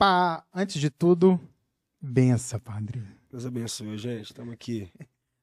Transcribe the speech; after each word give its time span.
Opa, 0.00 0.42
antes 0.54 0.80
de 0.80 0.88
tudo, 0.88 1.38
bença, 2.00 2.58
padre. 2.58 3.06
Deus 3.30 3.44
abençoe, 3.44 3.98
gente. 3.98 4.30
Estamos 4.30 4.54
aqui. 4.54 4.90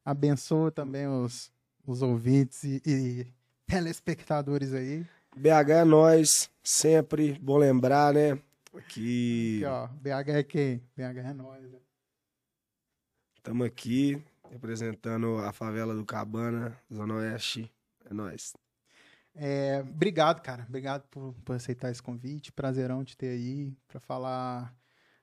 Abençoa 0.04 0.72
também 0.72 1.08
os, 1.08 1.52
os 1.86 2.02
ouvintes 2.02 2.64
e, 2.64 2.82
e 2.84 3.28
telespectadores 3.68 4.74
aí. 4.74 5.06
BH 5.36 5.70
é 5.70 5.86
nós, 5.86 6.50
sempre. 6.64 7.38
Bom 7.38 7.56
lembrar, 7.60 8.16
né? 8.16 8.42
Que 8.90 9.64
Aqui, 9.64 9.66
ó, 9.68 9.88
BH 9.90 10.30
é 10.30 10.44
quem? 10.44 10.78
BH 10.96 11.20
é 11.20 11.34
nós. 11.34 11.62
né? 11.62 11.78
estamos 13.36 13.68
aqui 13.68 14.20
representando 14.50 15.38
a 15.38 15.54
favela 15.54 15.94
do 15.94 16.04
Cabana, 16.04 16.76
Zona 16.92 17.14
Oeste. 17.14 17.72
É 18.10 18.12
nós. 18.12 18.54
É, 19.40 19.82
obrigado, 19.82 20.42
cara. 20.42 20.66
Obrigado 20.68 21.08
por, 21.10 21.34
por 21.46 21.56
aceitar 21.56 21.92
esse 21.92 22.02
convite. 22.02 22.52
Prazerão 22.52 23.04
te 23.04 23.16
ter 23.16 23.30
aí 23.30 23.72
para 23.88 24.00
falar 24.00 24.76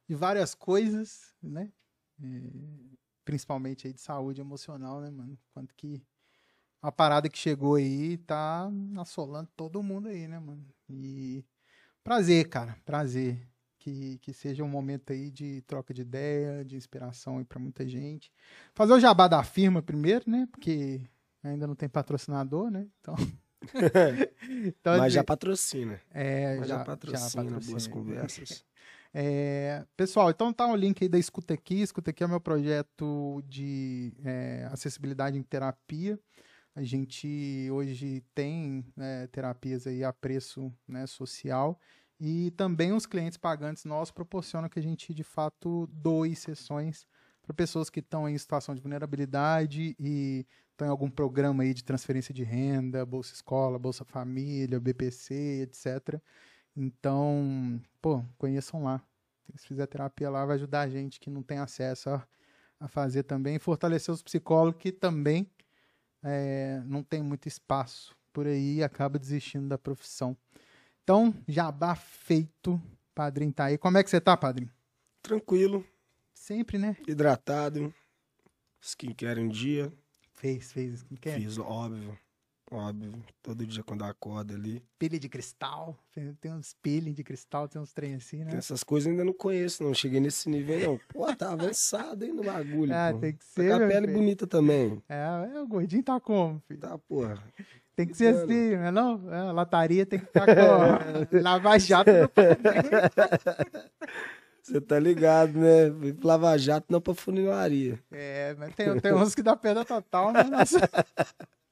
de 0.06 0.14
várias 0.14 0.54
coisas, 0.54 1.34
né? 1.42 1.72
É, 2.22 2.50
principalmente 3.24 3.86
aí 3.88 3.92
de 3.92 4.00
saúde 4.00 4.40
emocional, 4.40 5.00
né, 5.00 5.10
mano? 5.10 5.36
Quanto 5.52 5.74
que 5.74 6.00
a 6.80 6.92
parada 6.92 7.28
que 7.28 7.38
chegou 7.38 7.74
aí 7.74 8.16
tá 8.18 8.70
assolando 8.98 9.50
todo 9.56 9.82
mundo 9.82 10.08
aí, 10.08 10.28
né, 10.28 10.38
mano? 10.38 10.64
E 10.88 11.44
prazer, 12.04 12.48
cara. 12.48 12.76
Prazer. 12.84 13.48
Que, 13.78 14.18
que 14.18 14.32
seja 14.32 14.64
um 14.64 14.68
momento 14.68 15.12
aí 15.12 15.30
de 15.30 15.60
troca 15.62 15.92
de 15.92 16.02
ideia, 16.02 16.64
de 16.64 16.76
inspiração 16.76 17.38
aí 17.38 17.44
pra 17.44 17.58
muita 17.58 17.86
gente. 17.86 18.32
Fazer 18.74 18.94
o 18.94 19.00
jabá 19.00 19.28
da 19.28 19.42
firma 19.42 19.82
primeiro, 19.82 20.24
né? 20.30 20.48
Porque 20.50 21.02
ainda 21.42 21.66
não 21.66 21.74
tem 21.74 21.88
patrocinador, 21.88 22.70
né? 22.70 22.88
Então. 23.00 23.14
então, 24.66 24.98
Mas 24.98 25.12
já 25.12 25.24
patrocina. 25.24 26.00
é, 26.10 26.56
Mas 26.58 26.68
já, 26.68 26.78
já 26.78 26.84
patrocina, 26.84 27.42
boas 27.44 27.86
patrocina. 27.86 27.90
conversas. 27.94 28.64
É, 29.16 29.86
pessoal, 29.96 30.28
então 30.28 30.52
tá 30.52 30.66
o 30.66 30.74
link 30.74 31.00
aí 31.00 31.08
da 31.08 31.16
Escuta 31.16 31.54
Aqui. 31.54 31.82
Escuta 31.82 32.10
Aqui 32.10 32.24
é 32.24 32.26
o 32.26 32.28
meu 32.28 32.40
projeto 32.40 33.40
de 33.46 34.12
é, 34.24 34.68
acessibilidade 34.72 35.38
em 35.38 35.42
terapia. 35.44 36.18
A 36.74 36.82
gente 36.82 37.68
hoje 37.70 38.24
tem 38.34 38.84
né, 38.96 39.28
terapias 39.28 39.86
aí 39.86 40.02
a 40.02 40.12
preço 40.12 40.74
né, 40.88 41.06
social 41.06 41.78
e 42.18 42.50
também 42.56 42.92
os 42.92 43.06
clientes 43.06 43.38
pagantes 43.38 43.84
nossos 43.84 44.10
proporcionam 44.10 44.68
que 44.68 44.80
a 44.80 44.82
gente 44.82 45.14
de 45.14 45.22
fato 45.22 45.88
doe 45.92 46.34
sessões 46.34 47.06
para 47.44 47.54
pessoas 47.54 47.90
que 47.90 48.00
estão 48.00 48.28
em 48.28 48.36
situação 48.38 48.74
de 48.74 48.80
vulnerabilidade 48.80 49.94
e 50.00 50.46
estão 50.70 50.88
em 50.88 50.90
algum 50.90 51.10
programa 51.10 51.62
aí 51.62 51.74
de 51.74 51.84
transferência 51.84 52.32
de 52.32 52.42
renda, 52.42 53.04
Bolsa 53.04 53.34
Escola, 53.34 53.78
Bolsa 53.78 54.04
Família, 54.04 54.80
BPC, 54.80 55.62
etc. 55.62 56.20
Então, 56.74 57.80
pô, 58.00 58.24
conheçam 58.38 58.82
lá. 58.82 59.02
Se 59.54 59.66
fizer 59.66 59.86
terapia 59.86 60.30
lá, 60.30 60.44
vai 60.46 60.56
ajudar 60.56 60.80
a 60.80 60.88
gente 60.88 61.20
que 61.20 61.28
não 61.28 61.42
tem 61.42 61.58
acesso 61.58 62.10
a, 62.10 62.26
a 62.80 62.88
fazer 62.88 63.24
também. 63.24 63.58
Fortalecer 63.58 64.12
os 64.12 64.22
psicólogos 64.22 64.80
que 64.80 64.90
também 64.90 65.48
é, 66.22 66.82
não 66.86 67.02
tem 67.02 67.22
muito 67.22 67.46
espaço 67.46 68.16
por 68.32 68.46
aí 68.46 68.76
e 68.76 68.82
acaba 68.82 69.18
desistindo 69.18 69.68
da 69.68 69.76
profissão. 69.76 70.36
Então, 71.02 71.34
jabá 71.46 71.94
feito. 71.94 72.80
Padrinho 73.14 73.52
tá 73.52 73.66
aí. 73.66 73.78
Como 73.78 73.98
é 73.98 74.02
que 74.02 74.08
você 74.08 74.20
tá, 74.20 74.34
padrinho? 74.34 74.70
Tranquilo, 75.22 75.84
Sempre, 76.34 76.78
né? 76.78 76.96
hidratado, 77.06 77.92
skincare 78.80 79.40
em 79.40 79.48
dia. 79.48 79.90
Fez, 80.34 80.72
fez. 80.72 81.04
Quer? 81.20 81.38
Fiz, 81.40 81.58
óbvio. 81.58 82.18
Óbvio. 82.70 83.22
Todo 83.42 83.64
dia 83.66 83.82
quando 83.84 84.02
acorda 84.04 84.54
ali. 84.54 84.82
Pilha 84.98 85.18
de 85.18 85.28
cristal. 85.28 85.96
Tem 86.12 86.34
tem 86.34 86.52
uns 86.52 86.74
pilhas 86.82 87.14
de 87.14 87.22
cristal, 87.22 87.68
tem 87.68 87.80
uns 87.80 87.92
trem 87.92 88.14
assim, 88.14 88.42
né? 88.42 88.56
Essas 88.56 88.82
coisas 88.82 89.08
ainda 89.10 89.24
não 89.24 89.32
conheço, 89.32 89.84
não. 89.84 89.94
Cheguei 89.94 90.18
nesse 90.18 90.48
nível, 90.48 90.78
não. 90.80 91.00
Pô, 91.08 91.32
tá 91.36 91.52
avançado, 91.52 92.24
hein, 92.24 92.32
no 92.32 92.42
bagulho. 92.42 92.92
Ah, 92.92 93.10
pô. 93.12 93.20
tem 93.20 93.32
que 93.34 93.38
Tá 93.38 93.62
ser. 93.62 93.68
com 93.78 93.84
a 93.84 93.88
pele 93.88 94.06
filho. 94.06 94.18
bonita 94.18 94.46
também. 94.46 95.02
É, 95.08 95.50
é, 95.54 95.60
o 95.60 95.66
gordinho 95.68 96.02
tá 96.02 96.18
como, 96.18 96.60
filho? 96.66 96.80
Tá, 96.80 96.98
porra. 96.98 97.42
Tem 97.94 98.08
que 98.08 98.16
ser 98.16 98.32
Mano. 98.34 98.44
assim, 98.44 98.76
não 98.76 98.84
é 98.86 98.90
não? 98.90 99.32
É, 99.32 99.52
lataria 99.52 100.04
tem 100.04 100.18
que 100.18 100.26
ficar 100.26 100.46
com 100.46 101.38
lava 101.40 101.78
jato. 101.78 102.10
no 102.10 102.28
Você 104.66 104.80
tá 104.80 104.98
ligado, 104.98 105.52
né? 105.58 105.90
Lava 106.22 106.56
Jato, 106.56 106.86
não 106.90 107.00
pra 107.00 107.14
funilaria. 107.14 108.02
É, 108.10 108.54
mas 108.58 108.74
tem, 108.74 108.98
tem 108.98 109.12
uns 109.12 109.34
que 109.34 109.42
dá 109.42 109.54
perda 109.54 109.84
total, 109.84 110.32
né? 110.32 110.42
Nossa. 110.44 110.78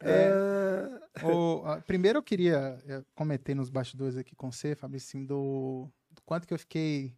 É... 0.00 0.88
O- 1.24 1.62
a- 1.66 1.80
primeiro 1.80 2.18
eu 2.18 2.22
queria, 2.22 2.78
eu 2.86 3.04
comentei 3.16 3.52
nos 3.52 3.68
bastidores 3.68 4.16
aqui 4.16 4.34
com 4.36 4.50
você, 4.52 4.76
Fabrício, 4.76 5.18
do, 5.26 5.88
do 6.10 6.22
quanto 6.24 6.46
que 6.46 6.54
eu 6.54 6.58
fiquei 6.58 7.12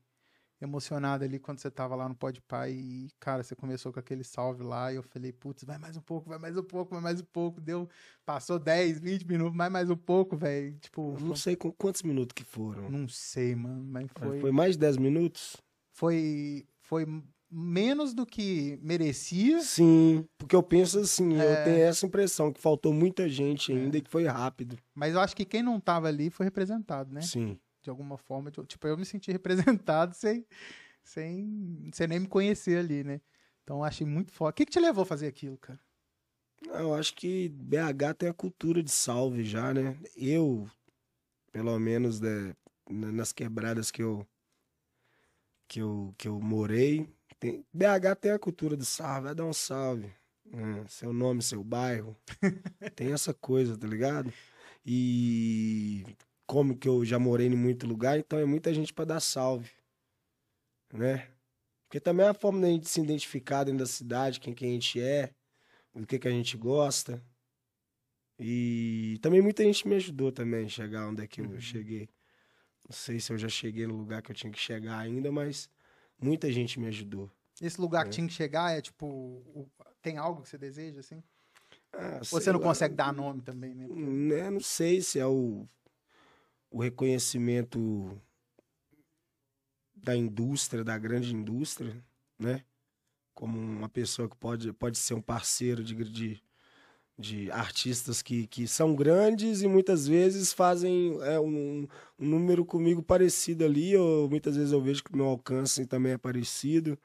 emocionado 0.60 1.24
ali 1.24 1.38
quando 1.38 1.58
você 1.58 1.70
tava 1.70 1.94
lá 1.94 2.08
no 2.08 2.14
Pode 2.14 2.40
Pai 2.42 2.72
e, 2.72 3.08
cara, 3.18 3.42
você 3.42 3.56
começou 3.56 3.92
com 3.92 3.98
aquele 3.98 4.22
salve 4.22 4.62
lá 4.62 4.92
e 4.92 4.96
eu 4.96 5.02
falei, 5.02 5.32
putz, 5.32 5.64
vai 5.64 5.78
mais 5.78 5.96
um 5.96 6.00
pouco, 6.02 6.28
vai 6.28 6.38
mais 6.38 6.56
um 6.56 6.62
pouco, 6.62 6.92
vai 6.94 7.02
mais 7.02 7.20
um 7.20 7.24
pouco. 7.24 7.60
Deu, 7.60 7.88
passou 8.26 8.58
10, 8.58 9.00
20 9.00 9.26
minutos, 9.26 9.56
vai 9.56 9.70
mais 9.70 9.88
um 9.90 9.96
pouco, 9.96 10.36
velho. 10.36 10.76
Tipo, 10.78 11.14
Eu 11.18 11.26
Não 11.26 11.36
sei 11.36 11.56
com 11.56 11.72
quantos 11.72 12.02
minutos 12.02 12.32
que 12.34 12.44
foram. 12.44 12.90
não 12.90 13.08
sei, 13.08 13.54
mano, 13.54 13.82
mas 13.84 14.06
foi... 14.18 14.40
Foi 14.40 14.52
mais 14.52 14.72
de 14.74 14.78
10 14.80 14.96
minutos? 14.98 15.56
foi, 15.92 16.66
foi 16.80 17.06
menos 17.50 18.14
do 18.14 18.24
que 18.24 18.78
merecia. 18.82 19.60
Sim, 19.60 20.24
porque 20.38 20.54
eu 20.56 20.62
penso 20.62 21.00
assim, 21.00 21.34
É. 21.38 21.60
eu 21.60 21.64
tenho 21.64 21.78
essa 21.84 22.06
impressão 22.06 22.52
que 22.52 22.60
faltou 22.60 22.92
muita 22.92 23.28
gente 23.28 23.72
ainda 23.72 23.98
e 23.98 24.00
que 24.00 24.08
foi 24.10 24.24
rápido. 24.26 24.78
Mas 24.94 25.14
eu 25.14 25.20
acho 25.20 25.34
que 25.36 25.44
quem 25.44 25.62
não 25.62 25.80
tava 25.80 26.08
ali 26.08 26.30
foi 26.30 26.44
representado, 26.46 27.12
né? 27.12 27.20
Sim. 27.22 27.58
De 27.90 27.92
alguma 27.92 28.16
forma. 28.16 28.50
de- 28.52 28.64
Tipo, 28.66 28.86
eu 28.86 28.96
me 28.96 29.04
senti 29.04 29.32
representado 29.32 30.14
sem, 30.14 30.46
sem, 31.02 31.90
sem 31.92 32.06
nem 32.06 32.20
me 32.20 32.28
conhecer 32.28 32.78
ali, 32.78 33.02
né? 33.02 33.20
Então 33.64 33.82
achei 33.82 34.06
muito 34.06 34.32
foda. 34.32 34.50
O 34.50 34.52
que, 34.54 34.64
que 34.64 34.72
te 34.72 34.78
levou 34.80 35.02
a 35.02 35.06
fazer 35.06 35.26
aquilo, 35.26 35.58
cara? 35.58 35.80
Não, 36.64 36.74
Eu 36.76 36.94
acho 36.94 37.14
que 37.14 37.48
BH 37.48 38.14
tem 38.14 38.28
a 38.28 38.34
cultura 38.34 38.82
de 38.82 38.90
salve 38.90 39.44
já, 39.44 39.74
né? 39.74 39.98
Eu, 40.16 40.70
pelo 41.52 41.78
menos 41.78 42.20
né, 42.20 42.54
na- 42.88 43.12
nas 43.12 43.32
quebradas 43.32 43.90
que 43.90 44.02
eu 44.02 44.26
que 45.68 45.80
eu, 45.80 46.14
que 46.18 46.26
eu 46.28 46.40
morei, 46.40 47.08
tem- 47.38 47.64
BH 47.72 48.16
tem 48.16 48.32
a 48.32 48.38
cultura 48.38 48.76
de 48.76 48.84
salve, 48.84 49.22
vai 49.26 49.34
dar 49.34 49.44
um 49.44 49.52
salve. 49.52 50.12
né? 50.44 50.84
Seu 50.88 51.12
nome, 51.12 51.42
seu 51.42 51.62
bairro. 51.62 52.16
tem 52.96 53.12
essa 53.12 53.32
coisa, 53.34 53.76
tá 53.76 53.86
ligado? 53.86 54.32
E 54.84 56.04
como 56.50 56.76
que 56.76 56.88
eu 56.88 57.04
já 57.04 57.16
morei 57.16 57.46
em 57.46 57.54
muito 57.54 57.86
lugar, 57.86 58.18
então 58.18 58.36
é 58.36 58.44
muita 58.44 58.74
gente 58.74 58.92
pra 58.92 59.04
dar 59.04 59.20
salve. 59.20 59.70
Né? 60.92 61.28
Porque 61.86 62.00
também 62.00 62.26
é 62.26 62.30
a 62.30 62.34
forma 62.34 62.60
da 62.60 62.66
gente 62.66 62.88
se 62.88 63.00
identificar 63.00 63.62
dentro 63.62 63.78
da 63.78 63.86
cidade, 63.86 64.40
quem 64.40 64.52
que 64.52 64.64
a 64.64 64.68
gente 64.68 65.00
é 65.00 65.30
do 65.94 66.04
que, 66.04 66.18
que 66.18 66.26
a 66.26 66.30
gente 66.32 66.56
gosta. 66.56 67.22
E 68.38 69.16
também 69.22 69.40
muita 69.40 69.62
gente 69.62 69.86
me 69.86 69.94
ajudou 69.94 70.32
também 70.32 70.64
a 70.64 70.68
chegar 70.68 71.06
onde 71.08 71.22
é 71.22 71.26
que 71.28 71.40
eu 71.40 71.44
Uhum. 71.50 71.60
cheguei. 71.60 72.08
Não 72.88 72.92
sei 72.96 73.20
se 73.20 73.32
eu 73.32 73.38
já 73.38 73.48
cheguei 73.48 73.86
no 73.86 73.96
lugar 73.96 74.20
que 74.20 74.32
eu 74.32 74.34
tinha 74.34 74.52
que 74.52 74.58
chegar 74.58 74.98
ainda, 74.98 75.30
mas 75.30 75.70
muita 76.20 76.50
gente 76.50 76.80
me 76.80 76.86
ajudou. 76.88 77.30
Esse 77.60 77.80
lugar 77.80 78.02
que 78.04 78.08
É. 78.10 78.12
tinha 78.14 78.26
que 78.26 78.32
chegar 78.32 78.72
é 78.76 78.80
tipo. 78.80 79.70
tem 80.02 80.16
algo 80.16 80.42
que 80.42 80.48
você 80.48 80.58
deseja, 80.58 80.98
assim? 80.98 81.22
Ah, 81.92 82.18
você 82.24 82.50
não 82.50 82.58
lá, 82.58 82.66
consegue 82.66 82.94
dar 82.94 83.12
nome 83.12 83.42
também, 83.42 83.74
né? 83.74 83.86
Porque- 83.86 84.00
né, 84.02 84.48
Não 84.50 84.60
sei 84.60 85.02
se 85.02 85.18
é 85.20 85.26
o, 85.26 85.68
o 86.70 86.80
reconhecimento 86.80 88.20
da 89.94 90.16
indústria, 90.16 90.84
da 90.84 90.96
grande 90.96 91.34
indústria, 91.34 92.02
né? 92.38 92.64
Como 93.34 93.58
uma 93.58 93.88
pessoa 93.88 94.28
que 94.28 94.36
pode, 94.36 94.72
pode 94.72 94.98
ser 94.98 95.14
um 95.14 95.20
parceiro 95.20 95.82
de, 95.82 95.94
de, 96.04 96.42
de 97.18 97.50
artistas 97.50 98.22
que, 98.22 98.46
que 98.46 98.66
são 98.68 98.94
grandes 98.94 99.62
e 99.62 99.68
muitas 99.68 100.06
vezes 100.06 100.52
fazem 100.52 101.18
é, 101.22 101.38
um, 101.40 101.86
um 102.18 102.26
número 102.26 102.64
comigo 102.64 103.02
parecido 103.02 103.64
ali, 103.64 103.96
ou 103.96 104.28
muitas 104.28 104.56
vezes 104.56 104.72
eu 104.72 104.80
vejo 104.80 105.02
que 105.02 105.12
o 105.12 105.16
meu 105.16 105.26
alcance 105.26 105.86
também 105.86 106.12
é 106.12 106.18
parecido. 106.18 106.98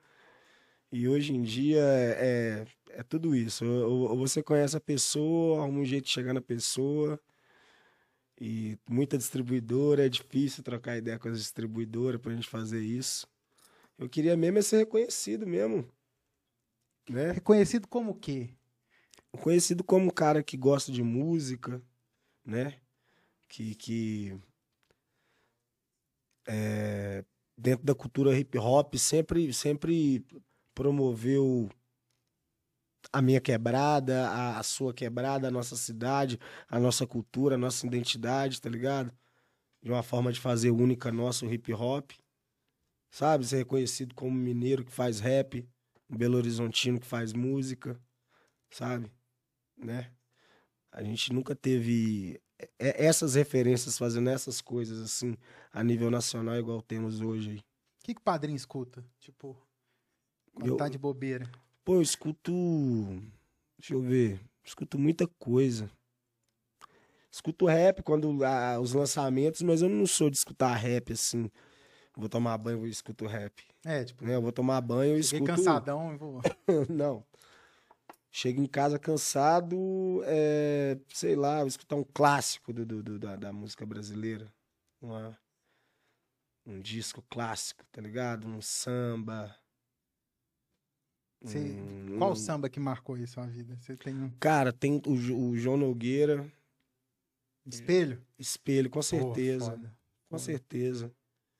E 0.91 1.07
hoje 1.07 1.33
em 1.33 1.41
dia 1.41 1.81
é, 1.81 2.65
é, 2.91 2.99
é 2.99 3.03
tudo 3.03 3.35
isso. 3.35 3.65
Ou, 3.65 4.11
ou 4.11 4.17
você 4.17 4.41
conhece 4.43 4.77
a 4.77 4.81
pessoa, 4.81 5.61
arruma 5.61 5.79
um 5.79 5.85
jeito 5.85 6.05
de 6.05 6.11
chegar 6.11 6.33
na 6.33 6.41
pessoa. 6.41 7.19
E 8.39 8.77
muita 8.89 9.17
distribuidora, 9.17 10.05
é 10.05 10.09
difícil 10.09 10.63
trocar 10.63 10.97
ideia 10.97 11.17
com 11.17 11.29
as 11.29 11.39
distribuidoras 11.39 12.19
pra 12.19 12.33
gente 12.33 12.49
fazer 12.49 12.81
isso. 12.81 13.27
Eu 13.97 14.09
queria 14.09 14.35
mesmo 14.35 14.59
é 14.59 14.61
ser 14.61 14.77
reconhecido 14.77 15.47
mesmo. 15.47 15.87
Né? 17.09 17.31
Reconhecido 17.31 17.87
como 17.87 18.11
o 18.11 18.15
quê? 18.15 18.49
Conhecido 19.31 19.83
como 19.83 20.07
um 20.07 20.09
cara 20.09 20.43
que 20.43 20.57
gosta 20.57 20.91
de 20.91 21.03
música, 21.03 21.81
né? 22.45 22.79
Que, 23.47 23.75
que 23.75 24.37
é, 26.47 27.23
dentro 27.57 27.85
da 27.85 27.95
cultura 27.95 28.37
hip 28.37 28.57
hop 28.57 28.95
sempre, 28.95 29.53
sempre 29.53 30.25
promoveu 30.73 31.69
a 33.11 33.21
minha 33.21 33.41
quebrada, 33.41 34.29
a, 34.29 34.59
a, 34.59 34.63
sua 34.63 34.93
quebrada, 34.93 35.47
a 35.47 35.51
nossa 35.51 35.75
cidade, 35.75 36.39
a 36.67 36.79
nossa 36.79 37.05
cultura, 37.05 37.55
a 37.55 37.57
nossa 37.57 37.85
identidade, 37.85 38.61
tá 38.61 38.69
ligado? 38.69 39.11
De 39.81 39.91
uma 39.91 40.03
forma 40.03 40.31
de 40.31 40.39
fazer 40.39 40.71
única 40.71 41.11
nossa 41.11 41.45
o 41.45 41.53
hip 41.53 41.73
hop. 41.73 42.11
Sabe? 43.09 43.45
Ser 43.45 43.57
reconhecido 43.57 44.13
como 44.13 44.31
mineiro 44.31 44.83
que 44.83 44.91
faz 44.91 45.19
rap, 45.19 45.67
um 46.09 46.17
Belo 46.17 46.37
Horizontino 46.37 46.99
que 46.99 47.07
faz 47.07 47.33
música, 47.33 47.99
sabe? 48.69 49.11
Né? 49.77 50.11
A 50.91 51.03
gente 51.03 51.31
nunca 51.31 51.55
teve 51.55 52.41
essas 52.79 53.35
referências 53.35 53.97
fazendo 53.97 54.29
essas 54.29 54.61
coisas 54.61 54.99
assim 55.01 55.35
a 55.71 55.83
nível 55.83 56.09
nacional 56.09 56.55
igual 56.55 56.81
temos 56.81 57.21
hoje 57.21 57.51
aí. 57.51 57.57
O 57.57 58.05
que, 58.05 58.13
que 58.13 58.21
o 58.21 58.23
padrinho 58.23 58.55
escuta? 58.55 59.03
Tipo, 59.19 59.57
quando 60.53 60.67
eu, 60.67 60.77
tá 60.77 60.87
de 60.87 60.97
bobeira. 60.97 61.49
Pô, 61.85 61.93
eu 61.95 62.01
escuto. 62.01 62.51
Deixa 63.77 63.93
eu 63.93 64.01
ver. 64.01 64.41
Escuto 64.63 64.97
muita 64.97 65.27
coisa. 65.37 65.87
Escuto 67.31 67.67
rap 67.67 68.01
quando 68.01 68.43
ah, 68.43 68.79
os 68.79 68.93
lançamentos, 68.93 69.61
mas 69.61 69.83
eu 69.83 69.89
não 69.89 70.07
sou 70.07 70.31
de 70.31 70.37
escutar 70.37 70.73
rap 70.73 71.13
assim. 71.13 71.51
Vou 72.17 72.27
tomar 72.27 72.57
banho, 72.57 72.79
vou 72.79 72.87
escuto 72.87 73.27
rap. 73.27 73.61
É, 73.85 74.03
tipo. 74.03 74.25
Né? 74.25 74.35
Eu 74.35 74.41
vou 74.41 74.51
tomar 74.51 74.81
banho 74.81 75.15
e 75.15 75.19
escuto. 75.19 75.43
cansadão 75.43 76.11
e 76.11 76.17
vou. 76.17 76.41
não. 76.89 77.23
Chego 78.31 78.61
em 78.61 78.65
casa 78.65 78.97
cansado, 78.97 80.21
é, 80.25 80.97
sei 81.09 81.35
lá, 81.35 81.59
vou 81.59 81.67
escutar 81.67 81.95
um 81.95 82.03
clássico 82.03 82.73
do, 82.73 82.85
do, 82.85 83.03
do 83.03 83.19
da, 83.19 83.35
da, 83.35 83.53
música 83.53 83.85
brasileira. 83.85 84.51
Uma, 84.99 85.37
um 86.65 86.81
disco 86.81 87.23
clássico, 87.29 87.85
tá 87.91 88.01
ligado? 88.01 88.47
Um 88.47 88.61
samba. 88.61 89.55
Você, 91.45 91.59
hum, 91.59 92.17
qual 92.17 92.35
samba 92.35 92.69
que 92.69 92.79
marcou 92.79 93.17
isso 93.17 93.39
a 93.39 93.45
vida? 93.45 93.77
Você 93.79 93.95
tem 93.95 94.15
um... 94.15 94.29
Cara, 94.39 94.73
tem 94.73 95.01
o, 95.05 95.11
o 95.11 95.55
João 95.55 95.77
Nogueira. 95.77 96.45
Espelho? 97.65 98.21
Espelho, 98.37 98.89
com 98.89 99.01
certeza. 99.01 99.71
Pô, 99.71 99.87
com 100.31 100.37
certeza. 100.39 101.11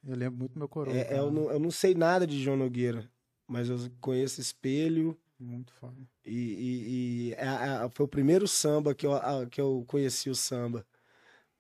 Eu 0.04 0.16
lembro 0.16 0.40
muito 0.40 0.58
meu 0.58 0.68
coroa. 0.68 0.96
É, 0.96 1.18
eu, 1.18 1.32
não, 1.32 1.52
eu 1.52 1.60
não 1.60 1.72
sei 1.72 1.94
nada 1.96 2.26
de 2.26 2.42
João 2.42 2.58
Nogueira, 2.58 3.10
mas 3.48 3.70
eu 3.70 3.78
conheço 4.02 4.42
Espelho. 4.42 5.18
Muito 5.40 5.72
foda. 5.74 5.96
E, 6.26 6.32
e, 6.32 7.30
e 7.30 7.34
é, 7.34 7.86
é, 7.86 7.90
foi 7.94 8.06
o 8.06 8.10
primeiro 8.10 8.48
samba 8.48 8.96
que 8.96 9.06
eu, 9.06 9.14
que 9.52 9.60
eu 9.60 9.84
conheci 9.88 10.30
o 10.30 10.36
samba. 10.36 10.86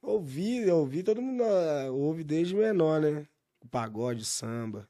Ouvi, 0.01 0.69
ouvi, 0.69 1.03
todo 1.03 1.21
mundo 1.21 1.43
ouve 1.93 2.23
desde 2.23 2.55
menor, 2.55 3.01
né? 3.01 3.27
O 3.61 3.67
pagode, 3.67 4.23
samba. 4.23 4.87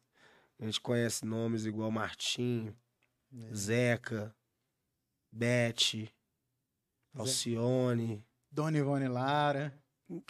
A 0.59 0.65
gente 0.65 0.79
conhece 0.79 1.25
nomes 1.25 1.65
igual 1.65 1.89
Martinho, 1.89 2.75
é. 3.43 3.53
Zeca, 3.53 4.35
Bete, 5.31 6.09
Alcione. 7.13 8.23
Dona 8.51 8.77
Ivone 8.77 9.07
Lara. 9.07 9.73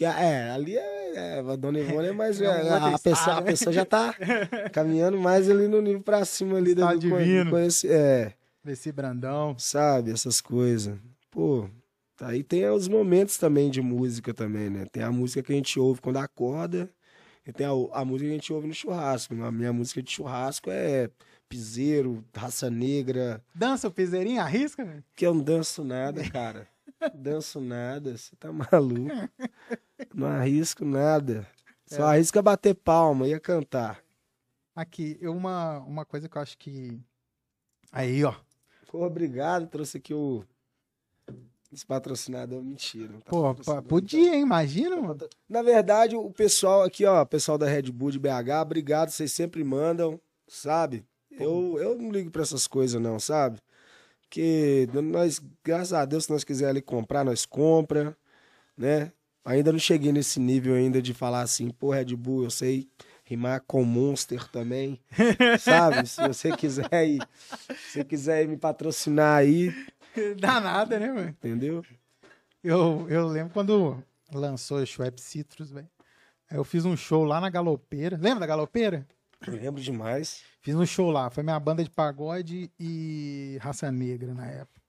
É, 0.01 0.49
ali 0.51 0.77
é, 0.77 1.15
é 1.15 1.39
a 1.39 1.55
Dona 1.55 1.79
Ivone 1.79 2.07
é 2.07 2.11
mais. 2.13 2.41
é, 2.41 2.47
a, 2.47 2.97
pessoa, 2.97 3.37
a 3.37 3.41
pessoa 3.41 3.73
já 3.73 3.85
tá 3.85 4.15
caminhando 4.71 5.17
mais 5.19 5.49
ali 5.49 5.67
no 5.67 5.81
nível 5.81 6.01
pra 6.01 6.23
cima 6.25 6.57
ali 6.57 6.71
Está 6.71 6.93
do, 6.93 6.99
divino. 6.99 7.51
Conhece, 7.51 7.87
é. 7.91 8.33
Brandão. 8.93 9.55
Sabe, 9.59 10.11
essas 10.11 10.41
coisas. 10.41 10.97
Pô, 11.29 11.69
aí 12.21 12.41
tem 12.43 12.67
os 12.69 12.87
momentos 12.87 13.37
também 13.37 13.69
de 13.69 13.81
música 13.81 14.33
também, 14.33 14.69
né? 14.69 14.85
Tem 14.91 15.03
a 15.03 15.11
música 15.11 15.43
que 15.43 15.51
a 15.51 15.55
gente 15.55 15.79
ouve 15.79 16.01
quando 16.01 16.17
acorda 16.17 16.89
e 17.45 17.51
tem 17.51 17.67
a, 17.67 17.71
a 17.91 18.03
música 18.05 18.27
que 18.27 18.31
a 18.31 18.39
gente 18.39 18.53
ouve 18.53 18.67
no 18.67 18.73
churrasco. 18.73 19.35
A 19.43 19.51
minha 19.51 19.73
música 19.73 20.01
de 20.01 20.09
churrasco 20.09 20.71
é 20.71 21.09
piseiro, 21.49 22.23
raça 22.35 22.69
negra. 22.69 23.43
Dança 23.53 23.87
o 23.87 23.91
piseirinho? 23.91 24.41
Arrisca, 24.41 24.83
velho? 24.83 25.03
Que 25.15 25.25
eu 25.25 25.33
não 25.33 25.43
danço 25.43 25.83
nada, 25.83 26.21
cara. 26.29 26.67
danço 27.13 27.59
nada, 27.59 28.17
você 28.17 28.35
tá 28.35 28.51
maluco. 28.51 29.11
não 30.13 30.27
arrisco 30.27 30.85
nada. 30.85 31.47
Só 31.85 32.11
é. 32.11 32.15
arrisca 32.15 32.41
bater 32.41 32.73
palma, 32.73 33.27
ia 33.27 33.39
cantar. 33.39 34.03
Aqui, 34.75 35.17
uma, 35.21 35.79
uma 35.79 36.05
coisa 36.05 36.27
que 36.27 36.37
eu 36.37 36.41
acho 36.41 36.57
que. 36.57 36.99
Aí, 37.91 38.23
ó. 38.23 38.33
Pô, 38.87 39.05
obrigado, 39.05 39.67
trouxe 39.67 39.97
aqui 39.97 40.13
o. 40.13 40.43
Esse 41.71 41.85
patrocinador, 41.85 42.61
mentira. 42.61 43.13
Tá 43.25 43.29
Pô, 43.29 43.53
podia, 43.87 44.35
hein? 44.35 44.41
Imagina, 44.41 44.95
mano. 44.95 45.27
Na 45.47 45.61
verdade, 45.61 46.15
o 46.15 46.31
pessoal 46.31 46.83
aqui, 46.83 47.05
ó, 47.05 47.21
o 47.21 47.25
pessoal 47.25 47.57
da 47.57 47.67
Red 47.67 47.91
Bull 47.91 48.11
de 48.11 48.19
BH, 48.19 48.61
obrigado, 48.61 49.09
vocês 49.09 49.31
sempre 49.31 49.63
mandam, 49.63 50.19
sabe? 50.47 51.05
Eu, 51.39 51.77
eu 51.79 51.95
não 51.97 52.11
ligo 52.11 52.31
pra 52.31 52.41
essas 52.41 52.67
coisas, 52.67 53.01
não, 53.01 53.19
sabe? 53.19 53.59
Que 54.29 54.87
nós, 54.93 55.41
graças 55.63 55.93
a 55.93 56.05
Deus, 56.05 56.25
se 56.25 56.31
nós 56.31 56.43
quisermos 56.43 56.71
ali 56.71 56.81
comprar, 56.81 57.23
nós 57.23 57.45
compra, 57.45 58.17
né? 58.77 59.11
Ainda 59.43 59.71
não 59.71 59.79
cheguei 59.79 60.11
nesse 60.11 60.39
nível 60.39 60.73
ainda 60.73 61.01
de 61.01 61.13
falar 61.13 61.41
assim, 61.41 61.69
pô, 61.69 61.91
Red 61.91 62.15
Bull, 62.15 62.45
eu 62.45 62.49
sei 62.49 62.89
rimar 63.23 63.63
com 63.67 63.83
Monster 63.83 64.47
também, 64.49 64.99
sabe? 65.59 66.07
Se 66.07 66.21
você 66.27 66.55
quiser 66.55 67.07
ir, 67.07 67.27
se 67.75 67.91
você 67.91 68.03
quiser 68.03 68.47
me 68.47 68.55
patrocinar 68.57 69.37
aí. 69.37 69.73
Dá 70.39 70.61
nada, 70.61 70.99
né, 70.99 71.11
mano? 71.11 71.29
Entendeu? 71.29 71.83
Eu, 72.63 73.05
eu 73.09 73.27
lembro 73.27 73.53
quando 73.53 74.01
lançou 74.33 74.79
o 74.79 74.85
Schweppes 74.85 75.23
Citrus, 75.23 75.71
velho. 75.71 75.89
Eu 76.49 76.63
fiz 76.63 76.85
um 76.85 76.95
show 76.95 77.23
lá 77.23 77.41
na 77.41 77.49
Galopeira. 77.49 78.17
Lembra 78.19 78.41
da 78.41 78.47
Galopeira? 78.47 79.05
Eu 79.47 79.53
lembro 79.53 79.81
demais. 79.81 80.43
Fiz 80.61 80.75
um 80.75 80.85
show 80.85 81.11
lá. 81.11 81.29
Foi 81.29 81.43
minha 81.43 81.59
banda 81.59 81.83
de 81.83 81.89
pagode 81.89 82.71
e 82.79 83.57
raça 83.61 83.91
negra 83.91 84.33
na 84.33 84.47
época. 84.47 84.81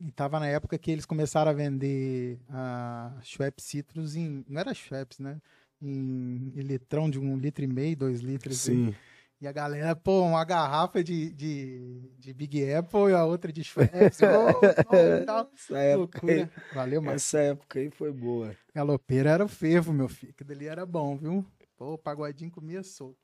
E 0.00 0.10
tava 0.12 0.40
na 0.40 0.46
época 0.46 0.78
que 0.78 0.90
eles 0.90 1.04
começaram 1.04 1.50
a 1.50 1.54
vender 1.54 2.40
a 2.48 3.12
Schweppes 3.22 3.66
Citrus 3.66 4.16
em. 4.16 4.44
Não 4.48 4.60
era 4.60 4.72
Schweppes, 4.72 5.18
né? 5.18 5.40
Em, 5.80 6.52
em 6.56 6.62
litrão 6.62 7.08
de 7.10 7.18
um 7.18 7.36
litro 7.36 7.64
e 7.64 7.66
meio, 7.66 7.96
dois 7.96 8.20
litros. 8.20 8.58
Sim. 8.58 8.88
Assim. 8.88 8.96
E 9.42 9.46
a 9.46 9.52
galera, 9.52 9.96
pô, 9.96 10.20
uma 10.20 10.44
garrafa 10.44 11.02
de, 11.02 11.30
de, 11.30 12.10
de 12.18 12.34
Big 12.34 12.72
Apple 12.74 13.10
e 13.10 13.14
a 13.14 13.24
outra 13.24 13.50
de 13.50 13.64
Schweppes. 13.64 14.18
oh, 14.20 15.54
Essa 15.54 15.78
época 15.78 16.30
aí, 16.30 16.48
Valeu, 16.74 17.00
mano. 17.00 17.16
Essa 17.16 17.38
época 17.38 17.78
aí 17.78 17.90
foi 17.90 18.12
boa. 18.12 18.54
Galopeira 18.74 19.30
era 19.30 19.44
o 19.44 19.48
fervo, 19.48 19.94
meu 19.94 20.08
filho. 20.08 20.34
Que 20.34 20.44
dali 20.44 20.66
era 20.66 20.84
bom, 20.84 21.16
viu? 21.16 21.46
Pô, 21.78 21.94
o 21.94 21.98
pagodinho 21.98 22.50
comia 22.50 22.82
solto. 22.82 23.16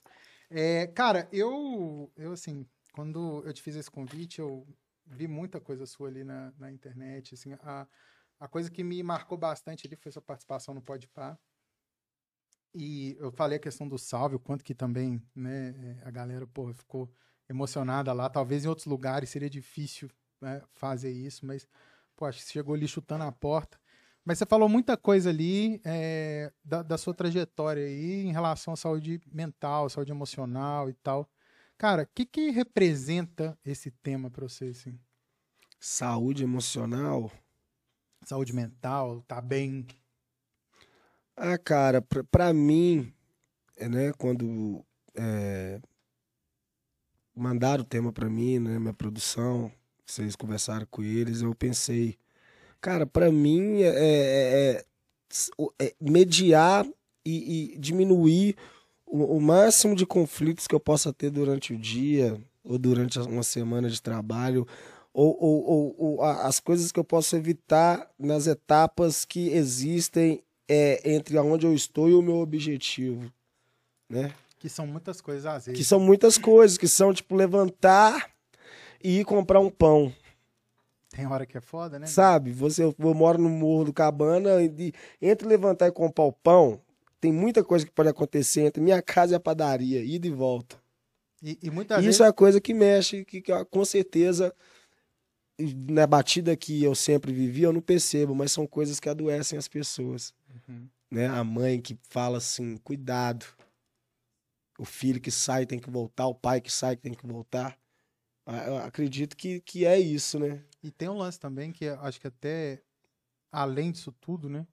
É, 0.51 0.87
cara, 0.89 1.29
eu, 1.33 2.11
eu, 2.17 2.33
assim, 2.33 2.67
quando 2.93 3.43
eu 3.45 3.53
te 3.53 3.63
fiz 3.63 3.75
esse 3.77 3.91
convite, 3.91 4.41
eu 4.41 4.67
vi 5.07 5.27
muita 5.27 5.61
coisa 5.61 5.87
sua 5.87 6.09
ali 6.09 6.25
na, 6.25 6.53
na 6.59 6.71
internet. 6.71 7.35
Assim, 7.35 7.53
a, 7.55 7.87
a 8.39 8.49
coisa 8.49 8.71
que 8.71 8.85
me 8.85 9.03
marcou 9.03 9.37
bastante 9.37 9.87
ali 9.87 9.97
foi 9.97 10.13
sua 10.13 10.23
participação 10.23 10.75
no 10.75 10.83
Podpah. 10.83 11.39
E 12.75 13.17
eu 13.19 13.33
falei 13.33 13.57
a 13.57 13.61
questão 13.61 13.89
do 13.89 13.99
salve, 13.99 14.37
o 14.37 14.39
quanto 14.39 14.63
que 14.63 14.75
também, 14.75 15.23
né, 15.35 15.99
a 16.05 16.11
galera, 16.11 16.47
pô, 16.47 16.73
ficou 16.75 17.11
emocionada 17.49 18.13
lá. 18.13 18.29
Talvez 18.29 18.65
em 18.65 18.69
outros 18.69 18.87
lugares 18.87 19.31
seria 19.31 19.49
difícil 19.49 20.11
né, 20.41 20.63
fazer 20.75 21.11
isso, 21.11 21.47
mas, 21.47 21.67
pô, 22.15 22.27
acho 22.27 22.45
que 22.45 22.53
chegou 22.53 22.75
ali 22.75 22.87
chutando 22.87 23.25
a 23.25 23.33
porta. 23.33 23.81
Mas 24.27 24.39
você 24.39 24.45
falou 24.45 24.69
muita 24.69 24.97
coisa 24.97 25.31
ali 25.31 25.81
é, 25.85 26.53
da, 26.65 26.83
da, 26.83 26.99
sua 26.99 27.15
trajetória 27.15 27.85
aí 27.85 28.25
em 28.25 28.33
relação 28.33 28.75
à 28.75 28.77
saúde 28.77 29.21
mental, 29.33 29.89
saúde 29.89 30.11
emocional 30.11 30.91
e 30.91 30.95
tal. 30.95 31.31
Cara, 31.79 32.03
o 32.03 32.09
que, 32.13 32.27
que 32.27 32.51
representa 32.51 33.57
esse 33.65 33.89
tema 33.89 34.29
para 34.29 34.49
você, 34.49 34.65
assim? 34.65 34.99
Saúde 35.79 36.43
emocional? 36.43 37.31
Saúde 38.25 38.53
mental, 38.53 39.23
tá 39.29 39.41
bem? 39.41 39.87
Ah, 41.37 41.57
cara, 41.57 42.03
pra, 42.03 42.25
pra 42.25 42.53
mim, 42.53 43.15
é, 43.77 43.89
né, 43.89 44.13
quando 44.15 44.85
é, 45.15 45.81
mandaram 47.33 47.85
o 47.85 47.87
tema 47.87 48.13
para 48.13 48.29
mim, 48.29 48.59
né, 48.59 48.77
minha 48.81 48.93
produção, 48.93 49.71
vocês 50.05 50.35
conversaram 50.35 50.87
com 50.91 51.05
eles, 51.05 51.43
eu 51.43 51.55
pensei, 51.55 52.19
Cara, 52.87 53.05
para 53.05 53.33
mim 53.33 53.83
é, 53.83 53.89
é, 53.89 54.85
é, 55.81 55.87
é, 55.87 55.95
mediar 56.01 56.87
e, 57.25 57.73
e 57.75 57.79
diminuir 57.79 58.55
o, 59.05 59.39
o, 59.39 59.41
máximo 59.41 59.97
de 59.97 60.07
conflitos 60.07 60.69
que 60.69 60.75
eu 60.77 60.79
possa 60.79 61.13
ter 61.13 61.31
durante 61.31 61.75
o 61.75 61.77
dia 61.77 62.41
ou 62.63 62.79
durante 62.79 63.19
uma 63.19 63.43
semana 63.43 63.91
de 63.91 64.01
trabalho 64.01 64.65
ou, 65.13 65.37
ou, 65.37 65.65
ou, 65.65 65.97
ou 65.99 66.23
as 66.23 66.61
coisas 66.61 66.93
que 66.93 67.01
eu 67.01 67.03
posso 67.03 67.35
evitar 67.35 68.09
nas 68.17 68.47
etapas 68.47 69.25
que 69.25 69.49
existem 69.49 70.45
é 70.69 71.13
entre 71.13 71.37
onde 71.41 71.67
eu 71.67 71.75
estou 71.75 72.09
e 72.09 72.15
o 72.15 72.23
meu 72.23 72.37
objetivo, 72.37 73.33
né? 74.09 74.33
Que 74.61 74.69
são 74.69 74.87
muitas 74.87 75.21
coisas 75.21 75.45
às 75.45 75.67
vezes. 75.67 75.77
Que 75.77 75.85
são 75.85 75.99
muitas 75.99 76.39
coisas, 76.39 76.79
que 76.79 76.87
são 76.87 77.13
tipo 77.13 77.35
levantar 77.35 78.31
e 79.03 79.19
ir 79.19 79.25
comprar 79.25 79.59
um 79.59 79.71
pão. 79.71 80.15
Tem 81.17 81.27
hora 81.27 81.47
que 81.47 81.57
é 81.57 81.61
foda, 81.63 81.99
né? 81.99 82.07
Sabe? 82.07 82.53
Você 82.53 82.85
eu 82.85 82.95
moro 82.99 83.39
no 83.39 83.49
Morro 83.49 83.87
do 83.87 83.93
Cabana 83.93 84.63
e 84.63 84.93
entre 85.21 85.49
levantar 85.49 85.87
e 85.87 85.93
comprar 85.93 86.25
o 86.25 86.33
pão, 86.33 86.79
tem 87.19 87.33
muita 87.33 87.65
coisa 87.65 87.87
que 87.87 87.91
pode 87.91 88.11
acontecer 88.11 88.61
entre 88.61 88.83
minha 88.83 89.01
casa 89.01 89.33
e 89.33 89.37
a 89.37 89.41
padaria, 89.41 90.05
ida 90.05 90.27
e 90.27 90.31
volta. 90.31 90.77
E, 91.43 91.59
e 91.63 91.71
muitas 91.71 92.01
Isso 92.01 92.19
vezes. 92.19 92.21
é 92.21 92.33
coisa 92.33 92.61
que 92.61 92.75
mexe, 92.75 93.25
que, 93.25 93.41
que, 93.41 93.65
com 93.67 93.83
certeza 93.83 94.55
na 95.59 96.07
batida 96.07 96.55
que 96.55 96.83
eu 96.83 96.95
sempre 96.95 97.33
vivi, 97.33 97.63
eu 97.63 97.73
não 97.73 97.81
percebo, 97.81 98.35
mas 98.35 98.53
são 98.53 98.67
coisas 98.67 99.01
que 99.01 99.09
adoecem 99.09 99.59
as 99.59 99.69
pessoas. 99.69 100.35
Uhum. 100.69 100.87
Né? 101.11 101.29
A 101.29 101.43
mãe 101.43 101.81
que 101.81 101.99
fala 102.11 102.39
assim, 102.39 102.77
cuidado. 102.77 103.47
O 104.79 104.85
filho 104.85 105.19
que 105.19 105.31
sai 105.31 105.65
tem 105.65 105.79
que 105.79 105.89
voltar, 105.89 106.27
o 106.27 106.35
pai 106.35 106.61
que 106.61 106.71
sai 106.71 106.95
tem 106.95 107.15
que 107.15 107.27
voltar. 107.27 107.79
Eu 108.67 108.77
acredito 108.77 109.37
que, 109.37 109.61
que 109.61 109.87
é 109.87 109.99
isso, 109.99 110.39
né? 110.39 110.63
E 110.87 110.91
tem 110.93 111.09
um 111.09 111.17
lance 111.19 111.39
também 111.41 111.73
que 111.73 111.89
acho 111.89 112.21
que 112.21 112.29
até 112.29 112.81
além 113.51 113.91
disso 113.91 114.13
tudo, 114.13 114.49
né? 114.49 114.65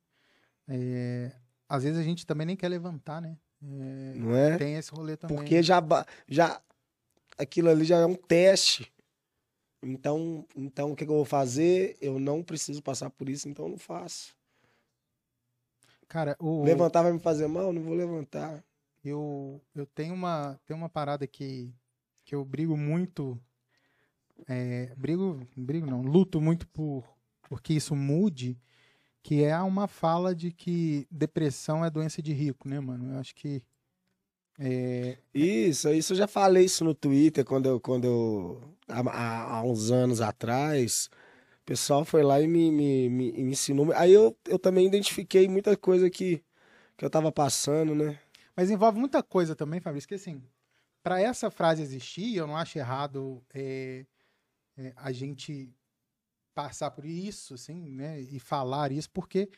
É, 0.68 1.32
às 1.68 1.82
vezes 1.84 1.98
a 2.00 2.04
gente 2.04 2.24
também 2.24 2.46
nem 2.46 2.56
quer 2.56 2.70
levantar, 2.70 3.20
né? 3.20 3.36
É, 3.64 4.14
Não 4.16 4.36
é? 4.36 4.58
tem 4.58 4.76
esse 4.76 4.92
rolê 4.92 5.18
também. 5.18 5.36
Porque 5.36 5.64
já, 5.64 5.82
ba- 5.82 6.06
já 6.28 6.62
aquilo 7.36 7.70
ali 7.70 7.84
já 7.84 7.98
é 7.98 8.06
um 8.06 8.14
teste. 8.14 8.94
Então, 9.82 10.46
então 10.56 10.92
o 10.92 10.96
que, 10.96 11.04
que 11.04 11.12
eu 11.12 11.16
vou 11.16 11.26
fazer? 11.26 11.98
Eu 12.00 12.20
não 12.20 12.44
preciso 12.44 12.82
passar 12.84 13.10
por 13.10 13.28
isso, 13.28 13.50
então 13.50 13.66
eu 13.66 13.70
não 13.72 13.78
faço. 13.80 14.36
Cara, 16.08 16.38
o, 16.40 16.64
Levantar 16.64 17.02
vai 17.02 17.12
me 17.12 17.20
fazer 17.20 17.48
mal? 17.48 17.74
Não 17.74 17.82
vou 17.82 17.96
levantar. 17.96 18.64
eu, 19.04 19.60
eu 19.74 19.88
tenho 19.88 20.14
uma, 20.14 20.60
tem 20.64 20.78
uma 20.78 20.90
parada 20.90 21.26
que, 21.26 21.74
que 22.24 22.36
eu 22.36 22.46
brigo 22.46 22.78
muito. 22.78 23.42
É, 24.48 24.94
brigo, 24.98 25.40
brigo 25.56 25.86
não, 25.88 26.02
luto 26.02 26.42
muito 26.42 26.68
por, 26.70 27.04
por 27.44 27.62
que 27.62 27.74
isso 27.74 27.96
mude, 27.96 28.60
que 29.24 29.44
é 29.44 29.58
uma 29.62 29.88
fala 29.88 30.36
de 30.36 30.52
que 30.52 31.08
depressão 31.12 31.86
é 31.86 31.90
doença 31.92 32.22
de 32.22 32.34
rico, 32.34 32.68
né, 32.70 32.80
mano? 32.80 33.14
Eu 33.14 33.20
acho 33.20 33.36
que. 33.36 33.64
é, 34.60 35.18
Isso, 35.34 35.90
isso 35.92 36.14
eu 36.14 36.18
já 36.18 36.28
falei 36.28 36.66
isso 36.66 36.84
no 36.84 36.94
Twitter 36.94 37.44
quando 37.46 37.66
eu, 37.68 37.80
quando 37.80 38.06
eu 38.06 38.62
há, 38.88 39.00
há- 39.02 39.58
há 39.58 39.64
uns 39.64 39.92
anos 39.92 40.22
atrás, 40.22 41.10
o 41.62 41.66
pessoal 41.66 42.06
foi 42.06 42.24
lá 42.24 42.42
e 42.42 42.48
me, 42.48 42.72
me, 42.72 43.10
me, 43.10 43.32
me 43.34 43.52
ensinou. 43.54 43.92
Aí 43.94 44.14
eu, 44.14 44.38
eu 44.48 44.60
também 44.60 44.88
identifiquei 44.88 45.48
muita 45.50 45.78
coisa 45.78 46.10
que, 46.10 46.44
que 46.98 47.06
eu 47.06 47.10
tava 47.10 47.32
passando, 47.32 47.96
né? 47.96 48.20
Mas 48.56 48.72
envolve 48.72 49.00
muita 49.00 49.24
coisa 49.24 49.56
também, 49.56 49.80
Fabrício, 49.82 50.08
que 50.10 50.16
assim, 50.16 50.44
para 51.04 51.22
essa 51.22 51.52
frase 51.52 51.82
existir, 51.84 52.36
eu 52.38 52.48
não 52.48 52.58
acho 52.58 52.78
errado 52.80 53.44
é, 53.54 54.06
é, 54.78 54.94
a 54.96 55.12
gente 55.12 55.74
passar 56.54 56.92
por 56.92 57.06
isso, 57.06 57.54
assim, 57.56 57.90
né, 57.92 58.22
e 58.22 58.40
falar 58.40 58.92
isso, 58.92 59.10
porque, 59.10 59.50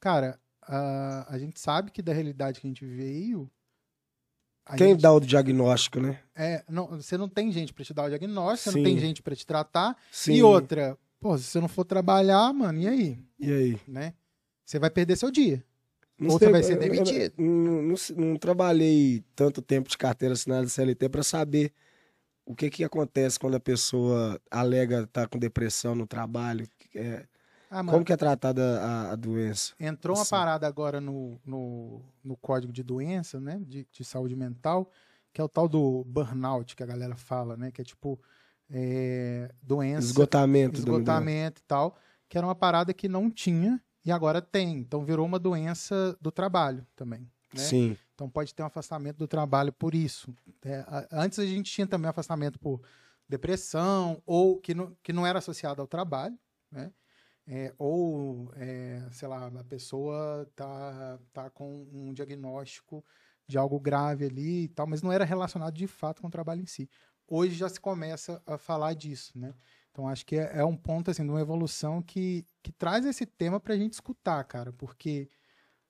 cara, 0.00 0.38
a, 0.62 1.34
a 1.34 1.38
gente 1.38 1.60
sabe 1.60 1.90
que 1.90 2.02
da 2.02 2.12
realidade 2.12 2.60
que 2.60 2.66
a 2.66 2.70
gente 2.70 2.84
veio, 2.84 3.50
a 4.66 4.76
Quem 4.76 4.88
gente- 4.88 5.00
dá 5.02 5.12
o 5.12 5.20
diagnóstico, 5.20 6.00
né? 6.00 6.20
é, 6.34 6.64
não, 6.68 6.86
você 6.88 7.16
não 7.16 7.28
tem 7.28 7.50
gente 7.52 7.72
para 7.72 7.84
te 7.84 7.94
dar 7.94 8.04
o 8.04 8.08
diagnóstico, 8.08 8.70
você 8.70 8.70
Sim. 8.72 8.78
não 8.78 8.84
tem 8.84 8.98
gente 8.98 9.22
para 9.22 9.36
te 9.36 9.46
tratar, 9.46 9.96
Sim. 10.10 10.34
e 10.34 10.42
outra, 10.42 10.98
pô, 11.20 11.36
se 11.38 11.44
você 11.44 11.60
não 11.60 11.68
for 11.68 11.84
trabalhar, 11.84 12.52
mano, 12.52 12.78
e 12.80 12.88
aí, 12.88 13.18
E 13.38 13.52
aí? 13.52 13.80
né? 13.86 14.14
Você 14.64 14.78
vai 14.78 14.90
perder 14.90 15.16
seu 15.16 15.30
dia. 15.30 15.64
Não 16.18 16.30
Outra 16.30 16.46
sei, 16.46 16.52
vai 16.52 16.62
ser 16.62 16.72
eu- 16.72 16.74
eu- 16.74 16.80
demitido. 16.80 17.34
eu 17.38 17.44
Não, 17.44 17.82
não, 17.82 17.94
não 18.16 18.36
trabalhei 18.36 19.24
tanto 19.34 19.62
tempo 19.62 19.88
de 19.88 19.96
carteira 19.96 20.34
assinada 20.34 20.68
CLT 20.68 21.08
para 21.08 21.22
saber 21.22 21.72
o 22.50 22.54
que 22.54 22.68
que 22.70 22.84
acontece 22.84 23.38
quando 23.38 23.54
a 23.56 23.60
pessoa 23.60 24.40
alega 24.50 25.02
estar 25.02 25.28
com 25.28 25.38
depressão 25.38 25.94
no 25.94 26.06
trabalho. 26.06 26.66
É, 26.94 27.24
Ah, 27.70 27.84
como 27.84 28.04
que 28.04 28.12
é 28.12 28.16
tratada 28.16 28.80
a, 28.80 29.12
a 29.12 29.16
doença? 29.16 29.72
Entrou 29.78 30.16
uma 30.16 30.22
Assim. 30.22 30.30
parada 30.30 30.66
agora 30.66 31.00
no, 31.00 31.40
no, 31.44 32.02
no 32.24 32.36
código 32.36 32.72
de 32.72 32.82
doença, 32.82 33.38
né? 33.40 33.60
De, 33.64 33.86
de 33.92 34.04
saúde 34.04 34.34
mental, 34.34 34.90
que 35.32 35.40
é 35.40 35.44
o 35.44 35.48
tal 35.48 35.68
do 35.68 36.02
burnout 36.04 36.74
que 36.74 36.82
a 36.82 36.86
galera 36.86 37.14
fala, 37.16 37.56
né? 37.56 37.70
Que 37.70 37.82
é 37.82 37.84
tipo 37.84 38.18
é, 38.68 39.50
doença, 39.62 40.06
Esgotamento. 40.06 40.72
do- 40.72 40.78
esgotamento 40.78 41.60
e 41.60 41.64
tal, 41.64 41.96
que 42.28 42.36
era 42.38 42.46
uma 42.46 42.54
parada 42.54 42.92
que 42.94 43.08
não 43.08 43.30
tinha 43.30 43.80
e 44.04 44.10
agora 44.12 44.40
tem. 44.40 44.78
Então 44.78 45.04
virou 45.04 45.26
uma 45.26 45.38
doença 45.38 46.16
do 46.20 46.30
trabalho 46.30 46.86
também. 46.96 47.20
né? 47.20 47.60
Sim. 47.60 47.96
Então 48.20 48.28
pode 48.28 48.54
ter 48.54 48.62
um 48.62 48.66
afastamento 48.66 49.16
do 49.16 49.26
trabalho 49.26 49.72
por 49.72 49.94
isso. 49.94 50.30
É, 50.62 50.80
a- 50.80 51.08
antes 51.10 51.38
a 51.38 51.46
gente 51.46 51.72
tinha 51.72 51.86
também 51.86 52.10
afastamento 52.10 52.58
por 52.58 52.82
depressão, 53.26 54.22
ou 54.26 54.60
que 54.60 54.74
não, 54.74 54.94
que 55.02 55.10
não 55.10 55.26
era 55.26 55.38
associado 55.38 55.80
ao 55.80 55.88
trabalho, 55.88 56.38
né? 56.70 56.92
É, 57.46 57.74
ou, 57.78 58.52
é, 58.56 59.08
sei 59.10 59.26
lá, 59.26 59.46
a 59.46 59.64
pessoa 59.64 60.46
tá, 60.54 61.18
tá 61.32 61.48
com 61.48 61.88
um 61.90 62.12
diagnóstico 62.12 63.02
de 63.48 63.56
algo 63.56 63.80
grave 63.80 64.26
ali 64.26 64.64
e 64.64 64.68
tal, 64.68 64.86
mas 64.86 65.00
não 65.00 65.10
era 65.10 65.24
relacionado 65.24 65.72
de 65.74 65.86
fato 65.86 66.20
com 66.20 66.28
o 66.28 66.30
trabalho 66.30 66.60
em 66.60 66.66
si. 66.66 66.90
Hoje 67.26 67.54
já 67.54 67.70
se 67.70 67.80
começa 67.80 68.42
a 68.46 68.58
falar 68.58 68.92
disso, 68.92 69.32
né? 69.38 69.54
Então 69.90 70.06
acho 70.06 70.26
que 70.26 70.36
é, 70.36 70.58
é 70.58 70.64
um 70.64 70.76
ponto 70.76 71.10
assim 71.10 71.24
de 71.24 71.30
uma 71.30 71.40
evolução 71.40 72.02
que, 72.02 72.44
que 72.62 72.70
traz 72.70 73.06
esse 73.06 73.24
tema 73.24 73.58
pra 73.58 73.76
gente 73.78 73.94
escutar, 73.94 74.44
cara, 74.44 74.74
porque 74.74 75.26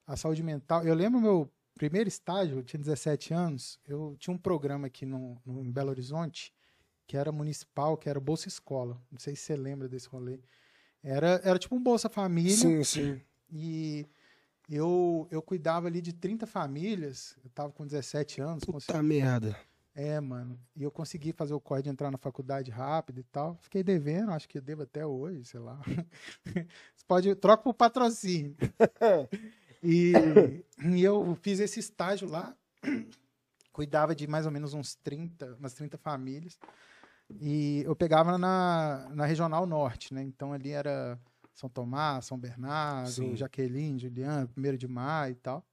a 0.07 0.17
saúde 0.17 0.43
mental. 0.45 0.85
Eu 0.85 0.95
lembro 0.95 1.21
meu 1.21 1.53
primeiro 1.75 2.09
estágio, 2.09 2.59
eu 2.59 2.63
tinha 2.63 2.81
17 2.81 3.33
anos, 3.35 3.79
eu 3.87 4.17
tinha 4.19 4.35
um 4.35 4.39
programa 4.39 4.87
aqui 4.87 5.05
no, 5.07 5.41
no, 5.45 5.63
em 5.65 5.71
Belo 5.71 5.91
Horizonte, 5.91 6.53
que 7.07 7.17
era 7.17 7.33
municipal, 7.33 7.97
que 7.97 8.09
era 8.09 8.21
Bolsa 8.21 8.49
Escola. 8.49 9.01
Não 9.11 9.19
sei 9.19 9.35
se 9.35 9.43
você 9.43 9.57
lembra 9.57 9.89
desse 9.89 10.09
rolê. 10.09 10.41
Era, 11.03 11.41
era 11.43 11.59
tipo 11.59 11.75
um 11.75 11.83
Bolsa 11.83 12.09
Família. 12.09 12.57
Sim, 12.57 12.85
sim. 12.85 13.21
E 13.51 14.07
eu, 14.69 15.27
eu 15.31 15.43
cuidava 15.43 15.87
ali 15.89 16.01
de 16.01 16.13
30 16.13 16.47
famílias. 16.47 17.37
Eu 17.43 17.51
tava 17.51 17.73
com 17.73 17.85
17 17.87 18.41
anos. 18.41 18.65
consegui- 18.65 18.87
Puta 18.87 19.03
merda. 19.03 19.57
É, 19.93 20.21
mano. 20.21 20.59
E 20.77 20.85
eu 20.85 20.91
consegui 20.91 21.33
fazer 21.33 21.53
o 21.53 21.61
de 21.83 21.89
entrar 21.89 22.11
na 22.13 22.19
faculdade 22.19 22.71
rápido 22.71 23.19
e 23.21 23.25
tal. 23.25 23.57
Fiquei 23.61 23.83
devendo, 23.83 24.31
acho 24.31 24.49
que 24.49 24.59
eu 24.59 24.63
devo 24.63 24.83
até 24.83 25.05
hoje, 25.05 25.45
sei 25.45 25.59
lá. 25.59 25.81
Você 26.95 27.05
pode. 27.09 27.35
Troca 27.35 27.63
por 27.65 27.75
patrocínio. 27.75 28.55
E, 29.83 30.13
e 30.97 31.03
eu 31.03 31.37
fiz 31.43 31.61
esse 31.61 31.81
estágio 31.81 32.29
lá. 32.29 32.57
Cuidava 33.73 34.15
de 34.15 34.27
mais 34.27 34.47
ou 34.47 34.53
menos 34.53 34.75
uns 34.75 34.95
30, 34.97 35.57
umas 35.59 35.75
30 35.75 35.97
famílias. 35.99 36.59
E 37.41 37.83
eu 37.85 37.95
pegava 37.95 38.37
na, 38.37 39.09
na 39.15 39.25
Regional 39.25 39.65
Norte, 39.65 40.13
né? 40.13 40.23
Então 40.23 40.53
ali 40.53 40.71
era 40.71 41.19
São 41.55 41.69
Tomás, 41.69 42.27
São 42.27 42.39
Bernardo, 42.39 43.11
Sim. 43.11 43.37
Jaqueline, 43.37 43.99
Juliana, 43.99 44.51
1 44.57 44.77
de 44.77 44.89
maio 44.89 45.33
e 45.33 45.37
tal. 45.37 45.65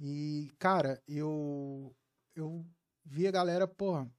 E, 0.00 0.50
cara, 0.58 1.02
eu, 1.06 1.94
eu 2.34 2.64
vi 3.04 3.26
a 3.26 3.30
galera, 3.30 3.68
porra, 3.68 4.10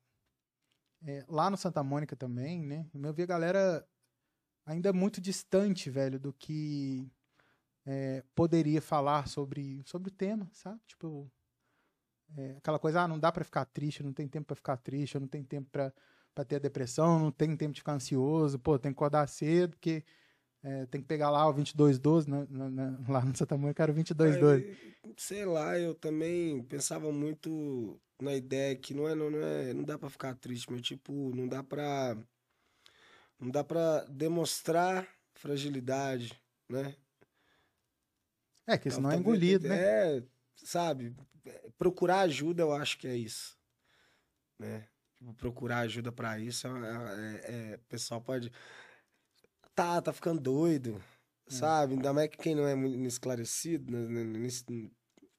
é, 1.04 1.26
lá 1.28 1.50
no 1.50 1.58
Santa 1.58 1.84
Mônica 1.84 2.16
também, 2.16 2.64
né? 2.64 2.86
Eu 2.94 3.14
vi 3.14 3.24
a 3.24 3.28
galera 3.28 3.88
ainda 4.64 4.94
muito 4.94 5.20
distante, 5.20 5.90
velho, 5.90 6.20
do 6.20 6.32
que 6.32 7.12
é, 7.86 8.24
poderia 8.36 8.82
falar 8.82 9.28
sobre, 9.28 9.82
sobre 9.86 10.10
o 10.10 10.14
tema, 10.14 10.50
sabe? 10.54 10.80
Tipo, 10.88 11.32
é, 12.38 12.56
aquela 12.58 12.80
coisa, 12.80 13.02
ah, 13.02 13.08
não 13.08 13.20
dá 13.20 13.32
pra 13.32 13.44
ficar 13.44 13.66
triste, 13.66 14.04
não 14.04 14.14
tem 14.14 14.28
tempo 14.28 14.48
pra 14.48 14.56
ficar 14.56 14.78
triste, 14.78 15.20
não 15.20 15.28
tenho 15.28 15.46
tempo 15.46 15.70
pra 15.70 16.46
ter 16.46 16.56
a 16.56 16.60
depressão, 16.60 17.20
não 17.20 17.32
tem 17.32 17.56
tempo 17.56 17.74
de 17.74 17.82
ficar 17.82 17.94
ansioso, 17.94 18.60
pô, 18.60 18.78
tem 18.80 18.92
que 18.92 18.98
acordar 18.98 19.28
cedo, 19.28 19.72
porque 19.72 20.04
é, 20.64 20.86
tem 20.86 21.02
que 21.02 21.08
pegar 21.08 21.30
lá 21.30 21.48
o 21.48 21.54
2212, 21.54 22.30
na, 22.30 22.46
na, 22.46 22.70
na, 22.70 23.00
lá 23.10 23.26
no 23.26 23.36
Santa 23.36 23.58
Mônica 23.58 23.82
era 23.82 23.92
o 23.92 23.96
2212. 23.96 24.64
Aí, 24.64 24.96
sei 25.18 25.46
lá, 25.46 25.78
eu 25.78 25.96
também 25.96 26.64
pensava 26.64 27.12
muito 27.12 28.00
na 28.22 28.36
ideia 28.36 28.76
que 28.76 28.94
não 28.94 29.10
é, 29.10 29.16
não, 29.16 29.32
não 29.32 29.42
é, 29.42 29.74
não 29.74 29.84
dá 29.84 29.98
pra 29.98 30.10
ficar 30.10 30.36
triste, 30.36 30.72
mas 30.72 30.82
tipo, 30.82 31.36
não 31.36 31.48
dá 31.48 31.64
pra 31.64 32.16
não 33.40 33.50
dá 33.50 33.64
para 33.64 34.06
demonstrar 34.06 35.08
fragilidade, 35.34 36.40
né? 36.70 36.96
É, 38.74 38.78
que 38.78 38.90
senão 38.90 39.10
é 39.10 39.14
Talvez- 39.16 39.20
engolido, 39.38 39.68
né? 39.68 39.78
É, 40.18 40.24
sabe, 40.56 41.16
procurar 41.78 42.22
ajuda, 42.22 42.64
eu 42.64 42.74
acho 42.74 42.98
que 42.98 43.08
é 43.08 43.16
isso, 43.16 43.58
né? 44.60 44.88
Tipo, 45.18 45.34
Procurar 45.36 45.80
ajuda 45.80 46.12
pra 46.12 46.40
isso, 46.40 46.68
é, 46.68 46.72
é- 46.72 47.72
é- 47.74 47.76
o 47.76 47.80
pessoal 47.90 48.22
pode 48.22 48.52
tá, 49.76 50.02
tá 50.02 50.12
ficando 50.14 50.42
doido, 50.42 51.02
É. 51.48 51.52
sabe? 51.54 51.94
Ainda 51.94 52.14
mais 52.14 52.30
que 52.30 52.38
quem 52.38 52.56
não 52.56 52.68
é 52.68 52.76
muito 52.76 52.98
esclarecido, 53.06 53.92
né, 53.92 54.00
né, 54.08 54.24
não 54.24 54.46
es- 54.46 54.66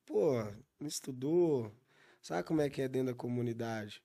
pô, 0.07 0.43
não 0.81 0.87
estudou, 0.89 1.73
sabe 2.21 2.43
como 2.47 2.61
é 2.61 2.71
que 2.71 2.83
é 2.83 2.89
dentro 2.89 3.09
da 3.13 3.15
comunidade? 3.19 4.03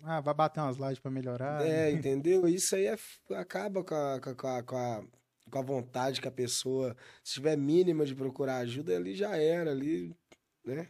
Ah, 0.00 0.20
vai 0.20 0.32
bater 0.32 0.60
umas 0.60 0.76
lajes 0.76 1.00
pra 1.00 1.10
melhorar. 1.10 1.60
né? 1.60 1.88
É, 1.88 1.90
entendeu? 1.90 2.46
Isso 2.46 2.76
aí 2.76 2.86
é 2.86 2.96
acaba 3.34 3.82
com 3.82 3.94
a, 3.94 4.20
com, 4.20 4.46
a, 4.46 4.62
com, 4.62 4.76
a, 4.76 5.04
com 5.48 5.58
a 5.58 5.62
vontade 5.62 6.20
que 6.20 6.28
a 6.28 6.32
pessoa, 6.32 6.96
se 7.22 7.34
tiver 7.34 7.56
mínima 7.56 8.04
de 8.04 8.14
procurar 8.14 8.58
ajuda, 8.58 8.96
ali 8.96 9.14
já 9.14 9.36
era, 9.36 9.70
ali, 9.70 10.14
né? 10.64 10.88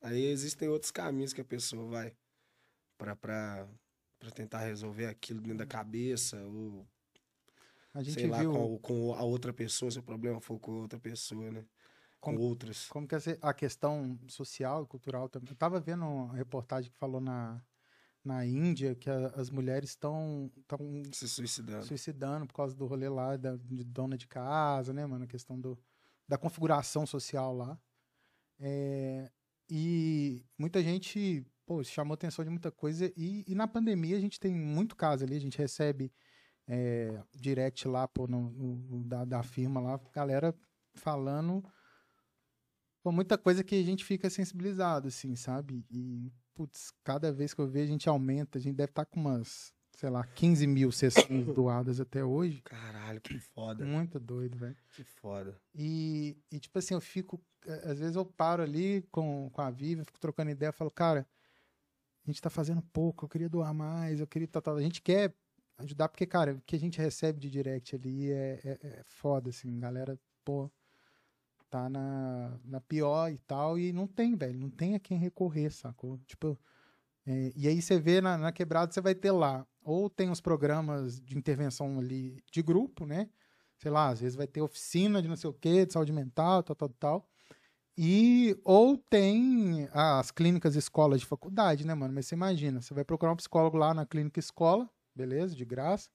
Aí 0.00 0.24
existem 0.26 0.68
outros 0.68 0.90
caminhos 0.90 1.32
que 1.32 1.40
a 1.40 1.44
pessoa 1.44 1.86
vai 1.88 2.14
para 2.98 3.66
tentar 4.34 4.60
resolver 4.60 5.06
aquilo 5.06 5.40
dentro 5.40 5.58
da 5.58 5.66
cabeça 5.66 6.42
ou 6.44 6.86
A 7.94 8.02
gente 8.02 8.14
sei 8.20 8.26
lá 8.28 8.38
viu 8.40 8.52
com, 8.52 8.78
com 8.78 9.14
a 9.14 9.22
outra 9.22 9.52
pessoa, 9.52 9.90
se 9.90 9.98
o 9.98 10.02
problema 10.02 10.40
for 10.40 10.58
com 10.58 10.72
outra 10.80 10.98
pessoa, 10.98 11.50
né? 11.50 11.64
Com 12.20 12.32
Como- 12.34 12.40
outras. 12.48 12.88
como 12.88 13.06
que 13.06 13.14
essa- 13.14 13.38
a 13.40 13.54
questão 13.54 14.18
social 14.26 14.84
e 14.84 14.86
cultural 14.86 15.28
também. 15.28 15.50
Eu 15.50 15.56
tava 15.56 15.78
vendo 15.80 16.04
uma 16.04 16.34
reportagem 16.34 16.90
que 16.90 16.96
falou 16.98 17.20
na, 17.20 17.62
na 18.26 18.44
Índia 18.44 18.94
que 18.94 19.08
a- 19.08 19.28
as 19.36 19.48
mulheres 19.50 19.90
estão 19.90 20.50
Se 21.12 21.28
suicidando. 21.28 21.84
suicidando 21.86 22.46
por 22.46 22.54
causa 22.54 22.74
do 22.74 22.84
rolê 22.86 23.08
lá 23.08 23.36
da, 23.36 23.56
de 23.56 23.84
dona 23.84 24.16
de 24.18 24.26
casa, 24.26 24.92
né, 24.92 25.06
mano? 25.06 25.24
A 25.24 25.28
questão 25.28 25.58
do, 25.60 25.78
da 26.28 26.36
configuração 26.36 27.06
social 27.06 27.54
lá. 27.54 27.78
É, 28.58 29.30
e 29.70 30.44
muita 30.58 30.82
gente, 30.82 31.46
pô, 31.64 31.82
chamou 31.84 32.14
atenção 32.14 32.44
de 32.44 32.50
muita 32.50 32.70
coisa. 32.72 33.12
E, 33.16 33.44
e 33.46 33.54
na 33.54 33.68
pandemia 33.68 34.16
a 34.16 34.20
gente 34.20 34.40
tem 34.40 34.54
muito 34.54 34.96
caso 34.96 35.24
ali, 35.24 35.36
a 35.36 35.40
gente 35.40 35.58
recebe 35.58 36.12
é, 36.66 37.22
direct 37.32 37.86
lá, 37.86 38.08
pô, 38.08 38.26
no- 38.26 38.50
no 38.50 39.04
da, 39.04 39.24
da 39.24 39.42
firma 39.44 39.80
lá, 39.80 40.00
galera 40.12 40.52
falando 40.94 41.62
pô, 43.02 43.12
muita 43.12 43.38
coisa 43.38 43.62
que 43.62 43.76
a 43.76 43.82
gente 43.84 44.04
fica 44.04 44.28
sensibilizado, 44.28 45.06
assim, 45.06 45.36
sabe? 45.36 45.86
E, 45.88 46.32
putz, 46.56 46.90
cada 47.04 47.30
vez 47.30 47.52
que 47.52 47.60
eu 47.60 47.68
vejo 47.68 47.84
a 47.84 47.92
gente 47.92 48.08
aumenta, 48.08 48.58
a 48.58 48.60
gente 48.60 48.74
deve 48.74 48.90
estar 48.90 49.04
com 49.04 49.20
umas, 49.20 49.72
sei 49.92 50.08
lá, 50.08 50.24
15 50.24 50.66
mil 50.66 50.90
sessões 50.90 51.46
doadas 51.54 52.00
até 52.00 52.24
hoje. 52.24 52.62
Caralho, 52.62 53.20
que 53.20 53.38
foda. 53.38 53.84
Muito 53.84 54.18
doido, 54.18 54.56
velho. 54.56 54.76
Que 54.94 55.04
foda. 55.04 55.60
E, 55.74 56.36
e, 56.50 56.58
tipo 56.58 56.78
assim, 56.78 56.94
eu 56.94 57.00
fico. 57.00 57.40
Às 57.84 57.98
vezes 57.98 58.16
eu 58.16 58.24
paro 58.24 58.62
ali 58.62 59.02
com, 59.12 59.50
com 59.52 59.60
a 59.60 59.70
Vivi, 59.70 60.04
fico 60.04 60.18
trocando 60.18 60.50
ideia, 60.50 60.72
falo, 60.72 60.90
cara, 60.90 61.28
a 62.24 62.30
gente 62.30 62.40
tá 62.40 62.48
fazendo 62.48 62.80
pouco, 62.80 63.24
eu 63.24 63.28
queria 63.28 63.48
doar 63.48 63.74
mais, 63.74 64.18
eu 64.18 64.26
queria. 64.26 64.48
Tal, 64.48 64.62
tal. 64.62 64.76
A 64.76 64.82
gente 64.82 65.02
quer 65.02 65.34
ajudar, 65.78 66.08
porque, 66.08 66.24
cara, 66.24 66.54
o 66.54 66.60
que 66.62 66.74
a 66.74 66.78
gente 66.78 66.98
recebe 66.98 67.38
de 67.38 67.50
direct 67.50 67.94
ali 67.94 68.32
é, 68.32 68.60
é, 68.64 68.78
é 68.82 69.02
foda, 69.04 69.50
assim, 69.50 69.78
galera, 69.78 70.18
pô, 70.42 70.70
tá 71.82 71.88
na, 71.88 72.58
na 72.64 72.80
pior 72.80 73.30
e 73.30 73.38
tal, 73.38 73.78
e 73.78 73.92
não 73.92 74.06
tem, 74.06 74.36
velho, 74.36 74.58
não 74.58 74.70
tem 74.70 74.94
a 74.94 75.00
quem 75.00 75.18
recorrer, 75.18 75.70
sacou? 75.70 76.18
Tipo. 76.26 76.58
é, 77.26 77.52
e 77.56 77.68
aí 77.68 77.82
você 77.82 78.00
vê 78.00 78.20
na, 78.20 78.38
na 78.38 78.52
quebrada, 78.52 78.92
você 78.92 79.00
vai 79.00 79.14
ter 79.14 79.32
lá, 79.32 79.66
ou 79.82 80.10
tem 80.10 80.30
os 80.30 80.40
programas 80.40 81.20
de 81.20 81.36
intervenção 81.38 81.98
ali 81.98 82.42
de 82.52 82.62
grupo, 82.62 83.06
né? 83.06 83.30
sei 83.78 83.90
lá, 83.90 84.08
às 84.08 84.20
vezes 84.20 84.36
vai 84.36 84.46
ter 84.46 84.60
oficina 84.62 85.20
de 85.22 85.28
não 85.28 85.36
sei 85.36 85.50
o 85.50 85.54
quê, 85.54 85.86
de 85.86 85.92
saúde 85.92 86.12
mental, 86.12 86.62
tal, 86.62 86.76
tal, 86.76 86.88
tal. 86.88 87.28
E, 87.98 88.58
ou 88.64 88.96
tem 88.98 89.88
as 89.92 90.30
clínicas 90.30 90.76
escolas 90.76 91.20
de 91.20 91.26
faculdade, 91.26 91.86
né, 91.86 91.94
mano? 91.94 92.14
Mas 92.14 92.26
você 92.26 92.34
imagina, 92.34 92.82
você 92.82 92.92
vai 92.92 93.04
procurar 93.04 93.32
um 93.32 93.36
psicólogo 93.36 93.76
lá 93.76 93.94
na 93.94 94.04
clínica 94.06 94.38
escola, 94.40 94.88
beleza, 95.14 95.54
de 95.54 95.64
graça. 95.64 96.10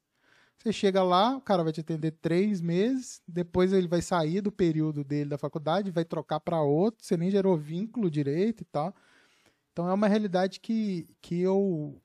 Você 0.61 0.71
chega 0.71 1.01
lá, 1.01 1.35
o 1.35 1.41
cara 1.41 1.63
vai 1.63 1.73
te 1.73 1.81
atender 1.81 2.11
três 2.11 2.61
meses, 2.61 3.19
depois 3.27 3.73
ele 3.73 3.87
vai 3.87 3.99
sair 3.99 4.41
do 4.41 4.51
período 4.51 5.03
dele 5.03 5.31
da 5.31 5.37
faculdade, 5.37 5.89
vai 5.89 6.05
trocar 6.05 6.39
para 6.39 6.61
outro, 6.61 7.03
você 7.03 7.17
nem 7.17 7.31
gerou 7.31 7.57
vínculo 7.57 8.11
direito 8.11 8.61
e 8.61 8.65
tal. 8.65 8.93
Então 9.71 9.89
é 9.89 9.93
uma 9.93 10.07
realidade 10.07 10.59
que, 10.59 11.07
que 11.19 11.41
eu, 11.41 11.99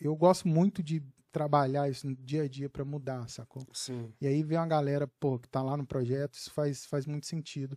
eu 0.00 0.14
gosto 0.14 0.46
muito 0.46 0.84
de 0.84 1.02
trabalhar 1.32 1.90
isso 1.90 2.06
no 2.06 2.14
dia 2.14 2.44
a 2.44 2.48
dia 2.48 2.70
para 2.70 2.84
mudar, 2.84 3.28
sacou? 3.28 3.66
Sim. 3.72 4.12
E 4.20 4.26
aí 4.28 4.40
vem 4.44 4.56
uma 4.56 4.68
galera, 4.68 5.08
pô, 5.18 5.36
que 5.36 5.48
tá 5.48 5.60
lá 5.60 5.76
no 5.76 5.84
projeto, 5.84 6.34
isso 6.34 6.52
faz, 6.52 6.86
faz 6.86 7.06
muito 7.06 7.26
sentido. 7.26 7.76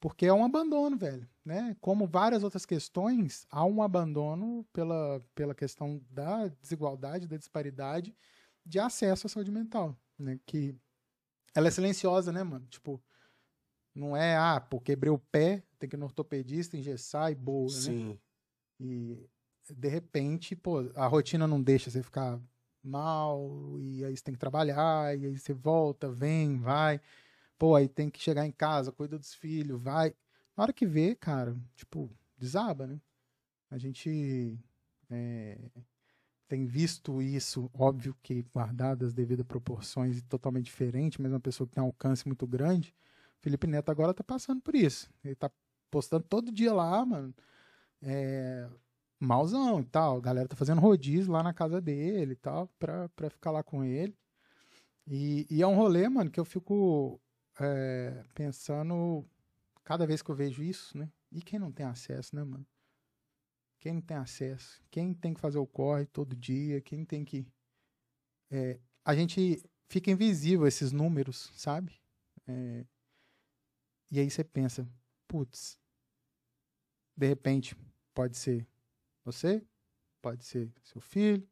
Porque 0.00 0.24
é 0.24 0.32
um 0.32 0.44
abandono, 0.44 0.96
velho, 0.96 1.28
né? 1.44 1.76
Como 1.82 2.06
várias 2.06 2.42
outras 2.42 2.64
questões, 2.64 3.46
há 3.50 3.62
um 3.66 3.82
abandono 3.82 4.64
pela, 4.72 5.22
pela 5.34 5.54
questão 5.54 6.00
da 6.10 6.48
desigualdade, 6.48 7.28
da 7.28 7.36
disparidade 7.36 8.14
de 8.66 8.80
acesso 8.80 9.28
à 9.28 9.30
saúde 9.30 9.50
mental, 9.50 9.96
né? 10.18 10.40
Que 10.44 10.74
ela 11.54 11.68
é 11.68 11.70
silenciosa, 11.70 12.32
né, 12.32 12.42
mano? 12.42 12.66
Tipo, 12.66 13.02
não 13.94 14.16
é, 14.16 14.36
ah, 14.36 14.60
pô, 14.60 14.80
quebrei 14.80 15.10
o 15.10 15.18
pé, 15.18 15.62
tem 15.78 15.88
que 15.88 15.96
ir 15.96 15.98
no 15.98 16.06
ortopedista, 16.06 16.76
engessar 16.76 17.30
e 17.30 17.34
boa, 17.34 17.72
né? 17.72 17.80
Sim. 17.80 18.18
E 18.80 19.26
de 19.70 19.88
repente, 19.88 20.54
pô, 20.54 20.90
a 20.94 21.06
rotina 21.06 21.46
não 21.46 21.62
deixa 21.62 21.90
você 21.90 22.02
ficar 22.02 22.40
mal, 22.82 23.78
e 23.80 24.04
aí 24.04 24.16
você 24.16 24.22
tem 24.22 24.34
que 24.34 24.40
trabalhar, 24.40 25.16
e 25.16 25.26
aí 25.26 25.38
você 25.38 25.52
volta, 25.52 26.10
vem, 26.10 26.58
vai. 26.58 27.00
Pô, 27.58 27.74
aí 27.74 27.88
tem 27.88 28.10
que 28.10 28.20
chegar 28.20 28.46
em 28.46 28.52
casa, 28.52 28.92
cuida 28.92 29.18
dos 29.18 29.32
filhos, 29.34 29.80
vai. 29.80 30.14
Na 30.56 30.64
hora 30.64 30.72
que 30.72 30.86
vê, 30.86 31.14
cara, 31.14 31.56
tipo, 31.74 32.10
desaba, 32.36 32.86
né? 32.86 33.00
A 33.70 33.78
gente 33.78 34.58
é, 35.10 35.58
tem 36.48 36.66
visto 36.66 37.20
isso, 37.20 37.70
óbvio 37.74 38.16
que 38.22 38.42
guardadas 38.54 39.08
as 39.08 39.14
devidas 39.14 39.44
proporções 39.46 40.18
e 40.18 40.22
totalmente 40.22 40.66
diferente, 40.66 41.20
mas 41.20 41.32
uma 41.32 41.40
pessoa 41.40 41.66
que 41.66 41.74
tem 41.74 41.82
um 41.82 41.86
alcance 41.86 42.26
muito 42.26 42.46
grande. 42.46 42.94
Felipe 43.40 43.66
Neto 43.66 43.90
agora 43.90 44.14
tá 44.14 44.24
passando 44.24 44.60
por 44.60 44.74
isso. 44.74 45.10
Ele 45.24 45.34
tá 45.34 45.50
postando 45.90 46.24
todo 46.24 46.52
dia 46.52 46.72
lá, 46.72 47.04
mano. 47.04 47.34
É, 48.02 48.68
malzão 49.18 49.80
e 49.80 49.84
tal. 49.84 50.18
A 50.18 50.20
galera 50.20 50.48
tá 50.48 50.56
fazendo 50.56 50.80
rodízio 50.80 51.32
lá 51.32 51.42
na 51.42 51.52
casa 51.52 51.80
dele 51.80 52.32
e 52.32 52.36
tal, 52.36 52.68
pra, 52.78 53.08
pra 53.10 53.30
ficar 53.30 53.50
lá 53.50 53.62
com 53.62 53.84
ele. 53.84 54.16
E, 55.06 55.46
e 55.50 55.62
é 55.62 55.66
um 55.66 55.76
rolê, 55.76 56.08
mano, 56.08 56.30
que 56.30 56.40
eu 56.40 56.44
fico 56.44 57.20
é, 57.60 58.24
pensando 58.34 59.24
cada 59.84 60.06
vez 60.06 60.22
que 60.22 60.30
eu 60.30 60.34
vejo 60.34 60.62
isso, 60.62 60.96
né? 60.98 61.10
E 61.30 61.40
quem 61.40 61.58
não 61.58 61.70
tem 61.72 61.86
acesso, 61.86 62.34
né, 62.34 62.42
mano? 62.42 62.66
Quem 63.78 64.00
tem 64.00 64.16
acesso? 64.16 64.82
Quem 64.90 65.12
tem 65.14 65.34
que 65.34 65.40
fazer 65.40 65.58
o 65.58 65.66
corre 65.66 66.06
todo 66.06 66.34
dia? 66.34 66.80
Quem 66.80 67.04
tem 67.04 67.24
que. 67.24 67.46
é, 68.50 68.80
a 69.04 69.14
gente 69.14 69.62
fica 69.88 70.10
invisível 70.10 70.66
esses 70.66 70.92
números, 70.92 71.52
sabe? 71.54 72.00
É, 72.46 72.84
e 74.10 74.20
aí 74.20 74.30
você 74.30 74.44
pensa, 74.44 74.88
putz, 75.26 75.78
de 77.16 77.26
repente 77.26 77.76
pode 78.14 78.36
ser 78.36 78.66
você, 79.24 79.64
pode 80.22 80.44
ser 80.44 80.72
seu 80.82 81.00
filho, 81.00 81.48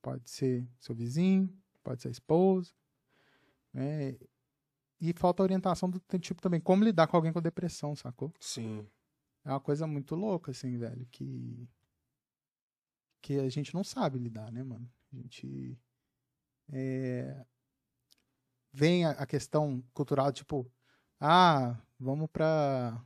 pode 0.00 0.28
ser 0.30 0.68
seu 0.80 0.94
vizinho, 0.94 1.48
pode 1.82 2.02
ser 2.02 2.08
a 2.08 2.10
esposa, 2.10 2.72
né? 3.72 4.16
E 5.00 5.12
falta 5.14 5.42
orientação 5.42 5.90
do 5.90 6.00
tipo 6.20 6.40
também, 6.40 6.60
como 6.60 6.84
lidar 6.84 7.08
com 7.08 7.16
alguém 7.16 7.32
com 7.32 7.42
depressão, 7.42 7.96
sacou? 7.96 8.32
Sim. 8.38 8.86
É 9.44 9.50
uma 9.50 9.60
coisa 9.60 9.86
muito 9.86 10.14
louca, 10.14 10.50
assim, 10.52 10.78
velho, 10.78 11.06
que 11.10 11.68
que 13.20 13.38
a 13.38 13.48
gente 13.48 13.72
não 13.72 13.84
sabe 13.84 14.18
lidar, 14.18 14.50
né, 14.50 14.64
mano? 14.64 14.90
A 15.12 15.16
gente 15.16 15.78
é, 16.72 17.44
vem 18.72 19.04
a, 19.04 19.24
questão 19.26 19.82
cultural, 19.94 20.32
tipo, 20.32 20.70
ah, 21.20 21.80
vamos 22.00 22.28
pra 22.30 23.00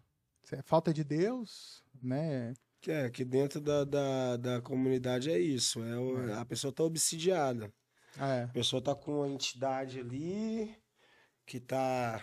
é 0.53 0.63
falta 0.63 0.93
de 0.95 1.03
Deus, 1.05 1.85
né? 2.01 2.55
Que 2.81 2.93
é, 2.93 3.11
que 3.11 3.25
dentro 3.25 3.61
da, 3.61 3.85
da, 3.85 4.37
da 4.37 4.63
comunidade 4.63 5.31
é 5.31 5.39
isso. 5.39 5.83
É, 5.83 5.99
o- 5.99 6.35
A 6.35 6.45
pessoa 6.45 6.73
tá 6.73 6.85
obsidiada. 6.85 7.73
É, 8.17 8.45
A 8.45 8.49
pessoa 8.49 8.81
tá 8.81 8.95
com 8.95 9.19
uma 9.19 9.29
entidade 9.29 9.99
ali 10.01 10.75
que 11.45 11.61
tá 11.61 12.23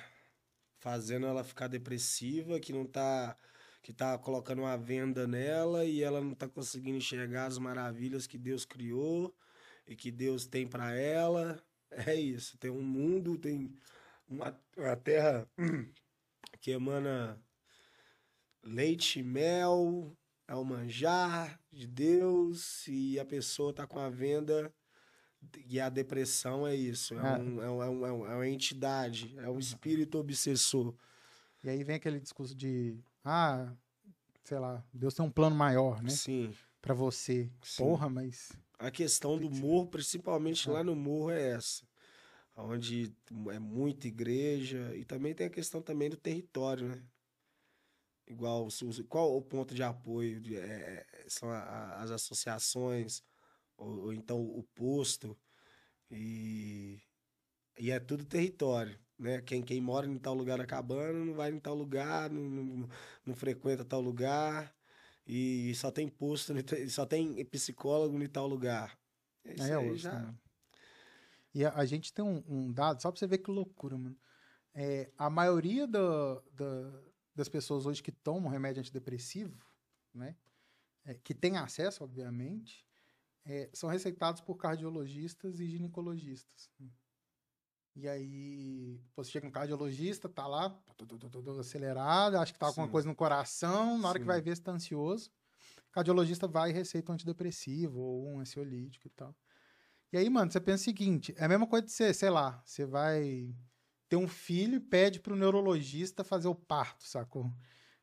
fazendo 0.80 1.26
ela 1.28 1.44
ficar 1.44 1.68
depressiva, 1.68 2.60
que 2.60 2.74
não 2.74 2.86
tá 2.86 3.38
que 3.84 3.94
tá 3.94 4.18
colocando 4.18 4.60
uma 4.64 4.78
venda 4.78 5.28
nela 5.28 5.86
e 5.86 6.02
ela 6.02 6.22
não 6.22 6.34
tá 6.34 6.48
conseguindo 6.48 6.98
enxergar 6.98 7.46
as 7.46 7.58
maravilhas 7.60 8.26
que 8.26 8.38
Deus 8.38 8.66
criou 8.66 9.36
e 9.86 9.96
que 9.96 10.10
Deus 10.10 10.46
tem 10.48 10.66
pra 10.68 10.96
ela. 10.96 11.62
É 11.96 12.16
isso, 12.16 12.58
tem 12.58 12.72
um 12.72 12.82
mundo, 12.82 13.38
tem 13.38 13.72
uma, 14.28 14.60
uma 14.76 14.96
terra 14.96 15.48
que 16.60 16.72
emana 16.72 17.40
leite, 18.64 19.22
mel, 19.22 20.12
é 20.48 20.56
o 20.56 20.64
manjar 20.64 21.60
de 21.72 21.86
Deus 21.86 22.88
e 22.88 23.20
a 23.20 23.26
pessoa 23.26 23.72
tá 23.74 23.86
com 23.86 24.00
a 24.00 24.10
venda 24.10 24.74
e 25.68 25.80
a 25.80 25.88
depressão 25.90 26.66
é 26.66 26.76
isso, 26.76 27.14
é, 27.14 27.22
um- 27.40 27.62
é, 27.62 27.70
um- 27.70 27.84
é, 27.84 27.90
um- 27.90 28.06
é 28.08 28.12
um- 28.12 28.26
é 28.28 28.36
uma 28.38 28.48
entidade, 28.48 29.36
é 29.38 29.48
um 29.50 29.60
espírito 29.60 30.18
obsessor. 30.18 30.96
E 31.64 31.70
aí 31.70 31.84
vem 31.84 31.98
aquele 31.98 32.20
discurso 32.20 32.56
de, 32.56 32.98
ah, 33.24 33.74
sei 34.44 34.60
lá, 34.60 34.84
Deus 34.94 35.14
tem 35.14 35.26
um 35.26 35.32
plano 35.32 35.56
maior, 35.56 36.02
né, 36.02 36.10
Sim. 36.10 36.54
Pra 36.82 36.94
você. 36.94 37.50
Sim. 37.64 37.84
Porra, 37.84 38.10
mas 38.10 38.52
A 38.78 38.92
questão 38.92 39.38
do 39.38 39.50
morro, 39.50 39.88
principalmente 39.88 40.70
lá 40.70 40.84
no 40.84 40.96
morro, 40.96 41.32
é 41.32 41.52
essa. 41.52 41.88
Onde 42.56 43.16
é 43.52 43.58
muita 43.60 44.08
igreja 44.08 44.96
e 44.96 45.06
também 45.06 45.34
tem 45.34 45.48
a 45.48 45.50
questão 45.50 45.82
também 45.82 46.10
do 46.10 46.18
território, 46.18 46.88
né? 46.88 47.04
Igual, 48.28 48.68
qual 49.10 49.36
o 49.36 49.42
ponto 49.42 49.74
de 49.74 49.84
apoio? 49.84 50.40
de- 50.40 50.56
é, 50.58 51.06
é, 51.14 51.26
são 51.28 51.50
a- 51.50 52.02
as 52.02 52.12
associações, 52.12 53.22
ou, 53.78 54.06
ou 54.06 54.14
então 54.14 54.42
o 54.42 54.64
posto, 54.76 55.38
e, 56.10 57.02
e 57.80 57.92
é 57.92 58.00
tudo 58.00 58.24
território. 58.26 58.98
Né? 59.18 59.42
Quem, 59.42 59.62
quem 59.62 59.82
mora 59.82 60.08
em 60.08 60.18
tal 60.18 60.34
lugar 60.34 60.60
acabando 60.60 61.26
não 61.26 61.34
vai 61.34 61.52
em 61.52 61.60
tal 61.60 61.76
lugar, 61.76 62.30
não, 62.30 62.42
não, 62.42 62.90
não 63.26 63.36
frequenta 63.36 63.86
tal 63.86 64.02
lugar 64.02 64.74
e 65.26 65.74
só 65.76 65.92
tem 65.92 66.08
posto, 66.08 66.54
só 66.90 67.06
tem 67.06 67.44
psicólogo 67.46 68.22
em 68.22 68.28
tal 68.28 68.48
lugar. 68.48 68.98
Isso 69.46 69.64
é, 69.64 69.76
aí 69.76 69.98
já... 69.98 70.34
E 71.54 71.64
a, 71.64 71.74
a, 71.76 71.86
gente 71.86 72.12
tem 72.12 72.26
um, 72.26 72.44
um, 72.48 72.74
dado, 72.74 73.02
só 73.02 73.12
pra 73.12 73.20
você 73.20 73.28
ver 73.28 73.38
que 73.38 73.52
loucura, 73.52 73.96
mano. 73.96 74.18
É, 74.74 75.12
a 75.16 75.30
maioria 75.30 75.86
do, 75.86 76.42
do, 76.52 77.14
das 77.36 77.48
pessoas 77.48 77.86
hoje 77.86 78.02
que 78.02 78.12
tomam 78.12 78.50
remédio 78.50 78.80
antidepressivo, 78.80 79.56
né? 80.14 80.36
É, 81.06 81.14
que 81.14 81.34
tem 81.34 81.58
acesso, 81.58 82.04
obviamente, 82.04 82.88
é, 83.46 83.70
são 83.72 83.90
receitados 83.90 84.42
por 84.42 84.56
cardiologistas 84.56 85.60
e 85.60 85.68
ginecologistas. 85.68 86.72
E 87.96 88.08
aí, 88.08 89.00
você 89.16 89.32
chega 89.32 89.46
um 89.46 89.52
cardiologista, 89.52 90.28
tá 90.28 90.48
lá, 90.48 90.70
todo 90.98 91.60
acelerado, 91.60 92.38
acha 92.38 92.52
que 92.52 92.58
tá 92.58 92.66
com 92.66 92.72
alguma 92.72 92.88
coisa 92.88 93.08
no 93.08 93.16
coração, 93.16 94.00
na 94.00 94.10
hora 94.10 94.18
Sim. 94.18 94.24
que 94.24 94.28
vai 94.28 94.42
ver 94.42 94.56
se 94.56 94.64
tá 94.64 94.72
ansioso, 94.72 95.30
o 95.90 95.92
cardiologista 95.92 96.48
vai 96.48 96.72
e 96.72 96.74
receita 96.74 97.12
um 97.12 97.16
antidepressivo 97.16 98.00
ou 98.00 98.28
um 98.30 98.40
ansiolítico 98.40 99.06
e 99.06 99.12
tal. 99.12 99.36
E 100.12 100.18
aí, 100.18 100.28
mano, 100.30 100.52
você 100.52 100.60
pensa 100.60 100.82
o 100.82 100.86
seguinte, 100.86 101.36
é 101.38 101.46
a 101.46 101.48
mesma 101.48 101.68
coisa 101.68 101.86
de 101.86 101.92
você, 101.92 102.14
sei 102.14 102.32
lá, 102.32 102.62
você 102.66 102.84
vai 102.84 103.54
ter 104.10 104.16
um 104.16 104.28
filho 104.28 104.76
e 104.76 104.80
pede 104.80 105.20
pro 105.20 105.36
neurologista 105.36 106.24
fazer 106.24 106.48
o 106.48 106.56
parto, 106.56 107.08
sacou? 107.08 107.52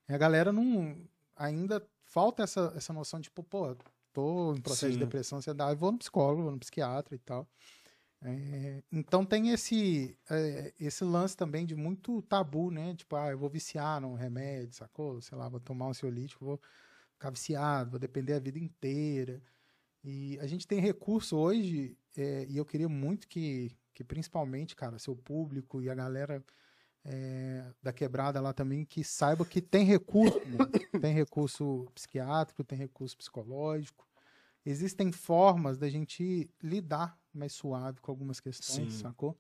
E 0.09 0.13
a 0.13 0.19
galera 0.19 0.53
não... 0.53 1.05
Ainda 1.37 1.85
falta 2.03 2.43
essa, 2.43 2.73
essa 2.77 2.93
noção 2.93 3.19
de, 3.19 3.25
tipo, 3.25 3.43
pô, 3.43 3.77
tô 4.13 4.55
em 4.55 4.61
processo 4.61 4.93
Sim. 4.93 4.99
de 4.99 5.05
depressão, 5.05 5.39
ansiedade, 5.39 5.79
vou 5.79 5.91
no 5.91 5.99
psicólogo, 5.99 6.43
vou 6.43 6.53
no 6.53 6.59
psiquiatra 6.59 7.15
e 7.15 7.19
tal. 7.19 7.49
É, 8.23 8.83
então 8.93 9.25
tem 9.25 9.51
esse, 9.51 10.17
é, 10.29 10.75
esse 10.79 11.03
lance 11.05 11.37
também 11.37 11.65
de 11.65 11.75
muito 11.75 12.21
tabu, 12.23 12.71
né? 12.71 12.95
Tipo, 12.95 13.17
ah, 13.17 13.31
eu 13.31 13.39
vou 13.39 13.49
viciar 13.49 14.01
num 14.01 14.15
remédio, 14.15 14.75
sacou? 14.75 15.21
Sei 15.23 15.37
lá, 15.37 15.49
vou 15.49 15.61
tomar 15.61 15.87
um 15.87 15.91
ansiolítico, 15.91 16.45
vou 16.45 16.61
ficar 17.15 17.31
viciado, 17.31 17.91
vou 17.91 17.99
depender 17.99 18.35
a 18.35 18.39
vida 18.39 18.59
inteira. 18.59 19.43
E 20.05 20.39
a 20.41 20.47
gente 20.47 20.67
tem 20.67 20.81
recurso 20.81 21.37
hoje, 21.37 21.97
é, 22.17 22.47
e 22.49 22.57
eu 22.57 22.65
queria 22.65 22.89
muito 22.89 23.29
que, 23.29 23.77
que 23.95 24.05
principalmente, 24.05 24.77
cara, 24.77 24.99
seu 24.99 25.17
público 25.17 25.83
e 25.83 25.91
a 25.91 25.95
galera 25.95 26.45
é, 27.05 27.65
da 27.83 27.93
quebrada 27.93 28.41
lá 28.41 28.53
também, 28.53 28.85
que 28.85 29.03
saiba 29.05 29.45
que 29.45 29.61
tem 29.61 29.85
recurso, 29.85 30.41
né? 30.47 30.99
tem 31.01 31.15
recurso 31.15 31.87
psiquiátrico, 31.95 32.65
tem 32.65 32.79
recurso 32.79 33.17
psicológico. 33.17 34.07
Existem 34.65 35.11
formas 35.11 35.79
da 35.79 35.89
gente 35.89 36.51
lidar 36.63 37.19
mais 37.33 37.53
suave 37.53 38.01
com 38.01 38.11
algumas 38.11 38.41
questões, 38.41 38.93
Sim. 38.95 39.03
sacou? 39.03 39.39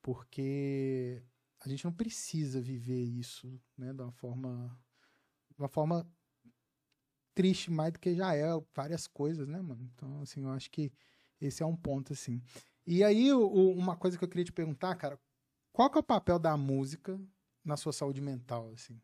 Porque 0.00 1.22
a 1.60 1.68
gente 1.68 1.84
não 1.84 1.92
precisa 1.92 2.60
viver 2.60 3.02
isso, 3.02 3.60
né, 3.76 3.92
de 3.92 4.02
uma 4.02 4.12
forma 4.12 4.78
de 5.50 5.58
uma 5.62 5.68
forma 5.68 6.06
triste 7.34 7.70
mais 7.70 7.92
do 7.92 7.98
que 7.98 8.14
já 8.14 8.34
é 8.34 8.46
várias 8.74 9.06
coisas, 9.06 9.46
né, 9.48 9.60
mano? 9.60 9.90
Então, 9.94 10.20
assim, 10.22 10.42
eu 10.42 10.50
acho 10.50 10.70
que 10.70 10.92
esse 11.40 11.62
é 11.62 11.66
um 11.66 11.76
ponto 11.76 12.12
assim. 12.12 12.42
E 12.86 13.04
aí, 13.04 13.32
o, 13.32 13.72
uma 13.72 13.96
coisa 13.96 14.18
que 14.18 14.24
eu 14.24 14.28
queria 14.28 14.44
te 14.44 14.52
perguntar, 14.52 14.94
cara, 14.96 15.18
qual 15.72 15.90
que 15.90 15.98
é 15.98 16.00
o 16.00 16.04
papel 16.04 16.38
da 16.38 16.56
música 16.56 17.20
na 17.64 17.76
sua 17.76 17.92
saúde 17.92 18.20
mental, 18.20 18.72
assim? 18.72 19.00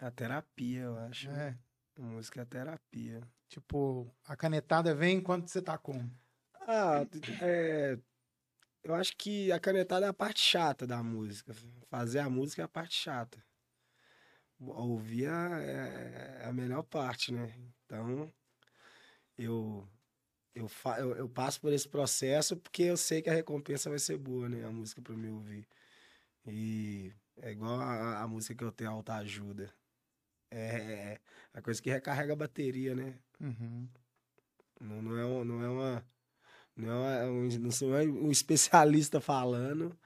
A 0.00 0.10
terapia, 0.10 0.82
eu 0.82 0.98
acho. 0.98 1.30
É. 1.30 1.56
A 1.96 2.02
música 2.02 2.42
é 2.42 2.44
terapia. 2.44 3.22
Tipo, 3.48 4.10
a 4.24 4.36
canetada 4.36 4.94
vem 4.94 5.18
enquanto 5.18 5.48
você 5.48 5.62
tá 5.62 5.78
com. 5.78 6.10
Ah, 6.66 7.06
é, 7.42 7.98
eu 8.82 8.94
acho 8.94 9.16
que 9.16 9.52
a 9.52 9.60
canetada 9.60 10.06
é 10.06 10.08
a 10.08 10.14
parte 10.14 10.40
chata 10.40 10.86
da 10.86 11.02
música. 11.02 11.54
Fazer 11.88 12.20
a 12.20 12.30
música 12.30 12.62
é 12.62 12.64
a 12.64 12.68
parte 12.68 12.94
chata. 12.94 13.42
Ouvir 14.58 15.26
é, 15.26 16.40
é 16.42 16.46
a 16.46 16.52
melhor 16.52 16.82
parte, 16.82 17.32
né? 17.32 17.54
Então, 17.84 18.32
eu, 19.36 19.86
eu, 20.54 20.68
fa, 20.68 20.98
eu, 21.00 21.14
eu, 21.16 21.28
passo 21.28 21.60
por 21.60 21.72
esse 21.72 21.88
processo 21.88 22.56
porque 22.56 22.84
eu 22.84 22.96
sei 22.96 23.20
que 23.20 23.28
a 23.28 23.34
recompensa 23.34 23.90
vai 23.90 23.98
ser 23.98 24.16
boa, 24.16 24.48
né? 24.48 24.64
A 24.64 24.70
música 24.70 25.02
para 25.02 25.16
mim 25.16 25.30
ouvir. 25.30 25.66
E 26.46 27.12
é 27.42 27.52
igual 27.52 27.80
a, 27.80 28.22
a 28.22 28.28
música 28.28 28.54
que 28.54 28.64
eu 28.64 28.72
tenho, 28.72 28.90
Alta 28.90 29.14
Ajuda. 29.16 29.72
É, 30.50 30.66
é 30.76 31.20
a 31.52 31.60
coisa 31.60 31.82
que 31.82 31.90
recarrega 31.90 32.32
a 32.32 32.36
bateria, 32.36 32.94
né? 32.94 33.18
Uhum. 33.40 33.88
Não, 34.80 35.02
não, 35.02 35.18
é, 35.18 35.44
não 35.44 35.62
é 35.62 35.68
uma 35.68 36.13
não 36.76 37.08
é 37.08 37.26
um, 37.26 37.48
não 37.48 37.96
é 37.96 38.02
um 38.02 38.30
especialista 38.30 39.20
falando, 39.20 39.96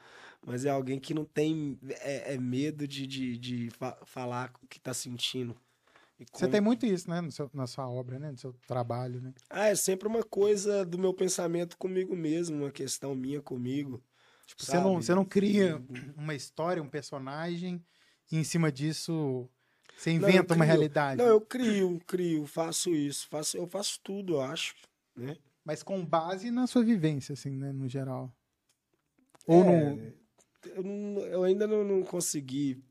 mas 0.44 0.64
é 0.64 0.70
alguém 0.70 0.98
que 0.98 1.14
não 1.14 1.24
tem 1.24 1.78
é, 2.00 2.34
é 2.34 2.38
medo 2.38 2.86
de, 2.86 3.06
de, 3.06 3.38
de 3.38 3.70
fa 3.70 3.98
falar 4.04 4.52
o 4.62 4.66
que 4.66 4.78
está 4.78 4.92
sentindo. 4.92 5.56
Você 6.32 6.48
tem 6.48 6.60
muito 6.60 6.84
isso, 6.84 7.08
né, 7.08 7.22
seu, 7.30 7.48
na 7.54 7.66
sua 7.66 7.88
obra, 7.88 8.18
né, 8.18 8.32
no 8.32 8.38
seu 8.38 8.52
trabalho, 8.66 9.20
né? 9.20 9.32
Ah, 9.48 9.68
é 9.68 9.74
sempre 9.76 10.08
uma 10.08 10.24
coisa 10.24 10.84
do 10.84 10.98
meu 10.98 11.14
pensamento 11.14 11.78
comigo 11.78 12.16
mesmo, 12.16 12.64
uma 12.64 12.72
questão 12.72 13.14
minha 13.14 13.40
comigo. 13.40 14.02
Tipo, 14.44 14.64
você 14.64 14.80
não, 14.80 14.96
você 14.96 15.14
não 15.14 15.24
cria 15.24 15.80
uma 16.16 16.34
história, 16.34 16.82
um 16.82 16.88
personagem, 16.88 17.84
e 18.32 18.36
em 18.36 18.42
cima 18.42 18.72
disso 18.72 19.48
você 19.96 20.10
inventa 20.10 20.54
não, 20.54 20.56
uma 20.56 20.64
realidade. 20.64 21.22
Não, 21.22 21.28
eu 21.28 21.40
crio, 21.40 22.00
crio, 22.06 22.46
faço 22.46 22.90
isso, 22.90 23.28
faço, 23.28 23.56
eu 23.56 23.66
faço 23.66 24.00
tudo, 24.02 24.34
eu 24.34 24.40
acho, 24.40 24.74
né? 25.14 25.36
Mas 25.68 25.82
com 25.82 26.02
base 26.02 26.50
na 26.50 26.66
sua 26.66 26.82
vivência, 26.82 27.34
assim, 27.34 27.50
né, 27.50 27.72
no 27.72 27.86
geral. 27.86 28.34
Ou 29.46 29.62
é, 29.62 29.90
no... 29.90 30.14
eu, 30.64 30.82
não, 30.82 31.20
eu, 31.26 31.42
ainda 31.42 31.66
não, 31.66 31.84
não, 31.84 32.02
consegui. 32.02 32.82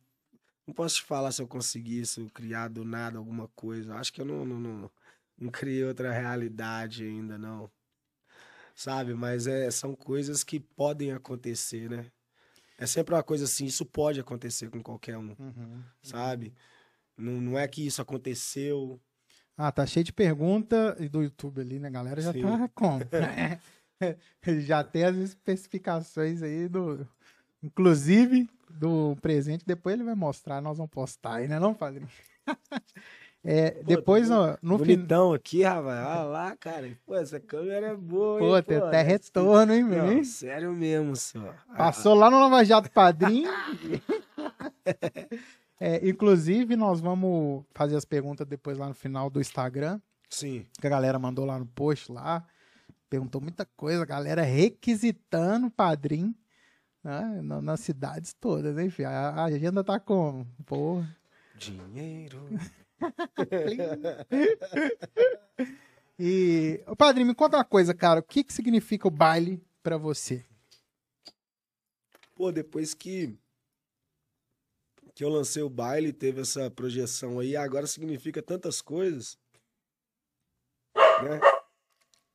Não 0.68 0.76
posso 0.76 0.98
te 0.98 1.04
falar 1.04 1.32
se 1.32 1.42
eu 1.42 1.48
consegui 1.48 2.02
isso, 2.02 2.30
criar 2.36 2.68
do 2.68 2.86
nada 2.86 3.18
alguma 3.18 3.48
coisa. 3.56 3.96
Acho 3.96 4.13
que 4.13 4.22
eu 4.22 4.26
não, 4.26 4.46
não, 4.46 4.60
não, 4.60 4.92
não 5.40 5.50
criei 5.50 5.86
outra 5.86 6.12
realidade 6.12 7.04
ainda, 7.04 7.36
não. 7.36 7.68
Sabe? 8.76 9.16
Mas 9.16 9.48
é, 9.48 9.72
são 9.72 9.96
coisas 9.96 10.44
que 10.44 10.60
podem 10.60 11.12
acontecer, 11.12 11.90
né? 11.90 12.12
É 12.78 12.86
sempre 12.86 13.16
uma 13.16 13.24
coisa 13.24 13.46
assim, 13.46 13.66
isso 13.66 13.88
pode 13.88 14.20
acontecer 14.20 14.70
com 14.70 14.84
qualquer 14.84 15.18
um, 15.18 15.36
uhum, 15.40 15.84
sabe? 16.04 16.54
Uhum. 17.18 17.26
Não, 17.26 17.42
não 17.42 17.58
é 17.58 17.68
que 17.68 17.88
isso 17.88 18.04
aconteceu 18.04 19.02
ah, 19.58 19.72
tá 19.72 19.86
cheio 19.86 20.04
de 20.04 20.13
pergunta 20.13 20.96
do 21.10 21.24
YouTube 21.24 21.62
ali, 21.62 21.80
né? 21.80 21.88
A 21.88 21.91
galera 21.91 22.22
já 22.22 22.32
Sim. 22.32 22.43
tá 22.43 22.70
com. 22.76 23.00
já 24.62 24.84
tem 24.84 25.04
as 25.04 25.15
especificações 25.15 26.43
aí 26.43 26.67
do. 26.67 27.08
Inclusive 27.63 28.48
do 28.70 29.17
presente, 29.22 29.65
depois 29.65 29.96
ele 29.96 30.04
vai 30.04 30.13
mostrar, 30.13 30.62
nós 30.62 30.78
vamos 30.78 30.91
postar 30.91 31.36
aí, 31.36 31.48
né, 31.48 31.60
não, 31.60 31.74
padrinho? 31.74 32.08
É, 33.50 33.72
pô, 33.72 33.84
depois 33.86 34.30
no, 34.30 34.58
no 34.62 34.78
Bonitão 34.78 35.30
fin... 35.30 35.36
aqui, 35.38 35.63
rapaz. 35.63 36.06
Olha 36.06 36.24
lá, 36.24 36.58
cara. 36.58 36.89
Pô, 37.06 37.15
essa 37.15 37.39
câmera 37.39 37.88
é 37.88 37.96
boa, 37.96 38.39
Pô, 38.39 38.58
hein, 38.58 38.63
tem 38.63 38.78
até 38.78 39.02
retorno, 39.02 39.74
hein, 39.74 39.84
meu? 39.84 40.26
Sério 40.26 40.74
mesmo, 40.74 41.15
senhor. 41.15 41.56
Passou 41.78 42.13
lá 42.13 42.30
no 42.30 42.39
Lava 42.39 42.65
Jato 42.65 42.91
Padrinho. 42.91 43.50
É, 45.80 46.08
inclusive, 46.08 46.76
nós 46.76 47.00
vamos 47.00 47.63
fazer 47.74 47.96
as 47.96 48.06
perguntas 48.06 48.48
depois 48.48 48.78
lá 48.78 48.88
no 48.88 48.94
final 48.94 49.30
do 49.30 49.40
Instagram. 49.40 50.00
Sim. 50.30 50.66
Que 50.80 50.88
a 50.88 50.90
galera 50.90 51.20
mandou 51.20 51.46
lá 51.46 51.60
no 51.60 51.66
post 51.66 52.12
lá. 52.12 52.46
Perguntou 53.10 53.40
muita 53.40 53.66
coisa, 53.66 54.04
a 54.04 54.06
galera 54.06 54.42
requisitando 54.42 55.68
o 55.68 55.72
padrinho 55.72 56.36
né, 57.04 57.40
nas 57.42 57.80
cidades 57.80 58.34
todas, 58.34 58.78
enfim. 58.78 59.04
A, 59.04 59.30
a 59.30 59.46
agenda 59.46 59.84
tá 59.84 60.00
como? 60.00 60.46
Porra. 60.66 61.16
Dinheiro. 61.56 62.50
e, 66.20 66.84
o 66.88 66.96
padrinho, 66.96 67.28
me 67.28 67.36
conta 67.36 67.58
uma 67.58 67.63
coisa, 67.63 67.94
cara. 67.94 68.20
O 68.20 68.24
que, 68.24 68.44
que 68.44 68.52
significa 68.52 69.08
o 69.08 69.12
baile 69.12 69.63
para 69.82 69.98
você? 69.98 70.44
Pô, 72.36 72.52
depois 72.52 72.94
que 72.94 73.38
que 75.17 75.23
eu 75.23 75.30
lancei 75.30 75.63
o 75.63 75.69
baile, 75.69 76.13
teve 76.13 76.41
essa 76.41 76.69
projeção 76.69 77.39
aí, 77.39 77.58
agora 77.58 77.88
significa 77.88 78.39
tantas 78.39 78.84
coisas. 78.84 79.36
Né? 80.95 81.39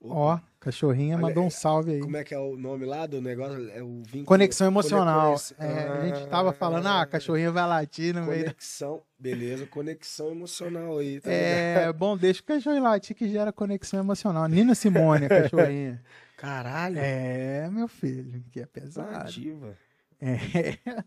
Ó, 0.00 0.36
cachorrinha 0.58 1.14
Olha, 1.14 1.28
mandou 1.28 1.44
um 1.44 1.50
salve 1.50 1.92
aí. 1.92 2.00
Como 2.00 2.16
é 2.16 2.24
que 2.24 2.34
é 2.34 2.38
o 2.40 2.56
nome 2.56 2.84
lá 2.84 3.06
do 3.06 3.22
negócio? 3.22 3.70
É 3.70 3.80
o 3.84 4.02
vínculo... 4.02 4.24
Conexão 4.24 4.66
emocional. 4.66 5.36
É, 5.60 5.64
a 5.64 6.06
gente 6.06 6.26
tava 6.28 6.52
falando, 6.52 6.88
ah, 6.88 7.06
cachorrinha 7.06 7.52
vai 7.52 7.68
latir 7.68 8.12
no 8.12 8.26
meio. 8.26 8.46
Conexão, 8.46 9.00
beleza, 9.16 9.64
conexão 9.64 10.32
emocional 10.32 10.98
aí. 10.98 11.20
Tá 11.20 11.30
é, 11.30 11.74
ligado? 11.78 11.94
bom, 11.94 12.16
deixa 12.16 12.40
o 12.40 12.44
cachorrinho 12.44 12.82
latir 12.82 13.14
que 13.14 13.28
gera 13.28 13.52
conexão 13.52 14.00
emocional. 14.00 14.48
Nina 14.48 14.74
Simone, 14.74 15.26
a 15.26 15.28
cachorrinha. 15.28 16.02
Caralho. 16.36 16.98
É, 16.98 17.70
meu 17.70 17.86
filho, 17.86 18.42
que 18.50 18.58
é 18.58 18.66
pesado. 18.66 19.14
Ativa. 19.18 19.78
É. 20.20 21.04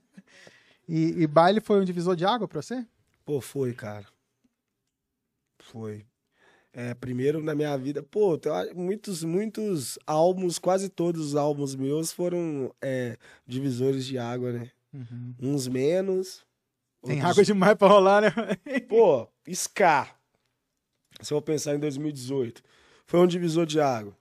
E, 0.87 1.23
e 1.23 1.27
baile 1.27 1.59
foi 1.59 1.79
um 1.81 1.85
divisor 1.85 2.15
de 2.15 2.25
água 2.25 2.47
pra 2.47 2.61
você? 2.61 2.85
Pô, 3.25 3.41
foi, 3.41 3.73
cara. 3.73 4.05
Foi. 5.59 6.05
É, 6.71 6.93
primeiro 6.93 7.41
na 7.41 7.55
minha 7.55 7.75
vida, 7.77 8.03
pô, 8.03 8.37
muitos, 8.75 9.23
muitos 9.23 9.97
álbuns, 10.05 10.59
quase 10.59 10.89
todos 10.89 11.27
os 11.27 11.35
álbuns 11.35 11.73
meus 11.73 12.11
foram 12.11 12.69
é, 12.81 13.17
divisores 13.47 14.05
de 14.05 14.17
água, 14.17 14.51
né? 14.51 14.71
Uhum. 14.93 15.35
Uns 15.41 15.67
menos. 15.69 16.45
Tem 17.01 17.15
outros... 17.15 17.31
água 17.31 17.43
demais 17.45 17.75
pra 17.75 17.87
rolar, 17.87 18.21
né? 18.21 18.29
Pô, 18.89 19.27
Scar. 19.53 20.19
Se 21.21 21.33
eu 21.33 21.41
pensar 21.41 21.75
em 21.75 21.79
2018, 21.79 22.61
foi 23.05 23.21
um 23.21 23.27
divisor 23.27 23.65
de 23.65 23.79
água, 23.79 24.13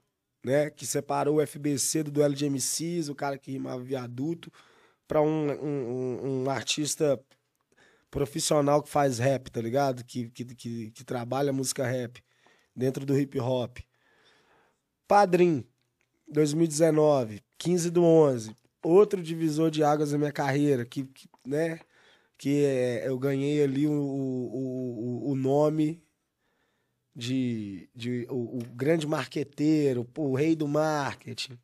né? 0.45 0.71
Que 0.71 0.87
separou 0.87 1.39
o 1.39 1.47
FBC 1.47 2.05
do 2.05 2.13
duelo 2.13 2.35
de 2.35 2.49
MCs, 2.49 3.09
o 3.09 3.17
cara 3.17 3.37
que 3.37 3.51
rimava 3.51 3.83
viaduto, 3.83 4.53
pra 5.15 5.23
um, 5.23 5.49
um, 5.53 6.43
um 6.43 6.51
artista 6.51 7.23
profissional 8.11 8.83
que 8.83 8.89
faz 8.89 9.21
rap, 9.21 9.49
tá 9.49 9.61
ligado? 9.61 10.05
Que, 10.05 10.29
que, 10.31 10.45
que, 10.45 10.91
que 10.91 11.05
trabalha 11.05 11.53
música 11.53 11.87
rap 11.87 12.21
dentro 12.75 13.07
do 13.07 13.17
hip 13.17 13.39
hop. 13.39 13.79
Padrim, 15.07 15.65
2019, 16.27 17.45
15 17.57 17.91
do 17.93 18.03
11. 18.03 18.57
Outro 18.83 19.23
divisor 19.23 19.71
de 19.71 19.85
águas 19.85 20.11
na 20.11 20.19
minha 20.19 20.33
carreira, 20.33 20.85
que, 20.85 21.05
que 21.05 21.29
né? 21.47 21.79
Que 22.37 22.65
é, 22.65 23.07
eu 23.07 23.17
ganhei 23.17 23.63
ali 23.63 23.87
o, 23.87 23.93
o, 23.93 25.31
o 25.31 25.35
nome 25.37 26.03
de, 27.15 27.89
de 27.95 28.27
o, 28.29 28.59
o 28.59 28.65
grande 28.75 29.07
marqueteiro, 29.07 30.11
o 30.19 30.35
rei 30.35 30.57
do 30.57 30.67
marketing. 30.67 31.57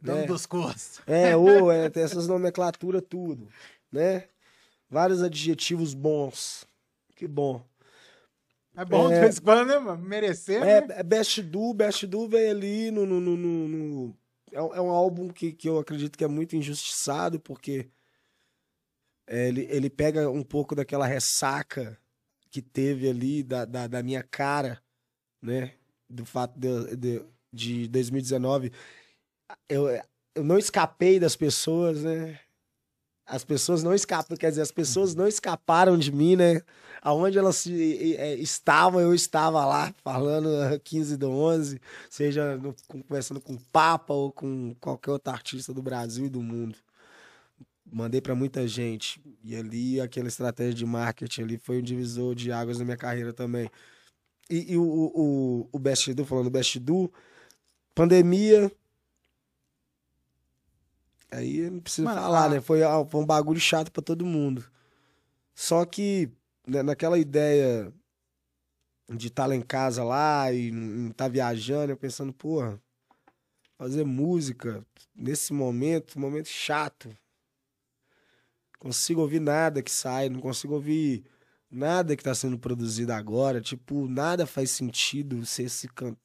Nome 0.00 0.20
né? 0.20 0.26
dos 0.26 0.46
cursos. 0.46 1.00
É, 1.06 1.36
ou 1.36 1.70
é, 1.72 1.88
tem 1.88 2.02
essas 2.02 2.28
nomenclaturas 2.28 3.02
tudo, 3.08 3.48
né? 3.90 4.24
Vários 4.88 5.22
adjetivos 5.22 5.94
bons. 5.94 6.66
Que 7.14 7.26
bom. 7.26 7.64
É 8.76 8.84
bom 8.84 9.10
é, 9.10 9.14
de 9.14 9.20
vez 9.20 9.38
em 9.38 9.40
quando, 9.40 9.68
né, 9.68 9.78
mano? 9.78 10.02
Merecer, 10.02 10.62
é, 10.62 10.86
né? 10.86 10.94
É 10.98 11.02
Best 11.02 11.42
Do, 11.42 11.72
Best 11.72 12.06
Do 12.06 12.28
veio 12.28 12.50
ali 12.50 12.90
no... 12.90 13.06
no, 13.06 13.20
no, 13.20 13.36
no, 13.36 13.68
no... 13.68 14.16
É, 14.52 14.58
é, 14.58 14.80
um 14.80 14.90
álbum 14.90 15.28
que, 15.28 15.52
que 15.52 15.68
eu 15.68 15.78
acredito 15.78 16.16
que 16.16 16.24
é 16.24 16.28
muito 16.28 16.54
injustiçado, 16.54 17.40
porque 17.40 17.88
é, 19.26 19.48
ele, 19.48 19.66
ele 19.70 19.90
pega 19.90 20.30
um 20.30 20.42
pouco 20.42 20.74
daquela 20.74 21.06
ressaca 21.06 21.98
que 22.50 22.60
teve 22.60 23.08
ali 23.08 23.42
da, 23.42 23.64
da, 23.64 23.86
da 23.86 24.02
minha 24.02 24.22
cara, 24.22 24.80
né? 25.42 25.72
Do 26.08 26.24
fato 26.24 26.58
de, 26.58 26.96
de, 26.96 27.24
de 27.52 27.88
2019. 27.88 28.70
Eu, 29.68 29.88
eu 30.34 30.44
não 30.44 30.58
escapei 30.58 31.18
das 31.18 31.36
pessoas, 31.36 32.02
né? 32.02 32.38
As 33.26 33.44
pessoas 33.44 33.82
não 33.82 33.92
escapam, 33.92 34.36
quer 34.36 34.50
dizer, 34.50 34.62
as 34.62 34.70
pessoas 34.70 35.14
não 35.14 35.26
escaparam 35.26 35.98
de 35.98 36.12
mim, 36.12 36.36
né? 36.36 36.62
Aonde 37.02 37.36
elas 37.36 37.66
é, 37.66 38.36
estavam, 38.36 39.00
eu 39.00 39.12
estava 39.12 39.64
lá, 39.66 39.92
falando 40.04 40.48
15 40.80 41.16
do 41.16 41.30
11, 41.30 41.80
seja 42.08 42.56
no, 42.56 42.74
conversando 42.86 43.40
com 43.40 43.54
o 43.54 43.60
Papa 43.72 44.14
ou 44.14 44.30
com 44.30 44.74
qualquer 44.80 45.10
outro 45.10 45.32
artista 45.32 45.74
do 45.74 45.82
Brasil 45.82 46.26
e 46.26 46.30
do 46.30 46.40
mundo. 46.40 46.78
Mandei 47.84 48.20
para 48.20 48.34
muita 48.34 48.66
gente. 48.66 49.20
E 49.42 49.56
ali, 49.56 50.00
aquela 50.00 50.28
estratégia 50.28 50.74
de 50.74 50.86
marketing 50.86 51.42
ali 51.42 51.58
foi 51.58 51.78
um 51.78 51.82
divisor 51.82 52.34
de 52.34 52.52
águas 52.52 52.78
na 52.78 52.84
minha 52.84 52.96
carreira 52.96 53.32
também. 53.32 53.68
E, 54.48 54.72
e 54.72 54.76
o, 54.76 54.82
o, 54.84 55.68
o 55.72 55.78
Best 55.78 56.12
Do, 56.14 56.24
falando 56.24 56.50
Best 56.50 56.78
Do, 56.78 57.12
pandemia, 57.94 58.70
Aí 61.30 61.68
não 61.70 61.80
precisa 61.80 62.08
Mano, 62.08 62.20
falar, 62.20 62.50
né? 62.50 62.60
Foi, 62.60 62.80
foi 63.08 63.20
um 63.20 63.26
bagulho 63.26 63.60
chato 63.60 63.90
para 63.90 64.02
todo 64.02 64.24
mundo. 64.24 64.64
Só 65.54 65.84
que 65.84 66.30
né, 66.66 66.82
naquela 66.82 67.18
ideia 67.18 67.92
de 69.08 69.28
estar 69.28 69.44
tá 69.44 69.46
lá 69.48 69.56
em 69.56 69.62
casa 69.62 70.02
lá 70.02 70.52
e 70.52 70.70
não 70.70 71.10
estar 71.10 71.24
tá 71.24 71.28
viajando, 71.28 71.92
eu 71.92 71.96
pensando, 71.96 72.32
porra, 72.32 72.80
fazer 73.78 74.04
música 74.04 74.84
nesse 75.14 75.52
momento, 75.52 76.18
momento 76.18 76.48
chato. 76.48 77.16
Consigo 78.78 79.20
ouvir 79.20 79.40
nada 79.40 79.82
que 79.82 79.90
sai, 79.90 80.28
não 80.28 80.40
consigo 80.40 80.74
ouvir 80.74 81.24
nada 81.70 82.16
que 82.16 82.20
está 82.20 82.34
sendo 82.34 82.58
produzido 82.58 83.12
agora. 83.12 83.60
Tipo, 83.60 84.06
nada 84.06 84.46
faz 84.46 84.70
sentido 84.70 85.44
ser 85.46 85.64
esse 85.64 85.88
canto. 85.88 86.18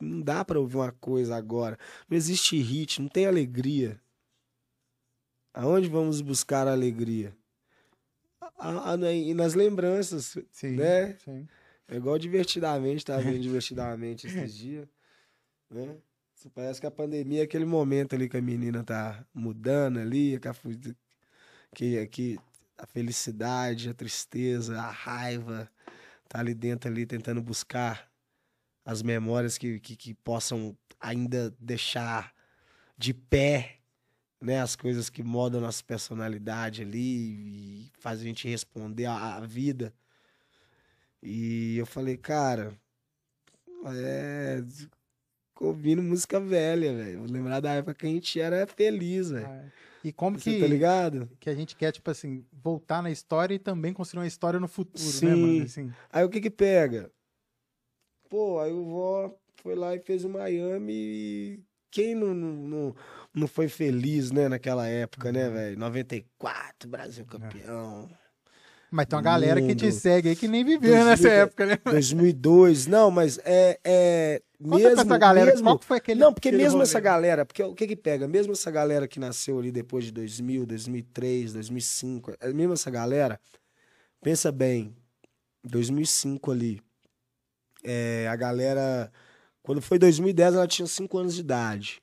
Não 0.00 0.20
dá 0.20 0.44
para 0.44 0.60
ouvir 0.60 0.76
uma 0.76 0.92
coisa 0.92 1.36
agora. 1.36 1.78
Não 2.08 2.16
existe 2.16 2.58
hit, 2.58 3.00
não 3.00 3.08
tem 3.08 3.26
alegria. 3.26 4.00
Aonde 5.58 5.88
vamos 5.88 6.20
buscar 6.20 6.68
a 6.68 6.72
alegria? 6.72 7.36
A, 8.40 8.68
a, 8.70 8.92
a, 8.92 8.96
nas 9.34 9.54
lembranças, 9.54 10.38
sim, 10.52 10.76
né? 10.76 11.16
Sim. 11.24 11.48
É 11.88 11.96
igual 11.96 12.16
divertidamente, 12.16 13.04
tá 13.04 13.16
vendo 13.16 13.40
divertidamente 13.40 14.28
esses 14.28 14.54
dias, 14.54 14.86
né? 15.68 15.96
Parece 16.54 16.80
que 16.80 16.86
a 16.86 16.92
pandemia 16.92 17.40
é 17.40 17.42
aquele 17.42 17.64
momento 17.64 18.14
ali 18.14 18.28
que 18.28 18.36
a 18.36 18.40
menina 18.40 18.84
tá 18.84 19.26
mudando 19.34 19.98
ali, 19.98 20.38
que 20.38 20.46
a, 20.46 20.54
que, 21.74 22.06
que 22.06 22.38
a 22.78 22.86
felicidade, 22.86 23.88
a 23.88 23.94
tristeza, 23.94 24.80
a 24.80 24.92
raiva 24.92 25.68
tá 26.28 26.38
ali 26.38 26.54
dentro 26.54 26.88
ali 26.88 27.04
tentando 27.04 27.42
buscar 27.42 28.08
as 28.84 29.02
memórias 29.02 29.58
que, 29.58 29.80
que, 29.80 29.96
que 29.96 30.14
possam 30.14 30.78
ainda 31.00 31.52
deixar 31.58 32.32
de 32.96 33.12
pé 33.12 33.77
né, 34.40 34.60
as 34.60 34.76
coisas 34.76 35.10
que 35.10 35.22
modam 35.22 35.60
nossa 35.60 35.82
personalidade 35.82 36.82
ali 36.82 37.00
e 37.00 37.92
fazem 37.98 38.24
a 38.24 38.28
gente 38.28 38.48
responder 38.48 39.06
à, 39.06 39.40
vida. 39.40 39.92
E 41.22 41.76
eu 41.76 41.86
falei, 41.86 42.16
cara, 42.16 42.72
é. 43.86 44.62
ouvindo 45.60 46.02
música 46.02 46.38
velha, 46.38 46.94
velho. 46.94 47.24
Lembrar 47.24 47.60
da 47.60 47.72
época 47.72 47.94
que 47.94 48.06
a 48.06 48.10
gente 48.10 48.40
era 48.40 48.66
feliz, 48.66 49.30
velho. 49.30 49.46
É. 49.46 49.72
E 50.04 50.12
como 50.12 50.38
Você 50.38 50.52
que, 50.52 50.60
tá 50.60 50.66
ligado? 50.66 51.28
que 51.40 51.50
a 51.50 51.54
gente 51.54 51.74
quer, 51.74 51.90
tipo 51.90 52.08
assim, 52.08 52.44
voltar 52.52 53.02
na 53.02 53.10
história 53.10 53.54
e 53.54 53.58
também 53.58 53.92
construir 53.92 54.20
uma 54.20 54.28
história 54.28 54.60
no 54.60 54.68
futuro, 54.68 55.02
Sim. 55.02 55.26
né, 55.26 55.34
mano? 55.34 55.64
Assim. 55.64 55.92
Aí 56.10 56.24
o 56.24 56.28
que 56.28 56.40
que 56.40 56.50
pega? 56.50 57.10
Pô, 58.28 58.60
aí 58.60 58.72
o 58.72 58.84
vó 58.84 59.34
foi 59.56 59.74
lá 59.74 59.94
e 59.96 59.98
fez 59.98 60.24
o 60.24 60.28
Miami 60.28 60.92
e 60.92 61.60
quem 61.90 62.14
não, 62.14 62.34
não, 62.34 62.52
não, 62.52 62.96
não 63.38 63.48
foi 63.48 63.68
feliz, 63.68 64.30
né, 64.30 64.48
naquela 64.48 64.86
época, 64.86 65.32
né, 65.32 65.48
uhum. 65.48 65.54
velho? 65.54 65.78
94, 65.78 66.88
Brasil 66.88 67.24
é. 67.26 67.30
campeão. 67.30 68.10
Mas 68.90 69.06
tem 69.06 69.16
uma 69.16 69.22
galera 69.22 69.60
que 69.60 69.74
te 69.74 69.92
segue 69.92 70.30
aí 70.30 70.36
que 70.36 70.48
nem 70.48 70.64
viveu 70.64 70.90
2000, 70.90 71.04
nessa 71.04 71.28
época, 71.28 71.66
né? 71.66 71.78
2002, 71.84 72.86
não, 72.86 73.10
mas 73.10 73.38
é, 73.44 73.78
é 73.84 74.42
mesmo 74.58 74.88
essa 74.88 75.18
galera, 75.18 75.50
mesmo, 75.50 75.64
qual 75.64 75.78
foi 75.78 75.98
aquele 75.98 76.18
Não, 76.18 76.32
porque 76.32 76.48
aquele 76.48 76.62
mesmo 76.62 76.80
essa 76.80 76.98
galera, 76.98 77.44
porque 77.44 77.62
o 77.62 77.74
que 77.74 77.86
que 77.86 77.96
pega? 77.96 78.26
Mesmo 78.26 78.52
essa 78.52 78.70
galera 78.70 79.06
que 79.06 79.20
nasceu 79.20 79.58
ali 79.58 79.70
depois 79.70 80.06
de 80.06 80.12
2000, 80.12 80.64
2003, 80.64 81.52
2005, 81.52 82.32
mesmo 82.54 82.72
essa 82.72 82.90
galera, 82.90 83.38
pensa 84.22 84.50
bem, 84.50 84.96
2005 85.64 86.50
ali, 86.50 86.80
é, 87.84 88.26
a 88.26 88.36
galera 88.36 89.12
quando 89.68 89.82
foi 89.82 89.98
2010, 89.98 90.54
ela 90.54 90.66
tinha 90.66 90.86
5 90.86 91.18
anos 91.18 91.34
de 91.34 91.40
idade. 91.42 92.00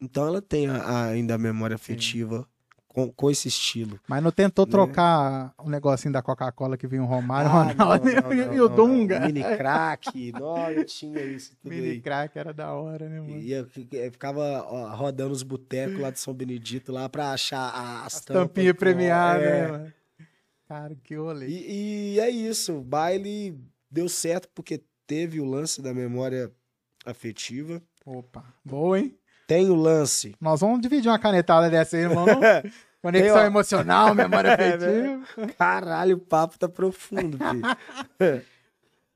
Então 0.00 0.26
ela 0.26 0.40
tem 0.40 0.68
a, 0.68 0.76
a, 0.76 1.04
ainda 1.06 1.34
a 1.34 1.38
memória 1.38 1.74
afetiva 1.74 2.48
com, 2.88 3.12
com, 3.12 3.30
esse 3.30 3.48
estilo. 3.48 4.00
Mas 4.08 4.22
não 4.22 4.32
tentou 4.32 4.66
né? 4.66 4.70
trocar 4.72 5.54
o 5.58 5.66
um 5.66 5.70
negocinho 5.70 6.12
da 6.12 6.20
Coca-Cola 6.22 6.76
que 6.76 6.86
vinha 6.88 7.02
o 7.02 7.06
Romário, 7.06 7.50
ah, 7.50 7.62
Ronaldo 7.62 8.04
não, 8.04 8.14
não, 8.22 8.46
não, 8.46 8.54
e 8.54 8.60
o 8.60 8.68
Dunga. 8.68 9.20
Mini 9.20 9.42
crack, 9.42 10.32
não, 10.32 10.70
eu 10.70 10.84
tinha 10.84 11.22
isso 11.22 11.56
tudo 11.62 11.72
Mini 11.72 11.90
aí. 11.90 12.00
crack 12.00 12.36
era 12.36 12.52
da 12.52 12.72
hora, 12.72 13.08
né, 13.08 13.20
mano? 13.20 13.38
E 13.38 13.52
eu, 13.52 13.68
eu 13.92 14.10
ficava 14.12 14.40
ó, 14.68 14.94
rodando 14.96 15.32
os 15.32 15.42
botecos 15.42 16.00
lá 16.00 16.10
de 16.10 16.18
São 16.18 16.34
Benedito 16.34 16.90
lá 16.90 17.08
pra 17.08 17.32
achar 17.32 17.70
as, 18.04 18.14
as 18.14 18.24
tampinhas 18.24 18.76
premiadas, 18.76 19.46
é. 19.46 19.62
né, 19.62 19.68
mano? 19.68 19.92
Cara, 20.66 20.94
que 21.02 21.16
rolê. 21.16 21.48
E, 21.48 22.14
e 22.14 22.20
é 22.20 22.30
isso, 22.30 22.78
o 22.78 22.82
baile 22.82 23.58
deu 23.90 24.08
certo 24.08 24.48
porque 24.54 24.82
teve 25.06 25.40
o 25.40 25.44
lance 25.44 25.82
da 25.82 25.92
memória 25.92 26.50
afetiva. 27.04 27.82
Opa, 28.04 28.44
boa, 28.64 28.98
hein? 28.98 29.19
Tem 29.50 29.68
o 29.68 29.74
lance. 29.74 30.36
Nós 30.40 30.60
vamos 30.60 30.80
dividir 30.80 31.08
uma 31.10 31.18
canetada 31.18 31.68
dessa 31.68 31.96
aí, 31.96 32.04
irmão. 32.04 32.24
Conexão 33.02 33.38
Tem, 33.38 33.46
emocional, 33.46 34.14
memória 34.14 34.54
afetiva. 34.54 35.48
Caralho, 35.58 36.14
o 36.14 36.20
papo 36.20 36.56
tá 36.56 36.68
profundo, 36.68 37.36
filho. 37.36 38.42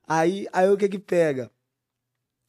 aí, 0.09 0.49
aí 0.53 0.69
o 0.69 0.77
que 0.77 0.89
que 0.89 0.99
pega? 0.99 1.53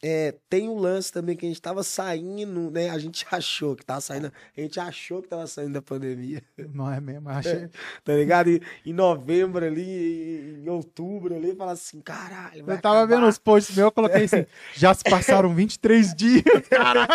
É, 0.03 0.36
tem 0.49 0.69
um 0.69 0.77
lance 0.77 1.12
também 1.12 1.36
que 1.36 1.45
a 1.45 1.49
gente 1.49 1.62
tava 1.62 1.81
saindo, 1.81 2.69
né? 2.69 2.89
A 2.89 2.97
gente 2.97 3.25
achou 3.31 3.75
que 3.75 3.86
tava 3.86 4.01
saindo. 4.01 4.31
A 4.55 4.62
gente 4.62 4.79
achou 4.79 5.21
que 5.21 5.27
tava 5.27 5.47
saindo 5.47 5.73
da 5.73 5.81
pandemia. 5.81 6.43
Não 6.73 6.91
é 6.91 6.99
mesmo, 6.99 7.27
achei. 7.29 7.69
tá 8.03 8.13
ligado? 8.13 8.49
E, 8.49 8.62
em 8.86 8.93
novembro 8.93 9.65
ali, 9.65 10.62
em 10.63 10.69
outubro 10.69 11.36
ali, 11.36 11.55
fala 11.55 11.71
assim, 11.71 12.01
caralho. 12.01 12.60
Eu 12.60 12.81
tava 12.81 13.03
acabar. 13.03 13.05
vendo 13.08 13.27
os 13.27 13.38
posts 13.38 13.75
meus, 13.75 13.86
eu 13.86 13.91
coloquei 13.91 14.25
assim, 14.25 14.45
já 14.75 14.93
se 14.93 15.03
passaram 15.03 15.53
23 15.53 16.13
dias, 16.13 16.67
caralho. 16.69 17.10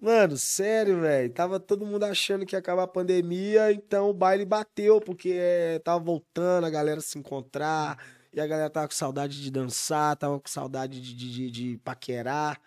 Mano, 0.00 0.36
sério, 0.36 1.00
velho. 1.00 1.30
Tava 1.30 1.58
todo 1.58 1.86
mundo 1.86 2.04
achando 2.04 2.46
que 2.46 2.54
ia 2.54 2.58
acabar 2.58 2.84
a 2.84 2.88
pandemia, 2.88 3.72
então 3.72 4.10
o 4.10 4.14
baile 4.14 4.44
bateu, 4.44 5.00
porque 5.00 5.32
é, 5.34 5.78
tava 5.80 5.98
voltando 5.98 6.64
a 6.64 6.70
galera 6.70 7.00
se 7.00 7.18
encontrar 7.18 7.98
e 8.32 8.40
a 8.40 8.46
galera 8.46 8.70
tava 8.70 8.88
com 8.88 8.94
saudade 8.94 9.42
de 9.42 9.50
dançar, 9.50 10.16
tava 10.16 10.38
com 10.40 10.48
saudade 10.48 11.00
de, 11.00 11.14
de, 11.14 11.50
de 11.50 11.78
paquerar, 11.78 12.60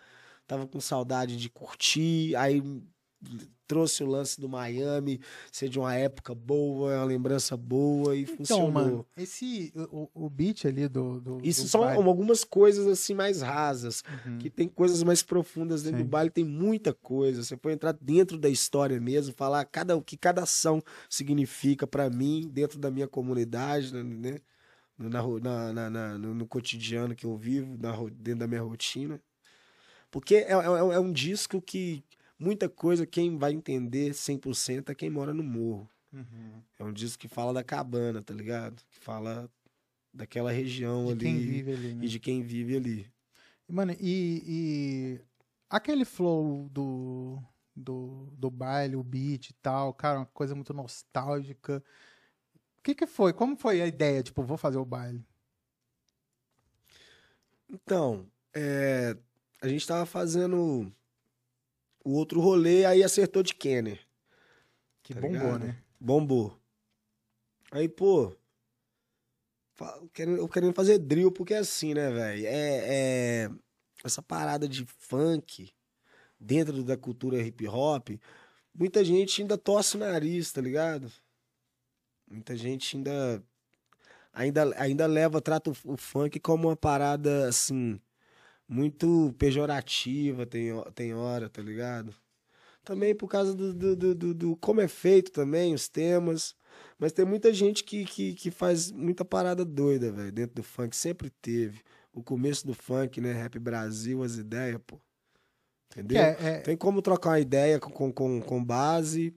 tava 0.46 0.66
com 0.66 0.80
saudade 0.80 1.36
de 1.36 1.48
curtir. 1.48 2.34
Aí 2.36 2.62
trouxe 3.68 4.02
o 4.02 4.06
lance 4.06 4.38
do 4.40 4.48
Miami, 4.48 5.20
ser 5.50 5.68
de 5.68 5.78
uma 5.78 5.94
época 5.94 6.34
boa, 6.34 6.94
uma 6.96 7.04
lembrança 7.04 7.56
boa 7.56 8.14
e 8.14 8.22
Então, 8.22 8.36
funcionou. 8.36 8.70
mano, 8.72 9.06
esse, 9.16 9.72
o, 9.90 10.08
o 10.12 10.28
beat 10.28 10.66
ali 10.66 10.88
do... 10.88 11.20
do 11.20 11.38
Isso 11.42 11.62
do 11.62 11.68
são 11.68 11.80
baile- 11.82 12.02
algumas 12.02 12.44
coisas 12.44 12.86
assim 12.86 13.14
mais 13.14 13.40
rasas, 13.40 14.02
Uhum. 14.26 14.38
que 14.38 14.50
tem 14.50 14.68
coisas 14.68 15.02
mais 15.02 15.22
profundas 15.22 15.82
dentro 15.84 16.00
Sim. 16.00 16.04
do 16.04 16.10
baile, 16.10 16.28
tem 16.30 16.44
muita 16.44 16.92
coisa. 16.92 17.42
Você 17.42 17.56
pode 17.56 17.76
entrar 17.76 17.92
dentro 17.98 18.36
da 18.36 18.50
história 18.50 19.00
mesmo, 19.00 19.32
falar 19.32 19.64
cada, 19.64 19.96
o 19.96 20.02
que 20.02 20.16
cada 20.18 20.42
ação 20.42 20.82
significa 21.08 21.86
pra 21.86 22.10
mim, 22.10 22.50
dentro 22.52 22.78
da 22.78 22.90
minha 22.90 23.08
comunidade, 23.08 23.94
né? 23.94 24.36
Na, 25.08 25.22
na- 25.40 25.72
na- 25.72 25.90
na- 25.90 26.18
no, 26.18 26.34
no 26.34 26.46
cotidiano 26.46 27.14
que 27.14 27.26
eu 27.26 27.36
vivo, 27.36 27.76
na 27.80 27.90
ro- 27.90 28.10
dentro 28.10 28.40
da 28.40 28.46
minha 28.46 28.62
rotina. 28.62 29.20
Porque 30.10 30.36
é, 30.36 30.52
é, 30.52 30.54
é 30.54 30.98
um 31.00 31.12
disco 31.12 31.60
que 31.60 32.04
muita 32.38 32.68
coisa 32.68 33.06
quem 33.06 33.36
vai 33.38 33.52
entender 33.52 34.12
100% 34.14 34.90
é 34.90 34.94
quem 34.94 35.08
mora 35.10 35.32
no 35.32 35.42
morro. 35.42 35.88
Uhum. 36.12 36.62
É 36.78 36.84
um 36.84 36.92
disco 36.92 37.18
que 37.18 37.28
fala 37.28 37.52
da 37.52 37.64
cabana, 37.64 38.22
tá 38.22 38.34
ligado? 38.34 38.82
Que 38.90 38.98
fala 39.00 39.50
daquela 40.12 40.52
região 40.52 41.06
De 41.06 41.12
ali 41.12 41.20
quem 41.24 41.38
vive 41.38 41.72
ali, 41.72 41.94
né? 41.94 42.04
e 42.04 42.08
de 42.08 42.20
quem 42.20 42.42
vive 42.42 42.76
ali. 42.76 43.06
Mano, 43.66 43.92
e, 43.98 44.42
e 44.46 45.20
aquele 45.70 46.04
flow 46.04 46.68
do, 46.70 47.38
do, 47.74 48.28
do 48.32 48.50
baile, 48.50 48.96
o 48.96 49.02
beat 49.02 49.48
e 49.48 49.54
tal, 49.54 49.94
cara, 49.94 50.18
uma 50.18 50.26
coisa 50.26 50.54
muito 50.54 50.74
nostálgica. 50.74 51.82
O 52.82 52.84
que 52.84 52.96
que 52.96 53.06
foi? 53.06 53.32
Como 53.32 53.56
foi 53.56 53.80
a 53.80 53.86
ideia? 53.86 54.24
Tipo, 54.24 54.42
vou 54.42 54.56
fazer 54.58 54.76
o 54.78 54.84
baile. 54.84 55.24
Então, 57.70 58.26
é, 58.52 59.16
a 59.60 59.68
gente 59.68 59.86
tava 59.86 60.04
fazendo 60.04 60.92
o 62.04 62.10
outro 62.10 62.40
rolê, 62.40 62.84
aí 62.84 63.04
acertou 63.04 63.40
de 63.40 63.54
Kenner. 63.54 64.04
Que 65.00 65.14
Tá 65.14 65.20
bombou, 65.20 65.38
ligado? 65.38 65.64
né? 65.66 65.76
Bombou. 66.00 66.60
Aí, 67.70 67.88
pô, 67.88 68.34
fa- 69.74 69.96
eu 70.02 70.08
querendo, 70.08 70.38
eu 70.38 70.48
querendo 70.48 70.74
fazer 70.74 70.98
drill, 70.98 71.30
porque 71.30 71.54
é 71.54 71.58
assim, 71.58 71.94
né, 71.94 72.10
velho? 72.10 72.46
É, 72.48 73.44
é- 73.44 73.50
essa 74.02 74.20
parada 74.20 74.68
de 74.68 74.84
funk 74.84 75.72
dentro 76.40 76.82
da 76.82 76.96
cultura 76.96 77.40
hip 77.40 77.64
hop, 77.68 78.08
muita 78.74 79.04
gente 79.04 79.40
ainda 79.40 79.56
torce 79.56 79.96
o 79.96 80.00
nariz, 80.00 80.50
tá 80.50 80.60
ligado? 80.60 81.12
Muita 82.32 82.56
gente 82.56 82.96
ainda 82.96 83.42
ainda, 84.32 84.74
ainda 84.80 85.06
leva, 85.06 85.40
trata 85.40 85.70
o, 85.70 85.76
o 85.92 85.96
funk 85.96 86.40
como 86.40 86.68
uma 86.68 86.76
parada 86.76 87.48
assim 87.48 88.00
muito 88.68 89.34
pejorativa, 89.38 90.46
tem, 90.46 90.70
tem 90.94 91.12
hora, 91.14 91.48
tá 91.48 91.60
ligado? 91.60 92.14
Também 92.84 93.14
por 93.14 93.28
causa 93.28 93.54
do, 93.54 93.72
do, 93.74 93.94
do, 93.96 94.14
do- 94.14 94.34
do 94.34 94.56
como 94.56 94.80
é 94.80 94.88
feito 94.88 95.30
também, 95.30 95.74
os 95.74 95.88
temas. 95.88 96.56
Mas 96.98 97.12
tem 97.12 97.24
muita 97.24 97.52
gente 97.52 97.84
que, 97.84 98.04
que, 98.04 98.32
que 98.34 98.50
faz 98.50 98.90
muita 98.90 99.24
parada 99.24 99.64
doida, 99.64 100.10
velho, 100.10 100.32
dentro 100.32 100.56
do 100.56 100.62
funk. 100.62 100.96
Sempre 100.96 101.30
teve. 101.30 101.80
O 102.12 102.22
começo 102.22 102.66
do 102.66 102.74
funk, 102.74 103.20
né? 103.20 103.32
Rap 103.32 103.58
Brasil, 103.58 104.22
as 104.22 104.36
ideias, 104.36 104.80
pô. 104.86 104.98
Entendeu? 105.90 106.22
É, 106.22 106.36
é, 106.40 106.58
Tem 106.60 106.76
como 106.76 107.00
trocar 107.02 107.30
uma 107.30 107.40
ideia 107.40 107.78
com, 107.78 108.12
com, 108.12 108.40
com 108.40 108.64
base, 108.64 109.34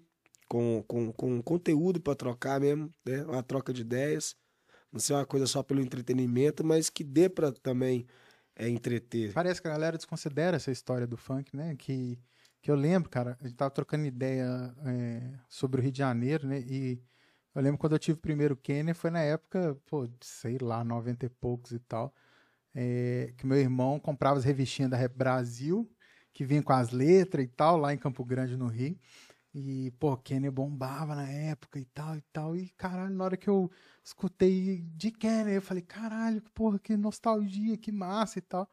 com, 0.48 0.84
com, 0.88 1.12
com 1.12 1.42
conteúdo 1.42 2.00
pra 2.02 2.16
trocar 2.16 2.60
mesmo, 2.60 2.90
né? 3.06 3.24
Uma 3.24 3.44
troca 3.44 3.74
de 3.74 3.82
ideias. 3.82 4.36
Não 4.92 5.00
ser 5.00 5.14
uma 5.14 5.26
coisa 5.26 5.46
só 5.48 5.62
pelo 5.64 5.82
entretenimento, 5.82 6.64
mas 6.64 6.90
que 6.90 7.04
dê 7.04 7.28
pra 7.30 7.52
também 7.52 8.08
é, 8.56 8.70
entreter. 8.70 9.34
parece 9.34 9.62
que 9.62 9.68
a 9.68 9.72
galera 9.72 9.98
desconsidera 9.98 10.58
essa 10.58 10.72
história 10.72 11.06
do 11.06 11.18
funk, 11.18 11.56
né? 11.56 11.76
Que, 11.76 12.18
que 12.62 12.72
eu 12.72 12.76
lembro, 12.76 13.10
cara, 13.10 13.38
a 13.42 13.48
gente 13.48 13.58
tava 13.58 13.72
trocando 13.72 14.06
ideia 14.06 14.74
é, 14.86 15.34
sobre 15.50 15.82
o 15.82 15.84
Rio 15.84 15.92
de 15.92 15.98
Janeiro, 16.00 16.48
né? 16.48 16.60
E 16.62 17.02
eu 17.54 17.62
lembro 17.62 17.78
quando 17.78 17.94
eu 17.94 18.00
tive 18.00 18.18
o 18.18 18.22
primeiro 18.22 18.56
Kenner, 18.56 18.96
foi 18.96 19.10
na 19.12 19.22
época, 19.22 19.78
pô, 19.86 20.10
sei 20.22 20.58
lá, 20.60 20.84
90 20.84 21.26
e 21.26 21.30
poucos 21.30 21.72
e 21.72 21.80
tal. 21.80 22.14
é, 22.76 23.34
que 23.38 23.48
meu 23.48 23.58
irmão 23.58 24.00
comprava 24.00 24.38
as 24.38 24.46
revistinhas 24.46 24.92
da 24.92 24.98
Rap 24.98 25.16
Brasil, 25.16 25.90
que 26.34 26.46
vinha 26.46 26.62
com 26.62 26.74
as 26.74 26.92
letras 26.92 27.46
e 27.46 27.48
tal, 27.48 27.78
lá 27.78 27.94
em 27.94 27.98
Campo 27.98 28.24
Grande, 28.26 28.58
no 28.58 28.68
Rio. 28.68 28.98
E, 29.58 29.90
pô, 29.92 30.18
Kenner 30.18 30.52
bombava 30.52 31.16
na 31.16 31.30
época 31.30 31.80
e 31.80 31.86
tal 31.86 32.18
e 32.18 32.22
tal. 32.34 32.58
E, 32.58 32.68
caralho, 32.72 33.16
na 33.16 33.24
hora 33.24 33.38
que 33.38 33.50
eu 33.50 33.72
escutei 34.04 34.82
de 34.98 35.12
Kenner, 35.12 35.54
eu 35.56 35.62
falei, 35.62 35.82
caralho, 35.82 36.42
porra, 36.54 36.78
que 36.78 36.98
nostalgia, 36.98 37.78
que 37.78 37.90
massa 37.90 38.40
e 38.40 38.42
tal. 38.42 38.70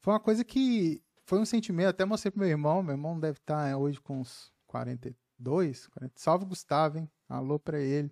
Foi 0.00 0.14
uma 0.14 0.20
coisa 0.20 0.42
que. 0.42 1.02
Foi 1.26 1.38
um 1.38 1.44
sentimento, 1.44 1.90
até 1.90 2.04
mostrei 2.06 2.30
pro 2.30 2.40
meu 2.40 2.48
irmão. 2.48 2.82
Meu 2.82 2.94
irmão 2.94 3.20
deve 3.20 3.38
estar 3.38 3.76
hoje 3.76 4.00
com 4.00 4.20
uns 4.20 4.50
42, 4.66 5.86
40. 5.88 6.14
Salve 6.16 6.46
Gustavo, 6.46 6.98
hein? 6.98 7.10
Alô 7.28 7.58
pra 7.58 7.78
ele. 7.78 8.10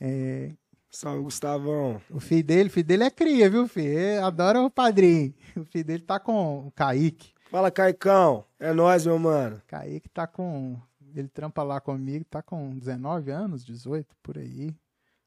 É, 0.00 0.54
Salve, 0.88 1.22
Gustavão. 1.24 2.00
o 2.10 2.20
filho 2.20 2.44
dele, 2.44 2.68
o 2.68 2.72
filho 2.72 2.86
dele 2.86 3.04
é 3.04 3.10
cria, 3.10 3.50
viu, 3.50 3.66
filho? 3.66 3.88
Ele 3.88 4.18
adora 4.18 4.62
o 4.62 4.70
padrinho. 4.70 5.34
O 5.56 5.64
filho 5.64 5.84
dele 5.84 6.04
tá 6.04 6.20
com 6.20 6.68
o 6.68 6.70
Kaique. 6.70 7.34
Fala, 7.50 7.72
Caicão. 7.72 8.44
É 8.58 8.72
nóis, 8.72 9.04
meu 9.04 9.18
mano. 9.18 9.60
Kaique 9.66 10.08
tá 10.08 10.28
com. 10.28 10.80
Ele 11.14 11.28
trampa 11.28 11.62
lá 11.62 11.80
comigo, 11.80 12.24
tá 12.28 12.42
com 12.42 12.76
19 12.78 13.30
anos, 13.30 13.64
18, 13.64 14.14
por 14.22 14.38
aí. 14.38 14.74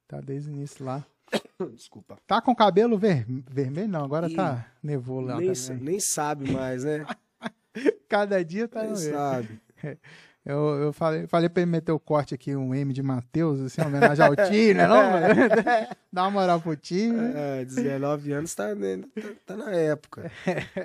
Tá 0.08 0.22
desde 0.22 0.50
o 0.50 0.54
início 0.54 0.86
lá. 0.86 1.06
Desculpa. 1.74 2.17
Tá 2.28 2.41
com 2.41 2.56
cabelo 2.56 2.98
ver... 2.98 3.26
vermelho? 3.50 3.88
Não, 3.88 4.04
agora 4.04 4.30
Ih, 4.30 4.36
tá 4.36 4.67
nevou 4.82 5.22
lá 5.22 5.38
Nem, 5.38 5.54
nem 5.82 6.00
sabe 6.00 6.52
mais, 6.52 6.84
né? 6.84 7.06
Cada 8.08 8.43
dia 8.43 8.67
tá 8.67 8.84
Nem 8.84 8.96
sabe. 8.96 9.60
Eu, 10.46 10.58
eu 10.58 10.93
falei, 10.93 11.26
falei 11.26 11.48
pra 11.48 11.62
ele 11.62 11.72
meter 11.72 11.93
o 11.93 12.00
corte 12.00 12.36
aqui, 12.36 12.54
um 12.54 12.76
M 12.76 12.91
de 12.91 13.02
Matheus, 13.02 13.62
assim, 13.62 13.80
em 13.80 13.86
homenagem 13.86 14.26
ao 14.26 14.36
Tio, 14.36 14.76
né? 14.76 14.86
Não, 14.86 15.10
mano? 15.10 15.28
Dá 16.12 16.24
uma 16.24 16.32
moral 16.32 16.60
pro 16.60 16.76
Tio, 16.76 17.13
né? 17.13 17.62
É, 17.62 17.63
19 17.65 18.34
anos 18.34 18.54
tá, 18.54 18.76
né, 18.76 18.98
tá, 19.15 19.30
tá 19.46 19.56
na 19.56 19.72
época. 19.72 20.30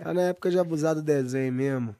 Tá 0.04 0.14
na 0.14 0.22
época 0.22 0.48
de 0.48 0.60
abusar 0.60 0.94
do 0.94 1.02
desenho 1.02 1.52
mesmo. 1.52 1.96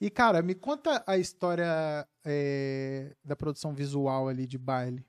E, 0.00 0.10
cara, 0.10 0.42
me 0.42 0.54
conta 0.54 1.02
a 1.06 1.18
história 1.18 2.06
é, 2.24 3.16
da 3.24 3.34
produção 3.34 3.74
visual 3.74 4.28
ali 4.28 4.46
de 4.46 4.56
baile. 4.56 5.04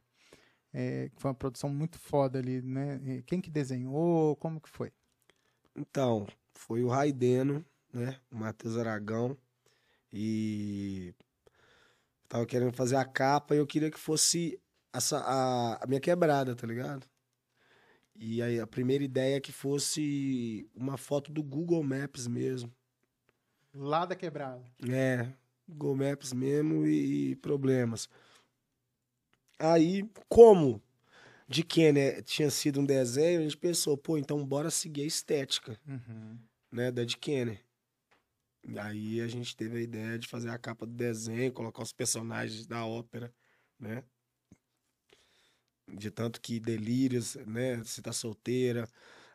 É, 0.73 1.11
foi 1.17 1.29
uma 1.29 1.35
produção 1.35 1.69
muito 1.69 1.99
foda 1.99 2.39
ali, 2.39 2.61
né? 2.61 3.21
Quem 3.25 3.39
que 3.41 3.49
desenhou? 3.49 4.35
Como 4.37 4.59
que 4.59 4.69
foi? 4.69 4.91
Então, 5.75 6.27
foi 6.55 6.83
o 6.83 6.87
Raideno, 6.87 7.63
né? 7.93 8.19
O 8.31 8.37
Matheus 8.37 8.77
Aragão. 8.77 9.37
E 10.11 11.13
tava 12.27 12.45
querendo 12.45 12.73
fazer 12.73 12.95
a 12.95 13.05
capa 13.05 13.55
e 13.55 13.59
eu 13.59 13.67
queria 13.67 13.91
que 13.91 13.99
fosse 13.99 14.59
essa, 14.93 15.19
a, 15.19 15.83
a 15.83 15.87
minha 15.87 15.99
quebrada, 15.99 16.55
tá 16.55 16.65
ligado? 16.65 17.07
E 18.15 18.41
aí 18.41 18.59
a 18.59 18.67
primeira 18.67 19.03
ideia 19.03 19.37
é 19.37 19.39
que 19.39 19.51
fosse 19.51 20.69
uma 20.75 20.97
foto 20.97 21.31
do 21.31 21.41
Google 21.41 21.83
Maps 21.83 22.27
mesmo. 22.27 22.73
Lá 23.73 24.05
da 24.05 24.15
quebrada. 24.15 24.63
É, 24.89 25.31
Google 25.67 25.95
Maps 25.95 26.33
mesmo 26.33 26.85
e, 26.85 27.31
e 27.31 27.35
problemas. 27.35 28.09
Aí, 29.59 30.09
como 30.27 30.81
de 31.47 31.63
Kenner 31.63 32.23
tinha 32.23 32.49
sido 32.49 32.79
um 32.79 32.85
desenho, 32.85 33.39
a 33.39 33.43
gente 33.43 33.57
pensou, 33.57 33.97
pô, 33.97 34.17
então 34.17 34.45
bora 34.45 34.69
seguir 34.69 35.03
a 35.03 35.07
estética 35.07 35.79
Uhum. 35.87 36.37
né, 36.71 36.91
da 36.91 37.03
de 37.03 37.17
Kenner. 37.17 37.63
E 38.63 38.77
aí 38.77 39.21
a 39.21 39.27
gente 39.27 39.55
teve 39.55 39.77
a 39.77 39.81
ideia 39.81 40.19
de 40.19 40.27
fazer 40.27 40.49
a 40.49 40.57
capa 40.57 40.85
do 40.85 40.93
desenho, 40.93 41.51
colocar 41.51 41.81
os 41.81 41.93
personagens 41.93 42.67
da 42.67 42.85
ópera, 42.85 43.33
né? 43.79 44.03
De 45.87 46.11
tanto 46.11 46.39
que 46.39 46.59
Delírios, 46.59 47.35
né, 47.47 47.83
Se 47.83 48.01
Tá 48.01 48.13
Solteira, 48.13 48.87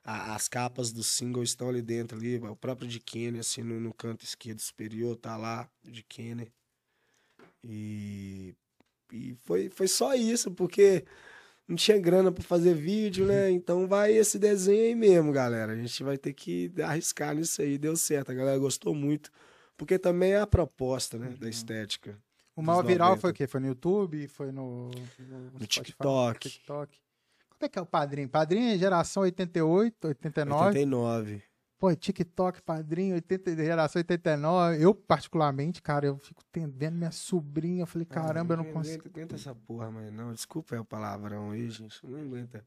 a- 0.05 0.35
as 0.35 0.47
capas 0.49 0.93
do 0.93 1.03
single 1.03 1.43
estão 1.43 1.69
ali 1.69 1.81
dentro, 1.83 2.17
ali, 2.19 2.37
o 2.39 2.55
próprio 2.57 2.87
de 2.87 3.01
Kenner, 3.01 3.41
assim, 3.41 3.63
no, 3.63 3.81
no 3.81 3.93
canto 3.95 4.25
esquerdo 4.25 4.61
superior, 4.61 5.17
tá 5.17 5.37
lá, 5.37 5.69
de 5.83 6.03
Kenner. 6.03 6.53
E, 7.63 8.55
e 9.13 9.35
foi, 9.45 9.69
foi 9.71 9.89
só 9.89 10.15
isso, 10.15 10.51
porque 10.51 11.05
não 11.67 11.77
tinha 11.77 11.99
grana 11.99 12.31
pra 12.31 12.43
fazer 12.45 12.75
vídeo, 12.75 13.25
né? 13.27 13.51
Então 13.51 13.87
vai 13.87 14.13
esse 14.13 14.39
desenho 14.39 14.83
aí 14.85 14.95
mesmo, 14.95 15.33
galera. 15.33 15.73
A 15.73 15.77
gente 15.77 16.03
vai 16.03 16.19
ter 16.19 16.33
que 16.35 16.71
arriscar 16.83 17.35
nisso 17.35 17.63
aí. 17.63 17.79
Deu 17.79 17.97
certo, 17.97 18.31
a 18.31 18.35
galera 18.35 18.59
gostou 18.59 18.95
muito. 18.95 19.31
Porque 19.77 19.99
também 19.99 20.33
é 20.33 20.41
a 20.41 20.47
proposta, 20.47 21.19
né? 21.19 21.31
Da 21.41 21.49
estética. 21.49 22.19
O 22.55 22.63
maior 22.63 22.85
viral 22.85 23.09
90. 23.17 23.21
foi 23.23 23.31
o 23.31 23.35
quê? 23.35 23.47
Foi 23.49 23.61
no 23.61 23.67
YouTube? 23.67 24.29
Foi 24.29 24.53
no, 24.53 24.91
no, 25.19 25.51
No? 25.59 25.67
TikTok. 25.67 26.49
TikTok. 26.49 26.99
Como 27.59 27.67
é 27.67 27.69
que 27.69 27.79
é 27.79 27.83
o 27.83 27.87
padrinho? 27.87 28.29
Padrinho 28.29 28.75
é 28.75 28.79
geração 28.79 29.23
88, 29.23 30.09
89. 30.09 30.67
89. 30.67 31.43
Pô, 31.79 31.95
TikTok, 31.95 32.63
padrinho, 32.63 33.15
80, 33.17 33.57
geração 33.57 34.01
89. 34.01 34.83
Eu, 34.83 34.95
particularmente, 34.95 35.83
cara, 35.83 36.07
eu 36.07 36.17
fico 36.19 36.43
ten- 36.51 36.69
vendo 36.71 36.97
minha 36.97 37.11
sobrinha. 37.11 37.83
Eu 37.83 37.87
falei, 37.87 38.07
caramba, 38.07 38.55
eu 38.55 38.59
não 38.59 38.65
consigo. 38.73 39.05
Não 39.05 39.11
aguenta 39.13 39.35
essa 39.35 39.55
porra, 39.55 39.91
mas 39.91 40.13
não. 40.13 40.33
Desculpa 40.33 40.77
é 40.77 40.81
o 40.81 40.85
palavrão 40.85 41.51
aí, 41.51 41.69
gente. 41.71 41.99
Não 42.07 42.19
aguenta. 42.21 42.65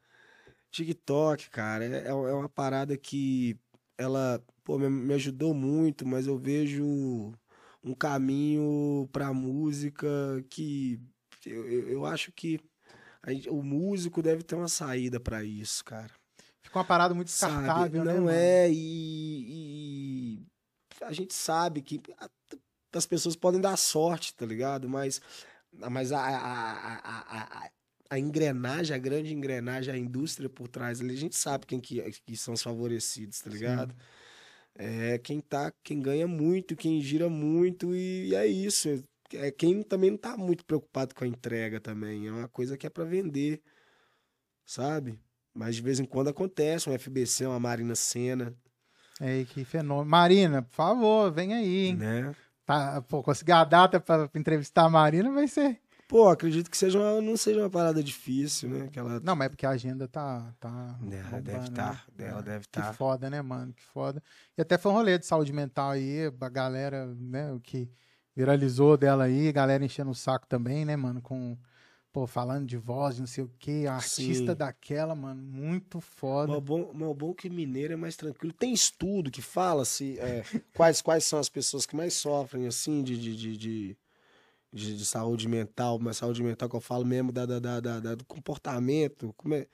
TikTok, 0.72 1.50
cara, 1.50 1.86
é, 1.86 2.08
é 2.10 2.14
uma 2.14 2.50
parada 2.50 2.96
que 2.98 3.58
ela, 3.98 4.42
pô, 4.64 4.78
me, 4.78 4.90
me 4.90 5.14
ajudou 5.16 5.54
muito, 5.54 6.06
mas 6.06 6.28
eu 6.28 6.38
vejo 6.38 6.86
um 7.84 7.94
caminho 7.96 9.08
pra 9.12 9.34
música 9.34 10.08
que 10.50 11.00
eu, 11.46 11.66
eu, 11.68 11.90
eu 11.90 12.06
acho 12.06 12.32
que 12.32 12.60
gente- 13.34 13.50
o 13.50 13.62
músico 13.62 14.22
deve 14.22 14.44
ter 14.44 14.56
uma 14.56 14.68
saída 14.68 15.20
pra 15.20 15.44
isso, 15.44 15.84
cara. 15.84 16.12
Fica 16.62 16.80
uma 16.80 16.86
parada 16.86 17.14
muito 17.14 17.32
Sabe? 17.32 17.54
descartável, 17.54 18.04
né? 18.04 18.14
Não 18.14 18.24
mano? 18.26 18.38
é, 18.38 18.70
e, 18.70 18.76
e 20.40 20.48
a 21.02 21.14
gente 21.14 21.34
sabe 21.34 21.82
que 21.82 22.02
as 22.94 23.06
pessoas 23.06 23.36
podem 23.36 23.62
dar 23.62 23.78
sorte, 23.78 24.34
tá 24.34 24.46
ligado? 24.46 24.90
Mas, 24.90 25.22
mas 25.90 26.12
a, 26.12 26.20
a, 26.20 26.96
a, 26.98 27.70
a, 28.10 28.20
engrenagem, 28.20 28.96
a 28.96 29.00
grande 29.00 29.34
engrenagem, 29.34 29.94
a 29.94 29.98
indústria 29.98 30.50
por 30.50 30.68
trás 30.68 31.00
ali, 31.00 31.14
a 31.14 31.18
gente 31.18 31.36
sabe 31.36 31.66
quem 31.66 31.80
que, 31.80 32.02
que 32.26 32.36
são 32.36 32.54
os 32.54 32.62
favorecidos, 32.62 33.40
tá 33.40 33.50
ligado? 33.50 33.96
É 34.76 35.18
quem 35.18 35.40
tá, 35.40 35.72
quem 35.84 36.00
ganha 36.00 36.28
muito, 36.28 36.76
quem 36.76 37.02
gira 37.02 37.30
muito, 37.30 37.96
e 37.96 38.36
é 38.36 38.46
isso. 38.46 39.04
É 39.34 39.52
quem 39.52 39.84
também 39.84 40.12
não 40.12 40.18
tá 40.18 40.38
muito 40.38 40.64
preocupado 40.66 41.14
com 41.14 41.24
a 41.24 41.28
entrega 41.28 41.80
também. 41.82 42.28
É 42.28 42.32
uma 42.32 42.48
coisa 42.48 42.78
que 42.78 42.88
é 42.88 42.90
pra 42.90 43.04
vender, 43.04 43.62
sabe? 44.66 45.20
Mas 45.54 45.76
de 45.76 45.82
vez 45.82 46.00
em 46.00 46.06
quando 46.06 46.30
acontece, 46.30 46.90
um 46.90 46.94
FBC, 46.94 47.46
uma 47.46 47.60
Marina 47.60 47.96
Senna, 47.96 48.54
É, 49.20 49.44
que 49.46 49.66
fenômeno. 49.66 50.10
Marina, 50.10 50.62
por 50.62 50.74
favor, 50.76 51.32
vem 51.32 51.54
aí, 51.54 51.88
hein? 51.88 51.96
né? 51.96 52.36
Tá, 52.66 53.02
pô, 53.02 53.24
conseguir 53.24 53.54
a 53.54 53.64
data 53.64 54.00
pra 54.00 54.30
entrevistar 54.36 54.84
a 54.84 54.90
Marina 54.90 55.32
vai 55.32 55.48
ser. 55.48 55.80
Pô, 56.08 56.30
acredito 56.30 56.70
que 56.70 56.78
seja 56.78 56.98
uma- 57.00 57.20
não 57.22 57.36
seja 57.36 57.60
uma 57.60 57.70
parada 57.70 58.02
difícil, 58.04 58.70
né? 58.70 58.88
Que 58.92 59.00
ela 59.00 59.20
Não, 59.22 59.36
mas 59.36 59.48
é 59.48 59.50
porque 59.50 59.66
a 59.66 59.72
agenda 59.72 60.08
tá. 60.08 60.54
tá 60.60 60.70
Ela 60.70 61.24
bombando, 61.24 61.42
deve 61.42 61.58
né? 61.58 61.64
estar, 61.66 62.06
dela 62.16 62.40
É. 62.40 62.44
deve 62.44 62.66
Que 62.72 62.80
estar. 62.80 62.94
foda, 62.94 63.30
né, 63.30 63.42
mano? 63.42 63.74
Que 63.74 63.84
foda. 63.84 64.22
E 64.58 64.62
até 64.62 64.78
foi 64.78 64.92
um 64.92 64.96
rolê 64.96 65.18
de 65.18 65.26
saúde 65.26 65.52
mental 65.52 65.92
aí, 65.92 66.32
a 66.40 66.50
galera, 66.50 67.08
né, 67.16 67.52
o 67.52 67.60
que 67.60 67.90
viralizou 68.38 68.96
dela 68.96 69.24
aí, 69.24 69.52
galera 69.52 69.84
enchendo 69.84 70.12
o 70.12 70.16
saco 70.16 70.46
também, 70.46 70.86
né, 70.86 70.96
mano, 70.96 71.20
com, 71.20 71.58
pô, 72.14 72.28
falando 72.28 72.68
de 72.68 72.78
voz, 72.78 73.18
não 73.20 73.26
sei 73.26 73.44
o 73.44 73.52
quê, 73.58 73.86
a 73.90 73.96
artista 73.96 74.52
Sim. 74.52 74.58
daquela, 74.58 75.16
mano, 75.16 75.42
muito 75.42 76.00
foda. 76.00 76.54
Mas 76.54 76.62
bom, 76.64 76.92
mas 76.94 77.18
bom 77.18 77.34
que 77.34 77.50
mineiro 77.50 77.94
é 77.94 77.96
mais 77.96 78.16
tranquilo. 78.16 78.54
Tem 78.54 78.72
estudo 78.72 79.32
que 79.32 79.42
fala 79.42 79.84
se 79.86 80.20
é, 80.20 80.44
quais, 80.76 81.02
quais 81.02 81.24
são 81.24 81.40
as 81.40 81.50
pessoas 81.50 81.88
que 81.88 81.96
mais 81.96 82.14
sofrem 82.14 82.68
assim 82.68 83.02
de, 83.02 83.18
de, 83.20 83.36
de, 83.36 83.58
de, 83.58 83.98
de- 84.72 84.98
de 84.98 85.06
saúde 85.06 85.48
mental, 85.48 85.98
mas 85.98 86.18
saúde 86.18 86.44
mental 86.44 86.70
que 86.70 86.76
eu 86.76 86.80
falo 86.82 87.04
mesmo 87.04 87.32
da, 87.32 87.44
da, 87.44 87.60
da- 87.60 88.00
da- 88.00 88.14
do 88.16 88.24
comportamento, 88.26 89.34
como 89.36 89.56
é, 89.56 89.66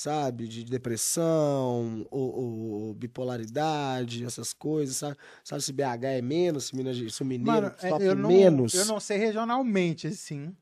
sabe, 0.00 0.48
de 0.48 0.64
depressão, 0.64 2.06
ou, 2.10 2.34
ou- 2.34 2.94
bipolaridade, 2.94 4.24
essas 4.24 4.52
coisas, 4.52 4.96
sabe? 4.96 5.16
Sabe 5.44 5.62
se 5.62 5.72
BH 5.72 6.04
é 6.04 6.22
menos, 6.22 6.64
se, 6.66 6.76
Minas, 6.76 6.96
Gerais- 6.96 7.14
se 7.14 7.22
o 7.22 7.26
mineiro 7.26 7.66
Mano, 7.66 7.74
é, 7.82 7.90
eu 8.08 8.16
não, 8.16 8.28
menos. 8.28 8.74
eu 8.74 8.84
não 8.86 8.98
sei 8.98 9.18
regionalmente, 9.18 10.06
assim, 10.06 10.54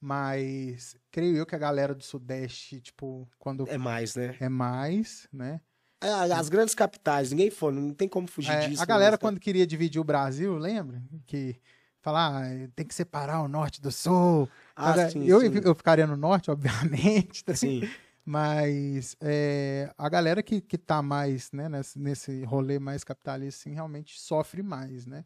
mas 0.00 0.96
creio 1.10 1.36
eu 1.36 1.46
que 1.46 1.54
a 1.54 1.58
galera 1.58 1.94
do 1.94 2.04
Sudeste, 2.04 2.80
tipo, 2.80 3.28
quando 3.38 3.66
É 3.68 3.76
mais, 3.76 4.14
né? 4.14 4.36
é 4.40 4.48
mais, 4.48 5.28
né? 5.32 5.60
É, 6.00 6.08
As 6.32 6.48
grandes 6.48 6.74
capitais, 6.76 7.32
ninguém 7.32 7.50
foi, 7.50 7.72
não 7.72 7.92
tem 7.92 8.08
como 8.08 8.28
fugir 8.28 8.52
É, 8.52 8.68
disso. 8.68 8.80
a 8.82 8.86
né? 8.86 8.88
galera, 8.88 9.18
quando 9.18 9.40
queria 9.40 9.66
dividir 9.66 10.00
o 10.00 10.04
Brasil, 10.04 10.56
lembra? 10.56 11.02
Que 11.26 11.56
falar, 12.00 12.44
ah, 12.44 12.68
tem 12.76 12.86
que 12.86 12.94
separar 12.94 13.42
o 13.42 13.48
norte 13.48 13.80
do 13.80 13.90
sul. 13.90 14.48
Ah, 14.76 14.94
Cara, 14.94 15.10
sim, 15.10 15.26
eu, 15.26 15.40
sim. 15.40 15.60
eu 15.64 15.74
ficaria 15.74 16.06
no 16.06 16.16
norte, 16.16 16.50
obviamente, 16.52 17.44
tá? 17.44 17.52
Sim. 17.54 17.88
Mas 18.28 19.16
é, 19.22 19.90
a 19.96 20.06
galera 20.06 20.42
que, 20.42 20.60
que 20.60 20.76
tá 20.76 21.00
mais 21.00 21.50
né, 21.50 21.66
nesse, 21.66 21.98
nesse 21.98 22.44
rolê 22.44 22.78
mais 22.78 23.02
capitalista, 23.02 23.62
assim, 23.62 23.74
realmente 23.74 24.20
sofre 24.20 24.62
mais, 24.62 25.06
né? 25.06 25.24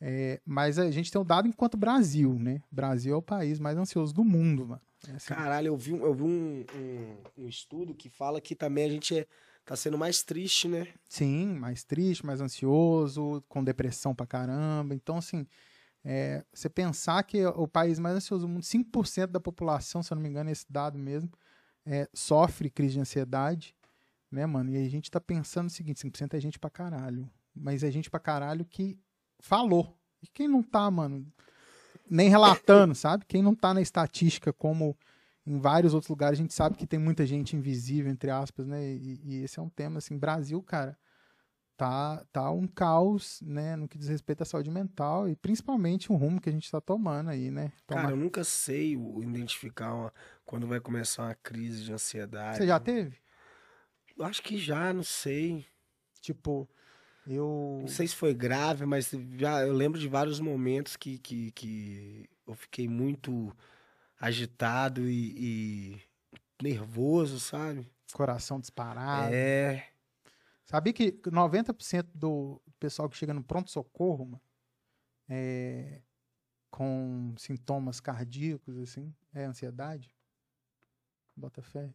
É, 0.00 0.40
mas 0.46 0.78
a 0.78 0.90
gente 0.90 1.12
tem 1.12 1.20
um 1.20 1.24
dado 1.24 1.46
enquanto 1.46 1.76
Brasil, 1.76 2.32
né? 2.38 2.62
Brasil 2.72 3.12
é 3.12 3.16
o 3.16 3.20
país 3.20 3.60
mais 3.60 3.76
ansioso 3.76 4.14
do 4.14 4.24
mundo, 4.24 4.66
mano. 4.68 4.80
É 5.06 5.12
assim, 5.12 5.34
Caralho, 5.34 5.66
eu 5.66 5.76
vi, 5.76 5.92
um- 5.92 6.02
eu 6.02 6.14
vi 6.14 6.22
um, 6.22 6.64
um, 6.74 7.42
um 7.44 7.46
estudo 7.48 7.94
que 7.94 8.08
fala 8.08 8.40
que 8.40 8.54
também 8.54 8.86
a 8.86 8.88
gente 8.88 9.18
é, 9.18 9.26
tá 9.62 9.76
sendo 9.76 9.98
mais 9.98 10.22
triste, 10.22 10.66
né? 10.66 10.88
Sim, 11.10 11.48
mais 11.58 11.84
triste, 11.84 12.24
mais 12.24 12.40
ansioso, 12.40 13.44
com 13.50 13.62
depressão 13.62 14.14
pra 14.14 14.26
caramba. 14.26 14.94
Então, 14.94 15.18
assim, 15.18 15.46
é, 16.02 16.42
você 16.54 16.70
pensar 16.70 17.22
que 17.24 17.44
o 17.44 17.68
país 17.68 17.98
mais 17.98 18.16
ansioso 18.16 18.46
do 18.46 18.48
mundo, 18.48 18.62
5% 18.64 19.30
da 19.30 19.40
população, 19.40 20.02
se 20.02 20.10
eu 20.10 20.14
não 20.14 20.22
me 20.22 20.28
engano, 20.30 20.48
é 20.48 20.52
esse 20.54 20.64
dado 20.70 20.98
mesmo, 20.98 21.30
é, 21.86 22.08
sofre 22.12 22.70
crise 22.70 22.94
de 22.94 23.00
ansiedade, 23.00 23.74
né, 24.30 24.46
mano? 24.46 24.70
E 24.70 24.76
a 24.76 24.88
gente 24.88 25.10
tá 25.10 25.20
pensando 25.20 25.66
o 25.68 25.70
seguinte: 25.70 26.00
5% 26.00 26.34
é 26.34 26.40
gente 26.40 26.58
pra 26.58 26.70
caralho. 26.70 27.28
Mas 27.54 27.82
é 27.82 27.90
gente 27.90 28.08
pra 28.10 28.20
caralho 28.20 28.64
que 28.64 28.98
falou. 29.40 29.96
E 30.22 30.26
quem 30.26 30.46
não 30.46 30.62
tá, 30.62 30.90
mano, 30.90 31.26
nem 32.08 32.28
relatando, 32.28 32.94
sabe? 32.94 33.24
Quem 33.26 33.42
não 33.42 33.54
tá 33.54 33.74
na 33.74 33.80
estatística 33.80 34.52
como 34.52 34.96
em 35.46 35.58
vários 35.58 35.94
outros 35.94 36.08
lugares, 36.10 36.38
a 36.38 36.42
gente 36.42 36.54
sabe 36.54 36.76
que 36.76 36.86
tem 36.86 36.98
muita 36.98 37.26
gente 37.26 37.56
invisível, 37.56 38.10
entre 38.12 38.30
aspas, 38.30 38.66
né? 38.66 38.84
E, 38.94 39.20
e 39.24 39.42
esse 39.42 39.58
é 39.58 39.62
um 39.62 39.68
tema, 39.70 39.98
assim, 39.98 40.16
Brasil, 40.16 40.62
cara, 40.62 40.96
tá, 41.76 42.22
tá 42.30 42.50
um 42.50 42.66
caos, 42.66 43.40
né, 43.42 43.74
no 43.74 43.88
que 43.88 43.96
diz 43.96 44.06
respeito 44.08 44.42
à 44.42 44.44
saúde 44.44 44.70
mental 44.70 45.26
e 45.28 45.34
principalmente 45.34 46.12
o 46.12 46.14
rumo 46.14 46.38
que 46.40 46.50
a 46.50 46.52
gente 46.52 46.70
tá 46.70 46.78
tomando 46.80 47.30
aí, 47.30 47.50
né? 47.50 47.72
Toma- 47.86 48.02
Cara, 48.02 48.12
eu 48.12 48.16
nunca 48.18 48.44
sei 48.44 48.96
o- 48.98 49.22
identificar 49.22 49.94
uma- 49.94 50.12
quando 50.50 50.66
vai 50.66 50.80
começar 50.80 51.26
uma 51.26 51.34
crise 51.36 51.84
de 51.84 51.92
ansiedade. 51.92 52.56
Você 52.56 52.66
já 52.66 52.80
teve? 52.80 53.16
Eu 54.18 54.24
acho 54.24 54.42
que 54.42 54.58
já, 54.58 54.92
não 54.92 55.04
sei. 55.04 55.64
Tipo, 56.20 56.68
eu... 57.24 57.78
Não 57.82 57.86
sei 57.86 58.08
se 58.08 58.16
foi 58.16 58.34
grave, 58.34 58.84
mas 58.84 59.12
já 59.38 59.64
eu 59.64 59.72
lembro 59.72 60.00
de 60.00 60.08
vários 60.08 60.40
momentos 60.40 60.96
que, 60.96 61.20
que, 61.20 61.52
que 61.52 62.28
eu 62.44 62.54
fiquei 62.56 62.88
muito 62.88 63.56
agitado 64.18 65.08
e, 65.08 65.34
e 65.38 66.02
nervoso, 66.60 67.38
sabe? 67.38 67.88
Coração 68.12 68.58
disparado. 68.58 69.32
É. 69.32 69.86
Sabia 70.64 70.92
que 70.92 71.12
90% 71.12 72.08
do 72.12 72.60
pessoal 72.80 73.08
que 73.08 73.16
chega 73.16 73.32
no 73.32 73.44
pronto-socorro, 73.44 74.24
mano, 74.24 74.42
é, 75.28 76.02
com 76.72 77.36
sintomas 77.38 78.00
cardíacos, 78.00 78.76
assim, 78.78 79.14
é 79.32 79.44
ansiedade? 79.44 80.12
Bota 81.40 81.62
fé. 81.62 81.88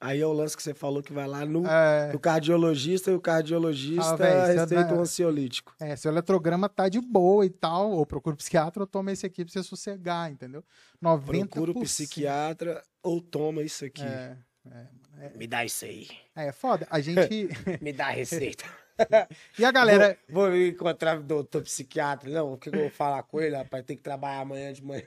Aí 0.00 0.20
é 0.20 0.26
o 0.26 0.32
lance 0.32 0.54
que 0.56 0.62
você 0.62 0.74
falou 0.74 1.02
que 1.02 1.12
vai 1.12 1.26
lá 1.26 1.44
no, 1.46 1.66
É, 1.66 2.12
no 2.12 2.18
cardiologista 2.18 3.10
e 3.10 3.14
o 3.14 3.20
cardiologista 3.20 4.12
Ah, 4.12 4.16
véi, 4.16 4.46
você 4.46 4.60
receita 4.60 4.94
um 4.94 5.00
ansiolítico. 5.00 5.74
é, 5.80 5.96
seu 5.96 6.10
eletrograma 6.10 6.68
tá 6.68 6.88
de 6.88 7.00
boa 7.00 7.46
e 7.46 7.50
tal, 7.50 7.90
ou 7.92 8.04
procura 8.04 8.34
um 8.34 8.36
psiquiatra 8.36 8.82
ou 8.82 8.86
toma 8.86 9.12
esse 9.12 9.24
aqui 9.24 9.42
pra 9.44 9.52
você 9.52 9.62
sossegar, 9.62 10.30
entendeu? 10.30 10.62
90%. 11.02 11.48
Procura 11.48 11.70
o 11.72 11.80
psiquiatra 11.80 12.82
ou 13.02 13.22
toma 13.22 13.62
isso 13.62 13.84
aqui. 13.86 14.02
É, 14.02 14.36
é, 15.18 15.30
Me 15.36 15.46
dá 15.46 15.64
isso 15.64 15.84
aí. 15.86 16.08
é 16.34 16.52
foda. 16.52 16.86
A 16.90 17.00
gente. 17.00 17.48
Me 17.80 17.92
dá 17.92 18.08
a 18.08 18.10
receita. 18.10 18.64
e 19.58 19.64
a 19.64 19.70
galera. 19.70 20.18
Vou, 20.28 20.48
vou 20.48 20.56
encontrar 20.56 21.18
o 21.18 21.22
doutor 21.22 21.62
psiquiatra. 21.62 22.30
Não, 22.30 22.54
o 22.54 22.58
que 22.58 22.68
eu 22.68 22.72
vou 22.72 22.90
falar 22.90 23.22
com 23.24 23.40
ele, 23.40 23.56
rapaz? 23.56 23.84
Tem 23.84 23.96
que 23.96 24.02
trabalhar 24.02 24.40
amanhã 24.40 24.72
de 24.72 24.82
manhã. 24.84 25.02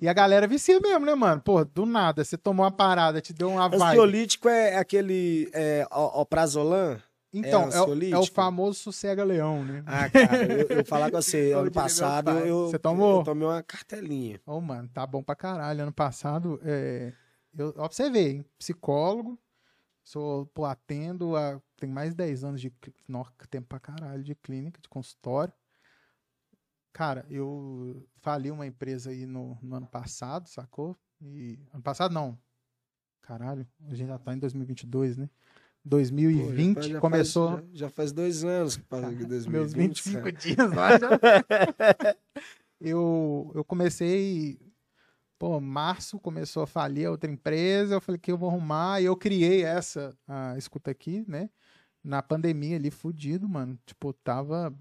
E 0.00 0.08
a 0.08 0.12
galera 0.12 0.46
vicia 0.46 0.78
mesmo, 0.80 1.06
né, 1.06 1.14
mano? 1.14 1.40
Pô, 1.40 1.64
do 1.64 1.86
nada, 1.86 2.24
você 2.24 2.36
tomou 2.36 2.64
uma 2.64 2.70
parada, 2.72 3.20
te 3.20 3.32
deu 3.32 3.50
uma 3.50 3.68
vibe. 3.68 3.82
Ansiolítico 3.82 4.48
é 4.48 4.76
aquele 4.76 5.48
é, 5.52 5.86
oprazolam? 5.90 7.00
Então, 7.32 7.62
é, 7.72 7.82
o- 7.82 8.04
é 8.14 8.18
o 8.18 8.26
famoso 8.26 8.78
sossega-leão, 8.78 9.64
né? 9.64 9.82
Ah, 9.86 10.08
cara, 10.08 10.44
eu, 10.44 10.68
eu 10.68 10.84
falar 10.84 11.10
com 11.10 11.20
você, 11.20 11.50
ano 11.56 11.70
passado 11.70 12.30
eu, 12.30 12.68
você 12.68 12.78
tomou? 12.78 13.18
eu 13.18 13.24
tomei 13.24 13.48
uma 13.48 13.60
cartelinha. 13.62 14.40
Ô, 14.46 14.60
mano, 14.60 14.88
tá 14.94 15.04
bom 15.04 15.20
pra 15.20 15.34
caralho. 15.34 15.82
Ano 15.82 15.92
passado, 15.92 16.60
é, 16.64 17.12
eu, 17.58 17.74
ver, 18.08 18.28
hein? 18.30 18.44
Psicólogo, 18.56 19.36
sou, 20.04 20.46
pô, 20.46 20.64
atendo 20.64 21.36
há, 21.36 21.60
tem 21.84 21.92
mais 21.92 22.10
de 22.10 22.16
10 22.16 22.44
anos 22.44 22.60
de, 22.60 22.70
clí- 22.70 22.94
nó, 23.06 23.24
tempo 23.50 23.68
pra 23.68 23.78
caralho 23.78 24.22
de 24.22 24.34
clínica, 24.34 24.80
de 24.80 24.88
consultório. 24.88 25.52
Cara, 26.92 27.26
eu 27.28 28.06
fali 28.20 28.50
uma 28.50 28.66
empresa 28.66 29.10
aí 29.10 29.26
no, 29.26 29.58
no 29.60 29.76
ano 29.76 29.86
passado, 29.86 30.48
sacou? 30.48 30.96
E, 31.20 31.58
ano 31.72 31.82
passado 31.82 32.12
não. 32.12 32.38
Caralho, 33.20 33.66
a 33.88 33.94
gente 33.94 34.08
já 34.08 34.18
tá 34.18 34.34
em 34.34 34.38
2022, 34.38 35.16
né? 35.16 35.26
Pô, 35.82 35.90
2020 35.90 36.74
já 36.76 36.80
faz- 36.82 37.00
começou... 37.00 37.50
já, 37.50 37.64
já 37.72 37.90
faz 37.90 38.12
dois 38.12 38.44
anos 38.44 38.76
que 38.76 38.82
passou 38.84 39.08
aqui 39.08 39.24
2020. 39.26 39.50
Meus 39.52 39.72
25 39.74 40.22
cara. 40.22 40.32
dias 40.32 40.72
lá 40.72 40.98
já. 40.98 41.08
eu, 42.80 43.52
eu 43.54 43.64
comecei. 43.64 44.58
Pô, 45.38 45.60
março 45.60 46.18
começou 46.20 46.62
a 46.62 46.66
falir 46.66 47.06
a 47.06 47.10
outra 47.10 47.30
empresa. 47.30 47.94
Eu 47.94 48.00
falei 48.00 48.18
que 48.18 48.30
eu 48.30 48.38
vou 48.38 48.48
arrumar. 48.48 49.00
E 49.02 49.06
eu 49.06 49.16
criei 49.16 49.64
essa 49.64 50.16
a 50.26 50.56
escuta 50.56 50.90
aqui, 50.90 51.24
né? 51.28 51.50
Na 52.04 52.22
pandemia 52.22 52.76
ali, 52.76 52.90
fudido, 52.90 53.48
mano. 53.48 53.78
Tipo, 53.86 54.12
tava 54.12 54.72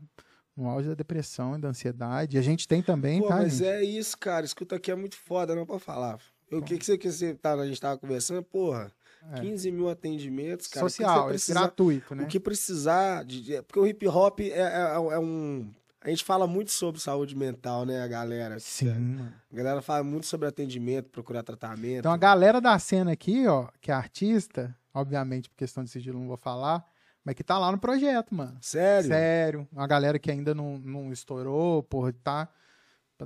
no 0.55 0.67
auge 0.67 0.89
da 0.89 0.93
depressão 0.95 1.55
e 1.55 1.61
da 1.61 1.69
ansiedade. 1.69 2.35
E 2.35 2.39
a 2.39 2.43
gente 2.43 2.67
tem 2.67 2.81
também, 2.83 3.21
Pô, 3.21 3.27
tá? 3.29 3.37
mas 3.37 3.53
gente? 3.53 3.67
é 3.67 3.83
isso, 3.83 4.17
cara. 4.17 4.45
Escuta 4.45 4.75
aqui 4.75 4.91
é 4.91 4.95
muito 4.95 5.15
foda, 5.15 5.55
não 5.55 5.65
pra 5.65 5.79
falar. 5.79 6.19
O 6.51 6.61
que, 6.61 6.77
que 6.77 6.85
você 6.85 6.97
que 6.97 7.09
você 7.11 7.33
tá, 7.33 7.53
a 7.53 7.65
gente 7.65 7.79
tava 7.81 7.97
conversando? 7.97 8.43
Porra, 8.43 8.91
É. 9.31 9.39
15 9.39 9.71
mil 9.71 9.89
atendimentos, 9.89 10.67
cara. 10.67 10.85
Social, 10.85 11.21
você 11.23 11.25
é 11.25 11.29
precisar, 11.29 11.59
gratuito, 11.61 12.13
né? 12.13 12.23
O 12.23 12.27
que 12.27 12.39
precisar. 12.39 13.23
De, 13.23 13.61
porque 13.63 13.79
o 13.79 13.87
hip 13.87 14.05
hop 14.07 14.41
é, 14.41 14.47
é- 14.49 14.93
é 14.95 15.19
um. 15.19 15.71
A 16.01 16.09
gente 16.09 16.25
fala 16.25 16.45
muito 16.45 16.69
sobre 16.69 16.99
saúde 16.99 17.33
mental, 17.33 17.85
né, 17.85 18.03
a 18.03 18.07
galera? 18.09 18.59
Sim, 18.59 18.89
mano. 18.89 19.33
A 19.51 19.55
galera 19.55 19.81
fala 19.81 20.03
muito 20.03 20.25
sobre 20.27 20.45
atendimento, 20.49 21.09
procurar 21.09 21.41
tratamento. 21.41 21.99
Então 21.99 22.11
a 22.11 22.17
galera 22.17 22.59
da 22.59 22.77
cena 22.77 23.13
aqui, 23.13 23.47
ó, 23.47 23.69
que 23.79 23.89
é 23.89 23.93
artista, 23.93 24.75
obviamente 24.93 25.49
por 25.49 25.55
questão 25.55 25.81
de 25.83 25.89
sigilo 25.89 26.19
não 26.19 26.27
vou 26.27 26.35
falar, 26.35 26.85
mas 27.23 27.35
que 27.35 27.43
tá 27.43 27.57
lá 27.57 27.71
no 27.71 27.77
projeto, 27.77 28.35
mano. 28.35 28.57
Sério? 28.61 29.07
Sério. 29.07 29.67
Uma 29.71 29.87
galera 29.87 30.19
que 30.19 30.29
ainda 30.29 30.53
não, 30.53 30.77
não 30.77 31.11
estourou, 31.11 31.81
porra, 31.83 32.13
tá, 32.23 32.49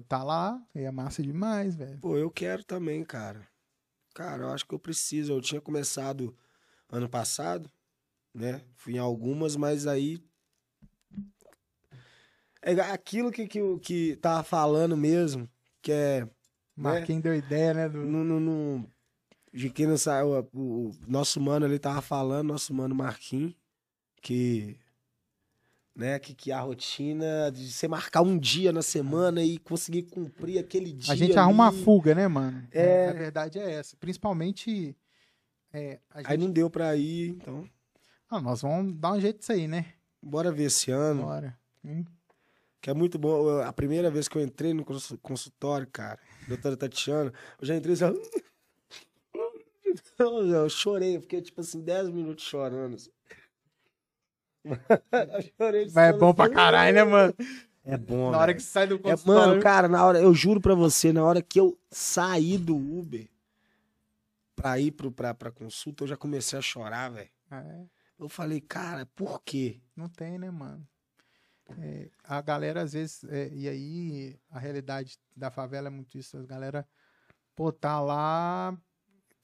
tá 0.08 0.24
lá. 0.24 0.62
E 0.76 0.82
é 0.82 0.92
massa 0.92 1.24
demais, 1.24 1.76
velho. 1.76 1.98
Pô, 2.00 2.16
eu 2.16 2.30
quero 2.30 2.64
também, 2.64 3.04
cara. 3.04 3.48
Cara, 4.14 4.44
eu 4.44 4.50
acho 4.50 4.66
que 4.66 4.76
eu 4.76 4.80
preciso. 4.80 5.34
Eu 5.34 5.42
tinha 5.42 5.60
começado 5.60 6.36
ano 6.90 7.10
passado, 7.10 7.70
né? 8.34 8.62
Fui 8.76 8.96
em 8.96 9.00
algumas, 9.00 9.56
mas 9.56 9.88
aí. 9.88 10.24
É 12.62 12.74
aquilo 12.74 13.32
que, 13.32 13.48
que, 13.48 13.80
que 13.80 14.16
tava 14.18 14.44
falando 14.44 14.96
mesmo, 14.96 15.50
que 15.82 15.92
é. 15.92 16.28
Marquinhos 16.76 17.24
deu 17.24 17.36
ideia, 17.36 17.74
né? 17.74 17.90
Do... 17.90 18.00
No, 18.00 18.24
no, 18.24 18.40
no, 18.40 18.92
de 19.52 19.70
quem 19.72 19.88
não 19.88 19.98
sabe, 19.98 20.28
o, 20.28 20.50
o, 20.54 20.92
nosso 21.08 21.42
mano 21.42 21.66
ele 21.66 21.80
tava 21.80 22.02
falando, 22.02 22.50
nosso 22.50 22.74
mano 22.74 22.94
Marquinhos, 22.94 23.56
que 24.28 24.78
né? 25.96 26.20
Que, 26.20 26.36
que 26.36 26.52
a 26.52 26.60
rotina 26.60 27.50
de 27.52 27.72
você 27.72 27.88
marcar 27.88 28.22
um 28.22 28.38
dia 28.38 28.72
na 28.72 28.82
semana 28.84 29.42
e 29.42 29.58
conseguir 29.58 30.04
cumprir 30.04 30.60
aquele 30.60 30.92
dia. 30.92 31.14
A 31.14 31.16
gente 31.16 31.32
ali. 31.32 31.40
arruma 31.40 31.70
a 31.70 31.72
fuga, 31.72 32.14
né, 32.14 32.28
mano? 32.28 32.68
É. 32.72 33.10
A 33.10 33.14
verdade 33.14 33.58
é 33.58 33.72
essa. 33.72 33.96
Principalmente. 33.98 34.96
É, 35.74 36.00
a 36.12 36.20
gente... 36.20 36.32
Aí 36.32 36.38
não 36.38 36.52
deu 36.52 36.70
pra 36.70 36.96
ir, 36.96 37.30
então. 37.30 37.68
Ah, 38.30 38.40
nós 38.40 38.62
vamos 38.62 38.94
dar 38.96 39.14
um 39.14 39.20
jeito 39.20 39.40
disso 39.40 39.54
aí, 39.54 39.68
né? 39.68 39.94
Bora 40.22 40.52
ver 40.52 40.66
esse 40.66 40.92
ano. 40.92 41.24
Bora. 41.24 41.58
Hum. 41.84 42.04
Que 42.82 42.90
é 42.90 42.94
muito 42.94 43.18
bom. 43.18 43.62
A 43.62 43.74
primeira 43.74 44.12
vez 44.12 44.28
que 44.28 44.38
eu 44.38 44.42
entrei 44.42 44.74
no 44.74 44.86
consultório, 45.22 45.88
cara, 45.88 46.20
doutora 46.48 46.78
Tatiana, 46.78 47.34
eu 47.60 47.66
já 47.66 47.76
entrei 47.76 47.96
já. 47.96 48.12
Eu 50.20 50.70
chorei, 50.70 51.16
eu 51.16 51.22
fiquei 51.22 51.42
tipo 51.42 51.62
assim, 51.62 51.82
10 51.82 52.10
minutos 52.10 52.44
chorando. 52.44 52.96
Assim. 52.96 53.10
Mas 55.94 55.98
é 55.98 56.14
bom 56.14 56.34
pra 56.34 56.50
caralho, 56.50 56.94
né, 56.96 57.04
mano? 57.04 57.34
É 57.84 57.98
bom. 57.98 58.32
Na 58.32 58.38
hora 58.40 58.48
velho. 58.48 58.58
que 58.58 58.64
sai 58.64 58.86
do 58.88 58.96
É, 58.96 58.98
consultório. 59.00 59.50
mano, 59.50 59.62
cara, 59.62 59.88
na 59.88 60.06
hora, 60.06 60.20
eu 60.20 60.34
juro 60.34 60.60
pra 60.60 60.76
você, 60.76 61.14
na 61.14 61.24
hora 61.24 61.42
que 61.42 61.60
eu 61.60 61.78
saí 61.90 62.58
do 62.58 62.76
Uber 62.76 63.30
pra 64.56 64.80
ir 64.80 64.92
pro, 64.92 65.12
pra, 65.12 65.34
pra 65.34 65.52
consulta, 65.52 66.04
eu 66.04 66.08
já 66.08 66.18
comecei 66.18 66.58
a 66.58 66.62
chorar, 66.62 67.10
velho. 67.12 67.30
É, 67.52 67.86
Eu 68.20 68.28
falei, 68.28 68.60
cara, 68.60 69.06
por 69.16 69.42
quê? 69.44 69.80
não 69.96 70.10
tem, 70.10 70.38
né, 70.38 70.50
mano? 70.52 70.86
É, 71.80 72.10
a 72.24 72.42
galera, 72.42 72.82
às 72.82 72.94
vezes, 72.94 73.24
é, 73.26 73.50
e 73.54 73.68
aí 73.70 74.40
a 74.50 74.58
realidade 74.60 75.18
da 75.36 75.52
favela 75.52 75.88
é 75.88 75.92
muito 75.92 76.18
isso. 76.18 76.38
A 76.38 76.44
galera, 76.44 76.88
pô, 77.56 77.72
tá 77.72 78.00
lá, 78.00 78.76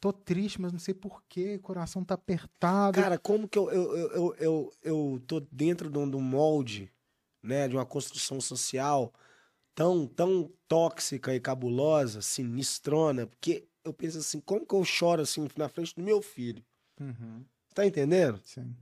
tô 0.04 0.12
triste, 0.12 0.60
mas 0.60 0.74
não 0.74 0.80
sei 0.80 0.94
porquê, 0.94 1.56
o 1.56 1.62
coração 1.62 2.04
tá 2.04 2.16
apertado. 2.16 3.00
Cara, 3.00 3.18
como 3.18 3.48
que 3.48 3.58
eu, 3.58 3.72
eu, 3.72 3.98
eu, 3.98 4.36
eu, 4.38 4.74
eu, 4.84 5.22
tô 5.26 5.40
dentro 5.40 5.90
de 5.90 5.98
um, 5.98 6.10
de 6.10 6.18
molde, 6.18 6.92
né, 7.42 7.70
de 7.70 7.76
uma 7.78 7.86
construção 7.86 8.42
social 8.42 9.14
tão, 9.74 10.06
tão 10.06 10.52
tóxica 10.68 11.34
e 11.34 11.40
cabulosa, 11.40 12.22
sinistrona, 12.22 13.28
porque 13.28 13.66
eu 13.86 13.94
penso 13.94 14.18
assim, 14.18 14.42
como 14.42 14.66
que 14.66 14.76
eu 14.76 14.84
choro 14.84 15.22
assim 15.22 15.48
na 15.56 15.70
frente 15.70 15.96
do 15.96 16.04
meu 16.04 16.22
filho? 16.22 16.62
Uhum, 17.00 17.46
Tá 17.74 17.86
entendendo? 17.86 18.42
sim. 18.44 18.76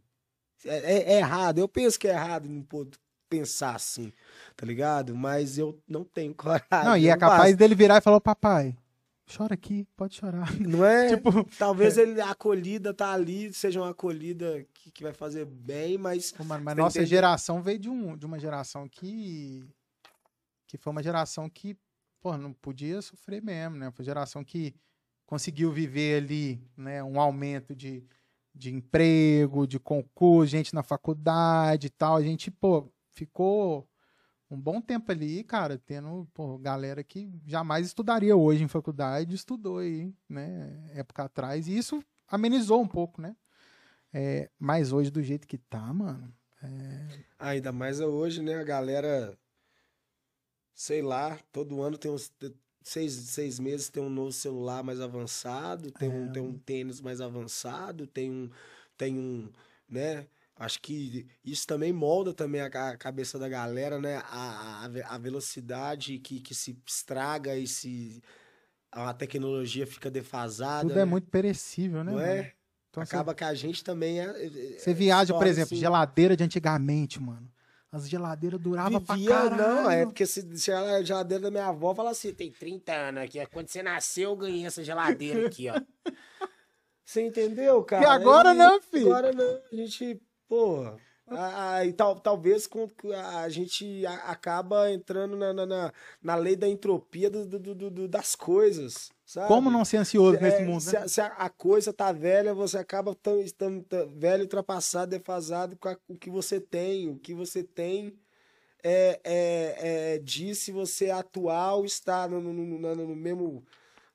É, 0.65 0.77
é- 0.77 1.13
é 1.13 1.17
errado, 1.19 1.59
eu 1.59 1.67
penso 1.67 1.99
que 1.99 2.07
é 2.07 2.11
errado 2.11 2.49
não 2.49 2.63
pôr- 2.63 2.89
pensar 3.29 3.75
assim, 3.75 4.11
tá 4.55 4.65
ligado? 4.65 5.15
Mas 5.15 5.57
eu 5.59 5.79
não 5.87 6.03
tenho 6.03 6.33
coragem. 6.35 6.67
Não, 6.83 6.97
e 6.97 7.07
é 7.07 7.15
capaz 7.15 7.41
basta. 7.43 7.57
dele 7.57 7.75
virar 7.75 7.97
e 7.97 8.01
falar, 8.01 8.19
papai, 8.19 8.75
chora 9.35 9.53
aqui, 9.53 9.85
pode 9.95 10.15
chorar. 10.15 10.47
Não 10.59 10.85
é? 10.85 11.15
tipo, 11.15 11.43
Talvez 11.57 11.97
ele, 11.97 12.19
a 12.21 12.31
acolhida 12.31 12.93
tá 12.93 13.11
ali, 13.11 13.53
seja 13.53 13.79
uma 13.81 13.91
acolhida 13.91 14.65
que, 14.73 14.91
que 14.91 15.03
vai 15.03 15.13
fazer 15.13 15.45
bem, 15.45 15.97
mas 15.97 16.33
mas 16.37 16.47
Tá 16.47 16.75
nossa 16.75 16.97
entendendo? 16.99 17.09
geração 17.09 17.61
veio 17.61 17.79
de, 17.79 17.89
um, 17.89 18.17
de 18.17 18.25
uma 18.25 18.39
geração 18.39 18.87
que. 18.87 19.63
que 20.67 20.77
foi 20.77 20.91
uma 20.91 21.03
geração 21.03 21.49
que, 21.49 21.77
pô, 22.21 22.37
não 22.37 22.53
podia 22.53 23.01
sofrer 23.01 23.41
mesmo, 23.41 23.77
né? 23.77 23.91
Foi 23.91 24.03
uma 24.03 24.05
geração 24.05 24.43
que 24.43 24.73
conseguiu 25.25 25.71
viver 25.71 26.23
ali, 26.23 26.61
né? 26.75 27.03
Um 27.03 27.19
aumento 27.19 27.75
de, 27.75 28.03
de 28.53 28.73
emprego, 28.73 29.65
de 29.65 29.79
concurso, 29.79 30.51
gente 30.51 30.73
na 30.75 30.83
faculdade 30.83 31.87
e 31.87 31.89
tal. 31.89 32.17
A 32.17 32.21
gente, 32.21 32.51
pô, 32.51 32.91
ficou 33.11 33.87
um 34.51 34.59
bom 34.59 34.81
tempo 34.81 35.09
ali, 35.11 35.43
cara, 35.43 35.77
tendo, 35.77 36.27
pô, 36.33 36.57
galera 36.57 37.03
que 37.03 37.29
jamais 37.47 37.87
estudaria 37.87 38.35
hoje 38.35 38.63
em 38.63 38.67
faculdade, 38.67 39.33
estudou 39.33 39.77
aí, 39.77 40.13
né? 40.27 40.89
Época 40.93 41.23
atrás. 41.23 41.67
E 41.69 41.77
isso 41.77 42.03
amenizou 42.27 42.81
um 42.81 42.87
pouco, 42.87 43.21
né? 43.21 43.35
É, 44.13 44.49
mas 44.59 44.91
hoje, 44.91 45.09
do 45.09 45.23
jeito 45.23 45.47
que 45.47 45.57
tá, 45.57 45.93
mano. 45.93 46.33
ainda 47.39 47.71
mais 47.71 48.01
hoje, 48.01 48.41
né? 48.41 48.55
A 48.55 48.63
galera, 48.63 49.37
sei 50.73 51.01
lá, 51.01 51.39
todo 51.51 51.81
ano 51.81 51.97
tem 51.97 52.11
uns 52.11 52.29
seis, 52.83 53.13
seis 53.13 53.57
meses 53.57 53.89
tem 53.89 54.03
um 54.03 54.09
novo 54.09 54.33
celular 54.33 54.83
mais 54.83 54.99
avançado, 54.99 55.91
tem, 55.91 56.09
um, 56.09 56.27
É. 56.27 56.31
tem 56.33 56.43
um 56.43 56.57
tênis 56.57 56.99
mais 56.99 57.21
avançado, 57.21 58.05
tem 58.05 58.29
um, 58.29 58.49
tem 58.97 59.17
um, 59.17 59.49
né? 59.87 60.27
Acho 60.61 60.79
que 60.79 61.25
isso 61.43 61.65
também 61.65 61.91
molda 61.91 62.35
também 62.35 62.61
a, 62.61 62.69
ca- 62.69 62.95
cabeça 62.95 63.39
da 63.39 63.49
galera, 63.49 63.99
né? 63.99 64.17
A, 64.25 64.85
a, 64.85 65.15
a 65.15 65.17
velocidade 65.17 66.19
que, 66.19 66.39
que 66.39 66.53
se 66.53 66.79
estraga 66.85 67.57
e 67.57 67.65
se 67.65 68.21
a 68.91 69.11
tecnologia 69.11 69.87
fica 69.87 70.11
defasada. 70.11 70.87
Tudo 70.87 70.99
é 70.99 71.03
né? 71.03 71.09
muito 71.09 71.27
perecível, 71.31 72.03
né? 72.03 72.11
Não 72.11 72.19
mano? 72.19 72.31
é? 72.31 72.53
Então, 72.91 73.03
você- 73.03 73.15
Acaba 73.15 73.33
que 73.33 73.43
a 73.43 73.55
gente 73.55 73.83
também 73.83 74.19
é. 74.21 74.25
é- 74.25 74.77
Você 74.77 74.93
viaja, 74.93 75.33
por 75.33 75.47
exemplo, 75.47 75.73
assim. 75.73 75.77
geladeira 75.77 76.37
de 76.37 76.43
antigamente, 76.43 77.19
mano. 77.19 77.51
As 77.91 78.07
geladeiras 78.07 78.59
duravam 78.61 79.01
pra 79.01 79.17
caralho. 79.17 79.57
não, 79.57 79.89
é 79.89 80.05
porque 80.05 80.27
se, 80.27 80.57
se 80.59 80.71
a 80.71 81.01
geladeira 81.01 81.45
da 81.45 81.49
minha 81.51 81.65
avó 81.65 81.95
fala 81.95 82.11
assim, 82.11 82.35
tem 82.35 82.51
30 82.51 82.93
anos 82.93 83.23
aqui, 83.23 83.43
quando 83.47 83.67
você 83.67 83.81
nasceu 83.81 84.29
eu 84.29 84.35
ganhei 84.35 84.63
essa 84.67 84.83
geladeira 84.83 85.47
aqui, 85.47 85.69
ó. 85.69 85.81
Você 87.03 87.25
entendeu, 87.27 87.83
cara? 87.83 88.03
E 88.03 88.05
agora 88.07 88.53
E 88.53 88.57
não, 88.57 88.81
filho. 88.81 89.07
Agora 89.07 89.33
não, 89.33 89.59
a 89.69 89.75
gente, 89.75 90.21
porra... 90.51 90.99
a- 91.27 91.75
a- 91.75 91.85
e 91.85 91.93
tal, 91.93 92.19
talvez 92.19 92.67
com, 92.67 92.87
a 93.15 93.47
gente 93.47 94.05
a- 94.05 94.31
acaba 94.31 94.91
entrando 94.91 95.37
na, 95.37 95.53
na, 95.53 95.65
na, 95.65 95.93
lei 96.35 96.57
da 96.57 96.67
entropia 96.67 97.29
do, 97.29 97.45
do- 97.45 97.89
do- 97.89 98.07
das 98.07 98.35
coisas, 98.35 99.09
sabe? 99.25 99.47
Como 99.47 99.71
não 99.71 99.85
ser 99.85 99.97
ansioso 99.97 100.37
É, 100.37 100.41
nesse 100.41 100.61
mundo, 100.63 100.81
se, 100.81 100.93
né? 100.93 101.03
a, 101.03 101.07
se 101.07 101.21
a- 101.21 101.49
coisa 101.49 101.93
tá 101.93 102.11
velha, 102.11 102.53
você 102.53 102.77
acaba 102.77 103.15
tão, 103.15 103.41
tão, 103.57 103.81
tão 103.81 104.09
velho, 104.09 104.43
ultrapassado, 104.43 105.11
defasado 105.11 105.77
com 105.77 105.95
o 106.09 106.17
que 106.17 106.29
você 106.29 106.59
tem. 106.59 107.07
O 107.09 107.15
que 107.17 107.33
você 107.33 107.63
tem 107.63 108.13
é, 108.83 109.19
é, 109.23 110.15
é 110.15 110.17
diz 110.19 110.57
se 110.57 110.71
você 110.71 111.05
é 111.05 111.11
atual 111.11 111.85
está 111.85 112.27
no, 112.27 112.41
no, 112.41 112.51
no- 112.53 112.77
no- 112.79 112.95
no 113.07 113.15
mesmo 113.15 113.63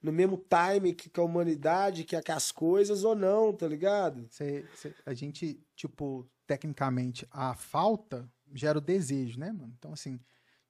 no 0.02 0.12
mesmo 0.12 0.36
time 0.48 0.92
que, 0.94 1.08
que 1.10 1.20
a 1.20 1.22
humanidade, 1.22 2.04
que, 2.04 2.20
que 2.20 2.32
as 2.32 2.52
coisas 2.52 3.02
ou 3.04 3.14
não, 3.16 3.52
tá 3.52 3.66
ligado? 3.66 4.26
Cê- 4.30 4.64
cê- 4.74 4.94
a 5.04 5.12
gente, 5.14 5.58
tipo, 5.74 6.26
tecnicamente, 6.46 7.26
a 7.30 7.54
falta 7.54 8.28
gera 8.54 8.78
o 8.78 8.80
desejo, 8.80 9.38
né, 9.40 9.50
mano? 9.52 9.72
Então, 9.78 9.92
assim, 9.92 10.16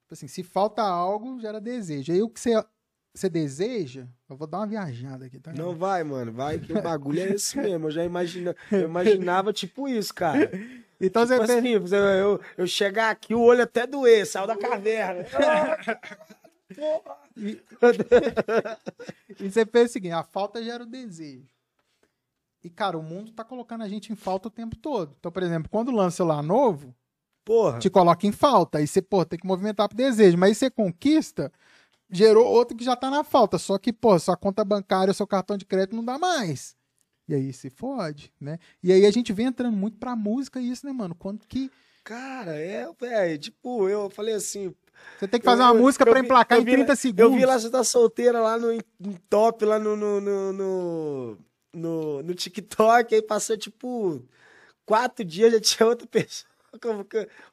tipo 0.01 0.13
assim, 0.13 0.27
se 0.27 0.43
falta 0.43 0.81
algo, 0.81 1.39
gera 1.39 1.61
desejo. 1.61 2.11
Aí 2.11 2.21
o 2.21 2.29
que 2.29 2.39
você 2.39 2.51
você 3.13 3.29
deseja, 3.29 4.05
eu 4.29 4.37
vou 4.37 4.45
dar 4.45 4.59
uma 4.59 4.67
viajada 4.67 5.25
aqui, 5.25 5.39
tá? 5.39 5.51
Não 5.51 5.75
vai, 5.75 6.03
mano, 6.03 6.31
vai 6.31 6.59
que 6.59 6.71
o 6.71 6.79
bagulho 6.83 7.19
é 7.19 7.31
esse 7.33 7.57
mesmo. 7.57 7.87
Eu 7.87 7.91
já 7.91 8.05
imagina, 8.05 8.55
eu 8.71 8.83
imaginava 8.83 9.51
tipo 9.51 9.87
isso, 9.87 10.13
cara. 10.13 10.51
Então 10.99 11.27
você 11.27 11.35
Tipo 11.35 11.45
pensa- 11.47 11.59
assim, 11.59 11.69
eu, 11.69 11.85
eu, 12.15 12.41
eu 12.57 12.65
chegar 12.65 13.11
aqui, 13.11 13.35
o 13.35 13.39
olho 13.41 13.61
até 13.61 13.85
doer, 13.85 14.25
saiu 14.25 14.47
da 14.47 14.57
caverna. 14.57 15.23
E 19.39 19.49
você 19.49 19.65
pensa 19.65 19.85
o 19.85 19.93
seguinte, 19.93 20.13
a 20.13 20.23
falta 20.23 20.63
gera 20.63 20.83
o 20.83 20.87
desejo. 20.87 21.47
E, 22.63 22.69
cara, 22.69 22.97
o 22.97 23.03
mundo 23.03 23.31
tá 23.31 23.43
colocando 23.43 23.83
a 23.83 23.87
gente 23.87 24.11
em 24.11 24.15
falta 24.15 24.47
o 24.47 24.51
tempo 24.51 24.75
todo. 24.75 25.15
Então, 25.19 25.31
por 25.31 25.43
exemplo, 25.43 25.69
quando 25.69 25.91
lança 25.91 26.15
o 26.15 26.17
celular 26.17 26.41
novo, 26.41 26.93
Porra. 27.45 27.79
te 27.79 27.89
coloca 27.89 28.25
em 28.25 28.31
falta. 28.31 28.79
Aí 28.79 28.87
você, 28.87 29.01
pô, 29.01 29.23
tem 29.23 29.39
que 29.39 29.47
movimentar 29.47 29.87
pro 29.87 29.95
desejo. 29.97 30.37
Mas 30.37 30.49
aí 30.49 30.55
você 30.55 30.69
conquista, 30.69 31.51
gerou 32.09 32.45
outro 32.45 32.75
que 32.75 32.83
já 32.83 32.95
tá 32.95 33.09
na 33.09 33.23
falta. 33.23 33.57
Só 33.57 33.77
que, 33.77 33.93
pô, 33.93 34.17
sua 34.19 34.35
conta 34.35 34.65
bancária, 34.65 35.13
seu 35.13 35.27
cartão 35.27 35.57
de 35.57 35.65
crédito 35.65 35.95
não 35.95 36.03
dá 36.03 36.17
mais. 36.17 36.75
E 37.27 37.35
aí 37.35 37.53
se 37.53 37.69
fode, 37.69 38.33
né? 38.39 38.57
E 38.81 38.91
aí 38.91 39.05
a 39.05 39.11
gente 39.11 39.31
vem 39.31 39.47
entrando 39.47 39.75
muito 39.75 39.97
pra 39.97 40.15
música 40.15 40.59
isso, 40.59 40.85
né, 40.85 40.91
mano? 40.91 41.13
Quanto 41.13 41.47
que 41.47 41.69
Cara, 42.07 42.55
é, 42.55 42.89
velho, 42.97 43.37
tipo, 43.37 43.89
eu 43.89 44.09
falei 44.09 44.33
assim, 44.33 44.73
você 45.19 45.27
tem 45.27 45.39
que 45.39 45.45
fazer 45.45 45.61
Eu- 45.61 45.65
uma 45.67 45.73
eu- 45.75 45.81
música 45.81 46.03
eu 46.03 46.11
pra 46.11 46.19
vi- 46.21 46.25
emplacar 46.25 46.57
eu 46.57 46.61
em 46.61 46.65
vi 46.65 46.71
30 46.71 46.91
eu 46.93 46.95
segundos. 46.97 47.35
vi 47.37 47.45
lá 47.45 47.59
você 47.59 47.69
tá 47.69 47.83
solteira 47.83 48.39
lá 48.39 48.57
no 48.57 48.77
top, 49.29 49.65
lá 49.65 49.79
no, 49.79 49.95
no, 49.95 50.21
no, 50.21 50.53
no, 50.53 51.37
no, 52.23 52.33
TikTok, 52.35 53.13
aí 53.15 53.21
passou 53.21 53.57
tipo 53.57 54.21
quatro 54.85 55.23
dias, 55.25 55.51
já 55.53 55.59
tinha 55.59 55.87
outra 55.87 56.07
pessoa 56.11 56.47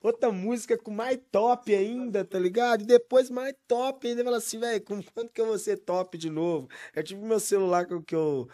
outra 0.02 0.30
música 0.30 0.76
com 0.76 0.90
mais 0.90 1.18
top 1.30 1.74
ainda, 1.74 2.24
tá 2.24 2.38
ligado? 2.38 2.82
E 2.82 2.84
depois 2.84 3.30
mais 3.30 3.54
top 3.66 4.06
ainda. 4.06 4.22
Fala 4.24 4.36
assim, 4.36 4.58
velho, 4.58 4.82
com 4.82 5.02
quanto 5.02 5.32
que 5.32 5.40
eu 5.40 5.46
vou 5.46 5.58
ser 5.58 5.78
top 5.78 6.18
de 6.18 6.28
novo? 6.28 6.68
É 6.94 7.02
tipo 7.02 7.24
meu 7.24 7.40
celular 7.40 7.86
que, 7.86 7.98
que 8.02 8.14
eu, 8.14 8.48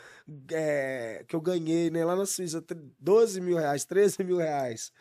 é, 0.52 1.24
que 1.26 1.34
eu 1.34 1.40
ganhei, 1.40 1.90
né? 1.90 2.04
Lá 2.04 2.14
na 2.14 2.26
Suíça, 2.26 2.62
12 3.00 3.40
mil 3.40 3.56
reais, 3.56 3.84
13 3.84 4.22
mil 4.22 4.36
reais. 4.36 4.92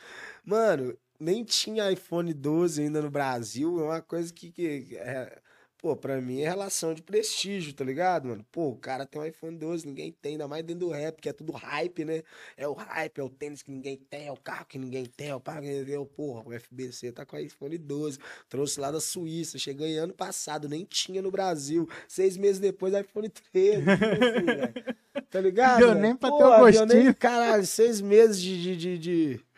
Mano, 0.44 0.98
nem 1.20 1.44
tinha 1.44 1.92
iPhone 1.92 2.34
12 2.34 2.84
ainda 2.84 3.02
no 3.02 3.12
Brasil. 3.12 3.80
É 3.80 3.84
uma 3.84 4.02
coisa 4.02 4.34
que. 4.34 4.52
que 4.52 4.98
é, 4.98 5.42
Pô, 5.82 5.96
pra 5.96 6.20
mim 6.20 6.42
é 6.42 6.50
relação 6.50 6.94
de 6.94 7.02
prestígio, 7.02 7.74
tá 7.74 7.86
ligado, 7.86 8.28
mano? 8.28 8.46
Pô, 8.52 8.68
o 8.68 8.76
cara 8.76 9.06
tem 9.06 9.22
um 9.22 9.24
iPhone 9.24 9.58
12, 9.58 9.88
ninguém 9.88 10.12
tem, 10.12 10.34
ainda 10.34 10.46
mais 10.46 10.62
dentro 10.62 10.88
do 10.88 10.92
rap, 10.92 11.22
que 11.22 11.30
é 11.30 11.32
tudo 11.32 11.54
hype, 11.54 12.04
né? 12.04 12.22
É 12.58 12.68
o 12.68 12.74
hype, 12.74 13.18
é 13.18 13.24
o 13.24 13.30
tênis 13.30 13.64
que 13.64 13.72
ninguém 13.72 13.96
tem, 13.96 14.28
é 14.28 14.32
o 14.32 14.36
carro 14.36 14.66
que 14.66 14.78
ninguém 14.78 15.06
tem, 15.06 15.30
é 15.30 15.36
o 15.36 15.40
pago 15.40 15.62
que 15.62 16.10
Porra, 16.18 16.44
o 16.46 16.60
FBC 16.60 17.14
tá 17.14 17.26
com 17.26 17.38
o 17.38 17.40
iPhone 17.40 17.78
12, 17.78 18.20
trouxe 18.50 18.78
lá 18.78 18.92
da 18.92 19.00
Suíça, 19.00 19.58
cheguei 19.58 19.98
ano 19.98 20.14
passado, 20.14 20.68
nem 20.68 20.84
tinha 20.84 21.22
no 21.22 21.32
Brasil. 21.32 21.88
Seis 22.10 22.36
meses 22.36 22.60
depois, 22.60 22.94
iPhone 22.94 23.30
13. 23.30 23.84
assim, 23.90 25.24
tá 25.30 25.40
ligado? 25.40 25.80
Deu 25.80 25.96
nem 25.96 26.14
pra 26.14 26.30
ter 26.30 26.44
o 26.44 26.60
gostinho. 26.60 26.86
Nem, 26.88 27.14
caralho, 27.14 27.66
seis 27.66 28.02
meses 28.02 28.42
de. 28.42 28.62
de, 28.62 28.76
de, 28.76 28.98
de... 28.98 29.49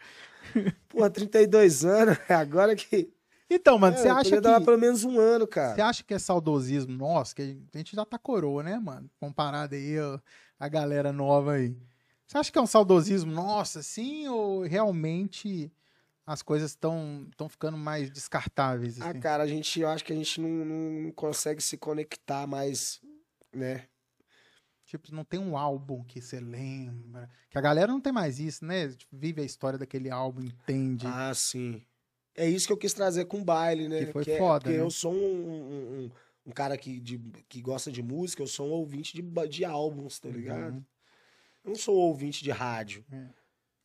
Porra, 0.89 1.09
32 1.09 1.85
anos, 1.85 2.17
agora 2.29 2.75
que. 2.75 3.11
Então, 3.49 3.77
mano, 3.77 3.97
você 3.97 4.07
é, 4.07 4.11
acha 4.11 4.29
que. 4.31 4.41
dar 4.41 4.61
pelo 4.61 4.77
menos 4.77 5.03
um 5.03 5.19
ano, 5.19 5.45
cara. 5.45 5.75
Você 5.75 5.81
acha 5.81 6.03
que 6.03 6.13
é 6.13 6.19
saudosismo 6.19 6.93
nosso? 6.95 7.35
Que 7.35 7.41
a 7.73 7.77
gente 7.77 7.95
já 7.95 8.05
tá 8.05 8.17
coroa, 8.17 8.63
né, 8.63 8.79
mano? 8.79 9.09
Comparado 9.19 9.75
aí 9.75 9.99
ó, 9.99 10.19
a 10.59 10.67
galera 10.69 11.11
nova 11.11 11.53
aí. 11.53 11.75
Você 12.25 12.37
acha 12.37 12.51
que 12.51 12.57
é 12.57 12.61
um 12.61 12.67
saudosismo 12.67 13.31
nosso, 13.31 13.79
assim, 13.79 14.27
ou 14.29 14.61
realmente 14.61 15.69
as 16.25 16.41
coisas 16.41 16.71
estão 16.71 17.27
estão 17.29 17.49
ficando 17.49 17.77
mais 17.77 18.09
descartáveis? 18.09 19.01
Ah, 19.01 19.09
assim? 19.09 19.17
Ah, 19.17 19.21
cara, 19.21 19.43
a 19.43 19.47
gente, 19.47 19.81
eu 19.81 19.89
acho 19.89 20.05
que 20.05 20.13
a 20.13 20.15
gente 20.15 20.39
não, 20.39 20.49
não 20.49 21.11
consegue 21.11 21.61
se 21.61 21.77
conectar 21.77 22.47
mais, 22.47 23.01
né? 23.53 23.83
Tipo, 24.91 25.15
não 25.15 25.23
tem 25.23 25.39
um 25.39 25.57
álbum 25.57 26.03
que 26.03 26.19
você 26.19 26.37
lembra. 26.37 27.29
Que 27.49 27.57
a 27.57 27.61
galera 27.61 27.89
não 27.89 28.01
tem 28.01 28.11
mais 28.11 28.41
isso, 28.41 28.65
né? 28.65 28.89
Tipo, 28.89 29.15
vive 29.15 29.41
a 29.41 29.45
história 29.45 29.79
daquele 29.79 30.09
álbum, 30.09 30.41
entende. 30.43 31.07
Ah, 31.07 31.33
sim. 31.33 31.81
É 32.35 32.45
isso 32.45 32.67
que 32.67 32.73
eu 32.73 32.77
quis 32.77 32.91
trazer 32.91 33.23
com 33.23 33.39
o 33.39 33.43
baile, 33.45 33.87
né? 33.87 34.03
Que 34.03 34.11
foi 34.11 34.25
que 34.25 34.31
é, 34.31 34.37
foda, 34.37 34.65
Porque 34.65 34.75
né? 34.77 34.83
eu 34.83 34.91
sou 34.91 35.13
um, 35.13 35.15
um, 35.15 36.11
um, 36.45 36.51
cara 36.51 36.77
que, 36.77 36.99
de, 36.99 37.17
que 37.47 37.61
gosta 37.61 37.89
de 37.89 38.03
música, 38.03 38.43
eu 38.43 38.47
sou 38.47 38.67
um 38.67 38.71
ouvinte 38.71 39.13
de, 39.13 39.47
de 39.47 39.63
álbuns, 39.63 40.19
tá 40.19 40.27
ligado? 40.27 40.73
Uhum. 40.73 40.83
Eu 41.63 41.69
não 41.69 41.75
sou 41.75 41.95
ouvinte 41.95 42.43
de 42.43 42.51
rádio. 42.51 43.05
É. 43.09 43.29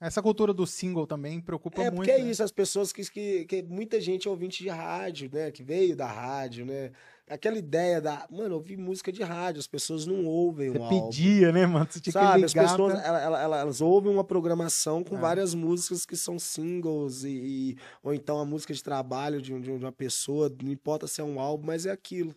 Essa 0.01 0.21
cultura 0.21 0.53
do 0.53 0.67
single 0.67 1.07
também 1.07 1.41
preocupa 1.41 1.83
é, 1.83 1.89
muito. 1.89 2.11
É, 2.11 2.15
porque 2.15 2.23
né? 2.25 2.29
é 2.29 2.33
isso, 2.33 2.43
as 2.43 2.51
pessoas 2.51 2.93
que, 2.93 3.09
que, 3.09 3.45
que. 3.45 3.63
Muita 3.63 4.01
gente 4.01 4.27
é 4.27 4.31
ouvinte 4.31 4.65
de 4.65 4.71
rádio, 4.71 5.31
né? 5.33 5.53
Que 5.53 5.63
veio 5.63 5.95
da 5.95 6.09
rádio, 6.09 6.67
né? 6.67 6.91
Aquela 7.29 7.59
ideia 7.59 8.01
da. 8.01 8.25
Mano, 8.31 8.55
ouvir 8.55 8.77
música 8.77 9.11
de 9.11 9.23
rádio, 9.23 9.59
as 9.59 9.67
pessoas 9.67 10.07
não 10.07 10.25
ouvem 10.25 10.71
Você 10.71 10.79
um 10.79 10.89
pedia, 10.89 11.49
álbum. 11.49 11.59
né, 11.59 11.67
mano? 11.67 11.87
Você 11.91 12.01
tinha 12.01 12.13
Sabe, 12.13 12.27
que 12.27 12.47
ligar 12.47 12.65
as 12.65 12.71
pessoas, 12.71 12.93
pra... 12.93 13.03
elas, 13.03 13.23
elas, 13.23 13.61
elas, 13.61 13.81
ouvem 13.81 14.13
uma 14.13 14.23
programação 14.23 15.03
com 15.03 15.17
é. 15.17 15.21
várias 15.21 15.53
músicas 15.53 16.07
que 16.07 16.17
são 16.17 16.39
singles, 16.39 17.25
e, 17.25 17.31
e, 17.31 17.79
ou 18.01 18.15
então 18.15 18.39
a 18.39 18.45
música 18.45 18.73
de 18.73 18.83
trabalho 18.83 19.43
de, 19.43 19.59
de 19.59 19.71
uma 19.73 19.91
pessoa, 19.91 20.49
não 20.63 20.71
importa 20.71 21.09
se 21.09 21.21
é 21.21 21.25
um 21.25 21.41
álbum, 21.41 21.67
mas 21.67 21.85
é 21.85 21.91
aquilo. 21.91 22.33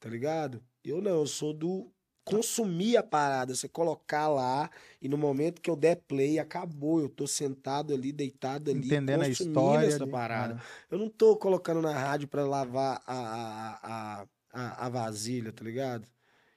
Tá 0.00 0.08
ligado? 0.08 0.62
Eu 0.82 1.02
não, 1.02 1.20
eu 1.20 1.26
sou 1.26 1.52
do 1.52 1.92
consumir 2.24 2.96
a 2.96 3.02
parada, 3.02 3.54
você 3.54 3.68
colocar 3.68 4.28
lá 4.28 4.70
e 5.00 5.08
no 5.08 5.18
momento 5.18 5.60
que 5.60 5.70
eu 5.70 5.76
der 5.76 5.96
play, 5.96 6.38
acabou. 6.38 7.00
Eu 7.00 7.08
tô 7.08 7.26
sentado 7.26 7.92
ali, 7.92 8.12
deitado 8.12 8.70
ali, 8.70 8.86
entendendo 8.86 9.22
a 9.22 9.28
história 9.28 9.86
essa 9.86 10.04
ali, 10.04 10.12
parada. 10.12 10.56
Ah. 10.58 10.86
Eu 10.90 10.98
não 10.98 11.08
tô 11.08 11.36
colocando 11.36 11.82
na 11.82 11.92
rádio 11.92 12.28
para 12.28 12.46
lavar 12.46 13.02
a, 13.06 13.78
a, 13.82 14.26
a, 14.52 14.86
a, 14.86 14.88
vasilha, 14.88 15.52
tá 15.52 15.64
ligado? 15.64 16.06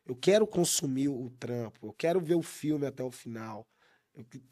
Eu 0.05 0.15
quero 0.15 0.45
consumir 0.45 1.09
o 1.09 1.29
trampo, 1.39 1.87
eu 1.87 1.93
quero 1.93 2.19
ver 2.19 2.35
o 2.35 2.43
filme 2.43 2.85
até 2.85 3.03
o 3.03 3.11
final. 3.11 3.65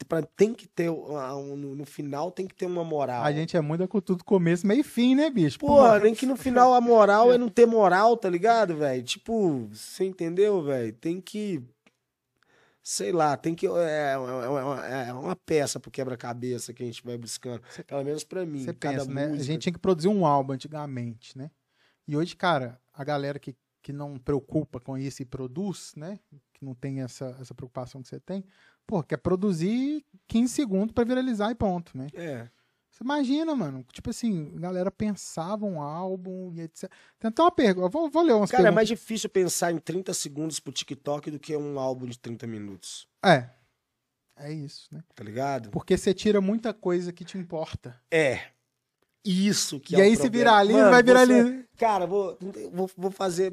Pra, 0.06 0.22
tem 0.22 0.52
que 0.52 0.68
ter, 0.68 0.90
um, 0.90 1.56
no 1.56 1.86
final 1.86 2.30
tem 2.30 2.46
que 2.46 2.54
ter 2.54 2.66
uma 2.66 2.84
moral. 2.84 3.24
A 3.24 3.32
gente 3.32 3.56
é 3.56 3.60
muito 3.62 3.80
da 3.80 3.88
cultura 3.88 4.18
do 4.18 4.24
começo, 4.24 4.66
meio 4.66 4.84
fim, 4.84 5.14
né, 5.14 5.30
bicho? 5.30 5.58
Pô, 5.58 5.98
nem 5.98 6.14
que 6.14 6.26
no 6.26 6.36
final 6.36 6.74
a 6.74 6.80
moral 6.80 7.32
é 7.32 7.38
não 7.38 7.48
ter 7.48 7.66
moral, 7.66 8.16
tá 8.16 8.28
ligado, 8.28 8.76
velho? 8.76 9.02
Tipo, 9.02 9.66
você 9.68 10.04
entendeu, 10.04 10.62
velho? 10.62 10.92
Tem 10.92 11.18
que. 11.18 11.62
Sei 12.82 13.10
lá, 13.10 13.38
tem 13.38 13.54
que. 13.54 13.66
É, 13.66 14.12
é, 14.12 14.18
uma, 14.18 14.86
é 14.86 15.12
uma 15.14 15.36
peça 15.36 15.80
pro 15.80 15.90
quebra-cabeça 15.90 16.74
que 16.74 16.82
a 16.82 16.86
gente 16.86 17.02
vai 17.02 17.16
buscando. 17.16 17.62
Pelo 17.86 18.04
menos 18.04 18.22
pra 18.22 18.44
mim. 18.44 18.64
Você 18.64 18.74
pensa, 18.74 19.06
né? 19.06 19.26
A 19.26 19.36
gente 19.38 19.62
tinha 19.62 19.72
que 19.72 19.78
produzir 19.78 20.08
um 20.08 20.26
álbum 20.26 20.52
antigamente, 20.52 21.38
né? 21.38 21.50
E 22.06 22.14
hoje, 22.14 22.36
cara, 22.36 22.78
a 22.92 23.02
galera 23.02 23.38
que, 23.38 23.56
que 23.80 23.94
não 23.94 24.18
preocupa 24.18 24.78
com 24.78 24.98
isso 24.98 25.22
e 25.22 25.24
produz, 25.24 25.94
né? 25.96 26.20
Que 26.52 26.62
não 26.62 26.74
tem 26.74 27.00
essa, 27.00 27.34
essa 27.40 27.54
preocupação 27.54 28.02
que 28.02 28.08
você 28.08 28.20
tem 28.20 28.44
pô, 28.86 29.02
quer 29.02 29.16
produzir 29.18 30.04
15 30.28 30.52
segundos 30.52 30.92
para 30.92 31.04
viralizar 31.04 31.50
e 31.50 31.54
ponto, 31.54 31.96
né? 31.96 32.08
É. 32.14 32.48
Você 32.90 33.02
imagina, 33.02 33.56
mano, 33.56 33.84
tipo 33.92 34.10
assim, 34.10 34.52
a 34.56 34.60
galera 34.60 34.90
pensava 34.90 35.66
um 35.66 35.82
álbum 35.82 36.52
e 36.54 36.60
etc. 36.60 36.88
Tem 37.18 37.28
até 37.28 37.42
uma 37.42 37.50
pergunta, 37.50 37.88
vou, 37.88 38.08
vou 38.08 38.22
ler 38.22 38.34
umas 38.34 38.50
Cara, 38.50 38.62
perguntas. 38.62 38.72
é 38.72 38.74
mais 38.76 38.88
difícil 38.88 39.28
pensar 39.28 39.72
em 39.72 39.78
30 39.78 40.14
segundos 40.14 40.60
pro 40.60 40.72
TikTok 40.72 41.28
do 41.30 41.40
que 41.40 41.56
um 41.56 41.78
álbum 41.80 42.06
de 42.06 42.16
30 42.16 42.46
minutos. 42.46 43.08
É. 43.24 43.50
É 44.36 44.52
isso, 44.52 44.88
né? 44.92 45.02
Tá 45.14 45.24
ligado? 45.24 45.70
Porque 45.70 45.96
você 45.96 46.14
tira 46.14 46.40
muita 46.40 46.72
coisa 46.72 47.12
que 47.12 47.24
te 47.24 47.36
importa. 47.36 48.00
É. 48.10 48.53
Isso 49.24 49.80
que 49.80 49.96
e 49.96 50.00
é 50.00 50.04
aí 50.04 50.16
se 50.16 50.28
viraliza, 50.28 50.78
Mano, 50.78 50.90
vai 50.90 51.02
viralizar. 51.02 51.44
Você... 51.44 51.64
Cara, 51.78 52.06
vou, 52.06 52.38
vou, 52.72 52.90
vou 52.96 53.10
fazer 53.10 53.52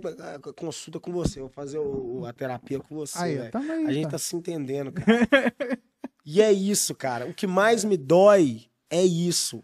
consulta 0.56 1.00
com 1.00 1.12
você, 1.12 1.40
vou 1.40 1.50
fazer 1.50 1.80
o, 1.80 2.26
a 2.26 2.34
terapia 2.34 2.80
com 2.80 2.94
você. 2.94 3.18
Aí, 3.18 3.40
aí, 3.40 3.86
a 3.88 3.92
gente 3.94 4.10
tá 4.10 4.18
se 4.18 4.36
entendendo, 4.36 4.92
cara. 4.92 5.28
e 6.26 6.42
é 6.42 6.52
isso, 6.52 6.94
cara. 6.94 7.26
O 7.26 7.34
que 7.34 7.48
mais 7.48 7.86
me 7.86 7.96
dói 7.96 8.66
é 8.90 9.02
isso. 9.02 9.64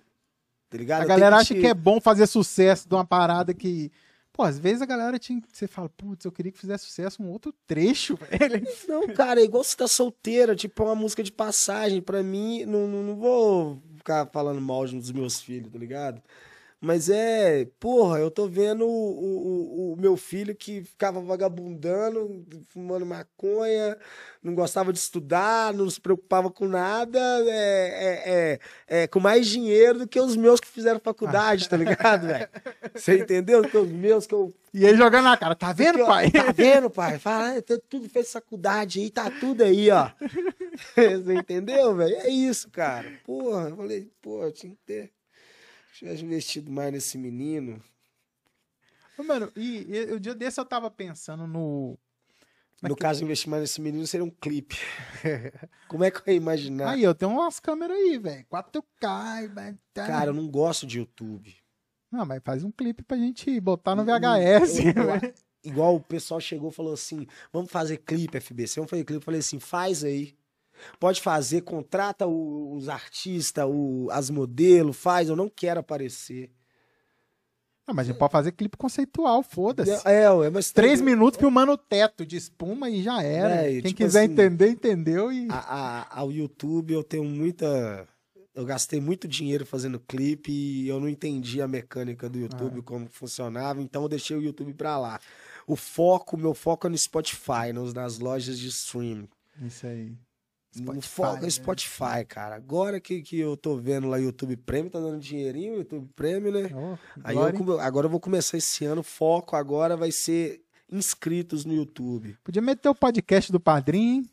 Tá 0.70 0.78
ligado? 0.78 1.02
A 1.02 1.06
galera 1.06 1.36
que 1.36 1.42
acha 1.42 1.54
te... 1.54 1.60
que 1.60 1.68
é 1.68 1.74
bom 1.74 2.00
fazer 2.00 2.26
sucesso 2.26 2.88
de 2.88 2.96
uma 2.96 3.06
parada 3.06 3.54
que. 3.54 3.92
Pô, 4.32 4.44
às 4.44 4.60
vezes 4.60 4.82
a 4.82 4.86
galera 4.86 5.20
tinha. 5.20 5.42
Você 5.52 5.68
fala, 5.68 5.90
putz, 5.90 6.26
eu 6.26 6.32
queria 6.32 6.52
que 6.52 6.60
fizesse 6.60 6.86
sucesso 6.86 7.22
um 7.22 7.30
outro 7.30 7.54
trecho, 7.66 8.18
velho. 8.32 8.66
Não, 8.88 9.08
cara, 9.08 9.42
é 9.42 9.44
igual 9.44 9.64
você 9.64 9.76
tá 9.76 9.88
solteira, 9.88 10.56
tipo, 10.56 10.84
é 10.84 10.86
uma 10.86 10.96
música 10.96 11.22
de 11.22 11.32
passagem. 11.32 12.02
Pra 12.02 12.24
mim, 12.24 12.66
não, 12.66 12.88
não, 12.88 13.04
não 13.04 13.16
vou 13.16 13.82
ficar 14.08 14.26
falando 14.28 14.62
mal 14.62 14.88
dos 14.88 15.12
meus 15.12 15.42
filhos, 15.42 15.70
tá 15.70 15.78
ligado? 15.78 16.22
Mas 16.80 17.10
é, 17.10 17.68
porra, 17.80 18.20
eu 18.20 18.30
tô 18.30 18.48
vendo 18.48 18.86
o, 18.86 18.90
o, 18.90 19.94
o, 19.94 19.96
meu 19.98 20.16
filho 20.16 20.56
que 20.56 20.84
ficava 20.84 21.20
vagabundando, 21.20 22.46
fumando 22.70 23.04
maconha, 23.04 23.98
não 24.44 24.54
gostava 24.54 24.94
de 24.94 25.00
estudar, 25.00 25.74
não 25.74 25.90
se 25.90 26.00
preocupava 26.00 26.52
com 26.52 26.68
nada, 26.68 27.20
é, 27.20 27.50
é, 27.50 28.60
é, 28.90 29.04
é 29.04 29.08
com 29.08 29.20
mais 29.20 29.48
dinheiro 29.48 30.00
do 30.00 30.08
que 30.08 30.20
os 30.20 30.36
meus 30.36 30.60
que 30.60 30.68
fizeram 30.68 31.00
faculdade, 31.00 31.68
tá 31.68 31.76
ligado, 31.76 32.28
velho? 32.28 32.48
Você 32.94 33.22
entendeu? 33.22 33.64
Que 33.64 33.78
os 33.78 33.90
meus 33.90 34.28
que 34.28 34.36
eu. 34.36 34.54
E 34.72 34.86
aí 34.86 34.96
jogando 34.96 35.24
na 35.24 35.36
cara, 35.36 35.56
tá 35.56 35.74
vendo, 35.74 36.06
pai? 36.06 36.30
Tá 36.30 36.52
vendo, 36.52 36.92
pai? 36.92 37.18
Fala, 37.18 37.58
ah, 37.58 37.80
tudo 37.90 38.08
fez 38.08 38.32
faculdade 38.32 39.00
aí, 39.00 39.10
tá 39.10 39.32
tudo 39.32 39.64
aí, 39.64 39.90
ó. 39.90 40.12
Você 40.94 41.34
entendeu, 41.34 41.96
velho? 41.96 42.16
É 42.18 42.30
isso, 42.30 42.70
cara. 42.70 43.12
Porra, 43.26 43.70
eu 43.70 43.76
falei, 43.76 44.12
pô, 44.22 44.52
tinha 44.52 44.72
que 44.72 44.80
ter 44.86 45.17
tivesse 45.98 46.24
investido 46.24 46.72
mais 46.72 46.92
nesse 46.92 47.18
menino. 47.18 47.82
Mano, 49.18 49.52
e, 49.56 49.88
e 49.90 50.14
o 50.14 50.20
dia 50.20 50.36
desse 50.36 50.60
eu 50.60 50.66
tava 50.66 50.92
pensando 50.92 51.48
no. 51.48 51.98
No 52.80 52.96
caso, 52.96 53.24
investir 53.24 53.50
mais 53.50 53.62
nesse 53.62 53.82
menino 53.82 54.06
seria 54.06 54.24
um 54.24 54.30
clipe. 54.30 54.78
Como 55.90 56.04
é 56.04 56.12
que 56.12 56.20
eu 56.20 56.34
ia 56.34 56.38
imaginar? 56.38 56.92
Aí, 56.92 57.04
eu 57.04 57.16
tenho 57.16 57.32
umas 57.32 57.60
câmeras 57.60 57.98
aí, 57.98 58.20
velho. 58.20 58.46
4K, 58.46 59.52
velho. 59.52 59.80
Tá. 59.92 60.06
Cara, 60.06 60.30
eu 60.30 60.34
não 60.34 60.48
gosto 60.48 60.86
de 60.86 61.00
YouTube. 61.00 61.56
Não, 62.12 62.24
mas 62.24 62.40
faz 62.46 62.64
um 62.64 62.70
clipe 62.70 63.02
pra 63.02 63.18
gente 63.18 63.60
botar 63.60 63.96
no 63.96 64.06
VHS. 64.06 64.78
Eu, 64.80 64.86
eu, 65.26 65.34
igual 65.64 65.96
o 65.96 66.00
pessoal 66.00 66.40
chegou 66.40 66.70
e 66.70 66.74
falou 66.74 66.94
assim: 66.94 67.26
vamos 67.52 67.72
fazer 67.72 67.98
clipe, 67.98 68.40
FBC. 68.40 68.76
Vamos 68.76 68.92
fazer 68.92 69.04
clipe. 69.04 69.22
Eu 69.22 69.26
falei 69.26 69.40
assim: 69.40 69.60
faz 69.60 70.04
aí. 70.04 70.38
Pode 71.00 71.22
fazer, 71.22 71.62
contrata 71.62 72.28
os 72.28 72.90
artistas, 72.90 73.66
as 74.12 74.30
modelos, 74.30 74.98
faz, 74.98 75.30
eu 75.30 75.36
não 75.36 75.50
quero 75.50 75.80
aparecer. 75.80 76.52
Não, 77.88 77.96
mas 77.96 78.06
a 78.06 78.12
gente 78.12 78.20
pode 78.20 78.32
fazer 78.34 78.52
clipe 78.52 78.76
conceitual, 78.76 79.42
foda-se. 79.42 79.92
É, 80.06 80.24
é, 80.24 80.50
mas 80.50 80.74
Três 80.74 81.00
minutos 81.00 81.40
filmando 81.40 81.72
o 81.72 81.78
teto 81.78 82.26
de 82.26 82.36
espuma 82.36 82.90
e 82.90 83.02
já 83.02 83.24
era. 83.24 83.66
É, 83.66 83.72
Quem 83.82 83.94
tipo 83.94 83.96
quiser 83.96 84.24
assim, 84.26 84.34
entender, 84.34 84.70
entendeu. 84.70 85.32
E... 85.32 85.48
A, 85.50 85.56
a, 85.56 86.20
ao 86.20 86.30
YouTube 86.30 86.94
eu 86.94 87.02
tenho 87.02 87.24
muita. 87.24 88.06
Eu 88.54 88.66
gastei 88.66 89.00
muito 89.00 89.26
dinheiro 89.26 89.66
fazendo 89.66 90.00
clipe 90.00 90.52
e 90.52 90.90
eu 90.90 91.00
não 91.00 91.08
entendi 91.08 91.62
a 91.62 91.68
mecânica 91.68 92.28
do 92.28 92.38
YouTube, 92.38 92.80
ah. 92.80 92.84
como 92.84 93.08
funcionava, 93.08 93.82
então 93.82 94.02
eu 94.02 94.10
deixei 94.10 94.36
o 94.36 94.42
YouTube 94.42 94.74
pra 94.74 94.98
lá. 94.98 95.20
O 95.66 95.76
foco, 95.76 96.36
meu 96.36 96.54
foco 96.54 96.88
é 96.88 96.90
no 96.90 96.98
Spotify, 96.98 97.72
nas 97.94 98.20
lojas 98.20 98.58
de 98.58 98.68
streaming. 98.68 99.30
Isso 99.62 99.86
aí. 99.86 100.18
No 100.80 101.02
Spotify, 101.02 101.10
foco 101.10 101.38
é 101.38 101.42
né? 101.42 101.50
Spotify, 101.50 102.26
cara. 102.28 102.56
Agora 102.56 103.00
que, 103.00 103.22
que 103.22 103.40
eu 103.40 103.56
tô 103.58 103.78
vendo 103.78 104.08
lá 104.08 104.18
YouTube 104.18 104.56
Premium, 104.58 104.90
tá 104.90 105.00
dando 105.00 105.20
dinheirinho, 105.20 105.78
YouTube 105.78 106.10
Premium, 106.16 106.52
né? 106.52 106.70
Oh, 106.74 106.98
Aí 107.24 107.36
eu, 107.36 107.80
agora 107.80 108.06
eu 108.06 108.12
vou 108.12 108.20
começar 108.20 108.58
esse 108.58 108.86
ano, 108.86 109.04
foco 109.04 109.56
agora 109.56 109.98
vai 109.98 110.12
ser 110.12 110.62
inscritos 110.92 111.66
no 111.66 111.74
YouTube. 111.74 112.38
Podia 112.44 112.62
meter 112.62 112.90
o 112.90 112.96
podcast 112.96 113.52
do 113.52 113.60
padrinho, 113.60 114.16
hein? 114.16 114.30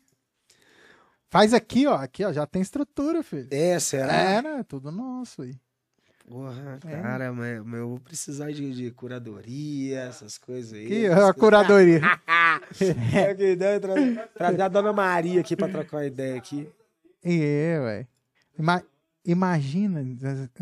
Faz 1.29 1.53
aqui, 1.53 1.85
ó. 1.85 1.95
Aqui, 1.95 2.23
ó. 2.23 2.31
Já 2.31 2.45
tem 2.45 2.61
estrutura, 2.61 3.21
filho. 3.21 3.47
É, 3.51 3.77
será? 3.79 4.13
É, 4.13 4.41
né? 4.41 4.65
Tudo 4.67 4.91
nosso 4.91 5.41
aí. 5.41 5.55
Porra, 6.27 6.79
É. 6.87 7.01
cara, 7.01 7.31
mas, 7.31 7.63
mas 7.63 7.79
eu 7.79 7.89
vou 7.89 7.99
precisar 7.99 8.51
de, 8.51 8.73
de 8.73 8.89
curadoria, 8.91 9.99
essas 10.01 10.37
coisas 10.39 10.73
aí. 10.73 10.85
Aqui, 10.85 11.05
essas 11.05 11.17
ó, 11.17 11.29
a 11.29 11.33
coisas- 11.33 11.39
curadoria. 11.39 12.01
É, 13.13 13.35
que 13.35 13.57
trazer 14.33 14.61
a 14.61 14.67
dona 14.69 14.91
Maria 14.93 15.41
aqui 15.41 15.55
pra 15.55 15.67
trocar 15.67 15.97
uma 15.97 16.05
ideia 16.05 16.37
aqui. 16.37 16.67
É, 17.23 17.77
ué. 17.81 18.07
Ima- 18.57 18.83
imagina, 19.25 20.01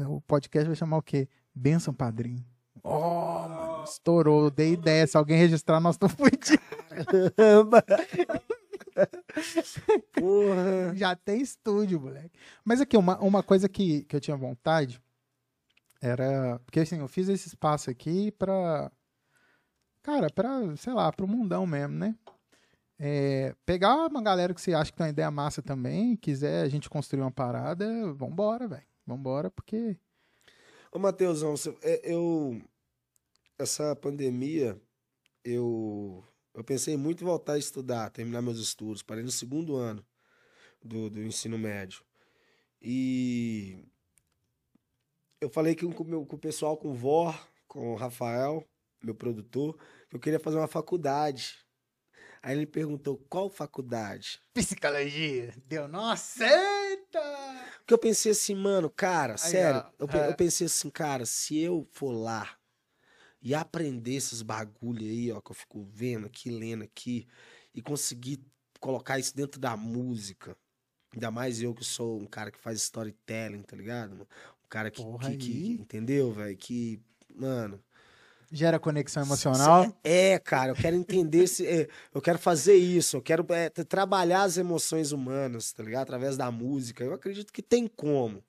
o 0.09 0.19
podcast 0.21 0.67
vai 0.67 0.75
chamar 0.75 0.97
o 0.97 1.01
quê? 1.01 1.27
Benção 1.53 1.93
Padrinho. 1.93 2.43
Oh, 2.83 3.47
mano, 3.47 3.83
estourou, 3.85 4.49
dei 4.49 4.73
ideia. 4.73 5.05
Se 5.07 5.15
alguém 5.15 5.37
registrar, 5.37 5.79
nós 5.79 5.95
estamos 5.95 6.15
fudidos. 6.15 6.57
Caramba! 7.37 7.85
Porra! 10.13 10.93
Já 10.95 11.15
tem 11.15 11.41
estúdio, 11.41 11.99
moleque. 12.01 12.31
Mas 12.65 12.81
aqui, 12.81 12.97
uma, 12.97 13.17
uma 13.19 13.43
coisa 13.43 13.69
que, 13.69 14.03
que 14.03 14.15
eu 14.15 14.19
tinha 14.19 14.35
vontade 14.35 15.01
era. 16.03 16.59
Porque 16.65 16.81
assim, 16.81 16.99
eu 16.99 17.07
fiz 17.07 17.29
esse 17.29 17.47
espaço 17.47 17.89
aqui 17.89 18.31
pra. 18.31 18.91
Cara, 20.01 20.29
pra, 20.29 20.75
sei 20.75 20.93
lá, 20.93 21.11
pro 21.13 21.27
mundão 21.27 21.65
mesmo, 21.65 21.95
né? 21.95 22.15
É, 22.99 23.55
pegar 23.65 24.07
uma 24.07 24.21
galera 24.21 24.53
que 24.53 24.61
você 24.61 24.73
acha 24.73 24.91
que 24.91 24.97
tem 24.97 25.05
uma 25.05 25.11
ideia 25.11 25.31
massa 25.31 25.61
também, 25.61 26.15
quiser 26.17 26.63
a 26.63 26.69
gente 26.69 26.89
construir 26.89 27.21
uma 27.21 27.31
parada, 27.31 28.13
vambora, 28.13 28.67
velho. 28.67 28.85
Vambora, 29.07 29.49
porque. 29.49 29.97
Ô, 30.91 30.99
Matheusão, 30.99 31.55
é, 31.81 32.01
eu. 32.03 32.61
Essa 33.57 33.95
pandemia, 33.95 34.79
eu. 35.43 36.23
Eu 36.53 36.63
pensei 36.63 36.97
muito 36.97 37.23
em 37.23 37.27
voltar 37.27 37.53
a 37.53 37.57
estudar, 37.57 38.11
terminar 38.11 38.41
meus 38.41 38.59
estudos. 38.59 39.01
Parei 39.01 39.23
no 39.23 39.31
segundo 39.31 39.75
ano 39.75 40.05
do, 40.83 41.09
do 41.09 41.23
ensino 41.23 41.57
médio. 41.57 42.03
E. 42.81 43.85
Eu 45.43 45.49
falei 45.49 45.75
que 45.75 45.85
com, 45.85 46.03
meu- 46.05 46.25
com 46.25 46.37
o 46.37 46.39
pessoal, 46.39 46.77
com 46.77 46.91
o 46.91 46.93
Vor, 46.93 47.37
com 47.67 47.91
o 47.91 47.95
Rafael, 47.95 48.65
meu 49.03 49.13
produtor, 49.13 49.77
que 50.09 50.15
eu 50.15 50.19
queria 50.19 50.39
fazer 50.39 50.57
uma 50.57 50.69
faculdade. 50.69 51.57
Aí 52.41 52.55
ele 52.55 52.65
perguntou: 52.65 53.17
qual 53.29 53.49
faculdade? 53.49 54.41
Psicologia. 54.53 55.53
Deu, 55.65 55.85
nossa, 55.89 56.45
eita! 56.45 57.19
Porque 57.79 57.93
eu 57.93 57.97
pensei 57.97 58.31
assim, 58.31 58.55
mano, 58.55 58.89
cara, 58.89 59.35
sério. 59.35 59.83
ó, 59.99 60.05
eu, 60.05 60.21
é. 60.21 60.29
eu 60.29 60.35
pensei 60.35 60.67
assim, 60.67 60.89
cara, 60.89 61.25
se 61.25 61.59
eu 61.59 61.85
for 61.91 62.13
lá 62.13 62.57
e 63.41 63.53
aprender 63.53 64.15
esses 64.15 64.41
bagulho 64.41 65.01
aí, 65.01 65.29
ó, 65.29 65.41
que 65.41 65.51
eu 65.51 65.55
fico 65.55 65.83
vendo 65.83 66.25
aqui, 66.25 66.49
lendo 66.49 66.85
aqui, 66.85 67.27
e 67.75 67.81
conseguir 67.81 68.39
colocar 68.79 69.19
isso 69.19 69.35
dentro 69.35 69.59
da 69.59 69.75
música. 69.75 70.55
Ainda 71.13 71.29
mais 71.29 71.61
eu 71.61 71.75
que 71.75 71.83
sou 71.83 72.19
um 72.19 72.25
cara 72.25 72.49
que 72.49 72.57
faz 72.57 72.79
storytelling, 72.81 73.61
tá 73.61 73.75
ligado? 73.75 74.27
Cara 74.73 74.89
que, 74.89 75.03
que, 75.03 75.37
que- 75.37 75.77
entendeu, 75.81 76.31
velho? 76.31 76.57
Que, 76.57 76.99
mano, 77.35 77.79
Gera 78.51 78.77
conexão 78.79 79.23
emocional. 79.23 79.91
é, 80.03 80.37
cara, 80.37 80.71
eu 80.71 80.75
quero 80.75 80.95
entender 80.95 81.43
esse. 81.43 81.65
é, 81.65 81.87
eu 82.13 82.21
quero 82.21 82.37
fazer 82.37 82.75
isso, 82.75 83.17
eu 83.17 83.21
quero 83.21 83.45
é, 83.49 83.67
trabalhar 83.69 84.43
as 84.43 84.57
emoções 84.57 85.11
humanas, 85.11 85.71
tá 85.73 85.81
ligado? 85.83 86.03
Através 86.03 86.37
da 86.37 86.51
música. 86.51 87.03
Eu 87.03 87.13
acredito 87.13 87.51
que 87.51 87.63
tem 87.63 87.87
como, 87.87 88.43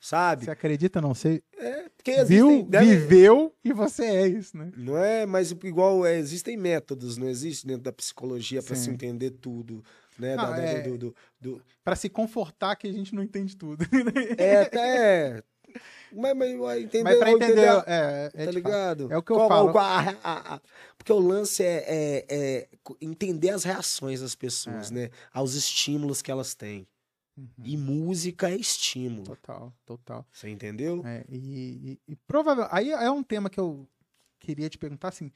sabe? 0.00 0.46
Você 0.46 0.50
acredita, 0.50 0.98
não 1.00 1.14
sei. 1.14 1.42
Porque 1.96 2.24
Viu, 2.24 2.48
existem- 2.50 2.70
deve- 2.70 2.96
viveu 2.96 3.54
e 3.62 3.70
você 3.74 4.04
é 4.04 4.26
isso, 4.28 4.56
né? 4.56 4.72
Não 4.76 4.96
é, 4.96 5.26
mas 5.26 5.50
igual 5.50 6.06
é, 6.06 6.16
existem 6.18 6.56
métodos, 6.56 7.18
não 7.18 7.28
existe 7.28 7.66
dentro 7.66 7.82
da 7.82 7.92
psicologia 7.92 8.62
para 8.62 8.74
se 8.76 8.88
entender 8.88 9.30
tudo, 9.32 9.84
né? 10.18 10.36
Não, 10.36 10.50
da- 10.52 10.56
é- 10.58 10.80
do, 10.80 10.96
do- 10.96 11.14
do- 11.38 11.62
Pra 11.84 11.94
se 11.96 12.08
confortar 12.08 12.76
que 12.76 12.86
a 12.88 12.92
gente 12.92 13.14
não 13.14 13.22
entende 13.22 13.54
tudo. 13.54 13.84
É, 14.38 14.62
até. 14.62 15.42
Mas, 16.12 16.36
mas 16.36 16.58
vai 16.58 16.82
entender, 16.82 17.04
Mas 17.04 17.18
pra 17.18 17.30
entender, 17.30 17.52
entender- 17.52 17.84
é, 17.86 18.24
é 18.26 18.28
tá 18.30 18.38
de 18.38 18.44
fato. 18.46 18.54
ligado? 18.54 19.12
É 19.12 19.16
o 19.16 19.22
que 19.22 19.32
eu 19.32 19.36
Qual- 19.36 19.48
falo. 19.48 19.78
a- 19.78 20.00
a- 20.22 20.54
a- 20.56 20.60
porque 20.98 21.12
o 21.12 21.18
lance 21.18 21.62
é, 21.62 21.84
é- 21.88 22.26
é 22.28 22.68
entender 23.00 23.50
as 23.50 23.64
reações 23.64 24.20
das 24.20 24.34
pessoas, 24.34 24.90
É. 24.90 24.94
né? 24.94 25.10
Aos 25.32 25.54
estímulos 25.54 26.20
que 26.22 26.30
elas 26.30 26.54
têm. 26.54 26.86
Uhum. 27.36 27.46
E 27.64 27.76
música 27.76 28.50
é 28.50 28.56
estímulo. 28.56 29.24
Total, 29.24 29.72
total. 29.86 30.26
Você 30.32 30.48
entendeu? 30.50 31.02
É, 31.06 31.24
e, 31.28 31.98
e, 32.06 32.12
e 32.12 32.16
provavelmente. 32.16 32.74
Aí 32.74 32.90
é 32.90 33.10
um 33.10 33.22
tema 33.22 33.48
que 33.48 33.58
eu 33.58 33.88
queria 34.38 34.68
te 34.68 34.76
perguntar 34.76 35.08
assim. 35.08 35.30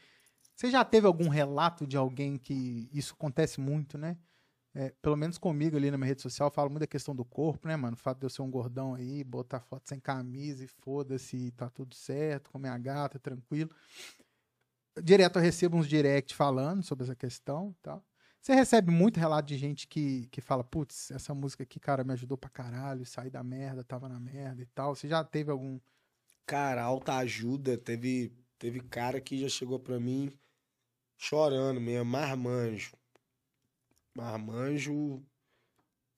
Você 0.54 0.70
já 0.70 0.84
teve 0.84 1.06
algum 1.06 1.28
relato 1.28 1.86
de 1.86 1.96
alguém 1.96 2.36
que 2.36 2.88
isso 2.92 3.14
acontece 3.14 3.60
muito, 3.60 3.96
né? 3.96 4.16
É, 4.76 4.92
pelo 5.00 5.16
menos 5.16 5.38
comigo 5.38 5.76
ali 5.76 5.88
na 5.88 5.96
minha 5.96 6.08
rede 6.08 6.20
social, 6.20 6.48
eu 6.48 6.52
falo 6.52 6.68
muito 6.68 6.80
da 6.80 6.86
questão 6.86 7.14
do 7.14 7.24
corpo, 7.24 7.68
né, 7.68 7.76
mano? 7.76 7.94
O 7.94 7.98
fato 7.98 8.18
de 8.18 8.26
eu 8.26 8.30
ser 8.30 8.42
um 8.42 8.50
gordão 8.50 8.94
aí, 8.94 9.22
botar 9.22 9.60
foto 9.60 9.88
sem 9.88 10.00
camisa 10.00 10.64
e 10.64 10.66
foda-se, 10.66 11.52
tá 11.52 11.70
tudo 11.70 11.94
certo, 11.94 12.50
com 12.50 12.58
minha 12.58 12.76
gata, 12.76 13.18
tranquilo. 13.18 13.70
Direto 15.00 15.38
eu 15.38 15.42
recebo 15.42 15.76
uns 15.76 15.86
direct 15.88 16.34
falando 16.34 16.82
sobre 16.82 17.04
essa 17.04 17.14
questão 17.14 17.70
e 17.70 17.82
tal. 17.82 18.04
Você 18.40 18.52
recebe 18.52 18.90
muito 18.90 19.18
relato 19.18 19.48
de 19.48 19.56
gente 19.56 19.88
que, 19.88 20.26
que 20.26 20.40
fala, 20.40 20.62
putz, 20.62 21.10
essa 21.10 21.32
música 21.32 21.62
aqui, 21.62 21.80
cara, 21.80 22.04
me 22.04 22.12
ajudou 22.12 22.36
pra 22.36 22.50
caralho, 22.50 23.06
saí 23.06 23.30
da 23.30 23.42
merda, 23.42 23.82
tava 23.82 24.08
na 24.08 24.20
merda 24.20 24.60
e 24.60 24.66
tal. 24.66 24.94
Você 24.94 25.08
já 25.08 25.24
teve 25.24 25.50
algum. 25.50 25.80
Cara, 26.44 26.82
alta 26.82 27.16
ajuda. 27.16 27.78
Teve, 27.78 28.36
teve 28.58 28.80
cara 28.80 29.20
que 29.20 29.40
já 29.40 29.48
chegou 29.48 29.78
pra 29.78 29.98
mim 29.98 30.30
chorando 31.16 31.80
mesmo, 31.80 32.04
marmanjo. 32.04 32.92
Marmanjo, 34.14 35.22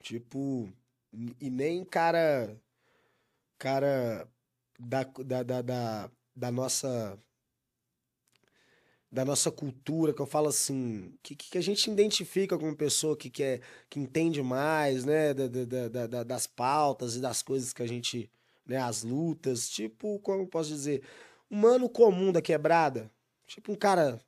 tipo, 0.03 0.69
e 1.41 1.51
nem 1.51 1.85
cara, 1.85 2.61
cara 3.59 4.29
da, 4.79 5.05
da, 5.05 5.43
da, 5.43 5.63
da, 5.63 6.11
da 6.35 6.53
nossa, 6.53 7.19
da 9.11 9.25
nossa 9.25 9.51
cultura, 9.51 10.13
que 10.13 10.21
eu 10.21 10.27
falo 10.27 10.49
assim, 10.49 11.15
que, 11.23 11.35
que 11.35 11.57
a 11.59 11.61
gente 11.63 11.91
identifica 11.91 12.59
como 12.59 12.77
pessoa 12.77 13.17
que, 13.17 13.31
quer, 13.31 13.61
que 13.89 13.99
entende 14.01 14.43
mais, 14.43 15.05
né, 15.05 15.33
da- 15.33 15.49
da- 15.89 16.07
da- 16.07 16.25
das 16.25 16.47
pautas 16.47 17.17
e 17.17 17.21
das 17.21 17.43
coisas 17.43 17.73
que 17.73 17.83
a 17.83 17.87
gente, 17.87 18.31
né, 18.67 18.77
as 18.79 19.03
lutas, 19.03 19.69
tipo, 19.71 20.19
como 20.21 20.43
eu 20.43 20.47
posso 20.47 20.71
dizer, 20.71 21.03
um 21.51 21.59
mano 21.59 21.89
comum 21.89 22.33
da 22.33 22.43
quebrada, 22.43 23.11
tipo 23.47 23.73
um 23.73 23.77
cara, 23.77 24.21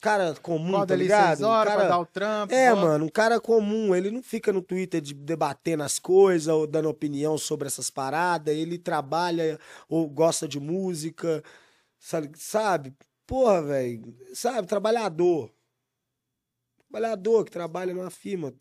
cara 0.00 0.34
comum, 0.36 0.84
tá 0.86 0.96
ligado? 0.96 1.42
horas 1.42 1.72
um 1.72 1.76
cara, 1.76 1.80
pra 1.80 1.88
dar 1.88 1.98
o 2.00 2.06
trampo. 2.06 2.54
é, 2.54 2.70
volta. 2.70 2.86
mano, 2.86 3.04
um 3.04 3.08
cara 3.08 3.40
comum, 3.40 3.94
ele 3.94 4.10
não 4.10 4.22
fica 4.22 4.52
no 4.52 4.62
Twitter 4.62 5.00
de 5.00 5.14
debatendo 5.14 5.82
as 5.82 5.98
coisas 5.98 6.48
ou 6.48 6.66
dando 6.66 6.88
opinião 6.88 7.36
sobre 7.36 7.66
essas 7.68 7.90
paradas, 7.90 8.54
ele 8.54 8.78
trabalha 8.78 9.58
ou 9.88 10.08
gosta 10.08 10.48
de 10.48 10.58
música, 10.58 11.42
sabe? 11.98 12.30
sabe? 12.36 12.94
Porra, 13.26 13.62
velho, 13.62 14.16
sabe? 14.34 14.66
Trabalhador. 14.66 15.52
Trabalhador 16.88 17.44
que 17.44 17.50
trabalha 17.52 17.94
numa 17.94 18.10
firma. 18.10 18.52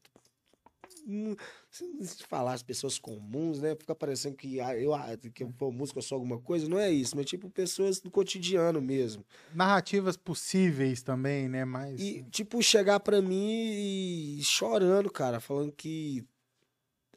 Se 1.72 2.24
falar 2.28 2.54
as 2.54 2.64
pessoas 2.64 2.98
comuns, 2.98 3.60
né? 3.60 3.76
Fica 3.76 3.94
parecendo 3.94 4.36
que 4.36 4.60
ah, 4.60 4.76
eu, 4.76 4.94
ah, 4.94 5.06
que 5.34 5.44
eu 5.44 5.54
sou 5.58 5.72
músico, 5.72 6.00
eu 6.00 6.04
sou 6.04 6.16
alguma 6.16 6.40
coisa. 6.40 6.68
Não 6.68 6.80
é 6.80 6.90
isso, 6.92 7.16
mas 7.16 7.26
tipo 7.28 7.50
pessoas 7.50 8.00
do 8.00 8.10
cotidiano 8.10 8.82
mesmo. 8.82 9.24
Narrativas 9.54 10.18
possíveis 10.18 11.02
também, 11.04 11.48
né? 11.48 11.66
Mas. 11.66 12.00
E, 12.02 12.24
tipo, 12.32 12.62
chegar 12.64 13.00
pra 13.00 13.22
mim 13.22 14.38
e 14.38 14.40
chorando, 14.44 15.12
cara, 15.12 15.40
falando 15.40 15.72
que 15.72 16.26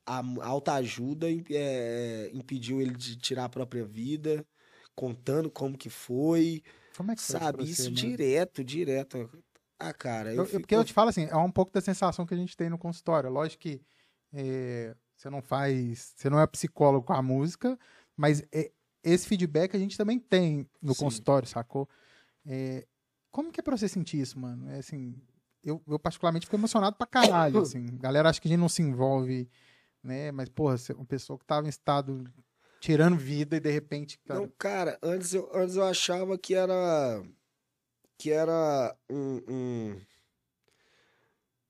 a 0.05 0.19
a 0.19 0.47
autoajuda 0.47 1.31
im- 1.31 1.45
é, 1.51 2.31
impediu 2.35 2.81
ele 2.81 2.93
de 2.95 3.17
tirar 3.17 3.45
a 3.45 3.49
própria 3.49 3.85
vida, 3.85 4.45
contando 4.95 5.51
como 5.51 5.79
que 5.79 5.89
foi, 5.89 6.63
Como 6.97 7.11
é 7.11 7.17
que 7.17 7.23
foi 7.23 7.39
sabe? 7.39 7.59
você, 7.65 7.71
Isso 7.83 7.91
direto, 7.91 8.63
direto. 8.65 9.31
Ah, 9.79 9.93
cara, 9.95 10.31
Eu- 10.35 10.43
eu- 10.43 10.47
fico... 10.47 10.61
porque 10.61 10.75
eu 10.77 10.85
te 10.85 10.93
falo 10.93 11.09
assim, 11.09 11.25
é 11.25 11.37
um 11.37 11.51
pouco 11.51 11.73
da 11.73 11.81
sensação 11.81 12.27
que 12.27 12.35
a 12.35 12.37
gente 12.37 12.57
tem 12.57 12.69
no 12.69 12.79
consultório. 12.79 13.31
Lógico 13.31 13.63
que 13.63 13.81
é, 14.33 14.95
você 15.17 15.29
não 15.31 15.43
faz. 15.43 16.15
Você 16.17 16.29
não 16.31 16.41
é 16.41 16.47
psicólogo 16.47 17.07
com 17.07 17.13
a 17.13 17.23
música, 17.23 17.79
mas 18.17 18.43
é- 18.53 18.73
esse 19.05 19.27
feedback 19.27 19.75
a 19.77 19.79
gente 19.79 19.97
também 19.97 20.19
tem 20.19 20.69
no 20.81 20.95
Sim. 20.95 21.05
consultório, 21.05 21.49
sacou? 21.49 21.89
É, 22.47 22.87
como 23.31 23.51
que 23.53 23.61
é 23.61 23.63
pra 23.63 23.77
você 23.77 23.89
sentir 23.89 24.21
isso, 24.21 24.39
mano? 24.39 24.69
É 24.71 24.79
assim. 24.79 25.15
Eu, 25.65 25.81
eu 25.87 25.99
particularmente 25.99 26.47
fico 26.47 26.57
emocionado 26.57 26.97
pra 26.97 27.07
caralho, 27.07 27.61
assim. 27.63 27.87
A 27.99 28.03
galera 28.03 28.29
acha 28.31 28.41
que 28.41 28.49
a 28.49 28.51
gente 28.51 28.61
não 28.61 28.69
se 28.69 28.83
envolve, 28.83 29.49
né? 30.03 30.33
Mas, 30.33 30.49
porra, 30.49 30.77
uma 30.97 31.05
pessoa 31.05 31.39
que 31.39 31.45
tava 31.45 31.67
em 31.67 31.71
estado 31.71 32.25
tirando 32.81 33.17
vida 33.17 33.57
e 33.57 33.61
de 33.61 33.71
repente, 33.71 34.19
cara, 34.27 34.41
Não, 34.41 34.49
cara, 34.59 34.99
antes 35.01 35.33
eu, 35.35 35.49
antes 35.55 35.77
eu 35.77 35.85
achava 35.85 36.37
que 36.37 36.55
era. 36.55 37.23
que 38.19 38.31
era 38.31 38.97
um- 39.11 39.41
um- 39.49 40.01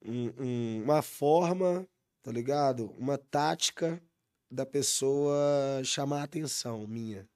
um- 0.04 0.82
uma 0.84 1.00
forma 1.02 1.86
tá 2.22 2.30
ligado? 2.32 2.90
Uma 2.92 3.18
tática 3.18 4.02
da 4.50 4.66
pessoa 4.66 5.82
chamar 5.84 6.20
a 6.22 6.24
atenção 6.24 6.86
minha, 6.86 7.28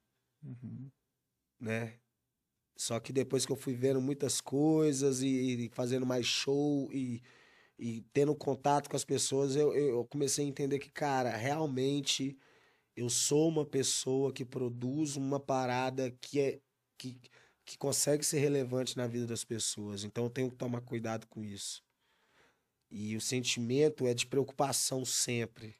Uhum. 0.43 0.91
né? 1.61 1.99
Só 2.77 3.01
que 3.01 3.13
depois 3.13 3.47
que 3.47 3.53
eu 3.53 3.57
fui 3.57 3.75
vendo 3.75 4.01
muitas 4.01 4.41
coisas 4.41 5.23
e, 5.23 5.67
e 5.67 5.71
fazendo 5.71 6.07
mais 6.07 6.27
show 6.27 6.91
e, 6.93 7.23
e 7.79 8.03
tendo 8.13 8.35
contato 8.37 8.91
com 8.91 8.97
as 8.97 9.05
pessoas, 9.05 9.57
eu, 9.57 9.75
eu 9.75 10.05
comecei 10.07 10.45
a 10.45 10.49
entender 10.49 10.79
que, 10.81 10.91
cara, 10.91 11.37
realmente 11.37 12.39
eu 12.97 13.11
sou 13.11 13.49
uma 13.49 13.67
pessoa 13.67 14.33
que 14.33 14.45
produz 14.45 15.17
uma 15.17 15.41
parada 15.41 16.11
que 16.21 16.41
é 16.41 16.61
que, 16.99 17.21
que 17.67 17.79
consegue 17.79 18.25
ser 18.25 18.41
relevante 18.41 18.97
na 18.97 19.07
vida 19.09 19.27
das 19.27 19.45
pessoas. 19.45 20.05
Então 20.05 20.25
eu 20.27 20.31
tenho 20.31 20.51
que 20.51 20.57
tomar 20.57 20.83
cuidado 20.83 21.27
com 21.29 21.45
isso. 21.45 21.85
E 22.91 23.17
o 23.17 23.21
sentimento 23.21 24.07
é 24.07 24.15
de 24.15 24.27
preocupação 24.27 25.05
sempre, 25.05 25.75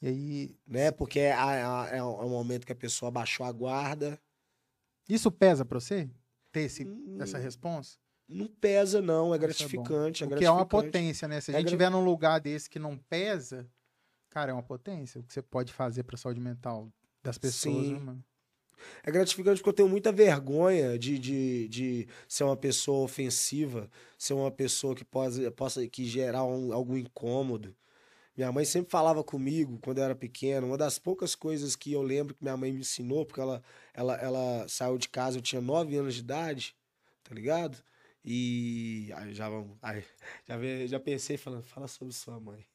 E 0.00 0.08
aí, 0.08 0.56
né? 0.66 0.90
Porque 0.90 1.18
é, 1.20 1.30
é, 1.30 1.96
é 1.98 2.02
um 2.02 2.22
é 2.22 2.24
um 2.24 2.28
momento 2.30 2.66
que 2.66 2.72
a 2.72 2.76
pessoa 2.76 3.10
baixou 3.10 3.44
a 3.46 3.52
guarda. 3.52 4.20
isso 5.08 5.30
pesa 5.30 5.64
pra 5.64 5.78
você? 5.80 6.08
Ter 6.52 6.60
esse, 6.62 6.84
Hum, 6.84 7.18
essa 7.20 7.38
resposta? 7.38 7.98
Não 8.28 8.46
pesa, 8.48 9.00
não, 9.00 9.32
é 9.32 9.36
é 9.36 9.38
gratificante. 9.40 10.24
é 10.24 10.26
Porque 10.26 10.44
é 10.44 10.50
uma 10.50 10.64
gratificante. 10.66 10.86
potência, 10.92 11.28
né? 11.28 11.40
Se 11.40 11.50
a 11.50 11.54
É 11.54 11.58
gente 11.58 11.66
gra- 11.66 11.70
tiver 11.70 11.90
num 11.90 12.04
lugar 12.04 12.40
desse 12.40 12.68
que 12.68 12.78
não 12.78 12.96
pesa, 12.98 13.70
cara, 14.30 14.50
é 14.50 14.54
uma 14.54 14.62
potência. 14.62 15.20
O 15.20 15.24
que 15.24 15.32
você 15.32 15.42
pode 15.42 15.72
fazer 15.72 16.02
pra 16.02 16.16
saúde 16.16 16.40
mental 16.40 16.92
das 17.22 17.38
pessoas, 17.38 17.86
Sim. 17.86 17.92
né, 17.94 17.98
mano? 18.00 18.24
É 19.02 19.10
gratificante 19.10 19.60
porque 19.60 19.68
eu 19.70 19.72
tenho 19.74 19.88
muita 19.88 20.12
vergonha 20.12 20.98
de, 20.98 21.18
de, 21.18 21.68
de 21.68 22.08
ser 22.28 22.44
uma 22.44 22.56
pessoa 22.56 23.04
ofensiva, 23.04 23.90
ser 24.18 24.34
uma 24.34 24.50
pessoa 24.50 24.94
que 24.94 25.04
possa, 25.04 25.50
possa 25.50 25.86
que 25.88 26.04
gerar 26.04 26.44
um- 26.44 26.72
algum 26.72 26.96
incômodo. 26.96 27.74
Minha 28.36 28.52
mãe 28.52 28.64
sempre 28.66 28.90
falava 28.90 29.24
comigo 29.24 29.78
quando 29.82 29.98
eu 29.98 30.04
era 30.04 30.14
pequeno. 30.14 30.66
Uma 30.66 30.76
das 30.76 30.98
poucas 30.98 31.34
coisas 31.34 31.74
que 31.74 31.92
eu 31.92 32.02
lembro 32.02 32.34
que 32.34 32.42
minha 32.42 32.56
mãe 32.56 32.70
me 32.70 32.80
ensinou, 32.80 33.24
porque 33.24 33.40
ela, 33.40 33.62
ela, 33.94 34.14
ela 34.16 34.68
saiu 34.68 34.98
de 34.98 35.08
casa, 35.08 35.38
eu 35.38 35.42
tinha 35.42 35.60
9 35.62 35.96
anos 35.96 36.14
de 36.14 36.20
idade, 36.20 36.76
tá 37.24 37.34
ligado? 37.34 37.78
E 38.22 39.10
aí 39.16 39.32
já 39.32 39.48
vamos. 39.48 39.78
Aí, 39.80 40.04
já, 40.46 40.56
já 40.86 41.00
pensei 41.00 41.38
falando, 41.38 41.64
fala 41.64 41.88
sobre 41.88 42.12
sua 42.12 42.38
mãe. 42.38 42.66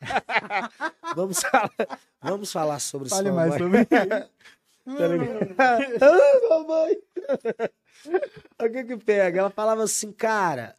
vamos, 1.14 1.40
falar, 1.40 1.72
vamos 2.20 2.52
falar 2.52 2.78
sobre 2.78 3.08
Fale 3.08 3.28
sua 3.28 3.34
mais 3.34 3.48
mãe. 3.50 3.58
sobre 3.58 3.78
Tá 4.86 5.08
ligado? 5.08 5.54
ah, 5.58 6.48
mamãe! 6.48 6.96
o 8.62 8.70
que 8.70 8.84
que 8.84 8.96
pega? 8.96 9.40
Ela 9.40 9.50
falava 9.50 9.82
assim, 9.82 10.12
cara, 10.12 10.76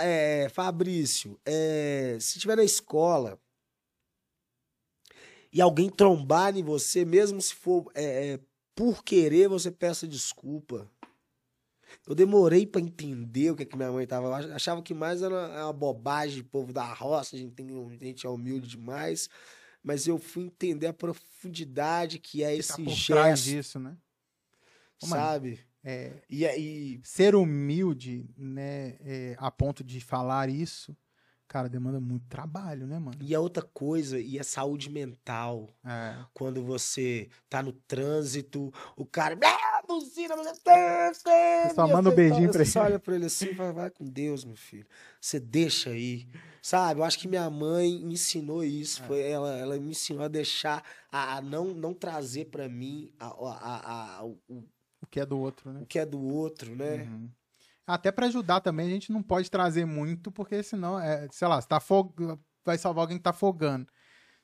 é, 0.00 0.48
Fabrício, 0.48 1.38
é, 1.44 2.16
se 2.20 2.38
tiver 2.38 2.56
na 2.56 2.62
escola 2.62 3.38
e 5.52 5.60
alguém 5.60 5.90
trombar 5.90 6.56
em 6.56 6.62
você, 6.62 7.04
mesmo 7.04 7.42
se 7.42 7.54
for 7.54 7.90
é, 7.94 8.34
é, 8.34 8.40
por 8.76 9.02
querer, 9.02 9.48
você 9.48 9.70
peça 9.70 10.06
desculpa. 10.06 10.88
Eu 12.06 12.14
demorei 12.14 12.66
pra 12.66 12.80
entender 12.80 13.50
o 13.50 13.56
que, 13.56 13.66
que 13.66 13.76
minha 13.76 13.92
mãe 13.92 14.06
tava. 14.06 14.28
Eu 14.28 14.54
achava 14.54 14.82
que 14.82 14.94
mais 14.94 15.20
era 15.20 15.64
uma 15.64 15.72
bobagem, 15.72 16.42
povo 16.42 16.72
da 16.72 16.90
roça, 16.94 17.36
a 17.36 17.38
gente, 17.38 17.54
tem, 17.54 17.68
a 17.68 18.04
gente 18.04 18.26
é 18.26 18.30
humilde 18.30 18.66
demais. 18.68 19.28
Mas 19.82 20.06
eu 20.06 20.18
fui 20.18 20.44
entender 20.44 20.86
a 20.86 20.92
profundidade 20.92 22.18
que 22.18 22.42
é 22.42 22.46
Tá 22.48 22.52
esse 22.54 22.82
por 22.84 22.94
trás 23.06 23.40
gesto, 23.40 23.44
disso, 23.56 23.78
né? 23.80 23.96
Ô, 25.02 25.06
mano, 25.06 25.22
sabe? 25.22 25.60
É, 25.84 26.12
E 26.30 26.46
aí, 26.46 27.00
ser 27.02 27.34
humilde, 27.34 28.24
né, 28.36 28.96
é, 29.00 29.34
a 29.38 29.50
ponto 29.50 29.82
de 29.82 30.00
falar 30.00 30.48
isso, 30.48 30.96
cara, 31.48 31.68
demanda 31.68 31.98
muito 31.98 32.24
trabalho, 32.28 32.86
né, 32.86 33.00
mano? 33.00 33.18
e 33.20 33.34
a 33.34 33.40
outra 33.40 33.64
coisa, 33.64 34.20
e 34.20 34.38
a 34.38 34.44
saúde 34.44 34.88
mental. 34.88 35.68
É. 35.84 36.14
Quando 36.32 36.62
você 36.62 37.28
tá 37.50 37.60
no 37.60 37.72
trânsito, 37.72 38.72
o 38.96 39.04
cara. 39.04 39.36
Ah, 39.44 39.82
buzina, 39.86 40.36
você 40.36 40.52
você 41.12 41.74
só 41.74 41.88
manda 41.88 42.10
um 42.10 42.14
beijinho 42.14 42.50
pra 42.50 42.64
Você 42.64 42.78
ele. 42.78 42.86
olha 42.86 42.98
pra 43.00 43.14
ele 43.16 43.24
assim 43.26 43.46
e 43.46 43.54
fala, 43.54 43.72
vai 43.72 43.90
com 43.90 44.04
Deus, 44.04 44.44
meu 44.44 44.56
filho. 44.56 44.86
Você 45.20 45.40
deixa 45.40 45.90
aí. 45.90 46.28
Sabe? 46.62 47.00
Eu 47.00 47.04
acho 47.04 47.18
que 47.18 47.26
minha 47.26 47.50
mãe 47.50 47.98
me 48.04 48.14
ensinou 48.14 48.62
isso. 48.62 49.02
É. 49.02 49.06
Foi 49.06 49.20
ela, 49.20 49.52
ela 49.56 49.76
me 49.78 49.90
ensinou 49.90 50.22
a 50.24 50.28
deixar, 50.28 50.84
a, 51.10 51.36
a 51.38 51.40
não, 51.42 51.74
não 51.74 51.92
trazer 51.92 52.44
pra 52.46 52.68
mim 52.68 53.12
a, 53.18 53.26
a, 53.26 54.18
a- 54.20 54.24
o, 54.24 54.38
O 55.02 55.06
que 55.10 55.18
é 55.18 55.26
do 55.26 55.38
outro, 55.40 55.72
né? 55.72 55.80
o 55.82 55.86
que 55.86 55.98
é 55.98 56.06
do 56.06 56.20
outro, 56.22 56.76
né? 56.76 57.02
Uhum. 57.02 57.28
Até 57.84 58.12
pra 58.12 58.26
ajudar 58.26 58.60
também, 58.60 58.86
a 58.86 58.90
gente 58.90 59.10
não 59.10 59.24
pode 59.24 59.50
trazer 59.50 59.84
muito, 59.84 60.30
porque 60.30 60.62
senão, 60.62 60.98
é, 61.00 61.26
sei 61.32 61.48
lá, 61.48 61.60
tá 61.60 61.80
fog... 61.80 62.14
vai 62.64 62.78
salvar 62.78 63.02
alguém 63.02 63.16
que 63.18 63.24
tá 63.24 63.30
afogando. 63.30 63.86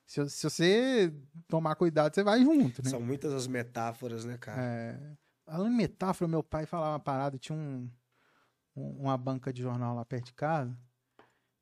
Se, 0.05 0.29
se 0.29 0.43
você 0.51 1.15
tomar 1.47 1.77
cuidado, 1.77 2.13
você 2.13 2.25
vai 2.25 2.43
junto, 2.43 2.83
né? 2.83 2.91
São 2.91 3.01
muitas 3.01 3.33
as 3.33 3.47
metáforas, 3.47 4.25
né, 4.25 4.37
cara? 4.39 4.61
É, 4.61 4.99
falando 5.45 5.73
em 5.73 5.77
metáfora, 5.77 6.27
meu 6.27 6.43
pai 6.43 6.67
falava 6.67 6.95
uma 6.95 6.99
parada, 7.01 7.39
tinha 7.39 7.57
um, 7.57 7.89
um- 8.75 9.03
uma 9.03 9.17
banca 9.17 9.53
de 9.53 9.63
jornal 9.63 9.95
lá 9.95 10.05
perto 10.05 10.25
de 10.27 10.33
casa. 10.35 10.77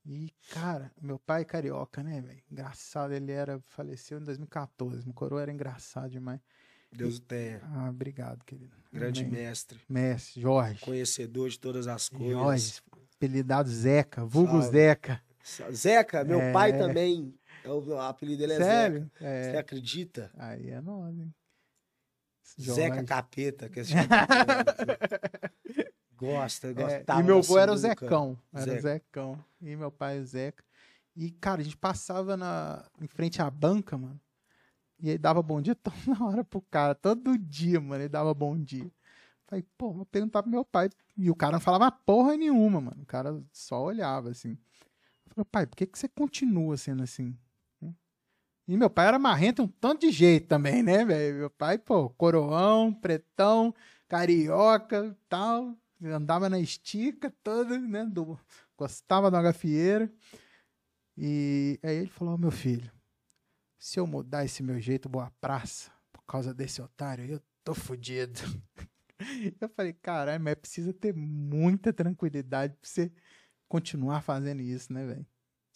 E, 0.09 0.33
cara, 0.53 0.93
meu 1.03 1.19
pai 1.19 1.43
é 1.43 1.45
carioca, 1.45 2.01
né, 2.03 2.21
velho? 2.21 2.41
Engraçado, 2.51 3.13
ele 3.13 3.33
era, 3.33 3.59
faleceu 3.61 4.21
em 4.21 4.25
2014. 4.25 5.05
Meu 5.05 5.13
coroa 5.13 5.43
era 5.43 5.53
engraçado 5.53 6.11
demais. 6.11 6.41
Deus 6.93 7.19
o 7.19 7.21
tenha. 7.23 7.61
Ah, 7.65 7.91
obrigado, 7.91 8.45
querido. 8.45 8.75
Grande 8.93 9.23
Amém. 9.25 9.33
mestre. 9.33 9.81
Mestre, 9.89 10.41
Jorge. 10.41 10.81
Conhecedor 10.81 11.49
de 11.51 11.59
todas 11.59 11.89
as 11.89 12.09
coisas. 12.09 12.31
Jorge, 12.31 12.81
apelidado 13.17 13.69
Zeca, 13.69 14.25
vulgo 14.25 14.53
Salve. 14.63 14.71
Zeca. 14.79 15.23
Zeca, 15.73 16.25
meu 16.25 16.41
É. 16.41 16.53
pai 16.53 16.79
também. 16.79 17.35
é 17.65 17.69
O 17.69 17.99
apelido 18.01 18.39
dele 18.39 18.53
é 18.53 18.57
Zeca. 18.59 18.71
Sério? 18.71 19.11
Você 19.19 19.25
É. 19.57 19.59
acredita? 19.59 20.31
Aí 20.39 20.71
é 20.71 20.81
nóis, 20.81 21.19
hein? 21.19 21.35
Zeca 22.61 22.89
Jorge. 22.95 23.05
Capeta, 23.05 23.69
que 23.69 23.81
esse 23.81 23.93
tipo 23.97 25.75
de 25.75 25.86
coisa. 26.17 26.35
Gosta, 26.35 26.69
É, 26.69 26.73
gostava 26.73 27.21
e 27.21 27.25
meu 27.25 27.39
avô 27.39 27.59
era 27.59 27.73
o. 27.73 27.77
Zecão. 27.77 28.39
Era 28.53 28.65
Zeca. 28.65 28.79
o 28.79 28.83
Zecão. 28.83 29.45
E 29.61 29.77
meu 29.77 29.91
pai 29.91 30.19
o 30.21 30.25
Zeca. 30.25 30.65
E, 31.15 31.31
cara, 31.31 31.61
a 31.61 31.65
gente 31.65 31.77
passava 31.77 32.37
na, 32.37 32.85
em 33.01 33.07
frente 33.07 33.41
à 33.41 33.51
banca, 33.51 33.97
mano. 33.97 34.21
E 34.99 35.11
ele 35.11 35.19
dava 35.19 35.43
bom 35.43 35.61
dia 35.61 35.75
toda 35.77 36.25
hora 36.25 36.45
pro 36.45 36.61
cara. 36.63 36.95
Todo 36.95 37.39
dia, 37.39 37.81
mano, 37.81 38.03
ele 38.03 38.09
dava 38.09 38.33
bom 38.35 38.57
dia. 38.59 38.91
Falei, 39.47 39.65
pô, 39.79 39.93
vou 39.93 40.05
perguntar 40.07 40.43
pro 40.43 40.51
meu 40.51 40.65
pai. 40.65 40.91
E 41.17 41.31
o 41.31 41.35
cara 41.35 41.53
não 41.53 41.61
falava 41.61 41.91
porra 41.91 42.37
nenhuma, 42.37 42.81
mano. 42.81 43.03
O 43.03 43.07
cara 43.07 43.41
só 43.53 43.83
olhava, 43.83 44.31
assim. 44.31 44.59
Falei, 45.29 45.47
pai, 45.51 45.67
por 45.67 45.77
que, 45.77 45.87
que 45.87 45.99
você 45.99 46.09
continua 46.09 46.77
sendo 46.77 47.03
assim? 47.03 47.37
E 48.69 48.77
meu 48.77 48.91
pai 48.91 49.07
era 49.07 49.19
marrento 49.19 49.63
um 49.63 49.69
tanto 49.69 50.01
de 50.01 50.11
jeito 50.11 50.49
também, 50.49 50.83
né, 50.83 51.05
velho? 51.05 51.39
Meu 51.39 51.51
pai, 51.51 51.79
pô, 51.79 52.11
coroão, 52.11 52.93
pretão, 52.93 53.73
carioca 54.09 55.17
tal. 55.29 55.73
Andava 56.03 56.49
na 56.49 56.59
estica 56.59 57.33
toda, 57.43 57.79
né? 57.79 58.05
Do, 58.05 58.39
gostava 58.77 59.31
da 59.31 59.41
gafieira. 59.41 60.13
E 61.17 61.79
aí 61.83 61.97
ele 61.97 62.11
falou, 62.11 62.37
meu 62.37 62.51
filho, 62.51 62.93
se 63.79 63.99
eu 63.99 64.07
mudar 64.07 64.45
esse 64.45 64.63
meu 64.63 64.79
jeito 64.79 65.09
boa 65.09 65.33
praça 65.41 65.91
por 66.13 66.23
causa 66.25 66.53
desse 66.53 66.83
otário, 66.83 67.25
eu 67.25 67.41
tô 67.65 67.75
fudido. 67.75 68.41
Eu 69.59 69.71
falei, 69.71 69.95
caralho, 69.95 70.43
mas 70.45 70.57
precisa 70.57 70.93
ter 70.93 71.15
muita 71.15 71.91
tranquilidade 71.91 72.75
pra 72.75 72.87
você 72.87 73.11
continuar 73.67 74.21
fazendo 74.21 74.61
isso, 74.61 74.93
né, 74.93 75.07
velho? 75.07 75.27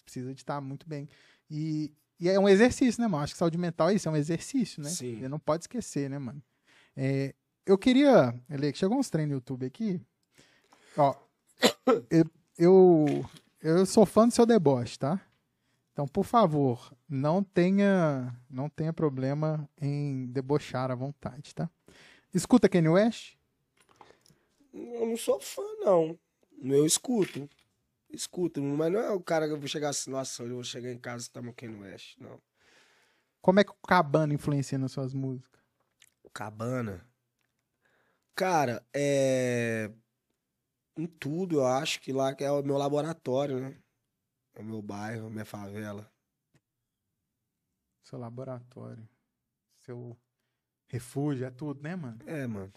Precisa 0.05 0.35
de 0.35 0.41
estar 0.43 0.61
muito 0.61 0.87
bem. 0.87 1.09
E, 1.51 1.91
e 2.19 2.29
é 2.29 2.39
um 2.39 2.47
exercício, 2.47 3.01
né, 3.01 3.09
mano? 3.09 3.25
Acho 3.25 3.33
que 3.33 3.39
saúde 3.39 3.57
mental 3.57 3.89
é 3.89 3.95
isso, 3.95 4.09
é 4.09 4.13
um 4.13 4.17
exercício, 4.17 4.83
né? 4.83 4.91
Sim. 4.91 5.19
Você 5.19 5.29
não 5.29 5.39
pode 5.39 5.65
esquecer, 5.65 6.11
né, 6.11 6.19
mano? 6.19 6.43
É, 6.95 7.35
eu 7.65 7.79
queria. 7.79 8.35
Ele 8.51 8.75
chegou 8.75 8.99
uns 8.99 9.09
treinos 9.09 9.31
no 9.31 9.37
YouTube 9.37 9.65
aqui. 9.65 10.01
Ó, 10.97 11.15
eu, 12.11 12.25
eu, 12.59 13.31
eu 13.63 13.87
sou 13.87 14.05
fã 14.05 14.27
do 14.27 14.35
seu 14.35 14.45
deboche, 14.45 14.99
tá? 14.99 15.21
Então, 15.93 16.07
por 16.07 16.25
favor, 16.25 16.95
não 17.09 17.43
tenha, 17.43 18.35
não 18.49 18.69
tenha 18.69 18.93
problema 18.93 19.69
em 19.81 20.27
debochar 20.27 20.91
à 20.91 20.95
vontade, 20.95 21.55
tá? 21.55 21.69
Escuta 22.33 22.69
Kanye 22.69 22.89
West? 22.89 23.35
Eu 24.73 25.07
não 25.07 25.17
sou 25.17 25.41
fã, 25.41 25.63
não. 25.81 26.19
Eu 26.63 26.87
escuto. 26.87 27.49
Escuto, 28.09 28.63
mas 28.63 28.93
não 28.93 29.01
é 29.01 29.11
o 29.11 29.21
cara 29.21 29.47
que 29.47 29.53
eu 29.53 29.59
vou 29.59 29.69
chegar 29.69 29.91
assim, 29.91 30.11
nossa, 30.11 30.43
eu 30.43 30.55
vou 30.55 30.65
chegar 30.65 30.91
em 30.91 30.99
casa 30.99 31.29
e 31.35 31.41
no 31.41 31.53
Kanye 31.53 31.81
West, 31.81 32.17
não. 32.19 32.41
Como 33.41 33.61
é 33.61 33.65
que 33.65 33.71
o 33.71 33.87
Cabana 33.87 34.35
influencia 34.35 34.79
nas 34.79 34.93
suas 34.93 35.15
músicas? 35.15 35.61
Cabana. 36.33 37.07
Cara, 38.35 38.85
é. 38.95 39.91
Em 41.01 41.07
tudo, 41.07 41.61
eu 41.61 41.67
acho 41.67 41.99
que 42.03 42.13
lá 42.13 42.35
que 42.35 42.45
é 42.45 42.51
o 42.51 42.63
meu 42.63 42.77
laboratório, 42.77 43.59
né? 43.59 43.75
É 44.53 44.61
o 44.61 44.65
meu 44.65 44.83
bairro, 44.83 45.31
minha 45.31 45.47
favela. 45.47 46.13
Seu 48.03 48.19
laboratório. 48.19 49.09
Seu 49.79 50.15
refúgio, 50.89 51.47
é 51.47 51.51
tudo, 51.51 51.83
né, 51.83 51.97
mano? 51.97 52.19
É, 52.27 52.47
mano. 52.47 52.71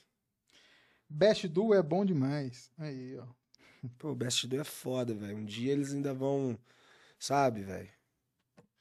Best 1.10 1.50
Duo 1.50 1.74
é 1.74 1.84
bom 1.84 2.06
demais. 2.06 2.72
Aí, 2.78 3.18
ó. 3.18 3.28
Pô, 4.00 4.12
o 4.12 4.16
Best 4.16 4.48
Do 4.48 4.56
é 4.56 4.64
foda, 4.64 5.14
velho. 5.14 5.36
Um 5.36 5.44
dia 5.44 5.74
eles 5.74 5.92
ainda 5.92 6.14
vão. 6.14 6.58
Sabe, 7.20 7.62
velho? 7.62 7.92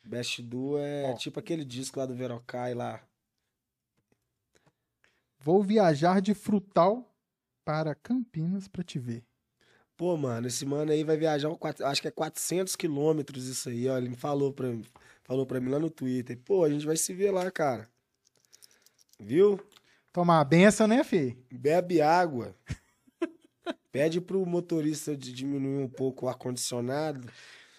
Best 0.04 0.40
Duo 0.40 0.78
é 0.78 1.10
Ó. 1.10 1.16
tipo 1.16 1.40
aquele 1.40 1.64
disco 1.64 1.98
lá 1.98 2.06
do 2.06 2.14
Verocai 2.14 2.74
lá. 2.74 3.04
Vou 5.40 5.64
viajar 5.64 6.20
de 6.20 6.32
Frutal 6.32 7.12
para 7.64 7.92
Campinas 7.92 8.68
pra 8.68 8.84
te 8.84 9.00
ver. 9.00 9.26
Pô, 10.02 10.16
mano, 10.16 10.48
esse 10.48 10.66
mano 10.66 10.90
aí 10.90 11.04
vai 11.04 11.16
viajar, 11.16 11.48
um 11.48 11.54
quatro- 11.54 11.86
acho 11.86 12.02
que 12.02 12.08
é 12.08 12.10
400 12.10 12.74
quilômetros 12.74 13.46
isso 13.46 13.68
aí, 13.68 13.88
ó. 13.88 13.96
Ele 13.96 14.08
me 14.08 14.16
falou 14.16 14.52
pra, 14.52 14.66
mim- 14.66 14.84
falou 15.22 15.46
pra 15.46 15.60
mim 15.60 15.70
lá 15.70 15.78
no 15.78 15.88
Twitter. 15.88 16.36
Pô, 16.44 16.64
a 16.64 16.68
gente 16.68 16.84
vai 16.84 16.96
se 16.96 17.14
ver 17.14 17.30
lá, 17.30 17.48
cara. 17.52 17.88
Viu? 19.20 19.60
Tomar 20.12 20.40
a 20.40 20.44
benção, 20.44 20.88
né, 20.88 21.04
Fê? 21.04 21.36
Bebe 21.52 22.00
água. 22.00 22.52
Pede 23.92 24.20
pro 24.20 24.44
motorista 24.44 25.16
de 25.16 25.32
diminuir 25.32 25.84
um 25.84 25.88
pouco 25.88 26.26
o 26.26 26.28
ar-condicionado. 26.28 27.24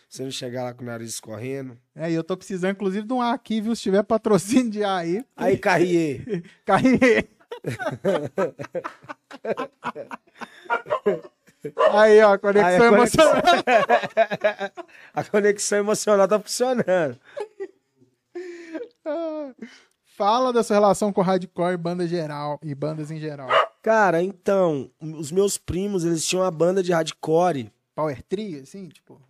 Você 0.08 0.24
não 0.24 0.32
chegar 0.32 0.64
lá 0.64 0.74
com 0.74 0.82
o 0.82 0.86
nariz 0.88 1.10
escorrendo. 1.10 1.78
É, 1.94 2.10
e 2.10 2.14
eu 2.14 2.24
tô 2.24 2.38
precisando, 2.38 2.72
inclusive, 2.72 3.06
de 3.06 3.12
um 3.12 3.22
ar 3.22 3.34
aqui, 3.34 3.60
viu? 3.60 3.76
Se 3.76 3.82
tiver 3.82 4.02
patrocínio 4.02 4.72
de 4.72 4.82
ar 4.82 5.00
aí, 5.00 5.26
Aí, 5.36 5.58
Carrier. 5.58 6.42
Carrier. 6.64 7.28
Aí, 11.92 12.22
ó, 12.22 12.38
conexão 12.38 12.68
Aí, 12.68 12.76
a 12.76 12.90
conexão- 12.90 13.32
emocional. 13.32 13.64
A 15.14 15.24
conexão 15.24 15.78
emocional 15.80 16.28
tá 16.28 16.40
funcionando. 16.40 17.20
Fala 20.16 20.54
da 20.54 20.64
sua 20.64 20.76
relação 20.76 21.12
com 21.12 21.22
hardcore 21.22 21.74
e 21.74 21.78
banda 21.78 22.08
geral 22.08 22.60
e 22.64 22.74
bandas 22.76 23.12
em 23.12 23.20
geral. 23.20 23.50
Cara, 23.82 24.22
então, 24.22 24.90
os 25.00 25.32
meus 25.32 25.58
primos, 25.58 26.06
eles 26.06 26.26
tinham 26.26 26.44
uma 26.44 26.52
banda 26.52 26.82
de 26.84 26.92
hardcore. 26.94 27.72
Power 27.96 28.22
Trio, 28.24 28.62
assim, 28.64 28.88
tipo. 28.90 29.22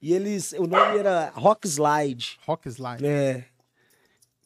E 0.00 0.12
eles, 0.12 0.52
o 0.52 0.66
nome 0.66 0.98
era 0.98 1.30
Rock 1.34 1.66
Slide. 1.66 2.38
Rock 2.46 2.68
Slide. 2.68 3.06
É. 3.06 3.44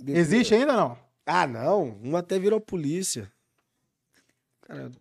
Existe 0.07 0.55
ainda 0.55 0.73
não? 0.75 0.99
Ah, 1.27 1.47
não. 1.47 1.99
Um 2.03 2.17
até 2.17 2.39
virou 2.39 2.61
polícia. 2.61 3.31
Cara, 4.71 4.93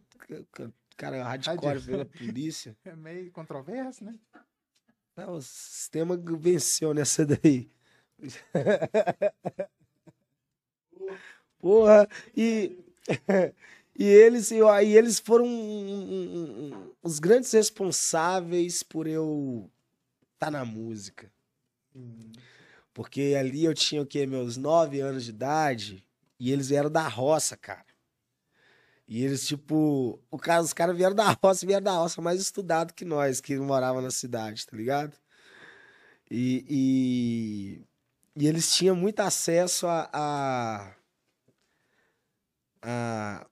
cara, 0.97 1.23
hardcore 1.23 1.67
Hard- 1.67 1.79
virou 1.81 2.05
polícia. 2.05 2.75
É 2.83 2.95
meio 2.95 3.31
controverso, 3.31 4.03
né? 4.03 4.17
Ah, 5.15 5.31
o 5.31 5.41
sistema 5.41 6.17
venceu 6.17 6.93
nessa 6.93 7.25
daí. 7.25 7.69
Porra, 11.59 12.07
e, 12.35 12.77
e 13.95 14.03
eles, 14.05 14.49
e 14.51 14.61
aí 14.63 14.95
eles 14.97 15.19
foram 15.19 15.45
um- 15.45 15.49
um- 15.49 16.73
um- 16.73 16.91
os 17.03 17.19
grandes 17.19 17.51
responsáveis 17.51 18.81
por 18.81 19.05
eu 19.07 19.69
estar 20.33 20.49
na 20.49 20.63
música. 20.65 21.31
Porque 22.93 23.35
ali 23.37 23.65
eu 23.65 23.73
tinha 23.73 24.01
o 24.01 24.05
quê? 24.05 24.25
Meus 24.25 24.57
nove 24.57 24.99
anos 25.01 25.25
de 25.25 25.31
idade 25.31 26.05
e 26.39 26.51
eles 26.51 26.69
vieram 26.69 26.89
da 26.89 27.07
roça, 27.07 27.55
cara. 27.57 27.85
E 29.09 29.25
eles, 29.25 29.47
tipo, 29.47 30.19
o 30.29 30.37
cara, 30.37 30.61
os 30.61 30.71
caras 30.71 30.95
vieram 30.95 31.15
da 31.15 31.31
roça, 31.43 31.65
vieram 31.65 31.83
da 31.83 31.93
roça 31.93 32.21
mais 32.21 32.39
estudado 32.39 32.93
que 32.93 33.03
nós, 33.03 33.41
que 33.41 33.57
morava 33.57 34.01
na 34.01 34.11
cidade, 34.11 34.67
tá 34.67 34.77
ligado? 34.77 35.17
E, 36.29 36.63
e, 38.37 38.41
e 38.43 38.47
eles 38.47 38.71
tinham 38.71 38.95
muito 38.95 39.19
acesso 39.21 39.87
a, 39.87 40.07
a, 40.13 40.95
a, 42.83 43.47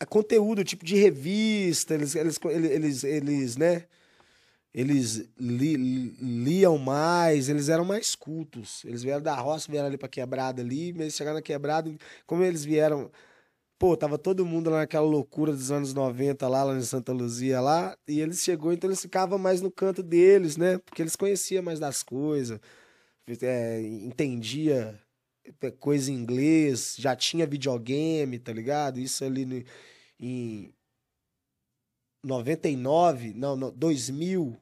a 0.00 0.06
conteúdo, 0.06 0.64
tipo 0.64 0.82
de 0.82 0.96
revista, 0.96 1.92
eles, 1.92 2.14
eles, 2.14 2.38
eles, 2.42 2.70
eles, 2.72 3.04
eles 3.04 3.56
né? 3.58 3.84
Eles 4.72 5.28
li- 5.38 5.76
li- 5.76 6.16
liam 6.20 6.78
mais, 6.78 7.48
eles 7.48 7.68
eram 7.68 7.84
mais 7.84 8.14
cultos. 8.14 8.84
Eles 8.84 9.02
vieram 9.02 9.22
da 9.22 9.34
roça, 9.34 9.70
vieram 9.70 9.88
ali 9.88 9.98
pra 9.98 10.08
quebrada 10.08 10.62
ali, 10.62 10.92
mas 10.92 11.14
chegaram 11.14 11.36
na 11.38 11.42
quebrada, 11.42 11.92
como 12.26 12.44
eles 12.44 12.64
vieram. 12.64 13.10
Pô, 13.78 13.96
tava 13.96 14.18
todo 14.18 14.44
mundo 14.46 14.70
lá 14.70 14.78
naquela 14.80 15.06
loucura 15.06 15.52
dos 15.52 15.70
anos 15.70 15.94
90 15.94 16.48
lá, 16.48 16.62
lá 16.64 16.76
em 16.76 16.82
Santa 16.82 17.12
Luzia 17.12 17.60
lá, 17.60 17.96
e 18.06 18.20
eles 18.20 18.40
chegou, 18.42 18.72
então 18.72 18.90
eles 18.90 19.00
ficavam 19.00 19.38
mais 19.38 19.62
no 19.62 19.70
canto 19.70 20.02
deles, 20.02 20.56
né? 20.58 20.78
Porque 20.78 21.02
eles 21.02 21.16
conheciam 21.16 21.62
mais 21.62 21.80
das 21.80 22.02
coisas, 22.02 22.60
é, 23.42 23.80
entendia 23.82 25.00
é, 25.62 25.70
coisa 25.72 26.10
em 26.10 26.14
inglês, 26.16 26.96
já 26.98 27.16
tinha 27.16 27.46
videogame, 27.46 28.38
tá 28.38 28.52
ligado? 28.52 28.98
Isso 29.00 29.24
ali 29.24 29.44
no, 29.46 29.62
em 30.18 30.72
99, 32.22 33.32
não, 33.34 33.56
não, 33.56 33.70
2000, 33.70 34.56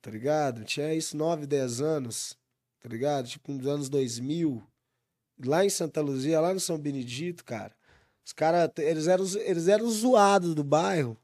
tá 0.00 0.10
ligado? 0.10 0.64
Tinha 0.64 0.92
isso 0.94 1.16
9, 1.16 1.46
10 1.46 1.80
anos, 1.80 2.36
tá 2.80 2.88
ligado? 2.88 3.28
Tipo, 3.28 3.52
nos 3.52 3.66
anos 3.66 3.88
2000, 3.88 4.62
lá 5.44 5.64
em 5.64 5.70
Santa 5.70 6.00
Luzia, 6.00 6.40
lá 6.40 6.52
no 6.52 6.60
São 6.60 6.78
Benedito, 6.78 7.44
cara. 7.44 7.76
Os 8.24 8.32
caras, 8.32 8.70
eles 8.78 9.06
eram, 9.06 9.24
eles 9.38 9.68
eram 9.68 9.86
os 9.86 9.94
zoados 9.98 10.54
do 10.54 10.64
bairro, 10.64 11.16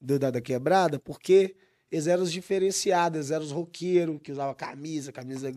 do, 0.00 0.18
da, 0.18 0.30
da 0.30 0.40
quebrada, 0.40 0.98
porque 0.98 1.56
eles 1.90 2.06
eram 2.06 2.22
os 2.22 2.32
diferenciados, 2.32 3.16
eles 3.18 3.30
eram 3.30 3.44
os 3.44 3.52
roqueiros 3.52 4.20
que 4.22 4.32
usavam 4.32 4.54
camisa, 4.54 5.12
camisa, 5.12 5.52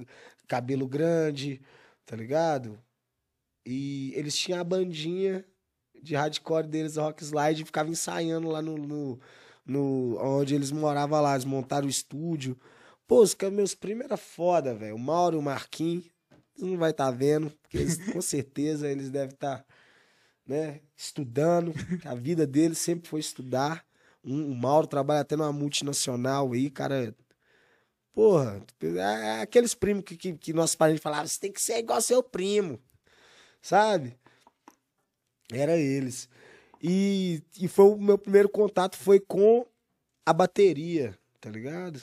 cabelo 0.48 0.88
grande, 0.88 1.62
tá 2.06 2.16
ligado? 2.16 2.80
E 3.66 4.14
eles 4.16 4.38
tinham 4.38 4.60
a 4.60 4.64
bandinha 4.64 5.44
de 6.06 6.16
hardcore 6.16 6.68
deles, 6.68 6.96
Rock 6.98 7.24
Slide, 7.24 7.62
e 7.62 7.66
ficavam 7.66 7.92
ensaiando 7.92 8.48
lá 8.50 8.62
no, 8.62 8.78
no, 8.78 9.20
no- 9.66 10.18
onde 10.22 10.56
eles 10.56 10.72
moravam 10.72 11.22
lá, 11.22 11.34
eles 11.34 11.46
montaram 11.46 11.88
o 11.88 11.90
estúdio. 11.90 12.58
Pô, 13.08 13.22
os 13.22 13.36
meus 13.52 13.76
primos 13.76 14.06
era 14.06 14.18
foda, 14.18 14.74
velho. 14.74 14.96
O 14.96 15.00
Mauro 15.00 15.36
e 15.36 15.40
o 15.40 15.42
Marquinhos, 15.42 16.06
não 16.58 16.78
vai 16.78 16.92
estar 16.92 17.12
vendo, 17.12 17.52
porque 17.62 17.78
eles, 17.78 17.98
com 18.12 18.22
certeza 18.22 18.88
eles 18.90 19.10
devem 19.10 19.34
estar, 19.34 19.66
né, 20.48 20.80
estudando. 20.96 21.74
A 22.06 22.16
vida 22.16 22.48
deles 22.48 22.78
sempre 22.78 23.10
foi 23.10 23.20
estudar. 23.20 23.86
Um- 24.24 24.52
o 24.52 24.56
Mauro 24.56 24.88
trabalha 24.88 25.22
até 25.22 25.36
numa 25.36 25.52
multinacional 25.54 26.54
aí, 26.54 26.70
cara. 26.70 27.14
Porra, 28.14 28.64
é 28.82 28.88
é 28.98 29.42
aqueles 29.42 29.76
primos 29.76 30.04
que, 30.06 30.16
que, 30.16 30.34
que 30.38 30.54
nossos 30.54 30.76
parentes 30.76 31.04
falavam, 31.04 31.28
você 31.28 31.40
tem 31.40 31.52
que 31.52 31.62
ser 31.62 31.78
igual 31.80 32.00
seu 32.02 32.24
primo, 32.24 32.80
sabe? 33.62 34.18
Era 35.52 35.78
eles. 35.78 36.28
E, 36.82 37.42
e 37.60 37.68
foi 37.68 37.86
o 37.86 37.98
meu 37.98 38.18
primeiro 38.18 38.50
contato 38.50 38.96
foi 38.98 39.20
com 39.20 39.66
a 40.26 40.34
bateria, 40.34 41.18
tá 41.40 41.50
ligado? 41.50 42.02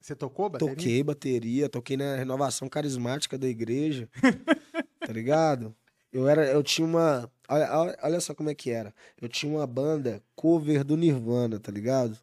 Você 0.00 0.14
tocou 0.16 0.48
bateria? 0.50 0.74
Toquei 0.74 1.02
bateria, 1.02 1.68
toquei 1.68 1.96
na 1.96 2.16
renovação 2.16 2.68
carismática 2.68 3.38
da 3.38 3.46
igreja, 3.48 4.08
tá 5.00 5.12
ligado? 5.12 5.74
Eu 6.12 6.28
era, 6.28 6.44
eu 6.46 6.62
tinha 6.62 6.86
uma, 6.86 7.30
olha, 7.48 7.96
olha- 8.02 8.20
só 8.20 8.34
como 8.34 8.50
é 8.50 8.54
que 8.54 8.70
era. 8.70 8.92
Eu 9.20 9.28
tinha 9.28 9.50
uma 9.50 9.66
banda 9.66 10.22
cover 10.34 10.84
do 10.84 10.96
Nirvana, 10.96 11.58
tá 11.58 11.72
ligado? 11.72 12.18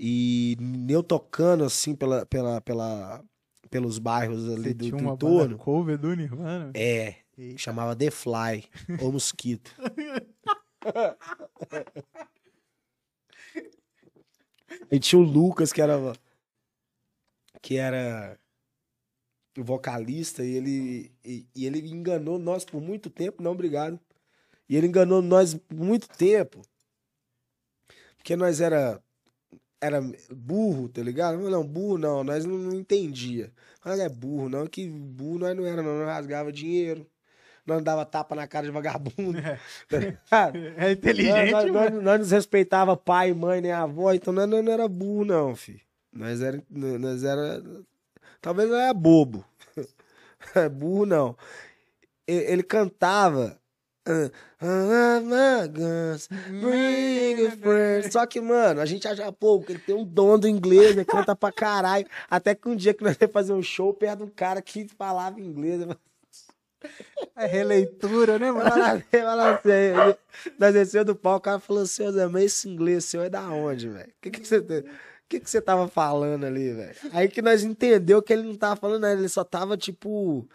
E 0.00 0.56
eu 0.88 1.02
tocando 1.02 1.64
assim 1.64 1.94
pela, 1.94 2.24
pela, 2.24 2.60
pela, 2.60 3.22
pelos 3.68 3.98
bairros 3.98 4.48
ali 4.48 4.62
Você 4.68 4.74
do, 4.74 4.84
tinha 4.86 4.96
do 4.96 5.04
uma 5.04 5.14
entorno. 5.14 5.38
banda 5.48 5.56
cover 5.56 5.98
do 5.98 6.14
Nirvana? 6.14 6.70
É, 6.74 7.16
Eita. 7.38 7.58
chamava 7.58 7.94
The 7.94 8.10
Fly, 8.10 8.64
ou 9.00 9.12
Mosquito. 9.12 9.72
e 14.90 14.98
tinha 14.98 15.20
o 15.20 15.22
Lucas, 15.22 15.72
que 15.72 15.80
era 15.80 15.96
que 17.62 17.76
era 17.76 18.36
o 19.56 19.62
vocalista, 19.64 20.44
e 20.44 20.54
ele, 20.54 21.12
e, 21.24 21.46
e 21.54 21.66
ele 21.66 21.78
enganou 21.90 22.38
nós 22.38 22.64
por 22.64 22.80
muito 22.80 23.10
tempo, 23.10 23.42
não, 23.42 23.52
obrigado. 23.52 24.00
E 24.68 24.76
ele 24.76 24.86
enganou 24.88 25.22
nós 25.22 25.54
por 25.54 25.76
muito 25.76 26.08
tempo. 26.08 26.62
Porque 28.16 28.34
nós 28.36 28.60
era 28.60 29.02
era 29.80 30.00
burro, 30.30 30.88
tá 30.88 31.02
ligado? 31.02 31.38
Não, 31.38 31.64
burro 31.64 31.98
não, 31.98 32.24
nós 32.24 32.44
não, 32.44 32.58
não 32.58 32.74
entendia. 32.74 33.52
Mas 33.84 34.00
é 34.00 34.08
burro, 34.08 34.48
não, 34.48 34.66
que 34.66 34.88
burro 34.88 35.38
nós 35.38 35.56
não 35.56 35.64
era, 35.64 35.82
não, 35.82 35.98
nós 35.98 36.06
rasgava 36.06 36.52
dinheiro. 36.52 37.08
Nós 37.68 37.82
dava 37.82 38.06
tapa 38.06 38.34
na 38.34 38.46
cara 38.46 38.66
de 38.66 38.72
vagabundo. 38.72 39.38
tá 39.88 39.98
ligado? 39.98 40.58
É 40.78 40.92
inteligente, 40.92 41.52
nós, 41.52 41.64
nós, 41.66 41.72
mano. 41.72 41.90
nós, 41.96 42.02
nós 42.02 42.30
não 42.30 42.36
respeitava 42.36 42.96
pai, 42.96 43.34
mãe, 43.34 43.60
nem 43.60 43.72
avó, 43.72 44.12
então 44.12 44.32
nós, 44.32 44.48
não 44.48 44.72
era 44.72 44.88
burro, 44.88 45.26
não, 45.26 45.54
filho. 45.54 45.80
Nós 46.10 46.40
era. 46.40 46.62
Nós 46.70 47.22
era 47.22 47.62
talvez 48.40 48.70
nós 48.70 48.80
era 48.80 48.94
bobo. 48.94 49.44
É 50.54 50.68
burro, 50.68 51.04
não. 51.04 51.36
Ele, 52.24 52.62
cantava. 52.62 53.58
ah, 54.06 54.30
ah, 54.60 56.18
first. 57.60 58.12
Só 58.12 58.24
que, 58.24 58.40
mano, 58.40 58.80
a 58.80 58.86
gente 58.86 59.08
acha 59.08 59.30
pouco. 59.32 59.72
Ele 59.72 59.80
tem 59.80 59.96
um 59.96 60.04
dom 60.04 60.38
do 60.38 60.48
inglês, 60.48 60.92
ele 60.92 61.04
canta 61.04 61.34
pra 61.34 61.50
caralho. 61.50 62.06
Até 62.30 62.54
que 62.54 62.68
um 62.68 62.76
dia 62.76 62.94
que 62.94 63.02
nós 63.02 63.16
ia 63.20 63.28
fazer 63.28 63.52
um 63.52 63.62
show 63.62 63.92
perto 63.92 64.18
de 64.18 64.24
um 64.24 64.30
cara 64.30 64.62
que 64.62 64.86
falava 64.88 65.40
inglês. 65.40 65.84
É 67.36 67.46
releitura, 67.46 68.38
né, 68.38 68.50
mano? 68.50 68.70
Fala 68.70 68.92
assim, 68.92 69.02
assim, 69.70 70.18
Nós 70.58 70.72
desceu 70.72 71.04
do 71.04 71.14
palco, 71.14 71.38
o 71.38 71.42
cara 71.42 71.58
falou 71.58 71.82
assim, 71.82 72.10
Zé, 72.10 72.26
mas 72.26 72.44
esse 72.44 72.68
inglês 72.68 73.04
seu 73.04 73.22
é 73.22 73.30
da 73.30 73.48
onde, 73.48 73.88
velho? 73.88 74.12
Que 74.20 74.30
que 74.30 74.46
você 74.46 74.60
tem? 74.60 74.84
que, 75.28 75.38
que 75.38 75.50
você 75.50 75.60
tava 75.60 75.86
falando 75.86 76.44
ali, 76.44 76.72
velho? 76.72 76.96
Aí 77.12 77.28
que 77.28 77.42
nós 77.42 77.62
entendeu 77.62 78.22
que 78.22 78.32
ele 78.32 78.42
não 78.42 78.56
tava 78.56 78.76
falando 78.76 79.02
nada, 79.02 79.20
ele 79.20 79.28
só 79.28 79.44
tava, 79.44 79.76
tipo, 79.76 80.48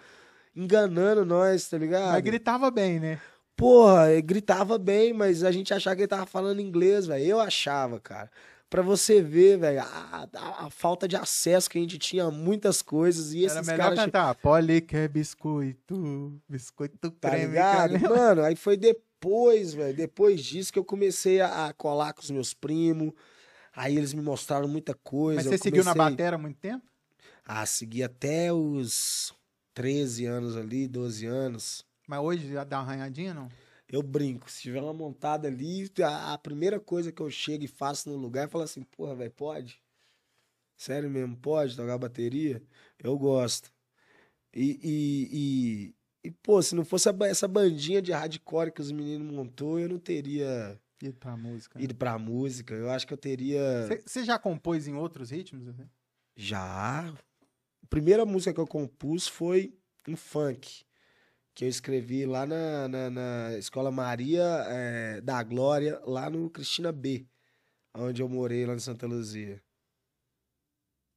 enganando 0.55 1.23
nós, 1.23 1.69
tá 1.69 1.77
ligado? 1.77 2.11
Mas 2.11 2.23
gritava 2.23 2.71
bem, 2.71 2.99
né? 2.99 3.19
Porra, 3.55 4.11
ele 4.11 4.21
gritava 4.23 4.79
bem, 4.79 5.13
mas 5.13 5.43
a 5.43 5.51
gente 5.51 5.71
achava 5.73 5.95
que 5.95 6.01
ele 6.01 6.07
tava 6.07 6.25
falando 6.25 6.59
inglês, 6.59 7.05
velho. 7.05 7.23
Eu 7.23 7.39
achava, 7.39 7.99
cara. 7.99 8.31
Pra 8.73 8.81
você 8.81 9.21
ver, 9.21 9.59
velho, 9.59 9.81
a, 9.81 10.27
a- 10.33 10.65
a 10.65 10.69
falta 10.71 11.07
de 11.07 11.15
acesso 11.15 11.69
que 11.69 11.77
a 11.77 11.81
gente 11.81 11.99
tinha 11.99 12.23
a 12.25 12.31
muitas 12.31 12.81
coisas. 12.81 13.31
E 13.31 13.43
esses 13.43 13.55
Era 13.57 13.65
melhor 13.67 13.83
caras. 13.83 13.99
cantar. 13.99 14.33
Poli 14.35 14.81
quer 14.81 15.07
biscoito, 15.09 16.41
biscoito 16.49 17.11
Tá 17.11 17.29
creme. 17.29 17.47
ligado? 17.49 17.91
canela. 17.93 18.17
Mano, 18.17 18.41
aí 18.43 18.55
foi 18.55 18.75
depois, 18.75 19.75
velho, 19.75 19.95
depois 19.95 20.43
disso 20.43 20.73
que 20.73 20.79
eu 20.79 20.83
comecei 20.83 21.39
a, 21.39 21.67
a 21.67 21.73
colar 21.73 22.13
com 22.13 22.21
os 22.21 22.31
meus 22.31 22.53
primos. 22.53 23.13
Aí 23.75 23.95
eles 23.95 24.11
me 24.13 24.21
mostraram 24.23 24.67
muita 24.67 24.93
coisa. 24.95 25.35
Mas 25.41 25.45
você 25.45 25.57
seguiu 25.59 25.83
na 25.83 25.93
comecei 25.93 26.11
batera 26.11 26.35
há 26.35 26.39
muito 26.39 26.57
tempo? 26.57 26.83
A 27.45 27.65
seguir 27.67 28.03
até 28.03 28.51
os 28.51 29.33
13 29.75 30.25
anos 30.25 30.57
ali, 30.57 30.87
12 30.87 31.25
anos. 31.27 31.85
Mas 32.07 32.19
hoje 32.19 32.51
já 32.51 32.63
dá 32.63 32.79
uma 32.79 32.83
arranhadinha, 32.91 33.33
não? 33.35 33.49
Eu 33.93 34.01
brinco, 34.01 34.49
se 34.49 34.63
tiver 34.63 34.81
uma 34.81 34.91
montada 34.91 35.47
ali, 35.47 35.87
a, 36.03 36.33
a 36.33 36.37
primeira 36.39 36.79
coisa 36.79 37.11
que 37.11 37.21
eu 37.21 37.29
chego 37.29 37.63
e 37.63 37.67
faço 37.67 38.09
no 38.09 38.15
lugar 38.15 38.45
é 38.45 38.47
falar 38.47 38.63
assim, 38.63 38.81
porra, 38.81 39.13
velho, 39.15 39.29
pode? 39.29 39.79
Sério 40.75 41.07
mesmo, 41.11 41.37
pode 41.37 41.75
tocar 41.75 41.99
bateria? 41.99 42.59
Eu 42.97 43.15
gosto. 43.19 43.71
E, 44.51 44.79
e, 44.83 45.29
e, 46.23 46.27
e, 46.27 46.31
pô, 46.31 46.59
se 46.59 46.73
não 46.73 46.83
fosse 46.83 47.07
essa 47.29 47.47
bandinha 47.47 48.01
de 48.01 48.11
hardcore 48.11 48.71
que 48.71 48.81
os 48.81 48.91
meninos 48.91 49.31
montou, 49.31 49.79
eu 49.79 49.87
não 49.87 49.99
teria 49.99 50.81
Ir 50.99 51.13
pra 51.13 51.37
música. 51.37 51.77
né? 51.77 51.85
ido 51.85 51.93
pra 51.93 52.17
música. 52.17 52.73
Eu 52.73 52.89
acho 52.89 53.05
que 53.05 53.13
eu 53.13 53.17
teria 53.17 53.61
Você 53.87 54.01
você 54.03 54.23
já 54.23 54.39
compôs 54.39 54.87
em 54.87 54.95
outros 54.95 55.29
ritmos? 55.29 55.67
assim? 55.67 55.87
já. 56.35 57.09
A 57.11 57.87
primeira 57.87 58.25
música 58.25 58.51
que 58.51 58.59
eu 58.59 58.65
compus 58.65 59.27
foi 59.27 59.77
um 60.07 60.15
funk, 60.15 60.83
que 61.53 61.65
eu 61.65 61.69
escrevi 61.69 62.25
lá 62.25 62.45
na, 62.45 62.87
na, 62.87 63.09
na 63.09 63.57
Escola 63.57 63.91
Maria 63.91 64.43
eh, 64.67 65.21
da 65.21 65.41
Glória, 65.43 65.99
lá 66.05 66.29
no 66.29 66.49
Cristina 66.49 66.91
B, 66.91 67.25
onde 67.93 68.21
eu 68.21 68.29
morei 68.29 68.65
lá 68.65 68.73
em 68.73 68.79
Santa 68.79 69.05
Luzia. 69.05 69.61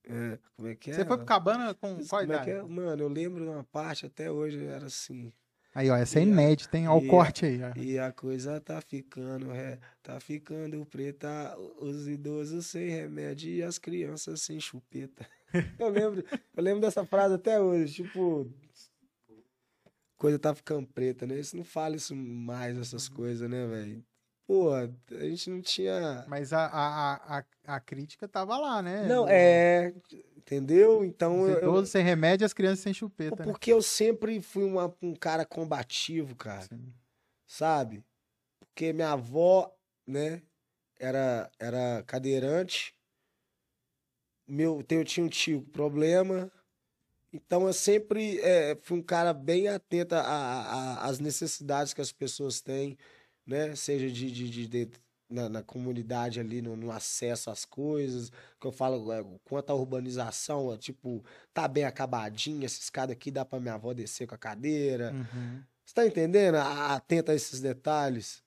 É, 0.09 0.39
como 0.57 0.69
é 0.69 0.75
que 0.77 0.91
é? 0.91 0.95
Você 0.95 1.05
foi 1.05 1.17
pro 1.17 1.27
Cabana 1.27 1.75
com 1.75 1.97
qual 2.07 2.21
Como 2.23 2.33
é 2.33 2.39
que 2.45 2.51
idade? 2.51 2.51
é? 2.51 2.63
Mano, 2.63 3.03
eu 3.03 3.09
lembro 3.09 3.43
de 3.45 3.51
uma 3.51 3.65
parte 3.65 4.07
até 4.07 4.31
hoje, 4.31 4.65
era 4.65 4.87
assim. 4.87 5.33
Aí, 5.75 5.91
ó, 5.91 5.97
essa 5.97 6.19
é 6.21 6.23
E 6.23 6.25
a- 6.25 6.29
inédita, 6.33 6.79
hein? 6.79 6.87
Ó 6.89 6.97
o 6.97 7.07
corte 7.07 7.45
aí. 7.45 7.61
ó. 7.63 7.73
E 7.77 7.99
a 7.99 8.13
coisa 8.13 8.61
tá 8.61 8.81
ficando, 8.81 9.51
é, 9.53 9.79
tá 10.03 10.19
ficando 10.21 10.87
preta, 10.87 11.55
os 11.81 12.07
idosos 12.07 12.67
sem 12.67 12.89
remédio 12.89 13.51
e 13.51 13.63
as 13.63 13.79
crianças 13.79 14.43
sem 14.43 14.61
chupeta. 14.61 15.27
Eu 15.79 15.89
lembro, 15.89 16.25
eu 16.57 16.63
lembro 16.63 16.81
dessa 16.81 17.05
frase 17.07 17.35
até 17.35 17.61
hoje, 17.61 18.03
tipo, 18.03 18.51
coisa 20.17 20.39
tá 20.39 20.55
ficando 20.55 20.87
preta, 20.87 21.27
né? 21.27 21.39
Isso 21.39 21.57
não 21.57 21.65
fala 21.65 21.97
isso 21.97 22.15
mais, 22.15 22.79
essas 22.79 23.09
coisas, 23.09 23.49
né, 23.49 23.67
velho? 23.67 24.05
Pô, 24.47 24.73
a 24.73 24.89
gente 25.25 25.51
não 25.51 25.61
tinha. 25.61 26.25
Mas 26.29 26.53
a, 26.53 26.67
a, 26.67 27.39
a, 27.39 27.45
a, 27.67 27.81
crítica 27.81 28.29
tava 28.29 28.57
lá, 28.57 28.81
né? 28.81 29.07
Não, 29.09 29.27
é. 29.29 29.93
Entendeu? 30.37 31.05
Então 31.05 31.43
Os 31.43 31.63
eu. 31.63 31.87
sem 31.87 32.05
remédio 32.05 32.47
as 32.47 32.53
crianças 32.53 32.79
sem 32.79 32.95
chupeta, 32.95 33.45
né? 33.45 33.51
porque 33.51 33.73
eu 33.73 33.83
sempre 33.83 34.41
fui 34.41 34.63
uma- 34.63 34.95
um 35.03 35.17
cara 35.17 35.45
combativo, 35.45 36.37
cara. 36.37 36.63
Sim. 36.63 36.93
sabe? 37.45 38.05
Porque 38.61 38.93
minha 38.93 39.13
avó, 39.13 39.75
né, 40.07 40.43
era, 41.01 41.51
era 41.59 42.05
cadeirante. 42.07 42.95
Meu, 44.47 44.85
eu 44.89 45.05
tinha 45.05 45.27
um 45.27 45.29
tio 45.29 45.63
com 45.63 45.71
problema. 45.71 46.53
Então 47.33 47.67
eu 47.67 47.73
sempre 47.73 48.39
eh, 48.41 48.79
fui 48.83 48.99
um 48.99 49.03
cara 49.03 49.33
bem 49.35 49.69
atento 49.69 50.15
às 50.15 51.19
necessidades 51.19 51.93
que 51.93 52.01
as 52.01 52.13
pessoas 52.13 52.61
têm, 52.61 52.97
né? 53.47 53.75
Seja 53.77 54.11
de, 54.11 54.31
de, 54.31 54.49
de- 54.51 54.69
de- 54.87 54.91
na, 55.29 55.49
na 55.49 55.63
comunidade 55.63 56.39
ali, 56.39 56.63
no, 56.63 56.77
no 56.77 56.91
acesso 56.93 57.51
às 57.51 57.65
coisas. 57.65 58.31
Que 58.61 58.67
eu 58.69 58.73
falo, 58.73 59.13
eh, 59.13 59.25
quanto 59.45 59.71
à 59.71 59.75
urbanização, 59.75 60.73
é, 60.73 60.79
tipo, 60.79 61.25
tá 61.53 61.67
bem 61.67 61.85
acabadinha, 61.85 62.65
essa 62.65 62.81
escada 62.81 63.13
aqui 63.13 63.31
dá 63.31 63.45
pra 63.45 63.59
minha 63.61 63.75
avó 63.75 63.93
descer 63.93 64.27
com 64.29 64.35
a 64.37 64.39
cadeira. 64.39 65.13
Uhum. 65.13 65.63
Você 65.85 65.95
tá 65.95 66.07
entendendo? 66.07 66.55
Atenta 66.57 67.33
a 67.33 67.35
esses 67.35 67.61
detalhes. 67.61 68.43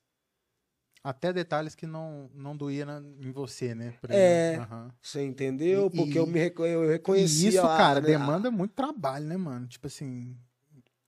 Até 1.03 1.31
detalhes 1.31 1.75
que 1.75 1.87
não, 1.87 2.29
não 2.33 2.55
doía 2.57 2.85
na- 2.85 2.99
em 2.99 3.31
você, 3.31 3.73
né? 3.73 3.95
É. 4.09 4.57
Aham. 4.57 4.91
Você 5.01 5.23
entendeu? 5.23 5.87
E- 5.87 5.95
Porque 5.95 6.19
eu 6.19 6.27
e- 6.27 6.29
me 6.29 6.39
reco- 6.39 6.65
eu 6.65 6.83
E 6.85 6.87
reconheci 6.93 7.47
isso, 7.47 7.59
a- 7.65 7.77
cara, 7.77 8.01
né, 8.01 8.07
demanda 8.07 8.51
muito 8.51 8.73
trabalho, 8.73 9.25
né, 9.25 9.37
mano? 9.37 9.65
Tipo 9.67 9.87
assim, 9.87 10.35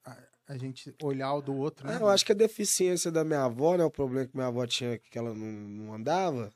a, 0.06 0.18
a 0.48 0.58
gente 0.58 0.96
olhar 1.04 1.34
o 1.34 1.42
do 1.42 1.54
outro, 1.56 1.86
né? 1.86 1.96
Ah, 1.96 2.00
eu 2.00 2.10
acho 2.10 2.26
que 2.26 2.32
a 2.32 2.36
deficiência 2.36 3.12
da 3.12 3.24
minha 3.26 3.44
avó, 3.44 3.76
né? 3.76 3.84
O 3.84 3.92
problema 3.92 4.26
que 4.28 4.36
minha 4.36 4.48
avó 4.48 4.66
tinha, 4.66 4.98
que 4.98 5.18
ela 5.18 5.34
não, 5.34 5.46
não 5.46 5.94
andava, 5.94 6.50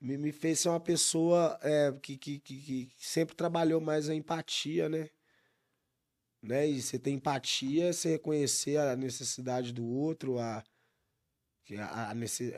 me, 0.00 0.18
me 0.18 0.32
fez 0.32 0.58
ser 0.58 0.70
uma 0.70 0.80
pessoa 0.80 1.56
é, 1.62 1.92
que, 2.02 2.16
que, 2.16 2.40
que, 2.40 2.60
que 2.60 2.92
sempre 2.98 3.36
trabalhou 3.36 3.80
mais 3.80 4.08
a 4.08 4.14
empatia, 4.14 4.88
né? 4.88 5.08
né? 6.42 6.66
E 6.68 6.80
você 6.82 6.98
ter 6.98 7.10
empatia 7.10 7.86
é 7.88 7.92
você 7.92 8.10
reconhecer 8.10 8.78
a 8.78 8.96
necessidade 8.96 9.72
do 9.72 9.84
outro, 9.86 10.38
a, 10.38 10.64
que 11.74 11.76
a, 11.80 12.10
a 12.10 12.14
necess- 12.14 12.52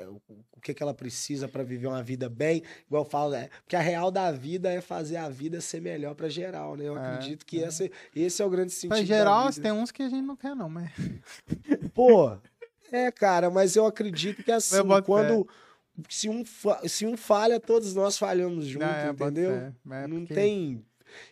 o 0.57 0.61
que, 0.61 0.73
que 0.73 0.83
ela 0.83 0.95
precisa 0.95 1.47
para 1.47 1.63
viver 1.63 1.87
uma 1.87 2.03
vida 2.03 2.29
bem. 2.29 2.63
Igual 2.87 3.05
eu 3.05 3.09
falo, 3.11 3.35
é, 3.35 3.49
porque 3.63 3.77
a 3.77 3.81
real 3.81 4.11
da 4.11 4.33
vida 4.33 4.71
é 4.73 4.81
fazer 4.81 5.17
a 5.19 5.29
vida 5.29 5.61
ser 5.61 5.81
melhor 5.83 6.15
para 6.15 6.29
geral, 6.29 6.77
né? 6.77 6.85
Eu 6.89 6.97
É, 6.97 7.15
acredito 7.15 7.45
que 7.45 7.63
é. 7.63 7.69
esse, 7.69 7.93
esse 8.17 8.41
é 8.41 8.45
o 8.45 8.51
grande 8.51 8.73
sentido. 8.73 8.89
Pra 8.91 8.99
da 8.99 9.05
geral, 9.05 9.53
tem 9.53 9.73
uns 9.73 9.91
que 9.91 10.03
a 10.03 10.09
gente 10.09 10.25
não 10.25 10.37
quer, 10.37 10.55
não, 10.57 10.69
mas. 10.69 10.91
Pô, 11.95 12.37
é, 12.91 13.11
cara, 13.11 13.51
mas 13.51 13.77
eu 13.77 13.87
acredito 13.87 14.43
que 14.43 14.53
assim, 14.53 14.77
quando. 15.05 15.47
Se 16.09 16.27
um, 16.29 16.43
se 16.89 17.05
um 17.05 17.19
falha, 17.19 17.61
todos 17.61 17.95
nós 17.95 18.17
falhamos 18.17 18.65
junto, 18.65 18.87
Não, 18.87 18.93
é, 18.95 19.13
boto 19.13 19.31
entendeu? 19.31 19.53
é 19.91 20.07
não 20.07 20.21
porque- 20.21 20.35
tem. 20.35 20.83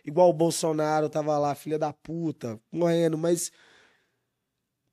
Igual 0.05 0.29
o 0.29 0.33
Bolsonaro 0.33 1.09
tava 1.09 1.35
lá, 1.39 1.55
filha 1.55 1.79
da 1.79 1.91
puta, 1.91 2.59
morrendo, 2.71 3.17
mas. 3.17 3.51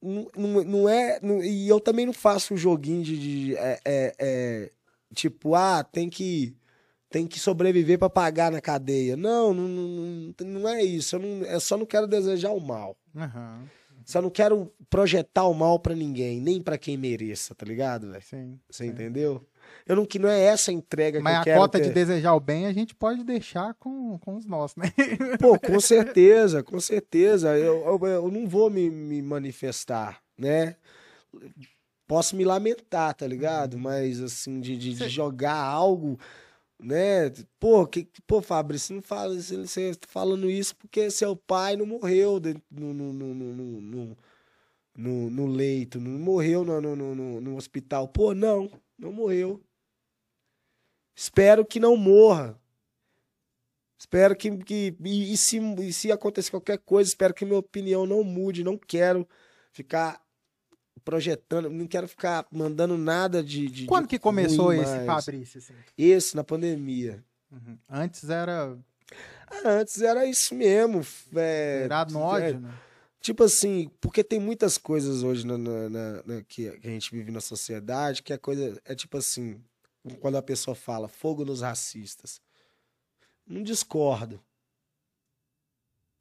Não, 0.02 0.26
não, 0.36 0.64
não 0.64 0.88
é. 0.88 1.18
não- 1.22 1.42
e 1.42 1.68
eu 1.68 1.80
também 1.80 2.06
não 2.06 2.12
faço 2.12 2.54
um 2.54 2.56
joguinho 2.56 3.02
de. 3.02 3.18
de- 3.18 3.56
é, 3.56 3.80
é- 3.84 4.14
é, 4.18 4.70
tipo, 5.14 5.54
ah, 5.54 5.82
tem 5.82 6.08
que. 6.08 6.54
Tem 7.10 7.26
que 7.26 7.40
sobreviver 7.40 7.98
pra 7.98 8.10
pagar 8.10 8.52
na 8.52 8.60
cadeia. 8.60 9.16
Não, 9.16 9.54
não, 9.54 9.66
não, 9.66 10.34
não 10.46 10.68
é 10.68 10.82
isso. 10.82 11.16
Eu, 11.16 11.20
não, 11.20 11.28
eu 11.46 11.58
só 11.58 11.74
não 11.76 11.86
quero 11.86 12.06
desejar 12.06 12.50
o 12.50 12.60
mal. 12.60 12.98
Aham, 13.16 13.62
Só 14.04 14.20
não 14.20 14.28
quero 14.28 14.70
projetar 14.90 15.44
o 15.48 15.54
mal 15.54 15.78
pra 15.80 15.94
ninguém, 15.94 16.38
nem 16.38 16.60
pra 16.60 16.76
quem 16.76 16.98
mereça, 16.98 17.54
tá 17.54 17.64
ligado, 17.64 18.10
velho? 18.10 18.22
sim. 18.22 18.60
Você 18.70 18.84
sim. 18.84 18.90
entendeu? 18.90 19.42
Eu 19.86 19.96
não 19.96 20.04
que 20.04 20.18
não 20.18 20.28
é 20.28 20.40
essa 20.40 20.70
a 20.70 20.74
entrega 20.74 21.20
Mas 21.20 21.44
que 21.44 21.50
eu 21.50 21.54
a 21.54 21.58
cota 21.58 21.78
de 21.80 21.88
ter. 21.88 21.94
desejar 21.94 22.34
o 22.34 22.40
bem 22.40 22.66
a 22.66 22.72
gente 22.72 22.94
pode 22.94 23.24
deixar 23.24 23.74
com, 23.74 24.18
com 24.18 24.36
os 24.36 24.44
nossos, 24.46 24.76
né? 24.76 24.92
Pô, 25.38 25.58
com 25.58 25.80
certeza, 25.80 26.62
com 26.62 26.78
certeza. 26.80 27.56
Eu, 27.56 27.84
eu, 27.84 28.06
eu 28.08 28.30
não 28.30 28.46
vou 28.46 28.68
me, 28.70 28.90
me 28.90 29.22
manifestar, 29.22 30.20
né? 30.36 30.76
Posso 32.06 32.34
me 32.36 32.44
lamentar, 32.44 33.14
tá 33.14 33.26
ligado? 33.26 33.78
Mas, 33.78 34.20
assim, 34.20 34.60
de, 34.60 34.76
de, 34.76 34.94
de 34.94 35.08
jogar 35.10 35.56
algo, 35.56 36.18
né? 36.80 37.30
Pô, 37.60 37.86
que, 37.86 38.08
pô 38.26 38.40
Fabrício, 38.40 38.94
não 38.94 39.02
fala, 39.02 39.34
você, 39.34 39.94
tá 39.94 40.06
falando 40.08 40.50
isso 40.50 40.74
porque 40.76 41.10
seu 41.10 41.36
pai 41.36 41.76
não 41.76 41.84
morreu 41.84 42.40
de- 42.40 42.56
no, 42.70 42.94
no, 42.94 43.12
no, 43.12 43.34
no, 43.34 43.80
no, 43.80 44.16
no, 44.96 45.30
no- 45.30 45.46
leito, 45.46 46.00
não 46.00 46.18
morreu 46.18 46.64
no, 46.64 46.80
no, 46.80 46.96
no- 47.14 47.40
no 47.40 47.56
hospital. 47.56 48.08
Pô, 48.08 48.34
não, 48.34 48.70
não 48.98 49.12
morreu. 49.12 49.62
Espero 51.14 51.64
que 51.64 51.80
não 51.80 51.96
morra. 51.96 52.58
Espero 53.98 54.36
que. 54.36 54.56
que 54.58 54.96
e, 55.04 55.32
e 55.32 55.36
se, 55.36 55.58
e 55.58 55.92
se 55.92 56.12
acontecer 56.12 56.50
qualquer 56.50 56.78
coisa, 56.78 57.08
espero 57.08 57.34
que 57.34 57.44
minha 57.44 57.58
opinião 57.58 58.06
não 58.06 58.22
mude. 58.22 58.62
Não 58.62 58.78
quero 58.78 59.28
ficar 59.72 60.22
projetando, 61.04 61.70
não 61.70 61.86
quero 61.86 62.06
ficar 62.06 62.46
mandando 62.50 62.96
nada 62.96 63.42
de. 63.42 63.68
de 63.68 63.86
Quando 63.86 64.04
de 64.04 64.10
que 64.10 64.18
começou 64.18 64.72
esse 64.72 64.98
mais. 64.98 65.24
Fabrício? 65.24 65.58
Assim? 65.58 65.74
Esse, 65.96 66.36
na 66.36 66.44
pandemia. 66.44 67.24
Uhum. 67.50 67.78
Antes 67.88 68.28
era 68.28 68.78
Ah, 69.50 69.70
antes 69.70 70.00
era 70.00 70.26
isso 70.26 70.54
mesmo. 70.54 71.04
É, 71.34 71.82
virado 71.82 72.12
no 72.12 72.20
é, 72.20 72.22
ódio, 72.22 72.60
né? 72.60 72.74
Tipo 73.20 73.44
assim, 73.44 73.88
porque 74.00 74.22
tem 74.22 74.38
muitas 74.38 74.78
coisas 74.78 75.22
hoje 75.22 75.46
na, 75.46 75.58
na- 75.58 75.88
na- 75.90 76.22
na- 76.22 76.42
que, 76.44 76.70
que 76.78 76.86
a 76.86 76.90
gente 76.90 77.10
vive 77.10 77.30
na 77.30 77.40
sociedade 77.40 78.22
que 78.22 78.32
a 78.32 78.38
coisa 78.38 78.80
é 78.84 78.94
tipo 78.94 79.16
assim, 79.16 79.62
quando 80.20 80.36
a 80.36 80.42
pessoa 80.42 80.74
fala 80.74 81.08
fogo 81.08 81.44
nos 81.44 81.60
racistas. 81.60 82.40
Não 83.46 83.62
discordo. 83.62 84.40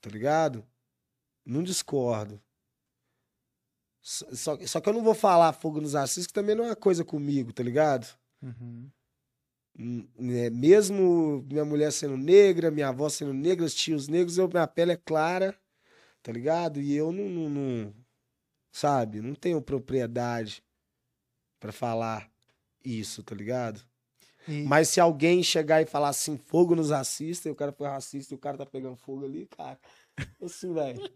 Tá 0.02 0.10
ligado? 0.10 0.66
Não 1.46 1.62
discordo. 1.64 2.42
Só, 4.02 4.26
só, 4.34 4.58
só 4.66 4.82
que 4.82 4.90
eu 4.90 4.94
não 4.94 5.04
vou 5.04 5.14
falar 5.14 5.52
fogo 5.54 5.82
nos 5.82 5.94
racistas, 5.94 6.28
que 6.28 6.34
também 6.34 6.56
não 6.56 6.64
é 6.64 6.70
uma 6.70 6.76
coisa 6.76 7.04
comigo, 7.04 7.52
tá 7.54 7.62
ligado? 7.62 8.08
Uhum. 8.42 8.90
né, 10.18 10.50
mesmo 10.50 11.44
minha 11.50 11.66
mulher 11.66 11.92
sendo 11.92 12.18
negra, 12.18 12.72
minha 12.72 12.88
avó 12.90 13.10
sendo 13.10 13.34
negra, 13.34 13.66
os 13.66 13.74
tios 13.76 14.08
negros, 14.08 14.38
eu, 14.38 14.48
minha 14.48 14.68
pele 14.68 14.94
é 14.94 14.98
clara, 14.98 15.58
tá 16.28 16.34
ligado? 16.34 16.82
E 16.82 16.94
eu 16.94 17.14
não, 17.14 17.30
não, 17.30 17.50
não 17.50 17.94
sabe, 18.70 19.22
não 19.22 19.34
tenho 19.34 19.62
propriedade 19.62 20.62
para 21.58 21.72
falar 21.72 22.30
isso, 22.84 23.24
tá 23.24 23.34
ligado? 23.34 23.82
E... 24.46 24.64
Mas 24.64 24.90
se 24.90 25.00
alguém 25.00 25.42
chegar 25.42 25.82
e 25.82 25.86
falar 25.86 26.10
assim, 26.10 26.36
fogo 26.38 26.76
nos 26.76 26.92
racistas, 26.92 27.46
e 27.46 27.50
o 27.50 27.56
cara 27.56 27.72
foi 27.72 27.88
racista 27.88 28.34
e 28.34 28.36
o 28.36 28.40
cara 28.40 28.58
tá 28.58 28.66
pegando 28.66 28.98
fogo 28.98 29.24
ali, 29.24 29.46
cara, 29.46 29.80
assim, 30.44 30.74
velho. 30.74 31.10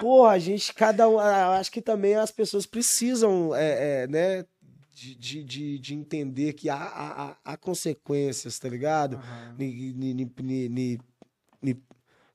Pô, 0.00 0.24
a 0.24 0.38
gente, 0.38 0.72
cada 0.72 1.06
um, 1.06 1.18
acho 1.18 1.70
que 1.70 1.82
também 1.82 2.14
as 2.14 2.30
pessoas 2.30 2.64
precisam, 2.64 3.54
é, 3.54 4.04
é, 4.04 4.06
né, 4.06 4.46
de, 4.90 5.14
de, 5.14 5.44
de, 5.44 5.78
de, 5.78 5.94
entender 5.94 6.54
que 6.54 6.70
há, 6.70 6.76
há, 6.82 7.36
há 7.44 7.56
consequências, 7.58 8.58
tá 8.58 8.70
ligado? 8.70 9.16
Uhum. 9.16 9.56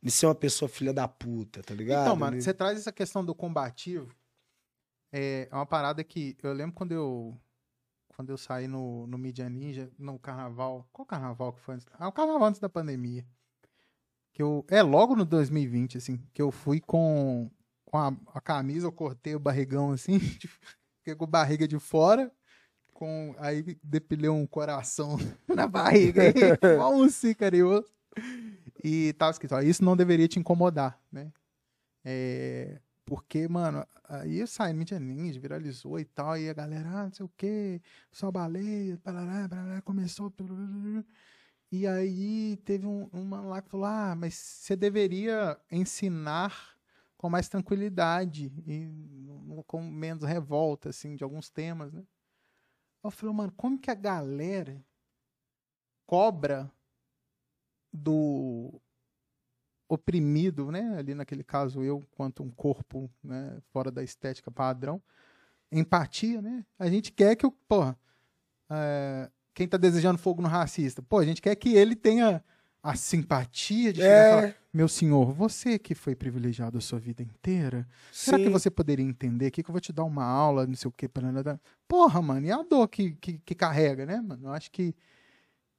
De 0.07 0.11
ser 0.11 0.25
uma 0.25 0.35
pessoa 0.35 0.69
filha 0.69 0.93
da 0.93 1.07
puta, 1.07 1.61
tá 1.61 1.73
ligado? 1.73 2.03
Então, 2.03 2.15
mano, 2.15 2.41
você 2.41 2.53
traz 2.53 2.79
essa 2.79 2.91
questão 2.91 3.23
do 3.23 3.35
combativo. 3.35 4.15
É, 5.11 5.47
é 5.51 5.55
uma 5.55 5.65
parada 5.65 6.03
que 6.03 6.37
eu 6.41 6.53
lembro 6.53 6.75
quando 6.75 6.91
eu 6.91 7.39
quando 8.17 8.31
eu 8.31 8.37
saí 8.37 8.67
no, 8.67 9.05
no 9.05 9.15
Media 9.15 9.47
Ninja, 9.47 9.91
no 9.97 10.17
carnaval. 10.17 10.89
Qual 10.91 11.05
carnaval 11.05 11.53
que 11.53 11.59
foi 11.61 11.75
antes? 11.75 11.85
Ah, 11.99 12.07
o 12.07 12.11
carnaval 12.11 12.47
antes 12.47 12.59
da 12.59 12.67
pandemia. 12.67 13.23
Que 14.33 14.41
eu, 14.41 14.65
é, 14.69 14.81
logo 14.81 15.15
no 15.15 15.23
2020, 15.23 15.99
assim, 15.99 16.17
que 16.33 16.41
eu 16.41 16.51
fui 16.51 16.79
com, 16.79 17.47
com 17.85 17.97
a, 17.97 18.11
a 18.33 18.41
camisa, 18.41 18.87
eu 18.87 18.91
cortei 18.91 19.35
o 19.35 19.39
barrigão 19.39 19.91
assim, 19.91 20.19
fiquei 20.97 21.15
com 21.15 21.25
a 21.25 21.27
barriga 21.27 21.67
de 21.67 21.77
fora, 21.77 22.31
com 22.91 23.35
aí 23.37 23.77
depilei 23.83 24.29
um 24.31 24.47
coração 24.47 25.17
na 25.47 25.67
barriga, 25.67 26.23
igual 26.73 26.95
um 26.95 27.07
carinhoso. 27.37 27.93
E 28.83 29.13
tava 29.13 29.31
escrito, 29.31 29.55
ó, 29.55 29.61
isso 29.61 29.83
não 29.83 29.95
deveria 29.95 30.27
te 30.27 30.39
incomodar, 30.39 30.99
né? 31.11 31.31
É, 32.03 32.79
porque, 33.05 33.47
mano, 33.47 33.85
aí 34.07 34.45
sai 34.47 34.73
mídia 34.73 34.99
ninja, 34.99 35.39
viralizou 35.39 35.99
e 35.99 36.05
tal, 36.05 36.37
e 36.37 36.49
a 36.49 36.53
galera, 36.53 36.89
ah, 36.89 37.03
não 37.05 37.13
sei 37.13 37.25
o 37.25 37.31
quê, 37.37 37.81
só 38.11 38.31
baleia, 38.31 38.97
parará, 38.97 39.47
parará, 39.47 39.81
começou. 39.81 40.33
E 41.71 41.85
aí 41.85 42.57
teve 42.65 42.85
um, 42.85 43.09
uma 43.11 43.41
lá 43.41 43.61
que 43.61 43.69
falou: 43.69 43.85
ah, 43.85 44.15
mas 44.15 44.35
você 44.35 44.75
deveria 44.75 45.59
ensinar 45.71 46.77
com 47.17 47.29
mais 47.29 47.49
tranquilidade 47.49 48.51
e 48.67 48.89
com 49.65 49.81
menos 49.81 50.23
revolta, 50.23 50.89
assim, 50.89 51.15
de 51.15 51.23
alguns 51.23 51.49
temas, 51.49 51.91
né? 51.91 52.03
Eu 53.03 53.11
falei, 53.11 53.33
mano, 53.33 53.53
como 53.55 53.79
que 53.79 53.89
a 53.89 53.95
galera 53.95 54.83
cobra 56.05 56.71
do 57.91 58.81
oprimido, 59.89 60.71
né? 60.71 60.97
Ali 60.97 61.13
naquele 61.13 61.43
caso 61.43 61.81
eu, 61.81 62.03
quanto 62.11 62.43
um 62.43 62.51
corpo, 62.51 63.09
né? 63.23 63.57
Fora 63.71 63.91
da 63.91 64.03
estética 64.03 64.51
padrão, 64.51 65.01
empatia, 65.71 66.41
né? 66.41 66.65
A 66.77 66.89
gente 66.89 67.11
quer 67.11 67.35
que 67.35 67.45
o, 67.45 67.51
porra, 67.51 67.97
é, 68.69 69.29
quem 69.53 69.67
tá 69.67 69.77
desejando 69.77 70.19
fogo 70.19 70.41
no 70.41 70.47
racista, 70.47 71.01
pô, 71.01 71.19
a 71.19 71.25
gente 71.25 71.41
quer 71.41 71.55
que 71.55 71.73
ele 71.73 71.95
tenha 71.95 72.43
a 72.83 72.95
simpatia 72.95 73.91
de 73.91 74.01
é. 74.01 74.29
falar, 74.29 74.55
meu 74.71 74.87
senhor, 74.87 75.33
você 75.33 75.79
que 75.79 75.95
foi 75.95 76.15
privilegiado 76.15 76.77
a 76.77 76.81
sua 76.81 76.99
vida 76.99 77.23
inteira, 77.23 77.87
Sim. 78.11 78.31
será 78.31 78.37
que 78.37 78.49
você 78.49 78.69
poderia 78.69 79.03
entender 79.03 79.47
aqui 79.47 79.63
que 79.63 79.69
eu 79.69 79.73
vou 79.73 79.81
te 79.81 79.91
dar 79.91 80.03
uma 80.03 80.23
aula, 80.23 80.67
não 80.67 80.75
sei 80.75 80.87
o 80.87 80.91
que, 80.91 81.09
porra, 81.87 82.21
mano, 82.21 82.45
e 82.45 82.51
a 82.51 82.61
dor 82.61 82.87
que, 82.87 83.13
que, 83.13 83.39
que 83.39 83.55
carrega, 83.55 84.05
né, 84.05 84.21
mano? 84.21 84.47
Eu 84.47 84.53
acho 84.53 84.71
que 84.71 84.95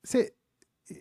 você, 0.03 0.33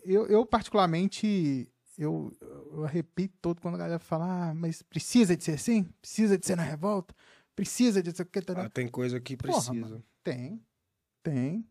eu, 0.03 0.27
eu 0.27 0.45
particularmente 0.45 1.71
eu, 1.97 2.31
eu 2.39 2.83
repito 2.83 3.35
todo 3.41 3.59
quando 3.59 3.75
a 3.75 3.79
galera 3.79 3.99
fala, 3.99 4.49
ah, 4.49 4.53
mas 4.53 4.81
precisa 4.83 5.35
de 5.35 5.43
ser 5.43 5.53
assim? 5.53 5.83
Precisa 5.99 6.37
de 6.37 6.45
ser 6.45 6.55
na 6.55 6.63
revolta? 6.63 7.15
Precisa 7.55 8.03
de 8.03 8.15
ser... 8.15 8.25
Tá 8.25 8.61
ah, 8.61 8.69
tem 8.69 8.87
coisa 8.87 9.19
que 9.19 9.35
precisa. 9.35 9.73
Porra, 9.73 10.03
tem, 10.23 10.63
tem. 11.23 11.67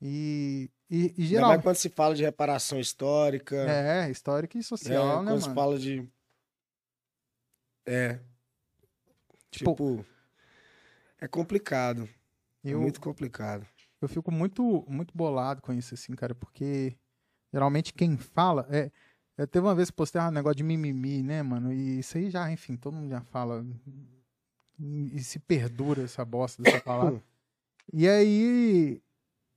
E, 0.00 0.68
e, 0.90 1.14
e 1.16 1.26
geral... 1.26 1.62
Quando 1.62 1.76
se 1.76 1.88
fala 1.88 2.14
de 2.14 2.24
reparação 2.24 2.80
histórica... 2.80 3.56
É, 3.56 4.10
histórica 4.10 4.58
e 4.58 4.62
social, 4.64 5.04
é, 5.04 5.08
né, 5.08 5.14
quando 5.14 5.28
mano? 5.28 5.40
se 5.40 5.54
fala 5.54 5.78
de... 5.78 6.08
É. 7.86 8.18
Tipo... 9.50 9.74
tipo 9.76 10.06
é 11.20 11.28
complicado. 11.28 12.08
É 12.64 12.70
eu, 12.70 12.78
é 12.78 12.80
muito 12.80 13.00
complicado. 13.00 13.64
Eu 14.00 14.08
fico 14.08 14.32
muito, 14.32 14.84
muito 14.88 15.16
bolado 15.16 15.62
com 15.62 15.72
isso, 15.72 15.94
assim, 15.94 16.12
cara, 16.14 16.34
porque 16.34 16.96
geralmente 17.52 17.92
quem 17.92 18.16
fala... 18.16 18.66
É, 18.70 18.90
eu 19.36 19.46
teve 19.46 19.66
uma 19.66 19.74
vez 19.74 19.90
que 19.90 19.96
postei 19.96 20.20
um 20.20 20.30
negócio 20.30 20.56
de 20.56 20.62
mimimi, 20.62 21.22
né, 21.22 21.42
mano? 21.42 21.72
E 21.72 22.00
isso 22.00 22.18
aí 22.18 22.30
já, 22.30 22.50
enfim, 22.52 22.76
todo 22.76 22.94
mundo 22.94 23.10
já 23.10 23.22
fala. 23.22 23.64
E, 24.78 25.18
se 25.20 25.38
perdura 25.38 26.02
essa 26.02 26.24
bosta 26.24 26.62
dessa 26.62 26.80
palavra. 26.82 27.22
e 27.92 28.08
aí, 28.08 29.02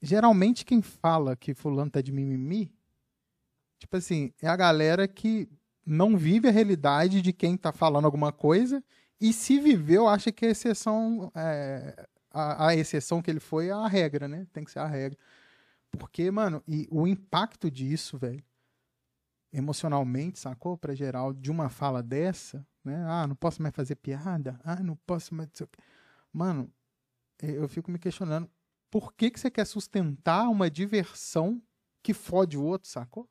geralmente 0.02 0.66
quem 0.66 0.82
fala 0.82 1.36
que 1.36 1.54
fulano 1.54 1.92
tá 1.92 2.02
de 2.02 2.12
mimimi, 2.12 2.74
tipo 3.78 3.98
assim, 3.98 4.32
é 4.42 4.48
a 4.48 4.56
galera 4.56 5.08
que 5.08 5.50
não 5.86 6.18
vive 6.18 6.48
a 6.48 6.52
realidade 6.52 7.22
de 7.22 7.34
quem 7.34 7.58
tá 7.58 7.72
falando 7.72 8.06
alguma 8.06 8.32
coisa 8.32 8.84
e 9.20 9.32
se 9.32 9.60
viveu, 9.60 10.08
acha 10.08 10.32
que 10.32 10.46
a 10.46 10.50
exceção, 10.50 11.32
é, 11.36 12.08
a, 12.32 12.68
a 12.68 12.76
exceção 12.76 13.22
que 13.22 13.30
ele 13.30 13.40
foi 13.40 13.68
é 13.68 13.72
a 13.72 13.88
regra, 13.88 14.28
né? 14.28 14.48
Tem 14.52 14.64
que 14.64 14.72
ser 14.72 14.80
a 14.80 14.88
regra. 14.88 15.18
Porque, 15.96 16.30
mano, 16.32 16.64
e 16.68 16.88
o 16.92 17.08
impacto 17.08 17.70
disso, 17.70 18.18
velho, 18.18 18.44
emocionalmente, 19.52 20.40
sacou? 20.40 20.78
Para 20.78 20.96
geral, 20.96 21.34
de 21.34 21.50
uma 21.50 21.70
fala 21.70 22.04
dessa, 22.04 22.66
né? 22.84 23.04
Ah, 23.08 23.26
não 23.28 23.36
posso 23.36 23.62
mais 23.62 23.74
fazer 23.74 23.96
piada. 23.96 24.60
Ah, 24.64 24.82
não 24.84 24.96
posso 24.96 25.34
mais. 25.34 25.50
Mano, 26.32 26.72
eu 27.42 27.68
fico 27.68 27.92
me 27.92 28.00
questionando 28.00 28.50
por 28.90 29.14
que, 29.14 29.30
que 29.30 29.40
você 29.40 29.52
quer 29.52 29.66
sustentar 29.66 30.48
uma 30.50 30.70
diversão 30.70 31.62
que 32.02 32.14
fode 32.14 32.58
o 32.58 32.64
outro, 32.64 32.90
sacou? 32.90 33.30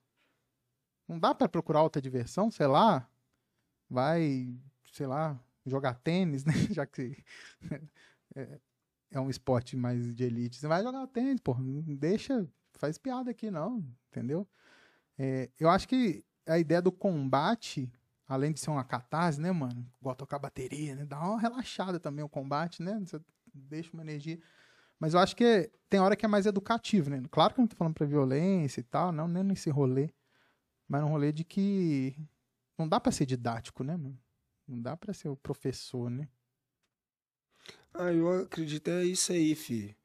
Não 1.09 1.19
dá 1.19 1.35
para 1.35 1.49
procurar 1.49 1.82
outra 1.82 2.03
diversão, 2.03 2.51
sei 2.51 2.66
lá, 2.66 3.09
vai, 3.89 4.55
sei 4.93 5.07
lá, 5.07 5.39
jogar 5.65 5.95
tênis, 5.95 6.45
né? 6.47 6.53
Já 6.70 6.86
que 6.86 7.23
é, 8.35 8.61
é 9.16 9.20
um 9.20 9.31
esporte 9.31 9.77
mais 9.77 10.15
de 10.15 10.24
elite. 10.24 10.59
Você 10.59 10.66
vai 10.66 10.82
jogar 10.82 11.07
tênis, 11.07 11.41
pô, 11.41 11.57
deixa, 11.99 12.47
faz 12.73 12.99
piada 12.99 13.31
aqui 13.31 13.51
não, 13.51 13.85
entendeu? 14.11 14.47
É, 15.19 15.49
eu 15.59 15.70
acho 15.70 15.86
que 15.86 16.24
a 16.47 16.59
ideia 16.59 16.82
do 16.82 16.93
combate, 16.93 17.91
além 18.27 18.53
de 18.53 18.61
ser 18.61 18.70
uma 18.70 18.85
catarse, 18.85 19.41
né, 19.41 19.53
mano? 19.53 19.86
Igual 20.01 20.15
tocar 20.16 20.39
bateria, 20.39 20.95
né? 20.97 21.05
Dá 21.05 21.20
uma 21.20 21.41
relaxada 21.41 22.01
também 22.01 22.24
o 22.24 22.28
combate, 22.28 22.82
né? 22.82 22.99
Você 23.01 23.20
deixa 23.55 23.91
uma 23.93 24.03
energia. 24.03 24.39
Mas 24.99 25.15
eu 25.15 25.20
acho 25.20 25.36
que 25.36 25.70
tem 25.89 26.01
hora 26.01 26.16
que 26.16 26.24
é 26.24 26.28
mais 26.28 26.47
educativo, 26.47 27.11
né? 27.11 27.23
Claro 27.31 27.55
que 27.55 27.61
eu 27.61 27.62
não 27.62 27.69
tô 27.69 27.77
falando 27.77 27.95
pra 27.95 28.07
violência 28.07 28.81
e 28.81 28.85
tal, 28.85 29.12
não, 29.12 29.28
nem 29.28 29.45
nesse 29.45 29.70
rolê. 29.70 30.11
Mas 30.89 31.03
um 31.03 31.09
rolê 31.09 31.32
de 31.32 31.45
que 31.45 32.16
não 32.77 32.89
dá 32.89 32.99
para 32.99 33.12
ser 33.12 33.27
didático, 33.27 33.85
né, 33.85 33.97
mano? 33.97 34.19
Não 34.66 34.81
dá 34.81 34.97
para 34.97 35.12
ser 35.12 35.28
o 35.28 35.36
professor, 35.36 36.11
né? 36.11 36.28
Ah, 37.95 38.12
eu 38.12 38.43
acredito 38.43 38.91
é 38.91 39.05
isso 39.05 39.33
aí, 39.33 39.55
fi 39.55 39.97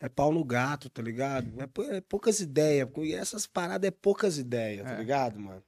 é 0.00 0.08
pau 0.08 0.32
no 0.32 0.42
gato, 0.42 0.88
tá 0.88 1.02
ligado? 1.02 1.52
É, 1.60 1.96
é 1.96 2.00
poucas 2.00 2.40
ideias. 2.40 2.88
E 2.96 3.14
essas 3.14 3.46
paradas 3.46 3.86
é 3.86 3.90
poucas 3.90 4.38
ideias, 4.38 4.86
tá 4.86 4.94
é. 4.94 4.98
ligado, 4.98 5.38
mano? 5.38 5.62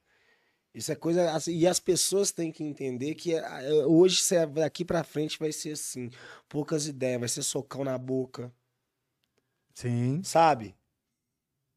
Isso 0.75 0.91
é 0.91 0.95
coisa. 0.95 1.33
Assim, 1.33 1.55
e 1.55 1.67
as 1.67 1.79
pessoas 1.79 2.33
têm 2.33 2.51
que 2.51 2.65
entender 2.65 3.15
que 3.15 3.35
é, 3.35 3.71
hoje, 3.85 4.23
daqui 4.55 4.87
pra 4.87 5.05
frente, 5.05 5.39
vai 5.39 5.53
ser 5.53 5.73
assim: 5.73 6.11
poucas 6.49 6.87
ideias, 6.87 7.21
vai 7.21 7.29
ser 7.29 7.43
socão 7.43 7.85
na 7.85 7.99
boca. 7.99 8.51
Sim. 9.75 10.23
Sabe? 10.25 10.75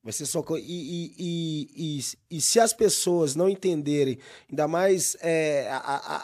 Vai 0.05 0.13
ser 0.13 0.27
socão. 0.27 0.55
E, 0.55 0.61
e, 0.61 1.97
e, 1.97 1.99
e, 2.29 2.39
se 2.39 2.59
as 2.59 2.71
pessoas 2.71 3.35
não 3.35 3.49
entenderem, 3.49 4.19
ainda 4.47 4.67
mais 4.67 5.17
é, 5.19 5.67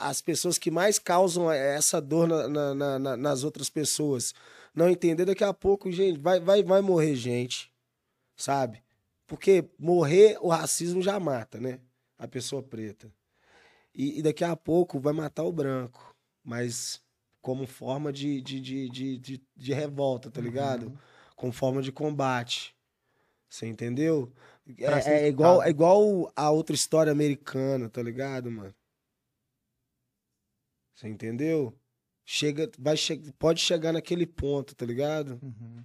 as 0.01 0.21
pessoas 0.21 0.59
que 0.59 0.69
mais 0.69 0.99
causam 0.99 1.51
essa 1.51 1.99
dor 1.99 2.27
na, 2.27 2.75
na, 2.75 2.99
na, 2.99 3.17
nas 3.17 3.43
outras 3.43 3.71
pessoas 3.71 4.35
não 4.71 4.87
entender, 4.87 5.25
daqui 5.25 5.43
a 5.43 5.51
pouco, 5.51 5.91
gente, 5.91 6.19
vai, 6.19 6.39
vai, 6.39 6.61
vai 6.61 6.79
morrer 6.79 7.15
gente, 7.15 7.73
sabe? 8.37 8.83
Porque 9.25 9.67
morrer, 9.79 10.37
o 10.41 10.49
racismo 10.49 11.01
já 11.01 11.19
mata, 11.19 11.59
né? 11.59 11.79
A 12.19 12.27
pessoa 12.27 12.61
preta. 12.61 13.11
E, 13.95 14.21
daqui 14.21 14.43
a 14.43 14.55
pouco 14.55 14.99
vai 14.99 15.11
matar 15.11 15.43
o 15.43 15.51
branco, 15.51 16.15
mas 16.43 17.01
como 17.41 17.65
forma 17.65 18.13
de, 18.13 18.41
de, 18.41 18.59
de, 18.59 18.89
de, 18.89 19.17
de, 19.17 19.41
de 19.55 19.73
revolta, 19.73 20.29
tá 20.29 20.39
ligado? 20.39 20.85
Uhum. 20.85 20.97
Como 21.35 21.51
forma 21.51 21.81
de 21.81 21.91
combate. 21.91 22.75
Você 23.51 23.67
entendeu? 23.67 24.31
É, 24.77 25.25
é, 25.25 25.27
igual, 25.27 25.61
é 25.61 25.69
igual 25.69 26.31
a 26.35 26.49
outra 26.49 26.73
história 26.73 27.11
americana, 27.11 27.89
tá 27.89 28.01
ligado, 28.01 28.49
mano? 28.49 28.73
Você 30.95 31.09
entendeu? 31.09 31.77
chega, 32.31 32.69
vai 32.79 32.95
che 32.95 33.17
pode 33.37 33.59
chegar 33.59 33.91
naquele 33.91 34.25
ponto, 34.25 34.73
tá 34.73 34.85
ligado? 34.85 35.37
Uhum. 35.41 35.83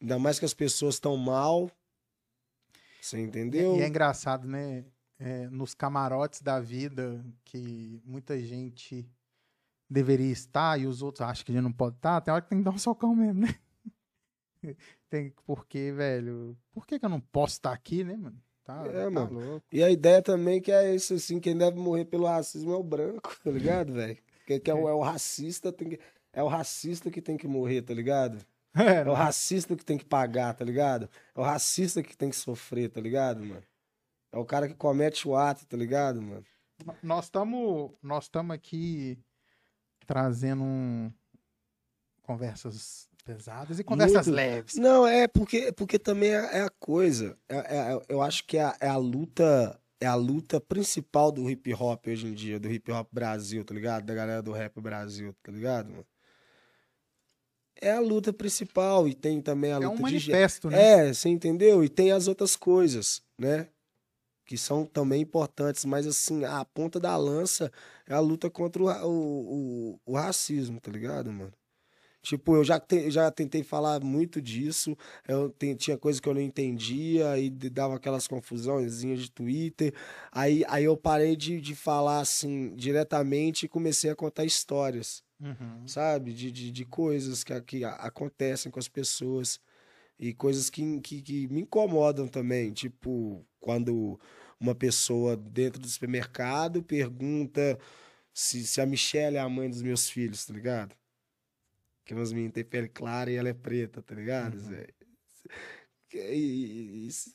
Ainda 0.00 0.18
mais 0.18 0.38
que 0.38 0.44
as 0.44 0.52
pessoas 0.52 0.96
estão 0.96 1.16
mal. 1.16 1.70
Você 3.00 3.18
entendeu? 3.20 3.76
E 3.76 3.80
é 3.80 3.88
engraçado, 3.88 4.46
né? 4.46 4.84
É, 5.18 5.48
nos 5.48 5.74
camarotes 5.74 6.42
da 6.42 6.60
vida 6.60 7.24
que 7.42 8.02
muita 8.04 8.38
gente 8.38 9.08
deveria 9.88 10.30
estar 10.30 10.78
e 10.78 10.86
os 10.86 11.00
outros 11.00 11.22
acham 11.22 11.42
que 11.42 11.52
a 11.52 11.54
gente 11.54 11.64
não 11.64 11.72
pode 11.72 11.96
estar, 11.96 12.20
tem 12.20 12.34
hora 12.34 12.42
que 12.42 12.50
tem 12.50 12.58
que 12.58 12.64
dar 12.64 12.72
um 12.72 12.78
socão 12.78 13.14
mesmo, 13.14 13.40
né? 13.40 13.54
tem, 15.10 15.32
porque, 15.44 15.92
velho, 15.92 16.56
por 16.72 16.86
que, 16.86 16.98
que 16.98 17.04
eu 17.04 17.08
não 17.10 17.20
posso 17.20 17.54
estar 17.54 17.72
aqui, 17.72 18.02
né, 18.04 18.16
mano? 18.16 18.40
Tá, 18.64 18.84
É, 18.86 19.04
tá 19.04 19.10
mano. 19.10 19.38
louco. 19.40 19.66
E 19.72 19.82
a 19.82 19.90
ideia 19.90 20.20
também 20.20 20.60
que 20.60 20.72
é 20.72 20.94
isso, 20.94 21.14
assim, 21.14 21.38
quem 21.38 21.56
deve 21.56 21.78
morrer 21.78 22.04
pelo 22.04 22.26
racismo 22.26 22.72
é 22.72 22.76
o 22.76 22.82
branco, 22.82 23.36
tá 23.44 23.50
ligado, 23.50 23.92
velho? 23.92 24.18
Que, 24.46 24.58
que 24.60 24.70
é, 24.70 24.74
o, 24.74 24.88
é 24.88 24.92
o 24.92 25.00
racista, 25.02 25.72
tem 25.72 25.90
que, 25.90 26.00
é 26.32 26.42
o 26.42 26.48
racista 26.48 27.10
que 27.10 27.22
tem 27.22 27.36
que 27.36 27.46
morrer, 27.48 27.82
tá 27.82 27.94
ligado? 27.94 28.38
É, 28.78 28.96
É 29.00 29.08
o 29.08 29.14
racista 29.14 29.74
que 29.74 29.82
tem 29.84 29.96
que 29.96 30.04
pagar, 30.04 30.52
tá 30.52 30.62
ligado? 30.62 31.08
É 31.34 31.40
o 31.40 31.42
racista 31.42 32.02
que 32.02 32.14
tem 32.14 32.28
que 32.28 32.36
sofrer, 32.36 32.90
tá 32.90 33.00
ligado, 33.00 33.42
mano? 33.42 33.62
É 34.30 34.36
o 34.36 34.44
cara 34.44 34.68
que 34.68 34.74
comete 34.74 35.26
o 35.26 35.34
ato, 35.34 35.64
tá 35.66 35.76
ligado, 35.78 36.20
mano? 36.20 36.44
Nós 37.02 37.24
estamos 37.24 37.92
nós 38.02 38.24
estamos 38.24 38.54
aqui 38.54 39.18
trazendo 40.06 40.62
um- 40.62 41.10
conversas 42.22 43.08
pesadas 43.26 43.78
e 43.80 43.84
conversas 43.84 44.26
Muito. 44.28 44.36
leves. 44.36 44.74
Não, 44.76 45.04
é 45.06 45.26
porque, 45.26 45.72
porque 45.72 45.98
também 45.98 46.30
é, 46.30 46.58
é 46.58 46.60
a 46.62 46.70
coisa. 46.70 47.36
É- 47.48 47.56
é- 47.76 48.02
eu 48.08 48.22
acho 48.22 48.46
que 48.46 48.56
é 48.56 48.62
a, 48.62 48.76
é 48.80 48.88
a 48.88 48.96
luta. 48.96 49.78
É 50.00 50.06
a 50.06 50.14
luta 50.14 50.60
principal 50.60 51.32
do 51.32 51.48
hip 51.50 51.72
hop 51.74 52.06
hoje 52.06 52.26
em 52.26 52.34
dia, 52.34 52.60
do 52.60 52.70
hip 52.70 52.92
hop 52.92 53.08
Brasil, 53.10 53.64
tá 53.64 53.72
ligado? 53.74 54.04
Da 54.04 54.14
galera 54.14 54.42
do 54.42 54.52
rap 54.52 54.78
Brasil, 54.80 55.34
tá 55.42 55.50
ligado, 55.50 55.90
mano? 55.90 56.06
É 57.80 57.92
a 57.92 58.00
luta 58.00 58.30
principal 58.32 59.08
e 59.08 59.14
tem 59.14 59.40
também 59.40 59.72
a 59.72 59.76
É 59.76 59.78
luta 59.88 60.02
um 60.02 60.06
de 60.06 60.18
gê- 60.18 60.32
manifesto, 60.32 60.70
né? 60.70 61.08
É, 61.08 61.14
você 61.14 61.28
entendeu? 61.30 61.82
E 61.82 61.88
tem 61.88 62.12
as 62.12 62.28
outras 62.28 62.56
coisas, 62.56 63.22
né? 63.38 63.68
Que 64.44 64.56
são 64.56 64.84
também 64.86 65.22
importantes, 65.22 65.84
mas 65.86 66.06
assim, 66.06 66.44
a 66.44 66.64
ponta 66.64 67.00
da 67.00 67.16
lança 67.16 67.72
é 68.06 68.14
a 68.14 68.20
luta 68.20 68.48
contra 68.50 68.82
o, 68.82 68.86
o, 68.88 69.92
o, 69.94 70.00
o 70.12 70.14
racismo, 70.14 70.78
tá 70.80 70.90
ligado, 70.90 71.32
mano? 71.32 71.52
Tipo, 72.26 72.56
eu 72.56 72.64
já, 72.64 72.80
te- 72.80 73.08
já 73.08 73.30
tentei 73.30 73.62
falar 73.62 74.02
muito 74.02 74.42
disso, 74.42 74.98
eu 75.28 75.48
te- 75.48 75.76
tinha 75.76 75.96
coisa 75.96 76.20
que 76.20 76.28
eu 76.28 76.34
não 76.34 76.40
entendia, 76.40 77.34
de- 77.52 77.70
dava 77.70 77.94
aquelas 77.94 78.26
confusõezinhas 78.26 79.20
de 79.20 79.30
Twitter, 79.30 79.94
aí, 80.32 80.64
aí 80.66 80.82
eu 80.82 80.96
parei 80.96 81.36
de, 81.36 81.60
de 81.60 81.76
falar 81.76 82.18
assim 82.18 82.74
diretamente 82.74 83.66
e 83.66 83.68
comecei 83.68 84.10
a 84.10 84.16
contar 84.16 84.44
histórias 84.44 85.22
Uhum. 85.40 85.86
sabe? 85.86 86.32
De, 86.32 86.50
de, 86.50 86.72
de 86.72 86.84
coisas 86.84 87.44
que, 87.44 87.60
que 87.60 87.84
acontecem 87.84 88.72
com 88.72 88.80
as 88.80 88.88
pessoas 88.88 89.60
e 90.18 90.34
coisas 90.34 90.68
que, 90.68 91.00
que, 91.02 91.22
que 91.22 91.46
me 91.46 91.60
incomodam 91.60 92.26
também. 92.26 92.72
Tipo, 92.72 93.46
quando 93.60 94.18
uma 94.58 94.74
pessoa 94.74 95.36
dentro 95.36 95.80
do 95.80 95.86
supermercado 95.86 96.82
pergunta 96.82 97.78
se, 98.34 98.66
se 98.66 98.80
a 98.80 98.86
Michelle 98.86 99.36
é 99.36 99.40
a 99.40 99.48
mãe 99.48 99.70
dos 99.70 99.80
meus 99.80 100.10
filhos, 100.10 100.44
tá 100.44 100.52
ligado? 100.52 100.92
Que 102.06 102.14
umas 102.14 102.32
meninas 102.32 102.54
têm 102.54 102.64
pele 102.64 102.88
clara 102.88 103.30
e 103.30 103.34
ela 103.36 103.48
é 103.50 103.52
preta, 103.52 104.00
tá 104.00 104.14
ligado, 104.14 104.54
Uhum. 104.56 104.84
Que- 106.08 106.18
e- 106.18 107.06
Isso, 107.08 107.30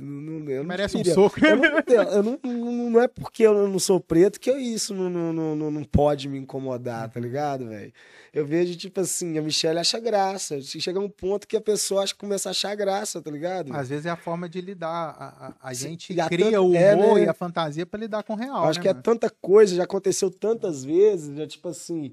não, 0.00 0.40
não 0.40 0.64
Merece 0.64 0.96
um 0.96 1.04
soco. 1.04 1.38
eu 1.46 1.56
não, 1.56 1.64
eu 2.12 2.22
não, 2.24 2.90
não, 2.90 3.00
é 3.00 3.06
porque 3.06 3.44
eu 3.44 3.68
não 3.68 3.78
sou 3.78 4.00
preto 4.00 4.40
que 4.40 4.50
eu- 4.50 4.58
isso 4.58 4.92
não, 4.92 5.08
não, 5.08 5.54
não, 5.54 5.70
não- 5.70 5.84
pode 5.84 6.28
me 6.28 6.36
incomodar, 6.36 7.08
tá 7.08 7.20
ligado, 7.20 7.68
velho? 7.68 7.92
Eu 8.32 8.44
vejo, 8.44 8.76
tipo 8.76 9.00
assim, 9.00 9.38
a 9.38 9.42
Michelle 9.42 9.78
acha 9.78 10.00
graça. 10.00 10.60
Chega 10.60 10.98
um 10.98 11.08
ponto 11.08 11.46
que 11.46 11.56
a 11.56 11.60
pessoa 11.60 12.02
acha, 12.02 12.12
começa 12.16 12.48
a 12.48 12.50
achar 12.50 12.74
graça, 12.74 13.22
tá 13.22 13.30
ligado? 13.30 13.72
Às 13.72 13.88
vezes 13.88 14.06
é 14.06 14.10
a 14.10 14.16
forma 14.16 14.48
de 14.48 14.60
lidar. 14.60 14.88
A, 15.16 15.46
a- 15.46 15.54
a 15.62 15.72
gente 15.72 16.12
cria 16.28 16.60
o 16.60 16.74
é, 16.74 16.94
humor 16.96 17.14
né? 17.16 17.26
e 17.26 17.28
a 17.28 17.32
fantasia 17.34 17.86
pra 17.86 18.00
lidar 18.00 18.24
com 18.24 18.32
o 18.32 18.36
real. 18.36 18.64
Eu 18.64 18.70
acho 18.70 18.80
né, 18.80 18.82
que 18.82 18.88
é 18.88 18.92
mano? 18.92 19.02
tanta 19.04 19.30
coisa, 19.30 19.76
já 19.76 19.84
aconteceu 19.84 20.32
tantas 20.32 20.84
vezes, 20.84 21.36
já 21.36 21.46
tipo 21.46 21.68
assim, 21.68 22.12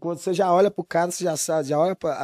quando 0.00 0.18
você 0.18 0.32
já 0.34 0.52
olha 0.52 0.70
pro 0.70 0.84
cara, 0.84 1.10
você 1.10 1.24
já 1.24 1.36
sabe, 1.36 1.68
já 1.68 1.78
olha 1.78 1.94
pra, 1.96 2.18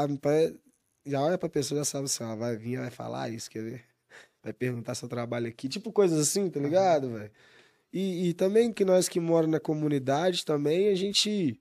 já 1.07 1.21
olha 1.21 1.39
pra 1.39 1.49
pessoa, 1.49 1.81
já 1.81 1.85
sabe 1.85 2.05
assim, 2.07 2.25
ó, 2.25 2.37
vai 2.37 2.57
vir, 2.57 2.79
vai 2.79 2.91
falar 2.91 3.29
isso, 3.31 3.51
quer 3.51 3.63
ver? 3.63 3.85
Vai 4.43 4.53
perguntar 4.53 4.95
seu 4.95 5.09
trabalho 5.09 5.49
aqui, 5.49 5.69
tipo 5.69 5.93
coisas 5.93 6.19
assim, 6.21 6.51
tá 6.51 6.61
ligado, 6.61 7.11
velho? 7.13 7.31
E, 7.93 8.31
e 8.31 8.35
também 8.35 8.73
que 8.73 8.85
nós 8.85 9.09
que 9.09 9.21
moramos 9.21 9.53
na 9.53 9.61
comunidade 9.61 10.45
também, 10.45 10.89
a 10.91 10.95
gente 10.95 11.61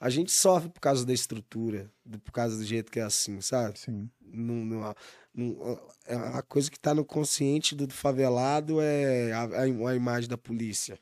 a 0.00 0.10
gente 0.10 0.32
sofre 0.32 0.68
por 0.70 0.80
causa 0.80 1.06
da 1.06 1.12
estrutura, 1.12 1.90
do- 2.04 2.20
por 2.20 2.32
causa 2.32 2.56
do 2.56 2.64
jeito 2.64 2.90
que 2.92 3.00
é 3.00 3.02
assim, 3.04 3.40
sabe? 3.40 3.78
Sim. 3.78 4.10
Não, 4.20 4.54
não- 4.64 4.94
não- 5.34 5.80
é 6.06 6.14
a 6.16 6.42
coisa 6.42 6.70
que 6.70 6.78
tá 6.80 6.94
no 6.94 7.04
consciente 7.04 7.74
do 7.74 7.88
favelado 7.92 8.80
é 8.80 9.32
a, 9.32 9.42
a 9.44 9.62
a 9.62 9.96
imagem 9.96 10.28
da 10.28 10.38
polícia. 10.38 10.98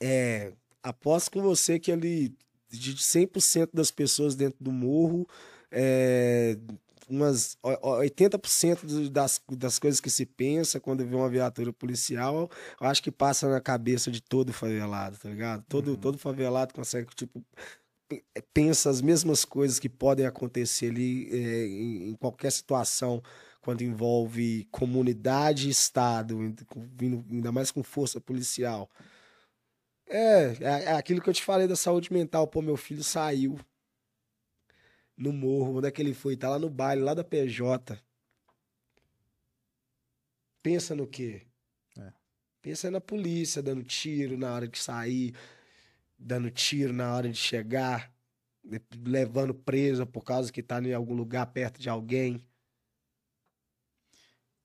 É, 0.00 0.52
aposto 0.84 1.30
com 1.32 1.42
você 1.42 1.78
que 1.78 1.90
ali, 1.90 2.32
de 2.70 2.96
100% 3.02 3.70
das 3.72 3.90
pessoas 3.90 4.36
dentro 4.36 4.62
do 4.62 4.70
morro, 4.70 5.26
é, 5.70 6.56
umas 7.08 7.56
ó- 7.62 7.78
ó, 7.82 7.98
80% 7.98 8.86
do- 8.86 9.10
das, 9.10 9.40
das 9.52 9.78
coisas 9.78 10.00
que 10.00 10.10
se 10.10 10.24
pensa 10.26 10.78
quando 10.78 11.04
vê 11.06 11.14
uma 11.14 11.28
viatura 11.28 11.72
policial, 11.72 12.50
eu 12.80 12.86
acho 12.86 13.02
que 13.02 13.10
passa 13.10 13.48
na 13.48 13.60
cabeça 13.60 14.10
de 14.10 14.20
todo 14.22 14.52
favelado, 14.52 15.16
tá 15.18 15.28
ligado? 15.28 15.64
Todo, 15.68 15.90
Uhum. 15.92 15.96
todo 15.96 16.18
favelado 16.18 16.72
consegue, 16.74 17.08
tipo, 17.14 17.42
pe- 18.08 18.24
pensa 18.52 18.90
as 18.90 19.00
mesmas 19.00 19.44
coisas 19.44 19.78
que 19.78 19.88
podem 19.88 20.26
acontecer 20.26 20.90
ali 20.90 21.28
é, 21.32 21.66
em, 21.66 22.08
em 22.10 22.14
qualquer 22.14 22.52
situação 22.52 23.22
quando 23.60 23.82
envolve 23.82 24.66
comunidade 24.70 25.68
e 25.68 25.70
Estado, 25.70 26.38
ainda 27.30 27.50
mais 27.50 27.70
com 27.70 27.82
força 27.82 28.20
policial. 28.20 28.90
É, 30.14 30.52
é, 30.60 30.84
é 30.84 30.92
aquilo 30.92 31.20
que 31.20 31.28
eu 31.28 31.34
te 31.34 31.42
falei 31.42 31.66
da 31.66 31.74
saúde 31.74 32.12
mental. 32.12 32.46
Pô, 32.46 32.62
meu 32.62 32.76
filho 32.76 33.02
saiu 33.02 33.58
no 35.16 35.32
morro. 35.32 35.78
Onde 35.78 35.88
é 35.88 35.90
que 35.90 36.00
ele 36.00 36.14
foi? 36.14 36.36
Tá 36.36 36.50
lá 36.50 36.58
no 36.58 36.70
baile, 36.70 37.02
lá 37.02 37.14
da 37.14 37.24
PJ. 37.24 38.00
Pensa 40.62 40.94
no 40.94 41.04
quê? 41.04 41.42
É. 41.98 42.12
Pensa 42.62 42.92
na 42.92 43.00
polícia 43.00 43.60
dando 43.60 43.82
tiro 43.82 44.38
na 44.38 44.54
hora 44.54 44.68
de 44.68 44.78
sair, 44.78 45.34
dando 46.16 46.48
tiro 46.48 46.92
na 46.92 47.12
hora 47.12 47.28
de 47.28 47.36
chegar, 47.36 48.14
levando 49.04 49.52
preso 49.52 50.06
por 50.06 50.22
causa 50.22 50.52
que 50.52 50.62
tá 50.62 50.80
em 50.80 50.94
algum 50.94 51.14
lugar 51.14 51.46
perto 51.46 51.80
de 51.80 51.90
alguém. 51.90 52.40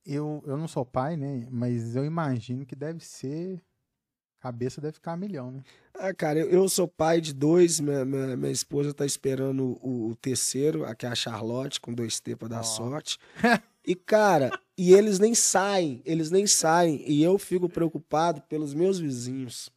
Eu, 0.06 0.44
eu 0.46 0.58
não 0.58 0.68
sou 0.68 0.86
pai, 0.86 1.18
né? 1.18 1.48
Mas 1.50 1.96
eu 1.96 2.06
imagino 2.06 2.68
que 2.68 2.76
deve 2.76 3.04
ser. 3.04 3.60
Cabeça 4.40 4.80
deve 4.80 4.94
ficar 4.94 5.14
a 5.14 5.18
milhão, 5.18 5.52
né? 5.52 5.64
Ah, 5.94 6.14
cara, 6.14 6.40
eu, 6.40 6.50
eu 6.50 6.70
sou 6.70 6.88
pai 6.88 7.20
de 7.20 7.34
dois, 7.34 7.80
minha, 7.80 8.06
minha, 8.06 8.38
minha 8.38 8.52
esposa 8.52 8.94
tá 8.94 9.06
esperando 9.06 9.78
o, 9.82 10.12
o 10.12 10.16
terceiro, 10.16 10.86
aqui 10.86 11.06
é 11.06 11.10
a 11.10 11.16
Charlotte, 11.16 11.82
com 11.82 11.94
dois 11.94 12.20
T 12.20 12.36
pra 12.36 12.48
dar 12.48 12.60
Ó. 12.60 12.64
sorte. 12.64 13.18
E, 13.86 13.96
cara, 13.96 14.52
e 14.78 14.94
eles 14.94 15.18
nem 15.18 15.34
saem, 15.34 16.02
eles 16.06 16.30
nem 16.30 16.46
saem. 16.46 17.04
E 17.10 17.24
eu 17.24 17.40
fico 17.40 17.68
preocupado 17.68 18.40
pelos 18.42 18.72
meus 18.72 19.00
vizinhos, 19.00 19.72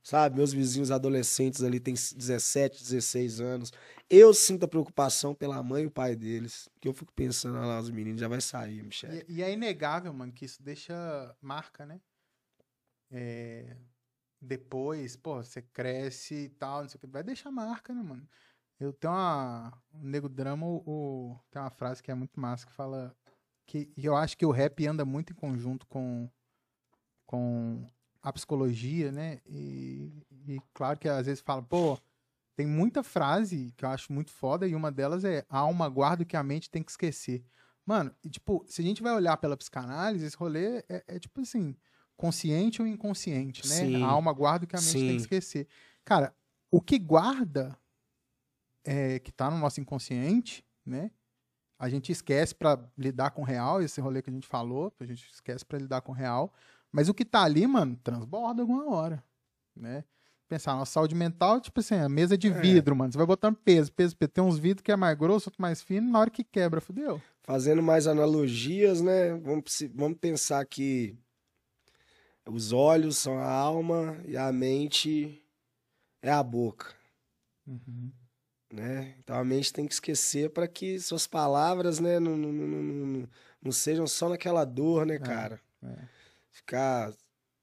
sabe? 0.00 0.36
Meus 0.36 0.52
vizinhos 0.52 0.92
adolescentes 0.92 1.64
ali 1.64 1.80
têm 1.80 1.94
17, 1.94 2.84
16 2.84 3.40
anos. 3.40 3.72
Eu 4.08 4.32
sinto 4.32 4.64
a 4.64 4.68
preocupação 4.68 5.34
pela 5.34 5.60
mãe 5.60 5.82
e 5.82 5.86
o 5.86 5.90
pai 5.90 6.14
deles. 6.14 6.68
Que 6.80 6.86
eu 6.86 6.92
fico 6.92 7.12
pensando, 7.12 7.56
olha 7.56 7.66
lá, 7.66 7.80
os 7.80 7.90
meninos 7.90 8.20
já 8.20 8.28
vai 8.28 8.40
sair, 8.40 8.80
Michel. 8.84 9.12
E, 9.12 9.38
e 9.38 9.42
é 9.42 9.52
inegável, 9.52 10.12
mano, 10.12 10.32
que 10.32 10.44
isso 10.44 10.62
deixa 10.62 11.34
marca, 11.40 11.84
né? 11.84 11.98
É, 13.10 13.76
depois, 14.40 15.16
pô, 15.16 15.42
você 15.42 15.62
cresce 15.62 16.34
e 16.34 16.48
tal, 16.50 16.82
não 16.82 16.88
sei 16.88 16.98
o 16.98 17.00
que, 17.00 17.06
vai 17.06 17.22
deixar 17.22 17.50
marca, 17.50 17.92
né, 17.94 18.02
mano? 18.02 18.28
Eu 18.78 18.92
tenho 18.92 19.12
uma. 19.12 19.72
O 19.92 20.04
Nego 20.04 20.28
Drama, 20.28 20.66
o, 20.66 21.38
tem 21.50 21.60
uma 21.60 21.70
frase 21.70 22.02
que 22.02 22.10
é 22.10 22.14
muito 22.14 22.38
massa 22.38 22.66
que 22.66 22.72
fala. 22.72 23.14
Que, 23.66 23.92
eu 23.96 24.14
acho 24.14 24.36
que 24.36 24.46
o 24.46 24.50
rap 24.50 24.86
anda 24.86 25.04
muito 25.04 25.32
em 25.32 25.36
conjunto 25.36 25.86
com, 25.88 26.30
com 27.26 27.90
a 28.22 28.32
psicologia, 28.32 29.10
né? 29.10 29.40
E, 29.46 30.12
e 30.46 30.60
claro 30.74 30.98
que 30.98 31.08
às 31.08 31.26
vezes 31.26 31.40
fala, 31.40 31.62
pô, 31.62 31.98
tem 32.54 32.66
muita 32.66 33.02
frase 33.02 33.72
que 33.76 33.84
eu 33.84 33.88
acho 33.88 34.12
muito 34.12 34.30
foda, 34.30 34.66
e 34.66 34.74
uma 34.74 34.92
delas 34.92 35.24
é 35.24 35.44
a 35.48 35.58
alma 35.58 35.88
guarda 35.88 36.22
o 36.22 36.26
que 36.26 36.36
a 36.36 36.42
mente 36.42 36.70
tem 36.70 36.82
que 36.82 36.90
esquecer. 36.90 37.44
Mano, 37.84 38.14
e, 38.24 38.28
tipo, 38.28 38.64
se 38.66 38.82
a 38.82 38.84
gente 38.84 39.02
vai 39.02 39.14
olhar 39.14 39.36
pela 39.36 39.56
psicanálise, 39.56 40.26
esse 40.26 40.36
rolê 40.36 40.78
é, 40.88 41.04
é, 41.06 41.18
tipo 41.18 41.40
assim, 41.40 41.76
consciente 42.16 42.80
ou 42.80 42.88
inconsciente, 42.88 43.66
né? 43.68 43.74
Sim. 43.74 44.02
A 44.02 44.06
alma 44.06 44.32
guarda 44.32 44.64
o 44.64 44.68
que 44.68 44.76
a 44.76 44.80
mente 44.80 44.92
tem 44.92 45.00
Sim. 45.02 45.08
que 45.16 45.22
esquecer. 45.22 45.66
Cara, 46.04 46.34
o 46.70 46.80
que 46.80 46.98
guarda, 46.98 47.76
é, 48.84 49.18
que 49.18 49.32
tá 49.32 49.50
no 49.50 49.58
nosso 49.58 49.80
inconsciente, 49.80 50.64
né? 50.84 51.10
A 51.78 51.88
gente 51.88 52.10
esquece 52.10 52.54
pra 52.54 52.78
lidar 52.96 53.30
com 53.32 53.42
o 53.42 53.44
real, 53.44 53.82
esse 53.82 54.00
rolê 54.00 54.22
que 54.22 54.30
a 54.30 54.32
gente 54.32 54.46
falou, 54.46 54.92
a 54.98 55.04
gente 55.04 55.28
esquece 55.30 55.64
pra 55.64 55.78
lidar 55.78 56.00
com 56.00 56.12
o 56.12 56.14
real. 56.14 56.52
Mas 56.90 57.08
o 57.08 57.14
que 57.14 57.24
tá 57.24 57.42
ali, 57.42 57.66
mano, 57.66 57.96
transborda 58.02 58.62
alguma 58.62 58.88
hora, 58.90 59.22
né? 59.74 60.04
pensar, 60.48 60.76
nossa 60.76 60.92
saúde 60.92 61.12
mental, 61.12 61.60
tipo 61.60 61.80
assim, 61.80 61.96
a 61.96 62.08
mesa 62.08 62.38
de 62.38 62.46
É. 62.46 62.60
vidro, 62.60 62.94
mano. 62.94 63.10
Você 63.10 63.18
vai 63.18 63.26
botando 63.26 63.56
peso, 63.56 63.92
peso, 63.92 64.16
peso. 64.16 64.30
Tem 64.30 64.44
uns 64.44 64.56
vidros 64.56 64.80
que 64.84 64.92
é 64.92 64.96
mais 64.96 65.18
grosso, 65.18 65.48
outro 65.48 65.60
mais 65.60 65.82
fino, 65.82 66.08
na 66.08 66.20
hora 66.20 66.30
que 66.30 66.44
quebra, 66.44 66.80
fudeu. 66.80 67.20
Fazendo 67.42 67.82
mais 67.82 68.06
analogias, 68.06 69.00
né? 69.00 69.34
Vamos, 69.34 69.64
se- 69.72 69.88
vamos 69.88 70.16
pensar 70.20 70.64
que 70.64 71.16
os 72.46 72.72
olhos 72.72 73.16
são 73.18 73.38
a 73.38 73.50
alma 73.50 74.20
e 74.26 74.36
a 74.36 74.52
mente 74.52 75.42
é 76.22 76.30
a 76.30 76.42
boca, 76.42 76.94
Uhum. 77.66 78.12
né? 78.72 79.16
Então 79.18 79.36
a 79.36 79.44
mente 79.44 79.72
tem 79.72 79.86
que 79.86 79.94
esquecer 79.94 80.50
para 80.50 80.68
que 80.68 80.98
suas 81.00 81.26
palavras, 81.26 81.98
né, 82.00 82.18
não, 82.20 82.36
não, 82.36 82.52
não, 82.52 83.28
não, 83.62 83.72
sejam 83.72 84.06
só 84.06 84.28
naquela 84.28 84.64
dor, 84.64 85.06
né, 85.06 85.18
cara? 85.18 85.60
é. 85.82 86.08
Ficar, 86.50 87.12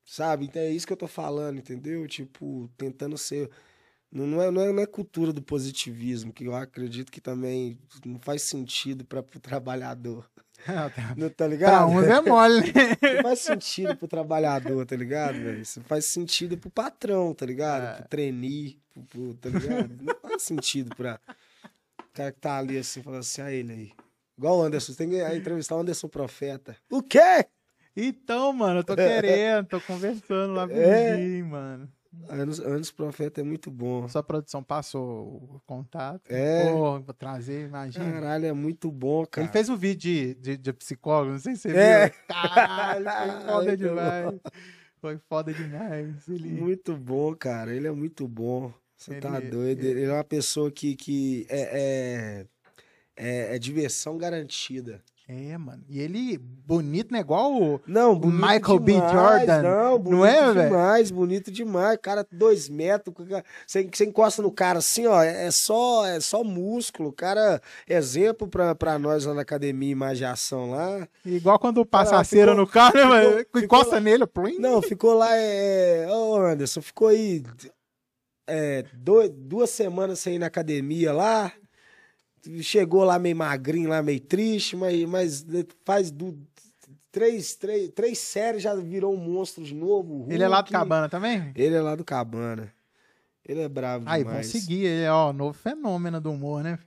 sabe? 0.05 0.45
Então 0.45 0.61
é 0.61 0.69
isso 0.71 0.85
que 0.87 0.93
eu 0.93 0.97
tô 0.97 1.07
falando, 1.07 1.57
entendeu? 1.59 2.07
Tipo, 2.07 2.69
tentando 2.77 3.17
ser. 3.17 3.49
Não, 4.13 4.27
não, 4.27 4.41
é, 4.41 4.51
não, 4.51 4.61
é, 4.61 4.71
não 4.71 4.83
é 4.83 4.85
cultura 4.85 5.33
do 5.33 5.41
positivismo, 5.41 6.31
que 6.31 6.45
eu 6.45 6.53
acredito 6.53 7.11
que 7.11 7.19
também 7.19 7.79
não 8.05 8.19
faz 8.19 8.43
sentido 8.43 9.03
para 9.03 9.21
o 9.21 9.39
trabalhador. 9.39 10.29
Não 11.17 11.29
tá 11.29 11.35
pra 11.35 11.47
ligado? 11.47 11.87
uns 11.89 12.05
é 12.05 12.21
mole, 12.21 12.61
né? 12.71 13.15
Não 13.15 13.23
faz 13.23 13.39
sentido 13.39 13.95
pro 13.97 14.07
trabalhador, 14.07 14.85
tá 14.85 14.95
ligado, 14.95 15.33
velho? 15.33 15.59
Isso 15.59 15.81
faz 15.81 16.05
sentido 16.05 16.57
pro 16.57 16.69
patrão, 16.69 17.33
tá 17.33 17.45
ligado? 17.45 17.83
É. 17.83 17.93
Pro 18.01 18.07
trainee, 18.07 18.79
pro, 18.93 19.03
pro- 19.03 19.33
tá 19.33 19.49
ligado? 19.49 19.89
Não 20.01 20.15
faz 20.21 20.43
sentido 20.43 20.95
pra 20.95 21.19
o 21.99 22.13
cara 22.13 22.31
que 22.31 22.39
tá 22.39 22.57
ali 22.59 22.77
assim, 22.77 23.01
falando 23.01 23.21
assim, 23.21 23.41
a 23.41 23.51
ele 23.51 23.73
aí. 23.73 23.91
Igual 24.37 24.59
o 24.59 24.61
Anderson, 24.61 24.91
você 24.93 24.97
tem 24.99 25.09
que 25.09 25.21
ah, 25.21 25.35
entrevistar 25.35 25.75
o 25.75 25.79
Anderson 25.79 26.07
Profeta. 26.07 26.77
O 26.89 27.01
quê? 27.01 27.45
Então, 27.95 28.53
mano, 28.53 28.79
eu 28.79 28.83
tô 28.83 28.95
querendo, 28.95 29.67
tô 29.67 29.81
conversando 29.81 30.53
lá 30.53 30.67
com 30.67 30.73
É. 30.75 31.13
o 31.15 31.17
Jim, 31.17 31.43
mano. 31.43 31.91
Anderson, 32.29 32.63
Anderson 32.63 32.93
Profeta 32.95 33.41
é 33.41 33.43
muito 33.43 33.69
bom. 33.71 34.07
Sua 34.07 34.23
produção 34.23 34.63
passou 34.63 35.01
o 35.55 35.61
contato. 35.65 36.21
É. 36.29 36.71
Pô, 36.71 36.99
vou 36.99 37.13
trazer, 37.13 37.67
imagina. 37.67 38.11
Caralho, 38.11 38.45
é 38.45 38.53
muito 38.53 38.91
bom, 38.91 39.25
cara. 39.25 39.45
Ele 39.45 39.51
fez 39.53 39.69
um 39.69 39.75
vídeo 39.75 39.99
de, 39.99 40.35
de, 40.35 40.57
de 40.57 40.73
psicólogo, 40.73 41.31
não 41.33 41.39
sei 41.39 41.55
se 41.55 41.63
você 41.69 41.75
É. 41.77 42.09
viu. 42.09 42.15
Caralho, 42.27 43.05
foi 43.05 43.41
foda 43.51 43.77
demais. 43.77 44.39
Foi 45.01 45.17
foda 45.17 45.53
demais. 45.53 46.27
Ele... 46.29 46.49
Muito 46.49 46.95
bom, 46.95 47.35
cara. 47.35 47.73
Ele 47.75 47.87
é 47.87 47.91
muito 47.91 48.27
bom. 48.27 48.71
Você 48.95 49.19
tá 49.19 49.37
Ele- 49.39 49.49
doido. 49.49 49.83
Ele 49.83 50.03
é 50.05 50.13
uma 50.13 50.23
pessoa 50.23 50.71
que, 50.71 50.95
que 50.95 51.45
é, 51.49 51.61
é, 51.81 52.45
é, 53.17 53.55
é 53.55 53.59
diversão 53.59 54.17
garantida. 54.17 55.01
É, 55.25 55.57
mano. 55.57 55.81
E 55.87 56.01
ele, 56.01 56.37
bonito, 56.37 57.13
né? 57.13 57.19
Igual 57.21 57.53
o... 57.53 57.81
Não, 57.87 58.13
bonito 58.13 58.41
Michael 58.45 58.79
B. 58.79 58.91
demais, 58.93 59.11
Jordan, 59.13 59.61
Não, 59.61 59.97
bonito 59.99 60.11
não 60.17 60.25
é, 60.25 60.53
velho? 60.53 60.67
demais, 60.69 61.11
bonito 61.11 61.49
demais. 61.51 61.97
Cara, 62.01 62.27
dois 62.29 62.67
metros. 62.67 63.15
Você, 63.65 63.89
você 63.91 64.05
encosta 64.05 64.41
no 64.41 64.51
cara 64.51 64.79
assim, 64.79 65.07
ó, 65.07 65.23
é 65.23 65.49
só, 65.49 66.05
é 66.05 66.19
só 66.19 66.43
músculo. 66.43 67.13
Cara, 67.13 67.61
exemplo 67.87 68.49
pra, 68.49 68.75
pra 68.75 68.99
nós 68.99 69.23
lá 69.25 69.33
na 69.33 69.41
academia 69.43 69.91
Imagem 69.91 70.27
e 70.27 70.29
Ação 70.29 70.71
lá. 70.71 71.07
Igual 71.25 71.57
quando 71.57 71.85
passa 71.85 72.11
Cara, 72.11 72.21
a 72.21 72.25
cera 72.25 72.51
ficou- 72.51 72.65
no 72.65 72.67
carro, 72.69 72.93
né, 72.95 73.03
mano? 73.05 73.37
ficou- 73.39 73.61
Encosta 73.61 73.99
nele, 74.01 74.27
plim. 74.27 74.59
Não, 74.59 74.81
ficou 74.81 75.13
lá, 75.13 75.29
é. 75.37 76.05
Ô, 76.11 76.35
Anderson, 76.35 76.81
ficou 76.81 77.07
aí 77.07 77.41
é, 78.47 78.83
dois- 78.93 79.29
duas 79.33 79.69
semanas 79.69 80.19
sem 80.19 80.35
ir 80.35 80.39
na 80.39 80.47
academia 80.47 81.13
lá. 81.13 81.51
Chegou 82.61 83.03
lá 83.03 83.17
meio 83.17 83.35
magrinho, 83.35 83.89
lá 83.89 84.01
meio 84.03 84.19
triste, 84.19 84.75
mas, 84.75 85.03
mas 85.05 85.45
faz 85.85 86.11
do, 86.11 86.37
três, 87.11 87.55
três, 87.55 87.89
três 87.89 88.17
séries 88.19 88.61
já 88.63 88.75
virou 88.75 89.13
um 89.13 89.17
monstro 89.17 89.63
de 89.63 89.73
novo. 89.73 90.25
Ele 90.29 90.43
é 90.43 90.47
lá 90.47 90.61
do 90.61 90.65
Hulk. 90.65 90.71
Cabana 90.73 91.07
também? 91.09 91.51
Ele 91.55 91.75
é 91.75 91.81
lá 91.81 91.95
do 91.95 92.03
Cabana. 92.03 92.73
Ele 93.45 93.61
é 93.61 93.69
bravo 93.69 94.05
Aí, 94.07 94.23
vamos 94.23 94.47
demais. 94.47 94.63
seguir. 94.63 94.85
Ele 94.85 95.03
é, 95.03 95.11
ó, 95.11 95.31
novo 95.31 95.53
fenômeno 95.53 96.19
do 96.19 96.31
humor, 96.31 96.63
né? 96.63 96.79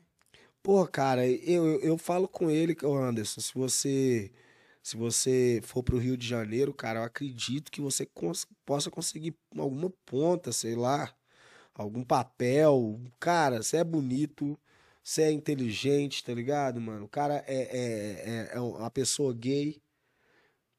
Pô, 0.62 0.86
cara, 0.86 1.26
eu, 1.26 1.64
eu, 1.66 1.80
eu 1.80 1.98
falo 1.98 2.26
com 2.26 2.50
ele, 2.50 2.76
Anderson, 2.82 3.40
se 3.40 3.52
você 3.54 4.32
se 4.82 4.96
você 4.96 5.60
for 5.64 5.82
pro 5.82 5.98
Rio 5.98 6.16
de 6.16 6.26
Janeiro, 6.26 6.72
cara, 6.72 7.00
eu 7.00 7.04
acredito 7.04 7.72
que 7.72 7.80
você 7.80 8.06
cons- 8.06 8.46
possa 8.64 8.88
conseguir 8.90 9.34
alguma 9.56 9.90
ponta, 10.04 10.52
sei 10.52 10.76
lá, 10.76 11.12
algum 11.74 12.04
papel. 12.04 13.00
Cara, 13.18 13.62
você 13.62 13.78
é 13.78 13.84
bonito, 13.84 14.56
você 15.08 15.22
é 15.22 15.30
inteligente, 15.30 16.24
tá 16.24 16.34
ligado, 16.34 16.80
mano? 16.80 17.04
O 17.04 17.08
cara 17.08 17.36
é, 17.46 17.54
é, 17.54 18.28
é, 18.28 18.56
é 18.56 18.60
uma 18.60 18.90
pessoa 18.90 19.32
gay, 19.32 19.80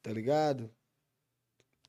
tá 0.01 0.11
ligado? 0.11 0.69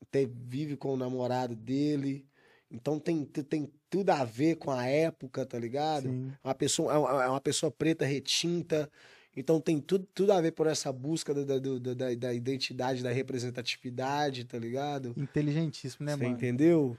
Tem, 0.09 0.25
vive 0.33 0.77
com 0.77 0.95
o 0.95 0.97
namorado 0.97 1.57
dele. 1.57 2.25
Então 2.71 3.01
tem, 3.01 3.25
tem 3.25 3.73
tudo 3.91 4.11
a 4.11 4.25
ver 4.25 4.55
com 4.55 4.71
a 4.71 4.87
época, 4.87 5.45
tá 5.45 5.59
ligado? 5.59 6.11
Sim. 6.11 6.33
uma 6.45 6.55
pessoa, 6.55 6.95
é 6.95 6.99
uma- 6.99 7.25
é 7.25 7.29
uma 7.29 7.41
pessoa 7.41 7.73
preta 7.73 8.05
retinta. 8.05 8.89
Então 9.37 9.61
tem 9.61 9.81
tudo, 9.81 10.07
tudo 10.15 10.33
a 10.33 10.41
ver 10.41 10.53
por 10.53 10.69
essa 10.69 10.93
busca 10.93 11.35
da, 11.35 11.59
da, 11.59 11.59
da, 11.95 12.15
da 12.15 12.33
identidade, 12.33 13.03
da 13.03 13.11
representatividade, 13.11 14.45
tá 14.45 14.57
ligado? 14.61 15.13
Inteligentíssimo, 15.17 16.07
né, 16.07 16.15
Você 16.17 16.23
mano? 16.23 16.37
entendeu? 16.37 16.97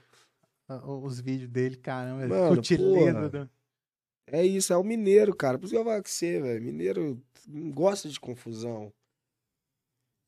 O- 0.68 1.02
Os 1.06 1.18
vídeos 1.18 1.48
dele, 1.50 1.76
caramba. 1.76 2.28
Mano, 2.28 2.56
do- 2.56 3.50
É 4.32 4.44
isso, 4.44 4.72
é 4.72 4.76
o 4.76 4.84
mineiro, 4.84 5.34
cara. 5.34 5.58
Por 5.58 5.64
isso 5.64 5.74
que 5.74 5.80
eu 5.80 5.84
falo 5.84 6.02
com 6.02 6.08
você, 6.08 6.40
velho. 6.40 6.62
Mineiro 6.62 7.20
não 7.48 7.70
gosta 7.70 8.08
de 8.08 8.18
confusão. 8.20 8.92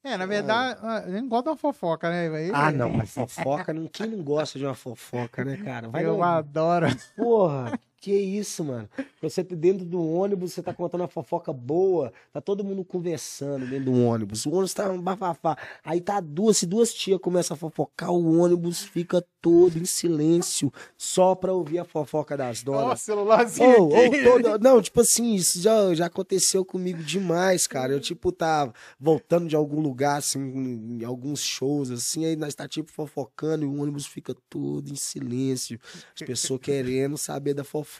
É, 0.04 0.16
na 0.16 0.26
verdade, 0.26 0.80
ah, 0.82 1.04
ele 1.06 1.20
não 1.20 1.28
gosta 1.28 1.44
de 1.44 1.50
uma 1.50 1.56
fofoca, 1.56 2.10
né, 2.10 2.28
velho? 2.28 2.52
Ah, 2.56 2.72
não, 2.72 2.90
mas 2.90 3.08
fofoca, 3.10 3.72
não, 3.72 3.86
quem 3.86 4.08
não 4.08 4.22
gosta 4.24 4.58
de 4.58 4.64
uma 4.64 4.74
fofoca, 4.74 5.44
né, 5.44 5.56
cara? 5.58 5.88
Vai 5.88 6.04
Eu 6.04 6.16
no- 6.16 6.22
adoro. 6.24 6.86
Porra, 7.16 7.78
que 8.02 8.12
isso, 8.12 8.64
mano? 8.64 8.88
Você 9.22 9.44
dentro 9.44 9.84
do 9.84 10.02
ônibus, 10.04 10.52
você 10.52 10.60
tá 10.60 10.74
contando 10.74 11.02
uma 11.02 11.08
fofoca 11.08 11.52
boa, 11.52 12.12
tá 12.32 12.40
todo 12.40 12.64
mundo 12.64 12.84
conversando 12.84 13.64
dentro 13.64 13.92
do 13.92 14.02
ônibus. 14.04 14.44
O 14.44 14.50
ônibus 14.50 14.74
tá 14.74 14.90
um 14.90 15.00
bafafá. 15.00 15.56
Aí 15.84 16.00
tá 16.00 16.18
duas, 16.20 16.56
se 16.56 16.66
duas 16.66 16.92
tias 16.92 17.20
começam 17.20 17.54
a 17.54 17.56
fofocar, 17.58 18.10
o 18.10 18.40
ônibus 18.40 18.82
fica 18.82 19.24
todo 19.40 19.78
em 19.78 19.84
silêncio, 19.84 20.72
só 20.98 21.36
pra 21.36 21.52
ouvir 21.52 21.78
a 21.78 21.84
fofoca 21.84 22.36
das 22.36 22.62
Ó, 22.62 22.64
donas. 22.72 23.00
celularzinho 23.02 23.84
Ô, 23.88 23.94
aqui. 23.94 24.26
ô, 24.26 24.42
todo- 24.42 24.58
Não, 24.62 24.82
tipo 24.82 25.00
assim, 25.00 25.34
isso 25.34 25.60
já, 25.60 25.94
já 25.94 26.06
aconteceu 26.06 26.64
comigo 26.64 27.02
demais, 27.04 27.68
cara. 27.68 27.92
Eu, 27.92 28.00
tipo, 28.00 28.32
tá 28.32 28.72
voltando 28.98 29.46
de 29.48 29.54
algum 29.54 29.80
lugar, 29.80 30.18
assim, 30.18 30.40
em 30.40 31.04
alguns 31.04 31.40
shows, 31.40 31.88
assim, 31.92 32.24
aí 32.24 32.34
nós 32.34 32.52
tá, 32.54 32.66
tipo, 32.66 32.90
fofocando 32.90 33.64
e 33.64 33.68
o 33.68 33.80
ônibus 33.80 34.06
fica 34.06 34.34
todo 34.50 34.90
em 34.90 34.96
silêncio. 34.96 35.78
As 36.20 36.26
pessoas 36.26 36.58
querendo 36.60 37.16
saber 37.16 37.54
da 37.54 37.62
fofoca. 37.62 37.91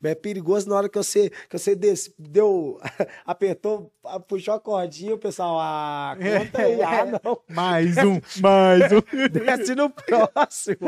Mas 0.00 0.12
é 0.12 0.14
perigoso 0.14 0.68
na 0.68 0.76
hora 0.76 0.88
que 0.88 0.98
você, 0.98 1.30
que 1.48 1.58
você 1.58 1.74
des- 1.74 2.12
deu, 2.18 2.78
apertou, 3.24 3.92
puxou 4.28 4.54
a 4.54 4.60
cordinha, 4.60 5.14
o 5.14 5.18
pessoal, 5.18 5.58
ah, 5.60 6.16
conta 6.16 6.62
aí, 6.62 6.82
ah, 6.82 7.20
não. 7.24 7.40
Mais 7.48 7.96
um, 7.98 8.20
mais 8.40 8.92
um. 8.92 9.00
Desce 9.30 9.74
no 9.74 9.90
próximo. 9.90 10.78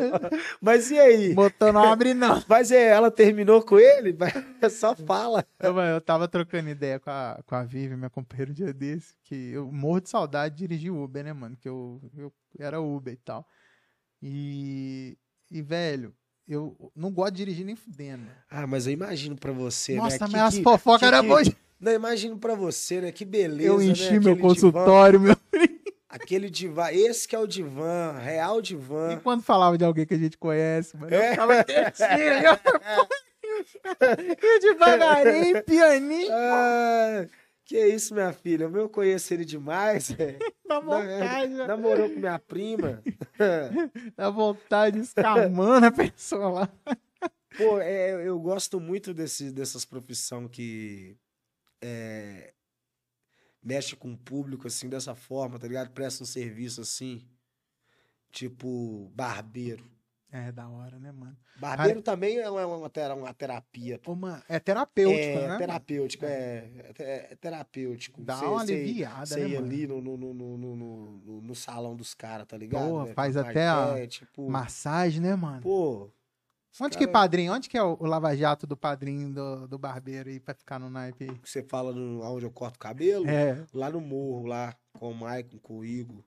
Mas 0.61 0.91
e 0.91 0.99
aí? 0.99 1.35
Motor 1.35 1.73
não 1.73 1.83
abre, 1.85 2.15
não. 2.15 2.43
Mas 2.49 2.71
é, 2.71 2.89
ela 2.89 3.11
terminou 3.11 3.63
com 3.63 3.79
ele? 3.79 4.17
Só 4.71 4.95
fala. 4.95 5.45
Eu, 5.61 5.77
eu 5.79 6.01
tava 6.01 6.29
trocando 6.29 6.69
ideia 6.69 6.99
com 7.01 7.11
a, 7.11 7.41
com 7.47 7.55
a 7.55 7.63
Vivi, 7.65 7.97
minha 7.97 8.11
companheira, 8.11 8.51
um 8.51 8.55
dia 8.55 8.73
desse, 8.73 9.15
que 9.23 9.53
eu 9.53 9.71
morro 9.73 10.01
de 10.01 10.09
saudade 10.11 10.55
de 10.57 10.67
dirigir 10.67 10.93
Uber, 10.93 11.25
né, 11.25 11.33
mano? 11.33 11.57
Que 11.57 11.69
eu, 11.69 12.01
eu 12.17 12.33
era 12.59 12.81
Uber 12.81 13.13
e 13.13 13.17
tal. 13.17 13.47
E, 14.23 15.17
e, 15.51 15.63
velho, 15.63 16.15
eu 16.49 16.77
não 16.95 17.11
gosto 17.11 17.33
de 17.33 17.39
dirigir 17.45 17.65
nem 17.67 17.77
fudendo. 17.77 18.25
Ah, 18.51 18.67
mas 18.67 18.87
eu 18.87 18.93
imagino 18.93 19.37
pra 19.37 19.53
você, 19.53 19.95
Nossa, 19.97 20.19
né? 20.27 20.29
mas 20.33 20.33
Que- 20.33 20.39
as 20.39 20.65
fofocas 20.65 21.01
que- 21.01 21.05
eram 21.07 21.23
que- 21.23 21.29
boas. 21.29 21.51
Não, 21.79 21.93
imagino 21.93 22.39
pra 22.39 22.55
você, 22.55 23.01
né? 23.01 23.13
Que 23.13 23.25
beleza, 23.25 23.69
Eu 23.69 23.79
né? 23.79 23.85
enchi 23.87 24.05
Aquele 24.07 24.21
meu 24.25 24.35
divã- 24.35 24.49
consultório, 24.49 25.21
meu. 25.21 25.37
aquele 26.09 26.49
divã, 26.49 26.91
esse 26.91 27.29
que 27.29 27.37
é 27.37 27.39
o 27.39 27.47
divã, 27.47 28.13
real 28.19 28.61
E 28.61 28.63
divã. 28.63 29.21
quando 29.23 29.43
falava 29.43 29.77
de 29.77 29.85
alguém 29.85 30.07
que 30.07 30.15
a 30.15 30.19
gente 30.19 30.39
conhece, 30.39 30.97
mano, 30.97 31.15
É. 31.15 31.33
eu 31.33 31.37
tava 31.37 31.65
quietinho. 31.65 32.59
E 34.43 34.61
devagarinho, 34.61 35.63
pianinho, 35.65 36.29
Ah, 36.33 37.27
que 37.67 37.85
isso, 37.85 38.15
minha 38.15 38.33
filha? 38.33 38.65
Eu 38.65 38.89
conheço 38.89 39.35
ele 39.35 39.45
demais. 39.45 40.13
é. 40.13 40.39
na 40.65 40.79
vontade, 40.79 41.53
né? 41.53 41.67
Namorou 41.67 42.09
com 42.09 42.21
minha 42.21 42.39
prima. 42.39 43.03
na 44.17 44.31
vontade, 44.31 45.01
escamando 45.01 45.87
a 45.87 45.91
pessoa 45.91 46.49
lá. 46.49 46.73
Pô, 47.59 47.81
é, 47.81 48.13
eu 48.27 48.39
gosto 48.39 48.79
muito 48.79 49.13
desse, 49.13 49.51
dessas 49.51 49.85
profissões 49.85 50.49
que 50.51 51.17
é, 51.83 52.53
mexe 53.63 53.97
com 53.97 54.13
o 54.13 54.19
público, 54.19 54.69
assim, 54.69 54.89
dessa 54.89 55.15
forma, 55.15 55.59
tá 55.59 55.67
ligado? 55.67 55.91
Presta 55.91 56.23
um 56.23 56.27
serviço 56.27 56.83
assim, 56.83 57.27
tipo 58.31 59.11
barbeiro. 59.15 59.91
É, 60.37 60.53
da 60.53 60.69
hora, 60.69 60.99
né, 60.99 61.11
mano? 61.13 61.37
Barbeiro 61.59 62.03
também 62.03 62.39
é 62.39 62.51
uma, 62.51 62.67
uma, 62.67 62.91
tera- 62.91 63.15
uma 63.15 63.33
terapia. 63.33 63.99
Mano, 64.07 64.43
é 64.49 64.61
terapêutico, 64.61 65.39
é, 65.39 65.49
né? 65.49 65.57
terapêutico, 65.57 66.25
é, 66.27 66.71
é, 66.99 67.29
é 67.33 67.37
terapêutico. 67.37 68.23
Dá 68.23 68.37
Cê- 68.39 68.45
uma 68.45 68.67
cê- 68.67 68.73
aliviada, 68.75 69.27
Você 69.27 69.41
né, 69.41 69.49
ir 69.49 69.57
ali 69.57 69.87
no, 69.87 70.01
no, 70.03 70.17
no, 70.17 70.35
no, 70.35 70.57
no, 70.77 71.41
no- 71.41 71.55
salão 71.55 71.97
dos 71.97 72.13
caras, 72.13 72.47
tá 72.47 72.57
ligado? 72.59 72.87
Porra, 72.87 73.07
né? 73.07 73.15
faz 73.15 73.37
até 73.37 73.67
a 73.67 74.07
tipo, 74.07 74.51
Massagem, 74.51 75.23
né, 75.23 75.35
mano? 75.35 75.63
Pô, 75.63 76.11
Onde 76.79 76.99
que 76.99 77.09
padrinho? 77.09 77.55
Onde 77.55 77.71
que 77.71 77.79
é 77.79 77.83
o, 77.83 77.97
o 77.99 78.05
lava-jato 78.05 78.67
do 78.67 78.77
padrinho 78.77 79.33
do, 79.33 79.67
do 79.67 79.79
barbeiro 79.79 80.29
aí 80.29 80.39
pra 80.39 80.53
ficar 80.55 80.79
no 80.79 80.91
naipe 80.91 81.25
aí? 81.25 81.41
Você 81.43 81.63
fala 81.63 81.95
no, 81.95 82.21
onde 82.23 82.45
eu 82.45 82.51
corto 82.51 82.77
o 82.77 82.79
cabelo? 82.79 83.27
É. 83.27 83.65
Lá 83.73 83.89
no 83.89 84.01
morro, 84.03 84.47
lá, 84.47 84.77
com 84.93 85.11
o 85.11 85.15
Maicon, 85.15 85.59
com 85.59 85.79
o 85.79 85.85
Igor. 85.87 86.23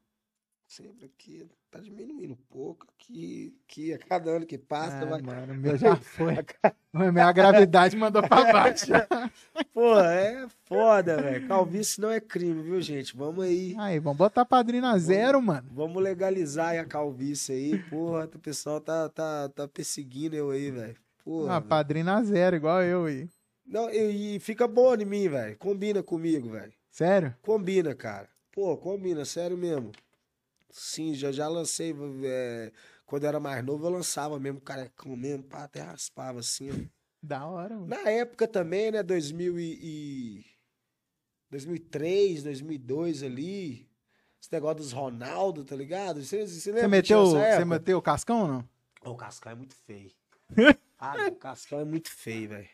Sempre 0.67 1.05
aqui, 1.05 1.47
tá 1.71 1.79
diminuindo 1.79 2.33
um 2.33 2.37
pouco 2.49 2.87
aqui, 2.95 3.55
aqui, 3.65 3.93
a 3.93 3.99
cada 3.99 4.31
ano 4.31 4.45
que 4.45 4.57
passa. 4.57 5.03
Ah, 5.03 5.05
vai... 5.05 5.21
mano, 5.21 5.53
meu 5.55 5.77
já 5.77 5.95
foi. 5.95 6.35
Minha 7.11 7.31
gravidade 7.31 7.95
mandou 7.95 8.21
pra 8.27 8.43
baixo. 8.51 8.87
Pô, 9.73 9.99
é 9.99 10.47
foda, 10.65 11.21
velho. 11.21 11.47
Calvície 11.47 12.01
não 12.01 12.09
é 12.09 12.19
crime, 12.19 12.61
viu, 12.63 12.81
gente? 12.81 13.15
Vamos 13.15 13.45
aí. 13.45 13.75
Aí, 13.77 13.99
vamos 13.99 14.17
botar 14.17 14.45
padrinho 14.45 14.85
a 14.85 14.97
zero, 14.97 15.41
mano. 15.41 15.67
Vamos 15.71 16.01
legalizar 16.01 16.69
aí 16.69 16.79
a 16.79 16.85
calvície 16.85 17.53
aí. 17.53 17.79
Porra, 17.89 18.25
o 18.25 18.39
pessoal 18.39 18.81
tá, 18.81 19.07
tá, 19.09 19.49
tá 19.49 19.67
perseguindo 19.67 20.35
eu 20.35 20.51
aí, 20.51 20.71
velho. 20.71 20.95
Ah, 21.47 21.61
padrinho 21.61 22.09
a 22.09 22.23
zero, 22.23 22.55
igual 22.55 22.81
eu 22.81 23.05
aí. 23.05 23.29
Não, 23.65 23.87
e, 23.91 24.35
e 24.35 24.39
fica 24.39 24.67
bom 24.67 24.95
em 24.95 25.05
mim, 25.05 25.29
velho. 25.29 25.55
Combina 25.57 26.01
comigo, 26.01 26.49
velho. 26.49 26.73
Sério? 26.89 27.35
Combina, 27.43 27.93
cara. 27.93 28.27
Pô, 28.51 28.75
combina, 28.75 29.23
sério 29.23 29.55
mesmo. 29.55 29.91
Sim, 30.69 31.13
já, 31.13 31.31
já 31.31 31.47
lancei. 31.47 31.95
É, 32.23 32.71
quando 33.05 33.23
eu 33.23 33.29
era 33.29 33.39
mais 33.39 33.63
novo, 33.63 33.85
eu 33.85 33.89
lançava 33.89 34.39
mesmo, 34.39 34.61
carecão 34.61 35.15
mesmo, 35.15 35.43
pá, 35.43 35.63
até 35.63 35.81
raspava 35.81 36.39
assim. 36.39 36.69
ó. 36.71 36.99
Da 37.21 37.45
hora, 37.45 37.75
mano. 37.75 37.87
Na 37.87 38.09
época 38.09 38.47
também, 38.47 38.91
né, 38.91 39.03
2000 39.03 39.59
e, 39.59 39.79
e 39.81 40.45
2003, 41.49 42.43
2002 42.43 43.23
ali, 43.23 43.89
esse 44.41 44.51
negócio 44.51 44.77
dos 44.77 44.91
Ronaldo, 44.91 45.65
tá 45.65 45.75
ligado? 45.75 46.23
Você, 46.23 46.47
você 46.47 46.71
Você 46.71 46.87
meteu, 46.87 47.25
você 47.25 47.65
meteu 47.65 47.97
o 47.97 48.01
cascão 48.01 48.41
ou 48.41 48.47
não? 48.47 48.69
O 49.01 49.15
Cascão 49.15 49.51
é 49.51 49.55
muito 49.55 49.75
feio. 49.75 50.11
ah, 50.99 51.15
o 51.29 51.35
Cascão 51.35 51.79
é 51.79 51.85
muito 51.85 52.09
feio, 52.09 52.49
velho. 52.49 52.69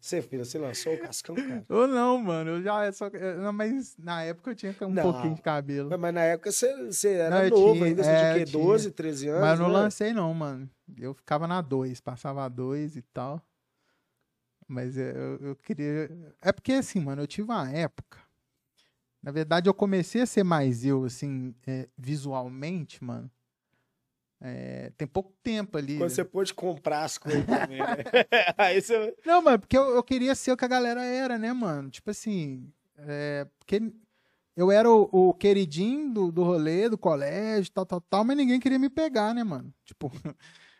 Você, 0.00 0.22
filha, 0.22 0.44
você 0.44 0.58
lançou 0.58 0.94
o 0.94 0.98
Cascão, 0.98 1.34
cara? 1.34 1.64
Ou 1.68 1.86
não, 1.86 2.18
mano. 2.18 2.52
Eu 2.52 2.62
já 2.62 2.90
só. 2.92 3.10
Não, 3.38 3.52
mas 3.52 3.96
na 3.98 4.22
época 4.22 4.50
eu 4.52 4.54
tinha 4.54 4.74
um 4.80 4.90
Não. 4.92 5.02
pouquinho 5.02 5.34
de 5.34 5.42
cabelo. 5.42 5.90
Mas, 5.98 6.14
na 6.14 6.22
época 6.22 6.50
você, 6.50 6.86
você 6.86 7.14
era 7.14 7.42
Não, 7.42 7.50
novo 7.50 7.72
tinha, 7.74 7.84
ainda, 7.86 8.02
você 8.02 8.10
é, 8.10 8.16
tinha 8.16 8.30
eu 8.30 8.32
o 8.32 8.38
quê? 8.38 8.44
tinha. 8.46 8.62
12, 8.64 8.90
13 8.92 9.28
anos? 9.28 9.40
Mas 9.42 9.60
eu 9.60 9.66
não 9.66 9.72
né? 9.74 9.80
lancei, 9.80 10.12
não, 10.14 10.32
mano. 10.32 10.70
Eu 10.98 11.12
ficava 11.12 11.46
na 11.46 11.60
2, 11.60 12.00
passava 12.00 12.44
a 12.44 12.48
2 12.48 12.96
e 12.96 13.02
tal. 13.02 13.42
Mas 14.66 14.96
eu, 14.96 15.04
eu- 15.04 15.38
eu 15.48 15.56
queria. 15.56 16.08
É 16.40 16.50
porque, 16.52 16.72
assim, 16.72 17.00
mano, 17.00 17.22
eu 17.22 17.26
tive 17.26 17.50
uma 17.50 17.70
época. 17.70 18.18
Na 19.22 19.30
verdade, 19.30 19.68
eu 19.68 19.74
comecei 19.74 20.22
a 20.22 20.26
ser 20.26 20.44
mais 20.44 20.82
eu, 20.84 21.04
assim, 21.04 21.54
é, 21.66 21.88
visualmente, 21.98 23.04
mano. 23.04 23.30
É, 24.42 24.90
tem 24.96 25.06
pouco 25.06 25.34
tempo 25.42 25.76
ali. 25.76 25.98
Quando 25.98 26.10
você 26.10 26.24
pôde 26.24 26.54
comprar 26.54 27.04
as 27.04 27.18
coisas 27.18 27.44
também, 27.44 27.78
né? 27.78 27.96
Aí 28.56 28.80
você... 28.80 29.14
Não, 29.24 29.42
mas 29.42 29.58
porque 29.58 29.76
eu, 29.76 29.94
eu 29.94 30.02
queria 30.02 30.34
ser 30.34 30.52
o 30.52 30.56
que 30.56 30.64
a 30.64 30.68
galera 30.68 31.04
era, 31.04 31.38
né, 31.38 31.52
mano? 31.52 31.90
Tipo 31.90 32.10
assim, 32.10 32.72
é, 32.98 33.46
porque 33.58 33.92
eu 34.56 34.70
era 34.70 34.90
o, 34.90 35.08
o 35.12 35.34
queridinho 35.34 36.12
do, 36.12 36.32
do 36.32 36.42
rolê, 36.42 36.88
do 36.88 36.96
colégio, 36.96 37.70
tal, 37.72 37.84
tal, 37.84 38.00
tal, 38.00 38.24
mas 38.24 38.36
ninguém 38.36 38.58
queria 38.58 38.78
me 38.78 38.88
pegar, 38.88 39.34
né, 39.34 39.44
mano? 39.44 39.72
Tipo, 39.84 40.10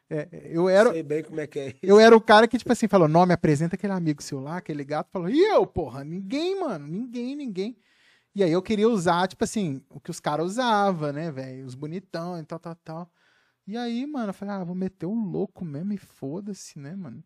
é, 0.09 0.29
eu 0.51 0.67
era, 0.67 0.91
sei 0.91 1.03
bem 1.03 1.23
como 1.23 1.41
é 1.41 1.47
que 1.47 1.59
é 1.59 1.69
isso. 1.69 1.79
eu 1.83 2.01
era 2.01 2.17
o 2.17 2.21
cara 2.21 2.49
que, 2.49 2.57
tipo 2.57 2.73
assim, 2.73 2.89
falou, 2.89 3.09
não, 3.09 3.27
me 3.27 3.35
apresenta 3.35 3.77
aquele 3.77 3.93
amigo 3.93 4.23
seu 4.23 4.41
lá, 4.41 4.57
aquele 4.57 4.85
gato, 4.85 5.11
falou, 5.13 5.29
e 5.29 5.39
eu, 5.39 5.67
porra? 5.67 6.03
Ninguém, 6.03 6.59
mano, 6.59 6.87
ninguém, 6.87 7.37
ninguém. 7.37 7.77
E 8.35 8.43
aí 8.43 8.53
eu 8.53 8.63
queria 8.63 8.89
usar, 8.89 9.29
tipo 9.29 9.45
assim, 9.45 9.83
o 9.91 10.01
que 10.01 10.11
os 10.11 10.21
caras 10.21 10.47
usavam, 10.47 11.13
né, 11.13 11.31
velho? 11.31 11.67
Os 11.67 11.75
bonitão 11.75 12.39
e 12.39 12.45
tal, 12.45 12.59
tal, 12.59 12.75
tal. 12.77 13.13
E 13.71 13.77
aí, 13.77 14.05
mano, 14.05 14.31
eu 14.31 14.35
falei, 14.35 14.53
ah, 14.57 14.65
vou 14.65 14.75
meter 14.75 15.07
o 15.07 15.15
louco 15.15 15.65
mesmo 15.65 15.93
e 15.93 15.97
foda-se, 15.97 16.77
né, 16.77 16.97
mano? 16.97 17.23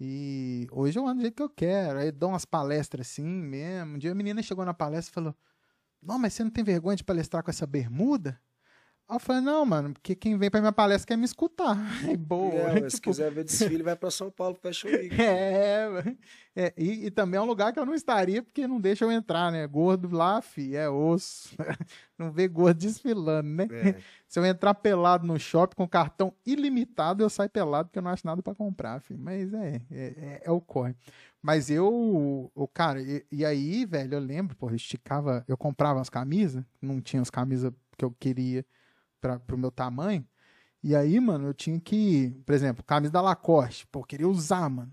E 0.00 0.66
hoje 0.72 0.98
eu 0.98 1.06
ando 1.06 1.18
do 1.18 1.20
jeito 1.20 1.36
que 1.36 1.42
eu 1.42 1.48
quero. 1.48 2.00
Aí 2.00 2.10
dou 2.10 2.30
umas 2.30 2.44
palestras 2.44 3.06
assim 3.06 3.24
mesmo. 3.24 3.94
Um 3.94 3.98
dia 3.98 4.10
a 4.10 4.14
menina 4.14 4.42
chegou 4.42 4.64
na 4.64 4.74
palestra 4.74 5.12
e 5.12 5.14
falou: 5.14 5.36
Não, 6.02 6.18
mas 6.18 6.34
você 6.34 6.42
não 6.42 6.50
tem 6.50 6.64
vergonha 6.64 6.96
de 6.96 7.04
palestrar 7.04 7.44
com 7.44 7.50
essa 7.50 7.64
bermuda? 7.64 8.40
Aí 9.06 9.16
eu 9.16 9.20
falei, 9.20 9.42
não, 9.42 9.66
mano, 9.66 9.92
porque 9.92 10.14
quem 10.14 10.36
vem 10.38 10.50
pra 10.50 10.60
minha 10.60 10.72
palestra 10.72 11.08
quer 11.08 11.16
me 11.16 11.24
escutar. 11.24 11.76
É 12.08 12.16
boa. 12.16 12.54
É, 12.54 12.80
mas 12.80 12.92
se 12.94 13.00
tipo, 13.00 13.10
quiser 13.10 13.30
ver 13.30 13.44
desfile, 13.44 13.82
vai 13.82 13.94
pra 13.94 14.10
São 14.10 14.30
Paulo 14.30 14.54
Fashion 14.54 14.88
Week. 14.96 15.14
é, 15.20 16.16
é, 16.56 16.74
e, 16.76 17.06
e 17.06 17.10
também 17.10 17.38
é 17.38 17.40
um 17.42 17.46
lugar 17.46 17.72
que 17.72 17.78
eu 17.78 17.84
não 17.84 17.94
estaria 17.94 18.42
porque 18.42 18.66
não 18.66 18.80
deixa 18.80 19.04
eu 19.04 19.12
entrar, 19.12 19.52
né? 19.52 19.66
Gordo 19.66 20.08
lá, 20.14 20.40
fi, 20.40 20.74
é 20.74 20.88
osso. 20.88 21.54
Não 22.18 22.30
vê 22.30 22.48
gordo 22.48 22.78
desfilando, 22.78 23.48
né? 23.48 23.68
É. 23.70 23.96
Se 24.26 24.38
eu 24.38 24.46
entrar 24.46 24.72
pelado 24.74 25.26
no 25.26 25.38
shopping 25.38 25.76
com 25.76 25.88
cartão 25.88 26.32
ilimitado, 26.46 27.22
eu 27.22 27.28
saio 27.28 27.50
pelado 27.50 27.88
porque 27.88 27.98
eu 27.98 28.02
não 28.02 28.10
acho 28.10 28.26
nada 28.26 28.42
pra 28.42 28.54
comprar, 28.54 29.00
filho. 29.00 29.20
Mas 29.20 29.52
é, 29.52 29.82
é, 29.90 30.04
é, 30.06 30.42
é 30.44 30.50
o 30.50 30.60
corre. 30.60 30.94
Mas 31.42 31.68
eu, 31.68 32.50
o 32.54 32.68
cara, 32.68 33.02
e, 33.02 33.26
e 33.30 33.44
aí, 33.44 33.84
velho, 33.84 34.14
eu 34.14 34.20
lembro, 34.20 34.56
porra, 34.56 34.72
eu 34.72 34.76
esticava, 34.76 35.44
eu 35.46 35.58
comprava 35.58 36.00
as 36.00 36.08
camisas, 36.08 36.64
não 36.80 37.02
tinha 37.02 37.20
as 37.20 37.28
camisas 37.28 37.70
que 37.98 38.04
eu 38.04 38.10
queria 38.18 38.64
pra, 39.24 39.38
pro 39.38 39.56
meu 39.56 39.70
tamanho. 39.70 40.26
E 40.82 40.94
aí, 40.94 41.18
mano, 41.18 41.48
eu 41.48 41.54
tinha 41.54 41.80
que, 41.80 42.30
por 42.44 42.54
exemplo, 42.54 42.84
camisa 42.84 43.14
da 43.14 43.22
Lacoste, 43.22 43.86
pô, 43.86 44.00
eu 44.00 44.04
queria 44.04 44.28
usar, 44.28 44.68
mano. 44.68 44.92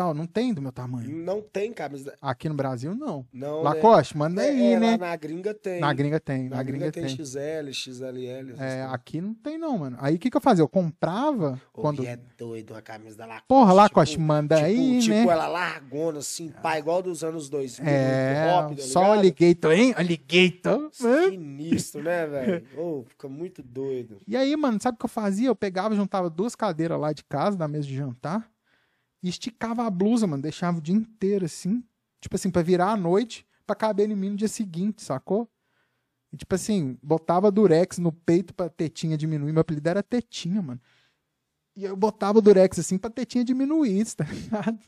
Tal, 0.00 0.14
não 0.14 0.26
tem 0.26 0.54
do 0.54 0.62
meu 0.62 0.72
tamanho. 0.72 1.10
Não 1.10 1.42
tem 1.42 1.74
camisa. 1.74 2.12
né? 2.12 2.16
Aqui 2.22 2.48
no 2.48 2.54
Brasil, 2.54 2.94
não. 2.94 3.26
Não, 3.30 3.60
Lacoste, 3.62 4.16
manda 4.16 4.40
né? 4.40 4.48
aí, 4.48 4.72
É, 4.72 4.80
né? 4.80 4.96
Na 4.96 5.14
gringa 5.14 5.52
tem. 5.52 5.78
Na 5.78 5.92
gringa 5.92 6.18
tem, 6.18 6.48
Na 6.48 6.56
na 6.56 6.62
gringa 6.62 6.90
tem. 6.90 7.06
XL, 7.06 7.70
XLL. 7.70 8.54
É, 8.58 8.82
aqui 8.90 9.20
não 9.20 9.34
tem 9.34 9.58
não, 9.58 9.76
mano. 9.76 9.98
Aí 10.00 10.14
o 10.14 10.18
que 10.18 10.30
que 10.30 10.36
eu 10.38 10.40
fazia? 10.40 10.62
Eu 10.62 10.68
comprava 10.68 11.60
Ô, 11.74 11.82
quando... 11.82 12.02
é 12.06 12.18
doido 12.38 12.72
uma 12.72 12.80
camisa 12.80 13.14
da 13.18 13.26
Lacoste. 13.26 13.44
Porra, 13.46 13.72
Lacoste, 13.74 14.14
tipo, 14.14 14.24
manda 14.24 14.56
tipo, 14.56 14.66
aí, 14.68 15.00
tipo 15.00 15.14
né? 15.14 15.22
ela 15.26 15.48
largona, 15.48 16.20
assim, 16.20 16.48
pá, 16.62 16.78
igual 16.78 17.02
dos 17.02 17.22
anos 17.22 17.50
2000. 17.50 17.86
É, 17.86 18.54
hop, 18.58 18.76
tá 18.78 18.82
só 18.82 19.00
o 19.00 19.12
alligator, 19.12 19.72
hein? 19.72 19.92
Alligator. 19.98 20.88
Sinistro, 20.92 22.02
né, 22.02 22.26
velho? 22.26 22.66
Ô, 22.80 23.04
fica 23.06 23.28
muito 23.28 23.62
doido. 23.62 24.18
E 24.26 24.34
aí, 24.34 24.56
mano, 24.56 24.80
sabe 24.80 24.94
o 24.96 24.98
que 24.98 25.04
eu 25.04 25.10
fazia? 25.10 25.48
Eu 25.48 25.54
pegava, 25.56 25.94
juntava 25.94 26.30
duas 26.30 26.54
cadeiras 26.56 26.98
lá 26.98 27.12
de 27.12 27.22
casa, 27.22 27.58
na 27.58 27.68
mesa 27.68 27.86
de 27.86 27.94
jantar, 27.94 28.48
e 29.22 29.28
esticava 29.28 29.86
a 29.86 29.90
blusa, 29.90 30.26
mano. 30.26 30.42
Deixava 30.42 30.78
o 30.78 30.80
dia 30.80 30.94
inteiro 30.94 31.44
assim. 31.44 31.84
Tipo 32.20 32.36
assim, 32.36 32.50
pra 32.50 32.62
virar 32.62 32.92
à 32.92 32.96
noite, 32.96 33.46
pra 33.66 33.76
caber 33.76 34.10
em 34.10 34.14
mim 34.14 34.30
no 34.30 34.36
dia 34.36 34.48
seguinte, 34.48 35.02
sacou? 35.02 35.50
E, 36.32 36.36
tipo 36.36 36.54
assim, 36.54 36.98
botava 37.02 37.50
durex 37.50 37.98
no 37.98 38.12
peito 38.12 38.54
pra 38.54 38.68
tetinha 38.68 39.16
diminuir. 39.16 39.52
Meu 39.52 39.62
apelido 39.62 39.88
era 39.88 40.02
tetinha, 40.02 40.62
mano. 40.62 40.80
E 41.76 41.84
eu 41.84 41.96
botava 41.96 42.38
o 42.38 42.42
durex 42.42 42.78
assim 42.78 42.98
pra 42.98 43.10
tetinha 43.10 43.44
diminuir, 43.44 44.04
tá 44.14 44.24
ligado? 44.24 44.78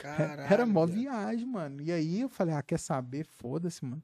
Caralho. 0.00 0.52
Era 0.52 0.66
mó 0.66 0.86
viagem, 0.86 1.46
mano. 1.46 1.80
E 1.80 1.92
aí 1.92 2.20
eu 2.20 2.28
falei, 2.28 2.54
ah, 2.54 2.62
quer 2.62 2.78
saber? 2.78 3.24
Foda-se, 3.24 3.84
mano. 3.84 4.02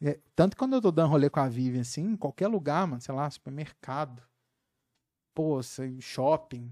É, 0.00 0.18
tanto 0.34 0.52
que 0.52 0.58
quando 0.58 0.74
eu 0.74 0.82
tô 0.82 0.90
dando 0.90 1.10
rolê 1.10 1.30
com 1.30 1.40
a 1.40 1.48
Vivian, 1.48 1.80
assim, 1.80 2.02
em 2.02 2.16
qualquer 2.16 2.48
lugar, 2.48 2.86
mano, 2.86 3.00
sei 3.00 3.14
lá, 3.14 3.28
supermercado, 3.30 4.22
pô, 5.34 5.62
sei, 5.62 6.00
shopping, 6.00 6.70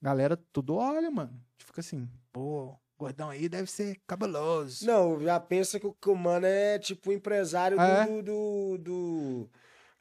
galera 0.00 0.36
tudo 0.52 0.74
olha, 0.76 1.10
mano. 1.10 1.32
Fica 1.58 1.80
assim, 1.80 2.08
pô, 2.32 2.74
gordão 2.98 3.30
aí 3.30 3.48
deve 3.48 3.70
ser 3.70 4.00
cabuloso. 4.06 4.86
Não, 4.86 5.20
já 5.20 5.38
pensa 5.40 5.78
que 5.78 5.86
o, 5.86 5.92
que 5.92 6.08
o 6.08 6.14
mano 6.14 6.46
é 6.46 6.78
tipo 6.78 7.12
empresário 7.12 7.80
É? 7.80 8.06
do, 8.06 8.22
do, 8.22 8.78
do, 8.78 9.50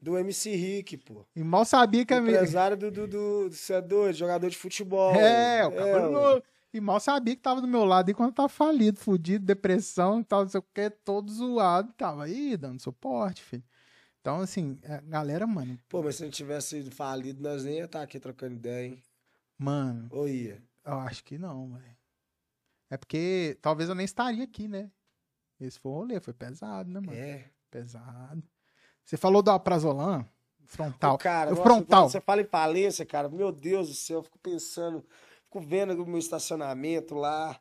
do 0.02 0.18
MC 0.18 0.56
Rick, 0.56 0.98
pô. 0.98 1.26
E 1.36 1.44
mal 1.44 1.66
sabia 1.66 2.06
que 2.06 2.14
a 2.14 2.22
minha... 2.22 2.36
Empresário 2.36 2.78
do, 2.78 2.92
do, 2.92 3.08
do, 3.08 3.50
você 3.52 3.74
é 3.74 3.82
doido, 3.82 4.16
jogador 4.16 4.50
de 4.50 4.58
futebol. 4.58 5.16
É, 5.16 5.68
o 5.68 5.72
É, 5.72 5.94
cabuloso. 5.94 6.44
E 6.74 6.82
mal 6.82 7.00
sabia 7.00 7.34
que 7.36 7.42
tava 7.42 7.62
do 7.62 7.68
meu 7.70 7.86
lado 7.86 8.12
e 8.12 8.14
quando 8.14 8.34
tava 8.34 8.50
falido, 8.50 9.00
fudido, 9.00 9.46
depressão 9.46 10.20
e 10.20 10.26
tal, 10.26 10.42
não 10.42 10.50
sei 10.50 10.60
o 10.60 10.66
que, 10.74 10.90
todo 10.90 11.32
zoado, 11.32 11.94
tava 11.94 12.26
aí 12.26 12.58
dando 12.58 12.82
suporte, 12.82 13.42
filho. 13.42 13.64
Então, 14.20 14.42
assim, 14.42 14.78
a 14.84 15.00
galera, 15.00 15.48
mano, 15.48 15.80
Pô, 15.88 16.04
mas 16.04 16.18
se 16.18 16.24
não 16.24 16.30
tivesse 16.30 16.84
falido, 16.92 17.42
nós 17.42 17.64
nem 17.64 17.76
ia 17.78 17.86
estar 17.86 18.02
aqui 18.02 18.20
trocando 18.20 18.56
ideia, 18.56 18.88
hein? 18.88 19.02
Mano, 19.58 20.08
Ou 20.12 20.28
ia? 20.28 20.64
Eu 20.84 21.00
acho 21.00 21.24
que 21.24 21.38
não, 21.38 21.72
velho. 21.74 21.98
É 22.90 22.98
porque 22.98 23.58
talvez 23.62 23.90
eu 23.90 23.96
nem 23.96 24.06
estaria 24.06 24.44
aqui, 24.44 24.68
né? 24.68 24.92
Esse 25.60 25.80
foi 25.80 25.92
o 25.92 25.96
rolê, 25.96 26.20
foi 26.20 26.34
pesado, 26.34 26.90
né, 26.90 27.00
mano? 27.00 27.18
É. 27.18 27.50
Pesado. 27.72 28.44
Você 29.04 29.18
falou 29.18 29.42
do 29.42 29.52
Aprazolam, 29.52 30.28
frontal. 30.66 31.16
Ô, 31.16 31.18
cara, 31.18 31.52
o 31.52 31.56
nossa, 31.56 31.64
frontal. 31.64 32.10
você 32.10 32.22
fala 32.22 32.42
em 32.42 32.46
falência, 32.46 33.06
cara, 33.06 33.30
meu 33.30 33.52
Deus 33.52 33.88
do 33.90 33.94
céu, 33.94 34.18
eu 34.18 34.24
fico 34.24 34.40
pensando, 34.40 35.06
fico 35.44 35.60
vendo 35.60 35.92
o 36.02 36.08
meu 36.08 36.20
estacionamento 36.20 37.16
lá 37.16 37.60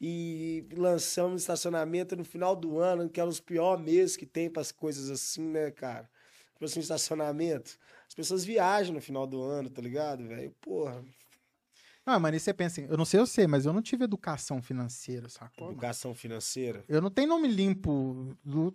e 0.00 0.66
lançamos 0.76 1.42
estacionamento 1.42 2.16
no 2.16 2.24
final 2.24 2.56
do 2.56 2.78
ano, 2.78 3.08
que 3.08 3.20
é 3.20 3.24
um 3.24 3.28
dos 3.28 3.40
piores 3.40 3.84
meses 3.84 4.16
que 4.16 4.26
tem 4.26 4.48
para 4.48 4.62
as 4.62 4.72
coisas 4.72 5.10
assim, 5.10 5.46
né, 5.48 5.70
cara? 5.70 6.08
Tipo 6.52 6.64
assim, 6.64 6.80
estacionamento. 6.80 7.78
As 8.08 8.14
pessoas 8.14 8.44
viajam 8.44 8.94
no 8.94 9.00
final 9.00 9.26
do 9.26 9.42
ano, 9.42 9.70
tá 9.70 9.82
ligado, 9.82 10.26
velho? 10.26 10.50
Porra, 10.60 11.04
Ah, 12.10 12.18
mano, 12.18 12.34
e 12.36 12.40
você 12.40 12.54
pensa 12.54 12.80
assim, 12.80 12.90
eu 12.90 12.96
não 12.96 13.04
sei 13.04 13.20
você, 13.20 13.46
mas 13.46 13.66
eu 13.66 13.72
não 13.74 13.82
tive 13.82 14.04
educação 14.04 14.62
financeira, 14.62 15.28
sacou? 15.28 15.66
mano? 15.66 15.72
educação 15.76 16.14
financeira. 16.14 16.82
Eu 16.88 17.02
não 17.02 17.10
tenho 17.10 17.28
nome 17.28 17.48
limpo 17.48 18.34
do... 18.42 18.74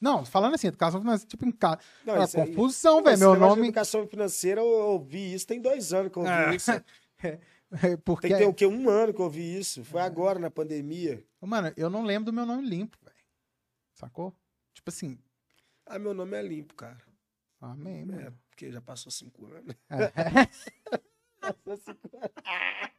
Não, 0.00 0.24
falando 0.24 0.54
assim, 0.54 0.68
educação 0.68 1.00
financeira, 1.00 1.28
tipo 1.28 1.44
em 1.44 1.50
casa. 1.50 1.80
Não, 2.06 2.14
aí- 2.14 2.28
confusão, 2.30 3.02
velho. 3.02 3.18
Meu 3.18 3.34
nome. 3.34 3.64
educação 3.64 4.06
financeira, 4.06 4.60
eu 4.60 4.66
ouvi 4.90 5.34
isso 5.34 5.44
tem 5.44 5.60
dois 5.60 5.92
anos 5.92 6.12
que 6.12 6.18
eu 6.18 6.22
ouvi 6.22 6.32
Ah, 6.32 6.54
isso. 6.54 6.70
É, 7.82 7.96
porque... 7.98 8.28
Tem 8.28 8.36
que 8.38 8.42
ter 8.44 8.48
o 8.48 8.54
quê? 8.54 8.64
Um 8.66 8.88
ano 8.88 9.12
que 9.12 9.20
eu 9.20 9.24
ouvi 9.24 9.58
isso. 9.58 9.84
Foi 9.84 10.00
agora, 10.00 10.38
na 10.38 10.50
pandemia. 10.50 11.22
Mano, 11.40 11.70
eu 11.76 11.90
não 11.90 12.02
lembro 12.04 12.26
do 12.26 12.32
meu 12.32 12.46
nome 12.46 12.66
limpo, 12.66 12.96
velho. 13.04 13.16
Sacou? 13.92 14.32
Tipo 14.72 14.88
assim. 14.88 15.18
Ah, 15.84 15.98
meu 15.98 16.14
nome 16.14 16.34
é 16.36 16.42
limpo, 16.42 16.74
cara. 16.74 16.96
Amém, 17.60 18.02
É, 18.02 18.04
mano. 18.06 18.38
porque 18.48 18.70
já 18.72 18.80
passou 18.80 19.10
cinco 19.12 19.44
anos. 19.46 19.74
É. 19.90 19.98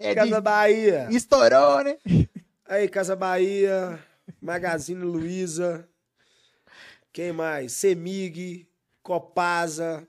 É 0.00 0.14
Casa 0.14 0.36
de- 0.36 0.40
Bahia. 0.40 1.08
Estourou, 1.10 1.82
né? 1.82 1.98
Aí, 2.64 2.88
Casa 2.88 3.16
Bahia, 3.16 3.98
Magazine 4.40 5.02
Luiza. 5.02 5.88
Quem 7.12 7.32
mais? 7.32 7.72
Semig, 7.72 8.68
Copasa. 9.02 10.06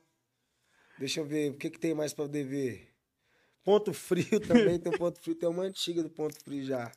Deixa 1.00 1.22
eu 1.22 1.26
ver, 1.26 1.52
o 1.52 1.58
que, 1.58 1.70
que 1.72 1.80
tem 1.80 1.96
mais 1.96 2.14
pra 2.14 2.26
poder 2.26 2.44
ver? 2.44 2.94
Ponto 3.64 3.92
Frio 3.94 4.40
também, 4.46 4.78
tem 4.78 4.92
Ponto 4.92 5.20
Frio, 5.20 5.36
tem 5.36 5.50
uma 5.50 5.64
antiga 5.64 6.04
do 6.04 6.10
Ponto 6.10 6.36
Frio 6.44 6.64
já. 6.64 6.92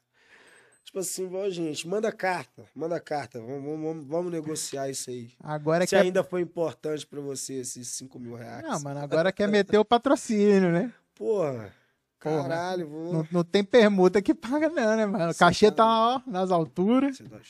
Tipo 0.85 0.99
assim, 0.99 1.29
ó, 1.35 1.49
gente, 1.49 1.87
manda 1.89 2.13
carta, 2.13 2.65
manda 2.75 3.01
carta, 3.01 3.41
vamos, 3.41 3.63
vamos- 3.81 4.07
vamos, 4.07 4.33
negociar 4.33 4.91
isso 4.91 5.09
aí. 5.11 5.31
Agora 5.41 5.85
Se 5.87 5.91
quer. 5.91 6.03
ainda 6.03 6.23
foi 6.23 6.43
importante 6.43 7.07
pra 7.07 7.21
você 7.21 7.55
esses 7.55 7.89
5 7.89 8.19
mil 8.19 8.35
reais. 8.35 8.63
Não, 8.63 8.79
mano, 8.81 9.01
agora 9.01 9.33
quer 9.33 9.49
meter 9.49 9.79
o 9.79 9.85
patrocínio, 9.85 10.71
né? 10.71 10.93
Porra, 11.15 11.73
Porra. 12.21 12.43
caralho, 12.43 12.89
vou... 12.89 13.13
Não, 13.13 13.29
não 13.33 13.45
tem 13.45 13.65
permuta 13.65 14.21
que 14.21 14.35
paga, 14.35 14.69
não, 14.69 14.97
né, 14.97 15.07
mano? 15.07 15.31
O 15.31 15.35
cachê 15.35 15.71
tá- 15.71 15.77
tá, 15.85 15.87
ó, 16.27 16.31
nas 16.31 16.51
alturas. 16.51 17.17
Você 17.17 17.25
tá-. 17.25 17.41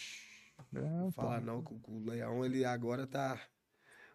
Não, 0.70 1.10
pô. 1.12 1.22
Fala 1.22 1.40
não, 1.40 1.62
que 1.62 1.74
o 1.88 1.98
leão, 2.04 2.44
ele 2.44 2.64
agora 2.64 3.06
tá. 3.06 3.38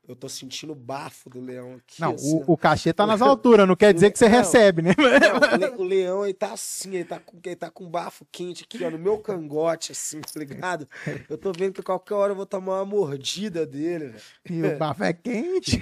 Eu 0.08 0.16
tô 0.16 0.30
sentindo 0.30 0.72
o 0.72 0.76
bafo 0.76 1.30
do 1.30 1.42
leão 1.42 1.76
aqui. 1.76 2.00
Não, 2.00 2.14
assim, 2.14 2.42
o, 2.48 2.54
o 2.54 2.58
cachê 2.58 2.94
tá 2.94 3.06
nas 3.06 3.22
alturas, 3.22 3.68
não 3.68 3.76
quer 3.76 3.94
dizer 3.94 4.10
que 4.10 4.18
você 4.18 4.30
Não. 4.30 4.38
recebe, 4.38 4.82
né? 4.82 4.92
Não, 4.98 5.36
o 5.54 5.58
le- 5.58 5.82
o 5.82 5.84
leão, 5.84 6.24
ele 6.24 6.34
tá 6.34 6.54
assim, 6.54 6.96
ele 6.96 7.04
tá, 7.04 7.20
com, 7.20 7.38
ele 7.44 7.56
tá 7.58 7.70
com 7.70 7.90
bafo 7.90 8.26
quente 8.32 8.64
aqui, 8.64 8.84
ó, 8.86 8.90
no 8.90 8.98
meu 8.98 9.18
cangote, 9.18 9.92
assim, 9.92 10.22
tá 10.34 10.40
ligado? 10.40 10.88
Eu 11.30 11.38
tô 11.38 11.52
vendo 11.52 11.74
que 11.74 11.82
qualquer 11.84 12.14
hora 12.14 12.32
eu 12.32 12.38
vou 12.38 12.46
tomar 12.46 12.76
uma 12.80 12.86
mordida 12.86 13.66
dele, 13.66 14.08
velho. 14.08 14.24
E 14.50 14.64
o 14.64 14.78
bafo 14.78 15.04
é 15.04 15.12
quente. 15.12 15.82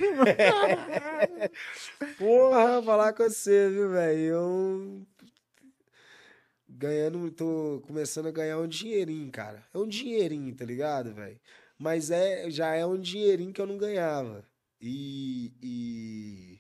Porra, 2.18 2.82
falar 2.82 3.14
com 3.14 3.24
você, 3.24 3.70
viu, 3.70 3.90
velho? 3.92 4.20
Eu. 4.20 5.02
Ganhando, 6.68 7.32
tô 7.32 7.82
começando 7.88 8.28
a 8.28 8.32
ganhar 8.32 8.58
um 8.58 8.68
dinheirinho, 8.68 9.32
cara. 9.32 9.64
É 9.74 9.78
um 9.78 9.88
dinheirinho, 9.88 10.54
tá 10.56 10.66
ligado, 10.66 11.14
velho? 11.14 11.40
Mas 11.78 12.10
é, 12.12 12.50
já 12.50 12.74
é 12.76 12.86
um 12.86 13.00
dinheirinho 13.00 13.52
que 13.54 13.62
eu 13.62 13.68
não 13.68 13.78
ganhava. 13.78 14.46
E. 14.80 15.52
E, 15.62 16.60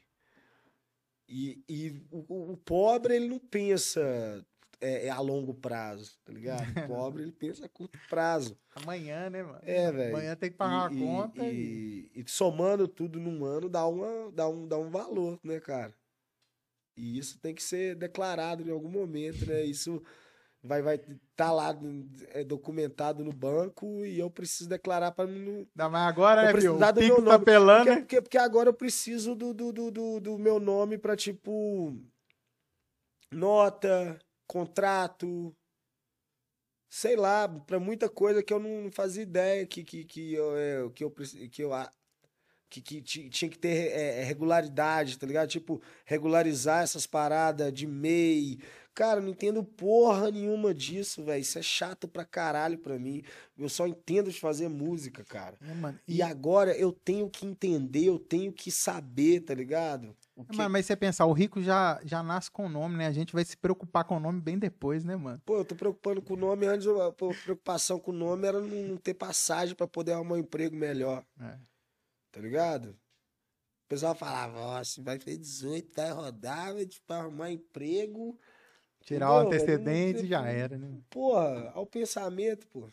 e, 1.27 1.63
e 1.67 2.05
o, 2.11 2.51
o- 2.53 2.57
pobre, 2.57 3.15
ele 3.15 3.27
não 3.27 3.39
pensa 3.39 4.45
é, 4.81 5.07
é 5.07 5.09
a 5.09 5.19
longo 5.19 5.53
prazo, 5.53 6.17
tá 6.23 6.31
ligado? 6.31 6.69
O 6.69 6.87
pobre, 6.87 7.23
ele 7.23 7.31
pensa 7.31 7.65
a 7.65 7.69
curto 7.69 7.97
prazo. 8.09 8.57
Amanhã, 8.75 9.29
né, 9.29 9.41
mano? 9.41 9.59
É, 9.63 9.91
velho. 9.91 10.15
Amanhã 10.15 10.35
tem 10.35 10.51
que 10.51 10.57
pagar 10.57 10.91
E- 10.91 10.95
a 10.95 11.05
conta 11.05 11.43
e... 11.47 12.11
E, 12.15 12.21
e 12.21 12.29
somando 12.29 12.87
tudo 12.87 13.19
num 13.19 13.43
ano 13.45 13.69
dá, 13.69 13.85
uma, 13.87 14.31
dá, 14.31 14.47
um, 14.47 14.67
dá 14.67 14.77
um 14.77 14.89
valor, 14.89 15.39
né, 15.43 15.59
cara? 15.59 15.93
E 16.95 17.17
isso 17.17 17.39
tem 17.39 17.53
que 17.53 17.63
ser 17.63 17.95
declarado 17.95 18.63
em 18.63 18.71
algum 18.71 18.89
momento, 18.89 19.45
né? 19.45 19.63
Isso 19.63 20.01
vai 20.65 20.81
vai 20.81 20.99
tá 21.35 21.51
lá 21.51 21.75
é, 22.29 22.43
documentado 22.43 23.23
no 23.23 23.31
banco 23.31 24.05
e 24.05 24.19
eu 24.19 24.29
preciso 24.29 24.69
declarar 24.69 25.11
para 25.11 25.29
não. 25.29 25.59
Ainda 25.59 25.89
mais 25.89 26.07
agora, 26.07 26.41
Vou 26.41 26.53
né, 26.53 26.59
filho? 26.59 26.73
precisar 26.73 26.91
O 26.91 26.93
do 26.93 27.01
meu 27.01 27.15
tá 27.17 27.21
nome, 27.21 27.45
pelando, 27.45 27.85
Porque, 27.85 27.89
né? 27.89 28.01
porque, 28.01 28.21
porque 28.21 28.37
agora 28.37 28.69
eu 28.69 28.73
preciso 28.73 29.35
do, 29.35 29.53
do, 29.53 29.71
do, 29.71 30.19
do, 30.19 30.37
meu 30.39 30.59
nome 30.59 30.97
para 30.97 31.15
tipo. 31.15 31.95
Nota, 33.31 34.17
contrato, 34.47 35.53
sei 36.89 37.17
lá, 37.17 37.49
para 37.49 37.79
muita 37.79 38.07
coisa 38.07 38.41
que 38.41 38.53
eu 38.53 38.59
não 38.59 38.89
fazia 38.91 39.23
ideia 39.23 39.65
que, 39.65 39.83
que, 39.83 40.05
que, 40.05 40.33
eu, 40.33 40.55
é, 40.55 40.89
que 40.91 41.03
eu 41.03 41.11
que 41.11 41.61
eu 41.63 41.71
que, 42.69 42.81
que 42.81 43.01
ti- 43.01 43.29
tinha 43.29 43.49
que 43.49 43.57
ter 43.57 43.91
é, 43.91 44.21
é, 44.21 44.23
regularidade, 44.23 45.17
tá 45.17 45.25
ligado? 45.25 45.49
Tipo, 45.49 45.81
regularizar 46.05 46.83
essas 46.83 47.05
paradas 47.05 47.71
de 47.73 47.87
MEI. 47.87 48.59
Cara, 48.95 49.19
não 49.19 49.27
entendo 49.27 49.61
porra 49.61 50.31
nenhuma 50.31 50.73
disso, 50.73 51.21
velho. 51.21 51.41
Isso 51.41 51.59
é 51.59 51.61
chato 51.61 52.07
pra 52.07 52.23
caralho 52.23 52.77
pra 52.77 52.97
mim. 52.97 53.21
Eu 53.57 53.67
só 53.67 53.85
entendo 53.85 54.31
de 54.31 54.39
fazer 54.39 54.69
música, 54.69 55.21
cara. 55.25 55.57
É, 55.61 55.73
mano. 55.73 55.99
E 56.07 56.21
agora 56.21 56.73
eu 56.77 56.93
tenho 56.93 57.29
que 57.29 57.45
entender, 57.45 58.05
eu 58.05 58.17
tenho 58.17 58.53
que 58.53 58.71
saber, 58.71 59.41
tá 59.41 59.53
ligado? 59.53 60.15
O 60.33 60.45
que- 60.45 60.55
Mas, 60.55 60.71
mas 60.71 60.85
você 60.85 60.95
pensar, 60.95 61.25
o 61.25 61.33
rico 61.33 61.61
já, 61.61 61.99
já 62.05 62.23
nasce 62.23 62.49
com 62.49 62.67
o 62.67 62.69
nome, 62.69 62.95
né? 62.95 63.07
A 63.07 63.11
gente 63.11 63.33
vai 63.33 63.43
se 63.43 63.57
preocupar 63.57 64.05
com 64.05 64.15
o 64.15 64.19
nome 64.19 64.39
bem 64.39 64.57
depois, 64.57 65.03
né, 65.03 65.17
mano? 65.17 65.41
Pô, 65.45 65.57
eu 65.57 65.65
tô 65.65 65.75
preocupando 65.75 66.21
com 66.21 66.33
o 66.33 66.37
nome 66.37 66.65
antes, 66.65 66.87
a 66.87 67.11
preocupação 67.11 67.99
com 67.99 68.11
o 68.11 68.15
nome 68.15 68.47
era 68.47 68.61
não 68.61 68.95
ter 68.95 69.13
passagem 69.13 69.75
pra 69.75 69.87
poder 69.87 70.13
arrumar 70.13 70.35
um 70.35 70.39
emprego 70.39 70.73
melhor, 70.73 71.21
É. 71.41 71.57
tá 72.31 72.39
ligado? 72.39 72.91
O 72.91 73.87
pessoal 73.89 74.15
falava, 74.15 74.57
ó, 74.57 74.83
se 74.85 75.01
vai 75.01 75.19
fazer 75.19 75.37
18, 75.37 75.91
vai 75.95 76.11
rodar, 76.11 76.73
vai 76.73 76.85
tipo, 76.85 77.11
arrumar 77.13 77.51
emprego. 77.51 78.39
Tirar 79.05 79.31
o 79.31 79.41
Entendeu, 79.41 79.49
velho? 79.51 79.69
antecedente 79.69 80.25
e 80.25 80.27
já 80.27 80.45
era, 80.47 80.77
né? 80.77 80.99
Porra, 81.09 81.71
ao 81.73 81.85
pensamento, 81.85 82.67
pô. 82.67 82.89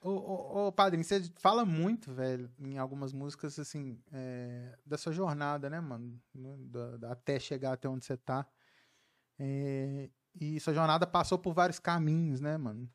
Ô, 0.00 0.10
ô, 0.10 0.66
ô, 0.68 0.72
padrinho, 0.72 1.02
você 1.02 1.20
fala 1.40 1.64
muito, 1.64 2.12
velho, 2.12 2.48
em 2.60 2.78
algumas 2.78 3.12
músicas, 3.12 3.58
assim, 3.58 4.00
é, 4.12 4.78
da 4.86 4.96
sua 4.96 5.12
jornada, 5.12 5.68
né, 5.68 5.80
mano? 5.80 6.20
No- 6.32 6.56
da- 6.68 6.96
da- 6.98 7.12
até 7.12 7.40
chegar 7.40 7.72
até 7.72 7.88
onde 7.88 8.04
você 8.04 8.16
tá. 8.16 8.46
É, 9.38 10.08
e 10.40 10.60
sua 10.60 10.74
jornada 10.74 11.06
passou 11.06 11.38
por 11.38 11.52
vários 11.52 11.80
caminhos, 11.80 12.40
né, 12.40 12.56
mano? 12.56 12.88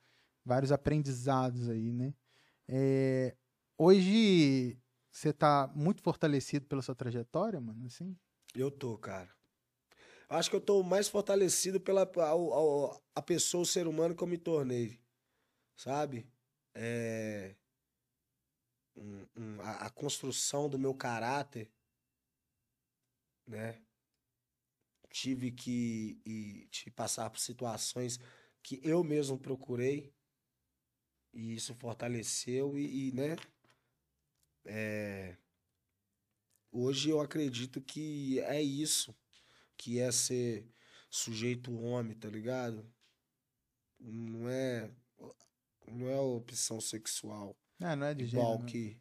Vários 0.46 0.72
aprendizados 0.72 1.68
aí, 1.70 1.92
né? 1.92 2.14
É, 2.68 3.36
hoje 3.78 4.78
você 5.12 5.34
tá 5.34 5.70
muito 5.76 6.02
fortalecido 6.02 6.68
pela 6.68 6.82
sua 6.82 6.96
trajetória, 6.96 7.60
mano, 7.60 7.86
assim? 7.86 8.16
Eu 8.56 8.72
tô, 8.72 8.98
cara. 8.98 9.30
Acho 10.30 10.50
que 10.50 10.56
eu 10.56 10.62
tô 10.62 10.82
mais 10.84 11.08
fortalecido 11.08 11.80
pela 11.80 12.10
ao- 12.18 12.54
ao- 12.54 13.04
a 13.16 13.22
pessoa, 13.22 13.64
o 13.64 13.66
ser 13.66 13.88
humano 13.88 14.16
que 14.16 14.24
eu 14.24 14.28
me 14.28 14.38
tornei. 14.38 15.00
Sabe? 15.78 16.28
É, 16.76 17.56
um- 18.96 19.28
um- 19.38 19.62
a, 19.62 19.86
a 19.86 19.90
construção 19.92 20.68
do 20.70 20.80
meu 20.80 20.94
caráter, 20.96 21.72
né? 23.48 23.80
Tive 25.12 25.52
que 25.52 26.20
e, 26.26 26.68
te 26.72 26.90
passar 26.92 27.30
por 27.30 27.40
situações 27.40 28.20
que 28.64 28.80
eu 28.84 29.04
mesmo 29.04 29.38
procurei 29.38 30.12
e 31.34 31.54
isso 31.56 31.74
fortaleceu 31.76 32.78
e, 32.78 33.10
e, 33.10 33.12
né? 33.12 33.36
É, 34.66 35.38
hoje 36.72 37.10
eu 37.10 37.22
acredito 37.22 37.80
que 37.82 38.40
é 38.42 38.62
isso, 38.62 39.16
que 39.84 40.00
é 40.00 40.10
ser 40.14 40.66
sujeito 41.10 41.78
homem, 41.78 42.16
tá 42.16 42.30
ligado? 42.30 42.90
Não 44.00 44.48
é 44.48 44.90
não 45.86 46.08
é 46.08 46.18
opção 46.18 46.80
sexual 46.80 47.54
É, 47.82 47.94
não 47.94 48.08
é 48.08 48.14
de 48.14 48.24
igual 48.24 48.54
gênero, 48.54 48.64
né? 48.64 48.72
que 48.72 48.98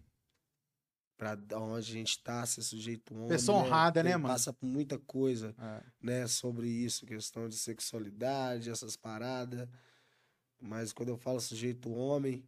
pra 1.17 1.39
onde 1.61 1.77
a 1.79 1.95
gente 1.95 2.21
tá, 2.21 2.45
ser 2.45 2.63
sujeito 2.63 3.15
homem. 3.15 3.29
Pessoa 3.29 3.59
honrada, 3.61 4.03
né, 4.03 4.11
Ele 4.11 4.17
mano? 4.19 4.35
Passa 4.35 4.53
por 4.53 4.67
muita 4.67 4.99
coisa, 4.99 5.55
É. 5.57 5.85
né, 6.01 6.27
sobre 6.27 6.67
isso, 6.69 7.07
questão 7.07 7.49
de 7.49 7.57
sexualidade, 7.57 8.69
essas 8.69 8.97
paradas. 8.97 9.69
Mas 10.61 10.93
quando 10.93 11.11
eu 11.11 11.17
falo 11.17 11.41
sujeito 11.41 11.93
homem, 11.93 12.45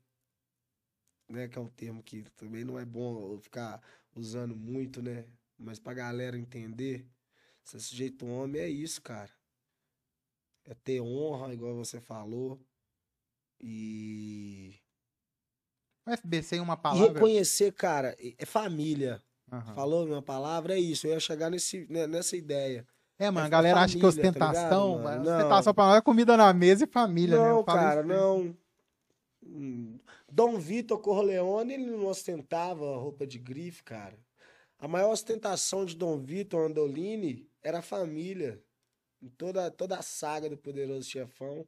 né, 1.28 1.46
que 1.46 1.56
é 1.56 1.60
um 1.60 1.68
termo 1.68 2.02
que 2.02 2.24
também 2.32 2.64
não 2.64 2.76
é 2.76 2.84
bom 2.84 3.34
eu 3.34 3.38
ficar 3.38 3.80
usando 4.12 4.56
muito, 4.56 5.00
né? 5.00 5.24
Mas 5.56 5.78
pra 5.78 5.94
galera 5.94 6.36
entender, 6.36 7.08
ser 7.64 7.80
sujeito 7.80 8.26
homem 8.26 8.60
é 8.60 8.68
isso, 8.68 9.00
cara. 9.02 9.30
É 10.64 10.74
ter 10.74 11.00
honra, 11.00 11.52
igual 11.52 11.74
você 11.74 12.00
falou. 12.00 12.58
E, 13.60 14.74
O 16.06 16.10
FBC 16.10 16.56
em 16.56 16.60
uma 16.60 16.74
e 16.74 16.76
palavra. 16.78 17.12
reconhecer, 17.12 17.72
cara, 17.72 18.16
é 18.38 18.44
família. 18.46 19.22
Aham. 19.52 19.74
Falou 19.74 20.06
minha 20.06 20.22
palavra, 20.22 20.74
é 20.74 20.78
isso. 20.80 21.06
Eu 21.06 21.12
ia 21.12 21.20
chegar 21.20 21.50
nesse, 21.50 21.86
né, 21.90 22.06
nessa 22.06 22.36
ideia. 22.36 22.86
É, 23.18 23.30
mano, 23.30 23.44
É 23.44 23.46
a 23.46 23.50
galera 23.50 23.80
acha 23.80 23.94
que 23.94 24.00
família, 24.00 24.32
tá 24.32 24.48
ostentação. 24.50 24.96
ligado, 24.98 25.04
mas 25.04 25.22
Não. 25.24 25.36
ostentação 25.36 25.74
pra 25.74 25.84
nós 25.86 25.96
é 25.98 26.00
comida 26.02 26.36
na 26.36 26.52
mesa 26.52 26.84
e 26.84 26.86
família, 26.86 27.38
né? 27.38 27.48
não, 27.48 27.58
Eu 27.58 27.64
falo 27.64 27.78
cara, 27.78 28.02
não. 28.02 28.56
Hum, 29.42 29.98
Dom 30.30 30.58
Vitor 30.58 30.98
Corleone, 30.98 31.74
ele 31.74 31.86
não 31.86 32.06
ostentava 32.06 32.96
roupa 32.96 33.26
de 33.26 33.38
grife, 33.38 33.82
cara. 33.84 34.18
A 34.78 34.88
maior 34.88 35.12
ostentação 35.12 35.84
de 35.84 35.94
Dom 35.94 36.18
Vitor 36.18 36.66
Andolini 36.68 37.46
era 37.64 37.78
a 37.78 37.82
família. 37.82 38.62
Em 39.20 39.28
toda, 39.30 39.70
toda 39.70 39.98
a 39.98 40.02
saga 40.02 40.50
do 40.50 40.56
Poderoso 40.56 41.08
Chefão, 41.08 41.66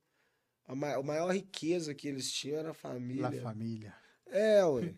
a, 0.66 0.74
ma 0.74 0.94
a 0.94 1.02
maior 1.02 1.34
riqueza 1.34 1.94
que 1.94 2.06
eles 2.06 2.30
tinham 2.30 2.58
era 2.58 2.70
a 2.70 2.74
família. 2.74 3.30
La 3.30 3.32
família. 3.32 3.96
É, 4.26 4.64
ué. 4.64 4.94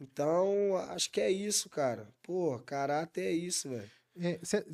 Então, 0.00 0.76
acho 0.76 1.10
que 1.10 1.20
é 1.20 1.30
isso, 1.30 1.68
cara. 1.68 2.08
Pô, 2.22 2.58
caráter 2.60 3.24
é 3.26 3.32
isso, 3.32 3.68
velho. 3.68 3.90
Você 4.40 4.64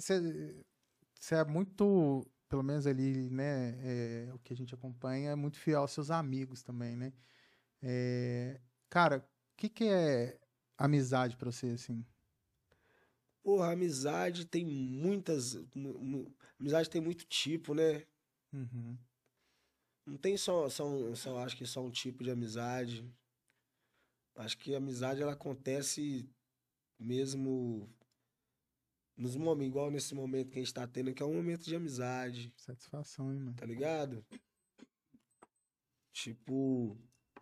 você 1.18 1.34
é 1.34 1.44
muito, 1.44 2.24
pelo 2.48 2.62
menos 2.62 2.86
ali, 2.86 3.28
né, 3.30 3.76
é, 3.82 4.32
o 4.32 4.38
que 4.38 4.52
a 4.52 4.56
gente 4.56 4.74
acompanha, 4.74 5.30
é 5.30 5.34
muito 5.34 5.58
fiel 5.58 5.80
aos 5.80 5.90
seus 5.90 6.10
amigos 6.10 6.62
também, 6.62 6.94
né? 6.96 7.12
É, 7.82 8.60
cara, 8.88 9.18
o 9.18 9.56
que, 9.56 9.68
que 9.68 9.88
é 9.88 10.38
amizade 10.78 11.36
pra 11.36 11.50
você, 11.50 11.68
assim? 11.68 12.04
Porra, 13.46 13.70
amizade 13.74 14.44
tem 14.44 14.64
muitas. 14.66 15.54
mu- 15.72 15.96
mu- 16.00 16.34
Amizade 16.58 16.90
tem 16.90 17.00
muito 17.00 17.24
tipo, 17.26 17.74
né? 17.74 18.04
Uhum. 18.52 18.98
Não 20.04 20.16
tem 20.16 20.36
só, 20.36 20.68
só, 20.68 20.84
um- 20.84 21.14
só 21.14 21.38
acho 21.38 21.56
que 21.56 21.64
só 21.64 21.80
um 21.80 21.88
tipo 21.90 22.24
de 22.24 22.30
amizade. 22.32 23.08
Acho 24.34 24.58
que 24.58 24.74
a 24.74 24.78
amizade 24.78 25.22
ela 25.22 25.34
acontece 25.34 26.28
mesmo 26.98 27.88
nos 29.16 29.36
momentos, 29.36 29.68
igual 29.70 29.92
nesse 29.92 30.12
momento 30.12 30.50
que 30.50 30.58
a 30.58 30.62
gente 30.62 30.74
tá 30.74 30.84
tendo, 30.84 31.14
que 31.14 31.22
é 31.22 31.26
um 31.26 31.34
momento 31.34 31.62
de 31.62 31.76
amizade, 31.76 32.52
Satisfação, 32.56 33.32
hein, 33.32 33.38
mano? 33.38 33.54
tá 33.54 33.64
ligado? 33.64 34.26
Tipo. 36.12 36.98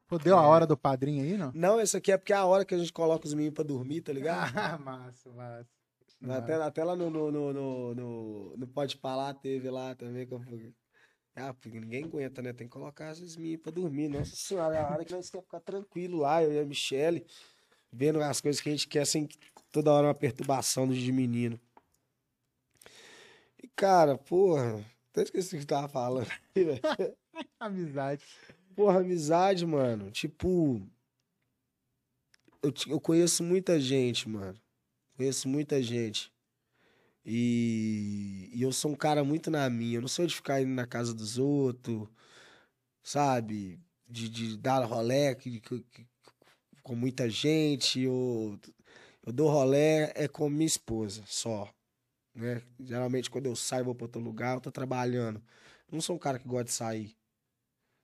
Pô, 0.07 0.19
deu 0.19 0.39
a 0.39 0.43
É. 0.43 0.47
hora 0.47 0.67
do 0.67 0.77
padrinho 0.77 1.25
aí, 1.25 1.39
não? 1.39 1.51
Não, 1.55 1.81
essa 1.81 1.97
aqui 1.97 2.13
é 2.13 2.19
porque 2.19 2.33
é 2.35 2.37
a 2.37 2.45
hora 2.45 2.63
que 2.65 2.75
a 2.75 2.79
gente 2.79 2.93
coloca 2.93 3.27
os 3.27 3.33
meninos 3.33 3.55
pra 3.55 3.65
dormir, 3.65 4.03
tá 4.03 4.13
ligado? 4.13 4.53
Ah, 4.77 4.79
massa, 4.79 5.33
massa. 5.33 5.74
Até, 6.31 6.55
até 6.55 6.85
lá 6.85 6.97
no, 6.97 7.11
no, 7.11 7.31
no, 7.31 7.53
no, 7.53 7.95
no, 7.95 8.57
no 8.57 8.67
Pode 8.67 8.97
Falar 8.97 9.35
teve 9.35 9.69
lá 9.71 9.95
também. 9.95 10.27
Que 10.27 10.33
eu... 10.33 10.43
Ah, 11.37 11.53
porque 11.53 11.81
ninguém 11.81 12.05
aguenta, 12.05 12.41
né? 12.41 12.53
Tem 12.53 12.67
que 12.67 12.73
colocar 12.73 13.11
esses 13.11 13.37
meninos 13.37 13.63
pra 13.63 13.73
dormir. 13.73 14.09
Nossa 14.09 14.37
senhora, 14.37 14.77
é 14.77 14.79
a 14.79 14.89
hora 14.89 15.05
que 15.05 15.13
nós 15.13 15.29
queremos 15.29 15.47
ficar 15.47 15.61
tranquilo 15.61 16.19
lá, 16.19 16.43
eu 16.43 16.53
e 16.53 16.59
a 16.61 16.65
Michelle, 16.65 17.27
vendo 17.93 18.23
as 18.23 18.41
coisas 18.41 18.61
que 18.61 18.69
a 18.69 18.73
gente 18.73 18.87
quer 18.87 19.05
sem 19.05 19.29
toda 19.73 19.93
hora 19.93 20.07
uma 20.07 20.15
perturbação 20.15 20.89
de 20.89 21.13
menino. 21.13 21.61
E, 23.61 23.69
cara, 23.75 24.17
porra, 24.17 24.85
até 25.11 25.23
esqueci 25.23 25.57
o 25.57 25.59
que 25.61 25.67
tava 25.67 25.89
falando. 25.89 26.29
Amizade. 27.59 28.25
Porra, 28.75 29.01
amizade, 29.01 29.65
mano. 29.65 30.11
Tipo. 30.11 30.81
Eu, 32.63 32.73
eu 32.89 33.01
conheço 33.01 33.43
muita 33.43 33.79
gente, 33.79 34.29
mano. 34.29 34.59
Conheço 35.17 35.49
muita 35.49 35.83
gente. 35.83 36.33
E, 37.25 38.51
e 38.53 38.63
eu 38.63 38.73
sou 38.73 38.91
um 38.93 38.97
cara 38.97 39.25
muito 39.25 39.51
na 39.51 39.69
minha. 39.71 39.97
Eu 39.97 40.01
não 40.03 40.09
sou 40.09 40.27
de 40.27 40.35
ficar 40.35 40.61
indo 40.61 40.71
na 40.73 40.87
casa 40.87 41.15
dos 41.15 41.39
outros, 41.39 42.07
sabe? 43.03 43.81
De, 44.07 44.29
de 44.29 44.57
dar 44.59 44.85
rolé 44.85 45.35
que- 45.35 45.61
que- 45.61 45.81
que- 45.81 46.07
com 46.83 46.95
muita 46.95 47.31
gente. 47.31 48.01
Eu, 48.01 48.59
eu 49.25 49.33
dou 49.33 49.49
rolé 49.49 50.13
é 50.15 50.29
com 50.29 50.51
minha 50.51 50.67
esposa, 50.67 51.23
só. 51.27 51.73
Né? 52.35 52.61
Geralmente, 52.81 53.31
quando 53.31 53.47
eu 53.47 53.57
saio, 53.57 53.85
vou 53.85 53.95
pra 53.95 54.05
outro 54.07 54.21
lugar, 54.21 54.57
eu 54.57 54.61
tô 54.61 54.71
trabalhando. 54.71 55.39
Eu 55.89 55.95
não 55.95 56.01
sou 56.01 56.17
um 56.17 56.19
cara 56.19 56.39
que 56.39 56.47
gosta 56.49 56.65
de 56.65 56.73
sair. 56.73 57.17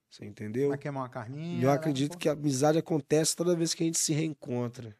Você 0.08 0.24
entendeu? 0.24 0.70
Vai 0.70 0.78
queimar 0.78 1.02
uma 1.02 1.08
carninha. 1.08 1.60
E 1.60 1.62
eu 1.62 1.68
né? 1.68 1.74
acredito 1.74 2.12
Pô, 2.12 2.18
que 2.18 2.28
a 2.28 2.32
amizade 2.32 2.78
acontece 2.78 3.36
toda 3.36 3.54
vez 3.56 3.74
que 3.74 3.82
a 3.82 3.86
gente 3.86 3.98
se 3.98 4.12
reencontra, 4.12 4.96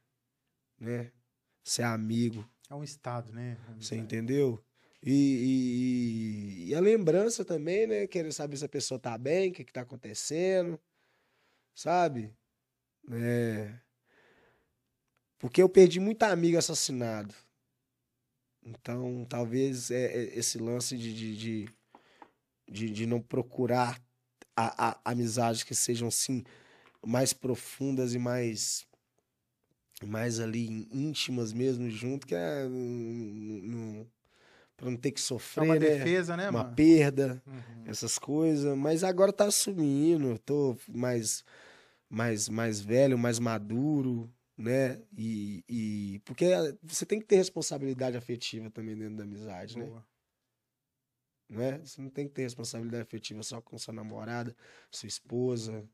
né? 0.79 1.11
Ser 1.63 1.83
amigo, 1.83 2.49
É 2.69 2.75
um 2.75 2.83
estado, 2.85 3.33
né? 3.33 3.57
você 3.79 3.97
entendeu? 3.97 4.63
E, 5.03 6.67
e- 6.67 6.69
e 6.71 6.75
a 6.75 6.81
lembrança 6.81 7.45
também, 7.45 7.87
né? 7.87 8.07
Querer 8.07 8.33
saber 8.33 8.57
se 8.57 8.65
a 8.65 8.69
pessoa 8.69 8.99
tá 9.01 9.17
bem, 9.17 9.51
o 9.51 9.53
que 9.53 9.65
que 9.65 9.73
tá 9.73 9.81
acontecendo, 9.83 10.79
sabe? 11.75 12.35
É... 13.11 13.75
Porque 15.39 15.63
eu 15.63 15.69
perdi 15.69 15.99
muito 15.99 16.23
amigo 16.23 16.59
assassinado. 16.59 17.35
Então, 18.63 19.25
talvez 19.29 19.91
é, 19.91 20.05
é 20.05 20.39
esse 20.39 20.59
lance 20.59 20.97
de, 20.99 21.15
de, 21.15 21.37
de, 21.37 21.69
de, 22.69 22.91
de 22.91 23.07
não 23.07 23.21
procurar 23.23 23.99
a, 24.55 24.91
a, 24.91 25.01
amizades 25.13 25.63
que 25.63 25.75
sejam, 25.75 26.09
assim, 26.09 26.45
mais 27.05 27.33
profundas 27.33 28.13
e 28.13 28.19
mais 28.19 28.87
mais 30.07 30.41
ali 30.41 30.89
íntimas 30.93 31.53
mesmo 31.53 31.89
junto, 31.91 32.27
que 32.27 32.35
é 32.35 32.67
para 34.77 34.91
não 34.91 34.97
ter 34.97 35.11
que 35.13 35.21
É 35.21 35.25
sofrer, 35.25 35.65
uma 35.67 35.77
né? 35.77 35.79
defesa, 35.79 36.37
né, 36.37 36.51
uma 36.51 36.65
mano? 36.65 36.75
perda, 36.77 37.43
Uhum. 37.47 37.85
essas 37.87 38.19
coisas, 38.19 38.77
mas 38.77 39.05
agora 39.05 39.33
tá 39.33 39.45
assumindo, 39.47 40.39
tô 40.39 40.77
mais 40.89 41.45
mais 42.09 42.49
mais 42.49 42.81
velho, 42.81 43.19
mais 43.19 43.39
maduro, 43.39 44.29
né? 44.57 45.01
E, 45.17 45.63
e 45.69 46.21
porque 46.25 46.47
você 46.83 47.07
tem 47.07 47.21
que 47.21 47.27
ter 47.27 47.37
responsabilidade 47.37 48.17
afetiva 48.17 48.71
também 48.71 48.97
dentro 48.97 49.17
da 49.17 49.25
amizade, 49.25 49.79
né? 49.79 49.85
Boa. 49.85 50.05
né? 51.49 51.79
Você 51.85 52.01
não 52.01 52.11
tem 52.11 52.27
que 52.27 52.35
ter 52.35 52.43
responsabilidade 52.43 53.03
afetiva 53.03 53.43
só 53.43 53.61
com 53.61 53.77
sua 53.79 53.93
namorada, 53.95 54.55
sua 54.91 55.07
esposa, 55.09 55.85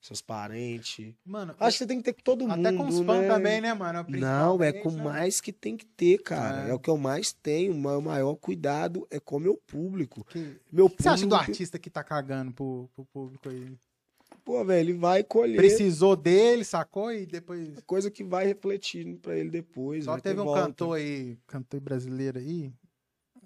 seus 0.00 0.22
parentes. 0.22 1.14
Mano, 1.24 1.54
Acho 1.58 1.78
que 1.78 1.84
você 1.84 1.86
tem 1.86 1.98
que 1.98 2.04
ter 2.04 2.12
com 2.12 2.22
todo 2.22 2.46
mundo, 2.46 2.66
até 2.66 2.76
com 2.76 2.86
os 2.86 2.98
fãs 3.00 3.20
né? 3.22 3.28
também, 3.28 3.60
né, 3.60 3.74
mano? 3.74 4.04
Não, 4.08 4.62
é 4.62 4.72
com 4.72 4.90
né? 4.92 5.02
mais 5.02 5.40
que 5.40 5.52
tem 5.52 5.76
que 5.76 5.84
ter, 5.84 6.18
cara. 6.22 6.66
É. 6.68 6.70
É, 6.70 6.74
o 6.74 6.78
que 6.78 6.88
eu 6.88 6.96
mais 6.96 7.32
tenho. 7.32 7.74
O 7.74 8.00
maior 8.02 8.34
cuidado 8.36 9.06
é 9.10 9.18
com 9.18 9.36
o 9.36 9.40
meu 9.40 9.56
público. 9.66 10.24
Que- 10.24 10.56
Meu 10.72 10.86
O 10.86 10.90
que 10.90 11.02
você 11.02 11.08
acha 11.08 11.24
do 11.26 11.30
público- 11.30 11.50
artista 11.50 11.78
que 11.78 11.90
tá 11.90 12.04
cagando 12.04 12.52
pro, 12.52 12.88
pro 12.94 13.04
público 13.06 13.48
aí? 13.48 13.76
Pô, 14.44 14.64
velho, 14.64 14.80
ele 14.90 14.98
vai 14.98 15.22
colher 15.22 15.56
Precisou 15.56 16.16
dele, 16.16 16.64
sacou? 16.64 17.12
E 17.12 17.26
depois. 17.26 17.78
coisa 17.84 18.10
que 18.10 18.24
vai 18.24 18.46
refletir 18.46 19.16
pra 19.16 19.36
ele 19.36 19.50
depois. 19.50 20.04
Só 20.04 20.14
ter 20.16 20.22
teve 20.22 20.40
um 20.40 20.44
volta. 20.44 20.62
cantor 20.62 20.96
aí, 20.96 21.36
cantor 21.46 21.80
brasileiro 21.80 22.38
aí, 22.38 22.72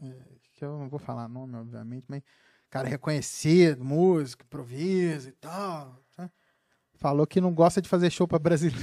é, 0.01 0.13
que 0.55 0.65
eu 0.65 0.79
não 0.79 0.89
vou 0.89 0.99
falar 1.01 1.29
nome, 1.29 1.57
obviamente, 1.57 2.05
mas 2.09 2.23
cara 2.71 2.89
reconhecido, 2.89 3.85
músico, 3.85 4.45
improvisa 4.45 5.29
e 5.29 5.33
tal. 5.33 6.02
Falou 7.03 7.27
que 7.27 7.41
não 7.41 7.53
gosta 7.53 7.83
de 7.83 7.89
fazer 7.89 8.11
show 8.11 8.29
pra 8.29 8.39
brasileiro. 8.39 8.81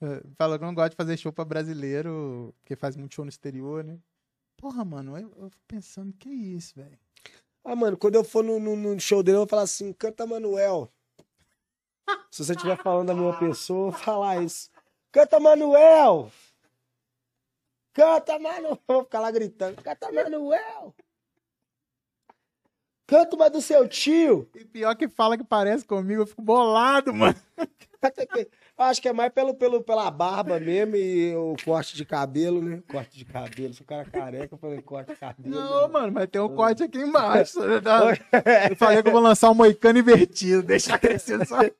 É, 0.00 0.22
Falou 0.38 0.58
que 0.58 0.64
não 0.64 0.74
gosta 0.74 0.90
de 0.90 0.96
fazer 0.96 1.16
show 1.18 1.30
pra 1.30 1.44
brasileiro, 1.44 2.54
porque 2.60 2.74
faz 2.74 2.96
muito 2.96 3.14
show 3.14 3.24
no 3.24 3.28
exterior, 3.28 3.84
né? 3.84 3.98
Porra, 4.56 4.82
mano, 4.84 5.16
eu, 5.18 5.30
eu 5.36 5.50
fico 5.50 5.62
pensando, 5.68 6.12
que 6.14 6.28
isso, 6.30 6.74
velho? 6.74 6.98
Ah, 7.64 7.76
mano, 7.76 7.96
quando 7.98 8.14
eu 8.14 8.24
for 8.24 8.42
no, 8.42 8.58
no- 8.58 8.76
no 8.76 8.98
show 8.98 9.22
dele, 9.22 9.36
eu 9.36 9.40
vou 9.42 9.48
falar 9.48 9.62
assim, 9.62 9.92
canta 9.92 10.26
Manuel. 10.26 10.90
Se 12.30 12.42
você 12.44 12.52
estiver 12.52 12.76
falando 12.82 13.08
da 13.08 13.14
minha 13.14 13.32
pessoa, 13.38 13.88
eu 13.88 13.90
vou 13.92 14.00
falar 14.00 14.42
isso. 14.42 14.70
Canta 15.12 15.38
Manuel! 15.38 16.30
Canta 17.92 18.38
Manuel! 18.38 18.80
Vou 18.88 19.04
ficar 19.04 19.20
lá 19.20 19.30
gritando, 19.30 19.80
canta 19.82 20.10
Manuel! 20.10 20.94
Canta 23.06 23.36
uma 23.36 23.50
do 23.50 23.60
seu 23.60 23.86
tio! 23.86 24.48
E 24.54 24.64
pior 24.64 24.94
que 24.96 25.08
fala 25.08 25.36
que 25.36 25.44
parece 25.44 25.84
comigo, 25.84 26.22
eu 26.22 26.26
fico 26.26 26.42
bolado, 26.42 27.12
mano. 27.12 27.36
Eu 28.76 28.84
acho 28.86 29.00
que 29.00 29.08
é 29.08 29.12
mais 29.12 29.32
pelo, 29.32 29.54
pelo, 29.54 29.82
pela 29.82 30.10
barba 30.10 30.58
mesmo 30.58 30.96
e 30.96 31.34
o 31.36 31.54
corte 31.64 31.96
de 31.96 32.04
cabelo, 32.04 32.60
né? 32.60 32.82
Corte 32.88 33.16
de 33.16 33.24
cabelo. 33.24 33.72
Se 33.72 33.82
o 33.82 33.84
cara 33.84 34.04
careca, 34.04 34.54
eu 34.54 34.58
falei 34.58 34.82
corte 34.82 35.12
de 35.12 35.18
cabelo. 35.18 35.48
Não, 35.48 35.82
né? 35.82 35.92
mano, 35.92 36.12
mas 36.12 36.28
tem 36.28 36.40
um 36.40 36.48
corte 36.48 36.82
aqui 36.82 36.98
embaixo. 36.98 37.60
Eu 37.60 38.76
falei 38.76 39.00
que 39.00 39.08
eu 39.08 39.12
vou 39.12 39.20
lançar 39.20 39.50
um 39.50 39.54
moicano 39.54 39.98
invertido, 39.98 40.62
deixar 40.62 40.98
crescer 40.98 41.46
só 41.46 41.60
aqui. 41.60 41.74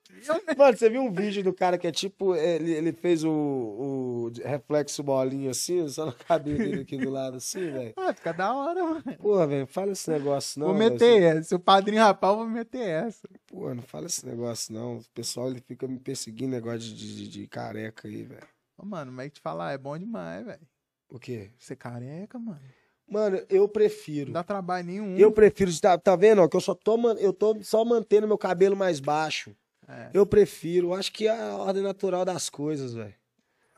Mano, 0.57 0.77
você 0.77 0.89
viu 0.89 1.01
um 1.01 1.11
vídeo 1.11 1.43
do 1.43 1.53
cara 1.53 1.77
que 1.77 1.85
é 1.85 1.91
tipo, 1.91 2.35
ele, 2.35 2.71
ele 2.71 2.91
fez 2.93 3.23
o, 3.23 3.29
o 3.29 4.31
reflexo 4.43 5.03
bolinho 5.03 5.51
assim, 5.51 5.87
só 5.87 6.05
no 6.05 6.13
cabelo 6.13 6.57
dele 6.57 6.81
aqui 6.81 6.97
do 6.97 7.09
lado 7.09 7.37
assim, 7.37 7.71
velho. 7.71 7.93
Ah, 7.97 8.13
fica 8.13 8.31
da 8.31 8.55
hora, 8.55 8.83
mano. 8.83 9.03
Porra, 9.19 9.47
velho, 9.47 9.67
fala 9.67 9.91
esse 9.91 10.09
negócio 10.09 10.59
não. 10.59 10.67
vou 10.67 10.75
meter 10.75 11.21
essa. 11.21 11.43
Se 11.43 11.55
o 11.55 11.59
padrinho 11.59 12.01
rapaz, 12.01 12.33
eu 12.33 12.39
vou 12.39 12.47
meter 12.47 12.87
essa. 12.87 13.27
Pô, 13.55 13.73
não 13.73 13.83
fala 13.83 14.07
esse 14.07 14.25
negócio 14.25 14.73
não. 14.73 14.97
O 14.97 15.03
pessoal, 15.13 15.49
ele 15.49 15.61
fica 15.61 15.87
me 15.87 15.97
perseguindo 15.97 16.51
negócio 16.51 16.79
de, 16.79 16.93
de, 16.93 17.27
de 17.29 17.47
careca 17.47 18.07
aí, 18.07 18.23
velho. 18.23 18.45
Ô, 18.77 18.85
mano, 18.85 19.11
mas 19.13 19.31
te 19.31 19.39
falar, 19.39 19.71
é 19.71 19.77
bom 19.77 19.97
demais, 19.97 20.45
velho. 20.45 20.67
O 21.09 21.17
quê? 21.17 21.51
Ser 21.57 21.77
careca, 21.77 22.37
mano. 22.37 22.59
Mano, 23.07 23.39
eu 23.49 23.61
Não 23.61 23.69
prefiro. 23.69 24.33
dá 24.33 24.43
trabalho 24.43 24.85
nenhum. 24.87 25.15
Eu 25.15 25.31
prefiro, 25.31 25.71
tá, 25.79 25.97
tá 25.97 26.15
vendo, 26.15 26.41
ó, 26.41 26.47
que 26.49 26.57
eu 26.57 26.61
só 26.61 26.73
tô, 26.75 26.97
eu 27.13 27.31
tô 27.31 27.55
só 27.63 27.85
mantendo 27.85 28.27
meu 28.27 28.37
cabelo 28.37 28.75
mais 28.75 28.99
baixo. 28.99 29.55
É, 29.87 30.09
Eu 30.13 30.25
prefiro, 30.25 30.93
acho 30.93 31.11
que 31.13 31.27
é 31.27 31.39
a 31.39 31.55
ordem 31.55 31.83
natural 31.83 32.25
das 32.25 32.49
coisas, 32.49 32.93
velho. 32.93 33.13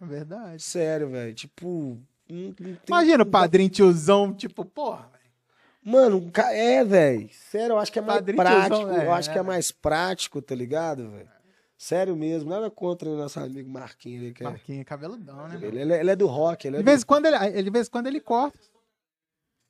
é 0.02 0.06
verdade. 0.06 0.64
Sério, 0.64 1.10
velho. 1.10 1.34
Tipo. 1.36 1.99
não- 2.30 2.48
não 2.48 2.54
tem- 2.54 2.78
Imagina 2.88 3.16
o 3.24 3.26
não- 3.26 3.32
padrinho 3.32 3.70
tiozão, 3.70 4.34
tipo, 4.34 4.64
porra. 4.66 5.12
Mano, 5.89 6.30
é, 6.51 6.84
velho. 6.84 7.30
Sério, 7.49 7.73
eu 7.73 7.80
acho 7.80 7.91
que 7.93 7.99
é 7.99 8.01
mais 8.01 8.19
Padrinho 8.19 8.38
prático. 8.38 8.76
tiozão, 8.76 9.01
é, 9.01 9.05
eu 9.05 9.14
acho 9.14 9.31
que 9.31 9.38
é 9.38 9.39
é. 9.39 9.43
mais 9.43 9.72
prático, 9.72 10.41
tá 10.41 10.53
ligado, 10.53 11.09
velho? 11.11 11.30
Sério 11.77 12.14
mesmo. 12.15 12.49
Nada 12.49 12.69
contra 12.69 13.07
o 13.07 13.15
nosso 13.15 13.39
amigo 13.39 13.69
Marquinhos 13.69 14.34
que 14.34 14.43
é- 14.43 14.49
Marquinhos, 14.49 14.84
cabeludão, 14.85 15.47
né? 15.47 15.55
Ele, 15.61 15.80
ele 15.80 15.93
é- 15.93 15.99
ele 16.01 16.11
é 16.11 16.15
do 16.15 16.27
rock, 16.27 16.68
ele 16.68 16.76
é 16.76 16.80
De 16.80 16.84
do... 16.84 16.88
vez 16.88 17.03
em 17.03 17.05
quando 17.05 17.26
ele, 17.27 17.35
ele- 17.38 17.64
de 17.64 17.69
vez 17.69 17.88
em 17.88 17.91
quando 17.91 18.07
ele 18.07 18.19
corta. 18.19 18.59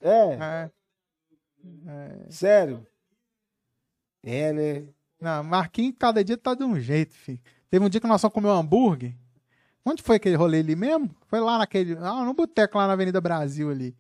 É, 0.02 0.10
É. 0.34 0.72
É. 1.86 2.32
sério. 2.32 2.88
É, 4.24 4.52
né? 4.54 4.86
Não, 5.22 5.44
Marquinhos, 5.44 5.96
cada 6.00 6.24
dia 6.24 6.38
tá 6.38 6.56
de 6.56 6.64
um 6.64 6.80
jeito, 6.80 7.14
filho. 7.14 7.40
Teve 7.70 7.86
um 7.86 7.90
dia 7.90 8.02
que 8.02 8.08
nós 8.08 8.22
só 8.22 8.30
comeu 8.30 8.52
hambúrguer. 8.52 9.14
Onde 9.86 10.02
foi 10.02 10.16
aquele 10.16 10.36
rolê 10.36 10.60
ali 10.60 10.76
mesmo? 10.76 11.16
Foi 11.28 11.40
lá 11.40 11.58
naquele. 11.60 11.96
Ah, 11.98 12.24
no 12.26 12.34
boteco 12.34 12.78
lá 12.78 12.88
na 12.88 12.94
Avenida 12.94 13.22
Brasil 13.22 13.70
ali. 13.70 13.96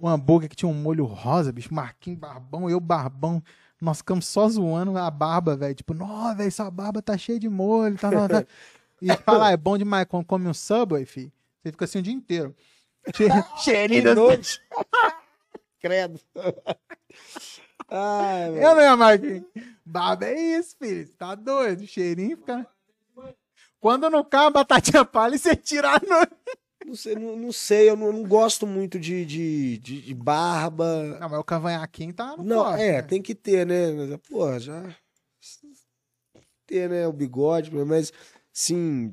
Um 0.00 0.08
hambúrguer 0.08 0.48
que 0.48 0.56
tinha 0.56 0.68
um 0.68 0.74
molho 0.74 1.04
rosa, 1.04 1.52
bicho. 1.52 1.72
Marquinhos 1.74 2.18
barbão, 2.18 2.68
eu 2.68 2.80
barbão. 2.80 3.42
Nós 3.80 3.98
ficamos 3.98 4.26
só 4.26 4.48
zoando 4.48 4.96
a 4.96 5.10
barba, 5.10 5.56
velho. 5.56 5.74
Tipo, 5.74 5.92
nossa, 5.94 6.34
velho, 6.36 6.52
sua 6.52 6.70
barba 6.70 7.02
tá 7.02 7.16
cheia 7.18 7.38
de 7.38 7.48
molho. 7.48 7.96
Tá, 7.98 8.10
tá, 8.10 8.28
tá. 8.28 8.46
E 9.02 9.14
falar, 9.18 9.50
é 9.52 9.58
bom 9.58 9.76
demais 9.76 10.06
quando 10.06 10.24
come 10.24 10.48
um 10.48 10.54
Subway, 10.54 11.04
filho. 11.04 11.30
Você 11.62 11.70
fica 11.70 11.84
assim 11.84 11.98
o 11.98 12.02
dia 12.02 12.14
inteiro. 12.14 12.56
Che- 13.14 13.28
Cheirinho 13.62 14.04
da... 14.04 14.14
noite. 14.14 14.58
Credo. 15.78 16.18
Ai. 17.88 18.48
Eu 18.64 18.80
ia, 18.80 18.96
Marquinhos. 18.96 19.44
Barba 19.84 20.24
é 20.26 20.40
isso, 20.58 20.76
filho. 20.78 21.06
Você 21.06 21.12
Tá 21.12 21.34
doido. 21.34 21.86
Cheirinho 21.86 22.38
fica... 22.38 22.66
Quando 23.78 24.08
não 24.08 24.24
cai 24.24 24.46
a 24.46 24.50
batatinha 24.50 25.04
palha, 25.04 25.36
você 25.36 25.54
tira 25.54 25.90
a 25.90 26.00
noite. 26.00 26.34
Não 26.86 26.94
sei, 26.94 27.16
não, 27.16 27.36
não 27.36 27.50
sei, 27.50 27.90
eu 27.90 27.96
não, 27.96 28.12
não 28.12 28.22
gosto 28.22 28.64
muito 28.64 28.96
de, 28.96 29.26
de, 29.26 29.78
de, 29.78 30.02
de 30.02 30.14
barba. 30.14 31.18
Não, 31.18 31.28
mas 31.28 31.40
o 31.40 31.44
cavanhaquinho 31.44 32.14
tá 32.14 32.36
no 32.36 32.44
Não, 32.44 32.62
corte, 32.62 32.80
é, 32.80 32.92
né? 32.92 33.02
tem 33.02 33.20
que 33.20 33.34
ter, 33.34 33.66
né? 33.66 33.90
Mas, 33.90 34.16
Porra, 34.20 34.60
já. 34.60 34.94
Ter, 36.64 36.88
né? 36.88 37.08
O 37.08 37.12
bigode, 37.12 37.72
mas, 37.72 38.12
sim, 38.52 39.10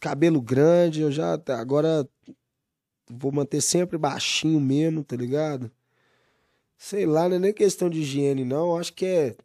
cabelo 0.00 0.42
grande, 0.42 1.00
eu 1.00 1.12
já. 1.12 1.40
Agora 1.50 2.08
vou 3.08 3.30
manter 3.30 3.60
sempre 3.60 3.96
baixinho 3.96 4.60
mesmo, 4.60 5.04
tá 5.04 5.14
ligado? 5.14 5.70
Sei 6.76 7.06
lá, 7.06 7.28
não 7.28 7.36
é 7.36 7.38
nem 7.38 7.54
questão 7.54 7.88
de 7.88 8.00
higiene, 8.00 8.44
não. 8.44 8.70
eu 8.70 8.78
Acho 8.78 8.92
que 8.92 9.06
é. 9.06 9.36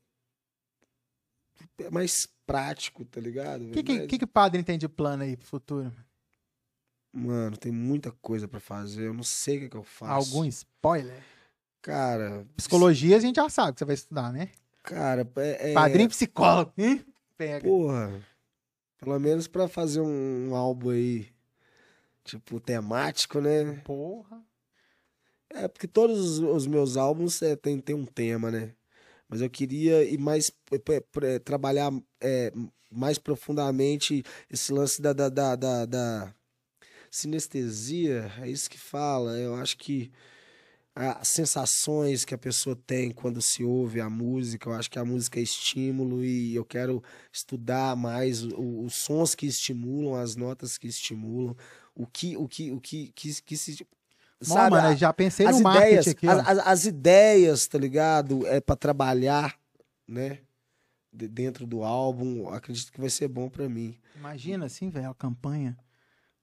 É 1.77 1.91
mais 1.91 2.27
prático, 2.47 3.05
tá 3.05 3.21
ligado? 3.21 3.67
O 3.67 3.71
que, 3.71 3.83
que, 3.83 3.99
Mas, 3.99 4.07
que, 4.07 4.17
que 4.17 4.25
o 4.25 4.27
padre 4.27 4.63
tem 4.63 4.79
de 4.79 4.89
plano 4.89 5.21
aí 5.21 5.37
pro 5.37 5.45
futuro? 5.45 5.91
Mano, 7.13 7.57
tem 7.57 7.71
muita 7.71 8.11
coisa 8.21 8.47
pra 8.47 8.59
fazer. 8.59 9.07
Eu 9.07 9.13
não 9.13 9.23
sei 9.23 9.57
o 9.57 9.59
que, 9.61 9.69
que 9.69 9.77
eu 9.77 9.83
faço. 9.83 10.35
Algum 10.35 10.45
spoiler? 10.45 11.21
Cara. 11.81 12.45
Psicologia 12.55 13.17
a 13.17 13.19
gente 13.19 13.35
já 13.35 13.49
sabe 13.49 13.73
que 13.73 13.79
você 13.79 13.85
vai 13.85 13.95
estudar, 13.95 14.31
né? 14.31 14.49
Cara, 14.83 15.29
é. 15.37 15.71
é- 15.71 15.73
Padrinho 15.73 16.09
psicólogo, 16.09 16.73
hein? 16.77 17.05
Pega. 17.37 17.67
Porra. 17.67 18.21
Pelo 18.99 19.19
menos 19.19 19.47
pra 19.47 19.67
fazer 19.67 19.99
um, 19.99 20.49
um 20.49 20.55
álbum 20.55 20.91
aí, 20.91 21.27
tipo, 22.23 22.59
temático, 22.59 23.41
né? 23.41 23.81
Porra. 23.83 24.41
É, 25.49 25.67
porque 25.67 25.87
todos 25.87 26.39
os, 26.39 26.65
meus 26.65 26.95
álbuns 26.95 27.41
é, 27.41 27.55
tem, 27.55 27.79
tem 27.79 27.95
um 27.95 28.05
tema, 28.05 28.49
né? 28.49 28.73
Mas 29.27 29.41
eu 29.41 29.49
queria 29.49 30.03
ir 30.03 30.17
mais. 30.17 30.51
é, 30.71 30.75
é, 30.75 31.35
é, 31.35 31.39
trabalhar 31.39 31.91
é, 32.21 32.53
mais 32.91 33.17
profundamente 33.17 34.23
esse 34.49 34.71
lance 34.71 35.01
da, 35.01 35.13
da, 35.13 35.29
da, 35.29 35.55
da, 35.55 35.85
da 35.85 36.35
sinestesia, 37.11 38.31
é 38.41 38.49
isso 38.49 38.69
que 38.69 38.79
fala. 38.79 39.37
Eu 39.37 39.53
acho 39.55 39.77
que 39.77 40.09
as 40.95 41.27
sensações 41.27 42.25
que 42.25 42.33
a 42.33 42.37
pessoa 42.37 42.75
tem 42.75 43.11
quando 43.11 43.41
se 43.41 43.63
ouve 43.63 44.01
a 44.01 44.09
música, 44.09 44.69
eu 44.69 44.73
acho 44.73 44.89
que 44.89 44.99
a 44.99 45.05
música 45.05 45.39
é 45.39 45.43
estímulo 45.43 46.23
e 46.23 46.55
eu 46.55 46.65
quero 46.65 47.03
estudar 47.31 47.95
mais 47.95 48.43
o- 48.43 48.83
os 48.83 48.95
sons 48.95 49.35
que 49.35 49.45
estimulam, 49.45 50.15
as 50.15 50.35
notas 50.35 50.77
que 50.77 50.87
estimulam, 50.87 51.55
o 51.95 52.05
que 52.07 52.35
o 52.35 52.47
que 52.47 52.71
o 52.71 52.79
que 52.81 53.11
que, 53.13 53.41
que 53.41 53.57
se 53.57 53.85
Bom, 54.43 54.55
sabe, 54.55 54.71
mano, 54.71 54.97
já 54.97 55.13
pensei 55.13 55.45
as 55.45 55.59
no 55.59 55.61
ideias, 55.69 56.07
aqui, 56.07 56.27
as, 56.27 56.39
as- 56.47 56.67
as 56.67 56.85
ideias, 56.85 57.67
tá 57.67 57.77
ligado? 57.77 58.45
É 58.47 58.59
pra 58.59 58.75
trabalhar, 58.75 59.55
né? 60.07 60.39
De- 61.13 61.27
dentro 61.27 61.67
do 61.67 61.83
álbum, 61.83 62.49
acredito 62.49 62.91
que 62.91 62.99
vai 62.99 63.09
ser 63.09 63.27
bom 63.27 63.49
pra 63.49 63.69
mim. 63.69 63.95
Imagina 64.15 64.65
assim, 64.65 64.89
velho, 64.89 65.09
a 65.11 65.15
campanha, 65.15 65.77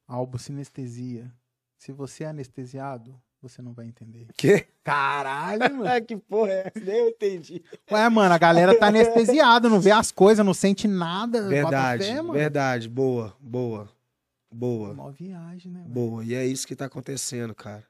álbum 0.08 0.38
sinestesia. 0.38 1.30
Se 1.76 1.92
você 1.92 2.24
é 2.24 2.28
anestesiado, 2.28 3.14
você 3.40 3.62
não 3.62 3.72
vai 3.72 3.86
entender. 3.86 4.26
Que? 4.36 4.66
Caralho, 4.82 5.60
mano. 5.76 6.04
Que 6.04 6.16
porra 6.16 6.50
é 6.50 6.72
essa? 6.74 6.80
Nem 6.84 6.96
eu 6.96 7.08
entendi. 7.10 7.62
Ué, 7.92 8.08
mano, 8.08 8.34
a 8.34 8.38
galera 8.38 8.76
tá 8.76 8.86
anestesiada, 8.88 9.68
não 9.68 9.78
vê 9.80 9.90
as 9.92 10.10
coisas, 10.10 10.44
não 10.44 10.54
sente 10.54 10.88
nada. 10.88 11.46
Verdade, 11.46 12.04
fé, 12.04 12.14
mano. 12.22 12.32
verdade, 12.32 12.88
boa, 12.88 13.36
boa, 13.38 13.88
boa, 14.52 14.94
Mó 14.94 15.10
viagem, 15.10 15.70
né? 15.70 15.80
velho? 15.82 15.92
boa. 15.92 16.24
E 16.24 16.34
é 16.34 16.44
isso 16.46 16.66
que 16.66 16.74
tá 16.74 16.86
acontecendo, 16.86 17.54
cara. 17.54 17.84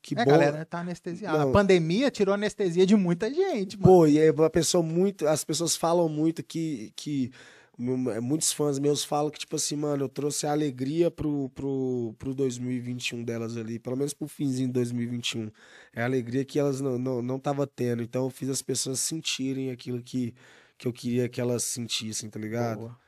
Que 0.00 0.16
É, 0.16 0.20
a 0.20 0.24
bom. 0.24 0.30
galera 0.30 0.64
tá 0.64 0.78
anestesiada. 0.80 1.38
Não. 1.38 1.48
A 1.50 1.52
pandemia 1.52 2.08
tirou 2.10 2.32
a 2.32 2.36
anestesia 2.36 2.86
de 2.86 2.94
muita 2.94 3.32
gente, 3.32 3.76
mano. 3.76 3.92
Pô, 3.92 4.06
e 4.06 4.20
aí 4.20 4.28
a 4.28 4.50
pessoa 4.50 4.82
muito, 4.84 5.26
as 5.26 5.42
pessoas 5.42 5.74
falam 5.74 6.08
muito 6.08 6.42
que, 6.44 6.92
que 6.94 7.32
muitos 7.78 8.52
fãs 8.52 8.78
meus 8.78 9.04
falam 9.04 9.30
que, 9.30 9.38
tipo 9.38 9.54
assim, 9.54 9.76
mano, 9.76 10.04
eu 10.04 10.08
trouxe 10.08 10.46
a 10.46 10.50
alegria 10.50 11.10
pro, 11.10 11.48
pro, 11.50 12.12
pro 12.18 12.34
2021 12.34 13.22
delas 13.22 13.56
ali, 13.56 13.78
pelo 13.78 13.96
menos 13.96 14.12
pro 14.12 14.26
finzinho 14.26 14.66
de 14.66 14.74
2021. 14.74 15.50
É 15.92 16.02
a 16.02 16.04
alegria 16.04 16.44
que 16.44 16.58
elas 16.58 16.80
não, 16.80 16.98
não, 16.98 17.22
não 17.22 17.38
tava 17.38 17.66
tendo. 17.66 18.02
Então 18.02 18.24
eu 18.24 18.30
fiz 18.30 18.48
as 18.48 18.62
pessoas 18.62 18.98
sentirem 18.98 19.70
aquilo 19.70 20.02
que, 20.02 20.34
que 20.76 20.88
eu 20.88 20.92
queria 20.92 21.28
que 21.28 21.40
elas 21.40 21.62
sentissem, 21.62 22.28
tá 22.28 22.40
ligado? 22.40 22.80
Boa. 22.80 22.98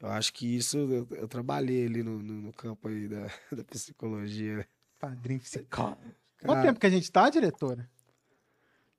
Eu 0.00 0.08
acho 0.08 0.32
que 0.32 0.56
isso 0.56 0.78
eu, 0.78 1.06
eu 1.10 1.28
trabalhei 1.28 1.84
ali 1.84 2.02
no, 2.02 2.22
no, 2.22 2.34
no 2.34 2.52
campo 2.54 2.88
aí 2.88 3.06
da, 3.06 3.26
da 3.52 3.62
psicologia. 3.64 4.58
né? 4.58 4.64
Padrinho 4.98 5.40
psicólogo. 5.40 6.00
Quanto 6.42 6.62
tempo 6.62 6.80
que 6.80 6.86
a 6.86 6.90
gente 6.90 7.12
tá, 7.12 7.28
diretora? 7.28 7.86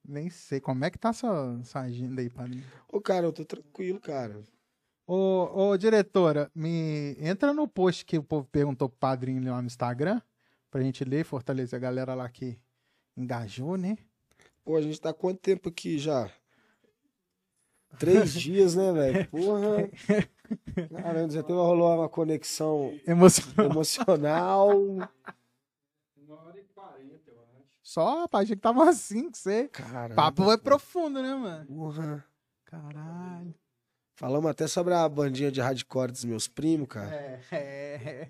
Nem 0.04 0.30
sei. 0.30 0.60
Como 0.60 0.84
é 0.84 0.90
que 0.90 0.98
tá 0.98 1.12
sua, 1.12 1.60
sua 1.64 1.82
agenda 1.82 2.20
aí, 2.20 2.30
padrinho? 2.30 2.64
Ô, 2.88 3.00
cara, 3.00 3.26
eu 3.26 3.32
tô 3.32 3.44
tranquilo, 3.44 4.00
cara. 4.00 4.44
Ô, 5.14 5.68
ô, 5.68 5.76
diretora, 5.76 6.50
me 6.54 7.14
entra 7.20 7.52
no 7.52 7.68
post 7.68 8.02
que 8.02 8.16
o 8.16 8.22
povo 8.22 8.48
perguntou 8.50 8.88
pro 8.88 8.98
padrinho 8.98 9.44
lá 9.44 9.60
no 9.60 9.66
Instagram, 9.66 10.22
pra 10.70 10.80
gente 10.80 11.04
ler, 11.04 11.22
fortalecer 11.22 11.76
a 11.76 11.80
galera 11.80 12.14
lá 12.14 12.26
que 12.30 12.58
engajou, 13.14 13.76
né? 13.76 13.98
Pô, 14.64 14.74
a 14.74 14.80
gente 14.80 14.98
tá 14.98 15.10
há 15.10 15.12
quanto 15.12 15.38
tempo 15.38 15.68
aqui 15.68 15.98
já? 15.98 16.30
Três 17.98 18.32
dias, 18.40 18.74
né, 18.74 18.90
velho? 18.90 19.28
Porra. 19.28 19.90
Caramba, 21.02 21.30
já 21.30 21.42
teve, 21.42 21.58
rolou 21.58 21.94
uma 21.94 22.08
conexão 22.08 22.98
Emocionou. 23.06 23.70
emocional. 23.70 24.70
Só, 27.82 28.20
rapaz, 28.20 28.44
achei 28.44 28.56
que 28.56 28.62
tava 28.62 28.88
assim, 28.88 29.30
que 29.30 29.36
você. 29.36 29.68
Caramba. 29.68 30.14
Papo 30.14 30.50
é 30.50 30.56
profundo, 30.56 31.22
né, 31.22 31.34
mano? 31.34 31.66
Porra. 31.66 32.24
Caralho. 32.64 33.54
Falamos 34.14 34.50
até 34.50 34.66
sobre 34.68 34.94
a 34.94 35.08
bandinha 35.08 35.50
de 35.50 35.60
hardcore 35.60 36.12
dos 36.12 36.24
meus 36.24 36.46
primos, 36.46 36.88
cara. 36.88 37.10
É, 37.14 37.40
é. 37.50 38.28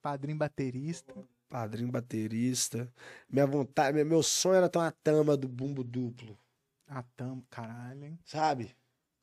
Padrinho 0.00 0.36
baterista. 0.38 1.14
Padrinho 1.48 1.90
baterista. 1.90 2.92
Minha 3.28 3.46
vontade, 3.46 4.02
meu- 4.04 4.22
sonho 4.22 4.56
era 4.56 4.68
ter 4.68 4.78
uma 4.78 4.92
tama 5.02 5.36
do 5.36 5.48
bumbo 5.48 5.82
duplo, 5.84 6.38
A 6.86 7.02
tampa, 7.16 7.46
caralho, 7.50 8.04
hein? 8.04 8.18
sabe? 8.24 8.74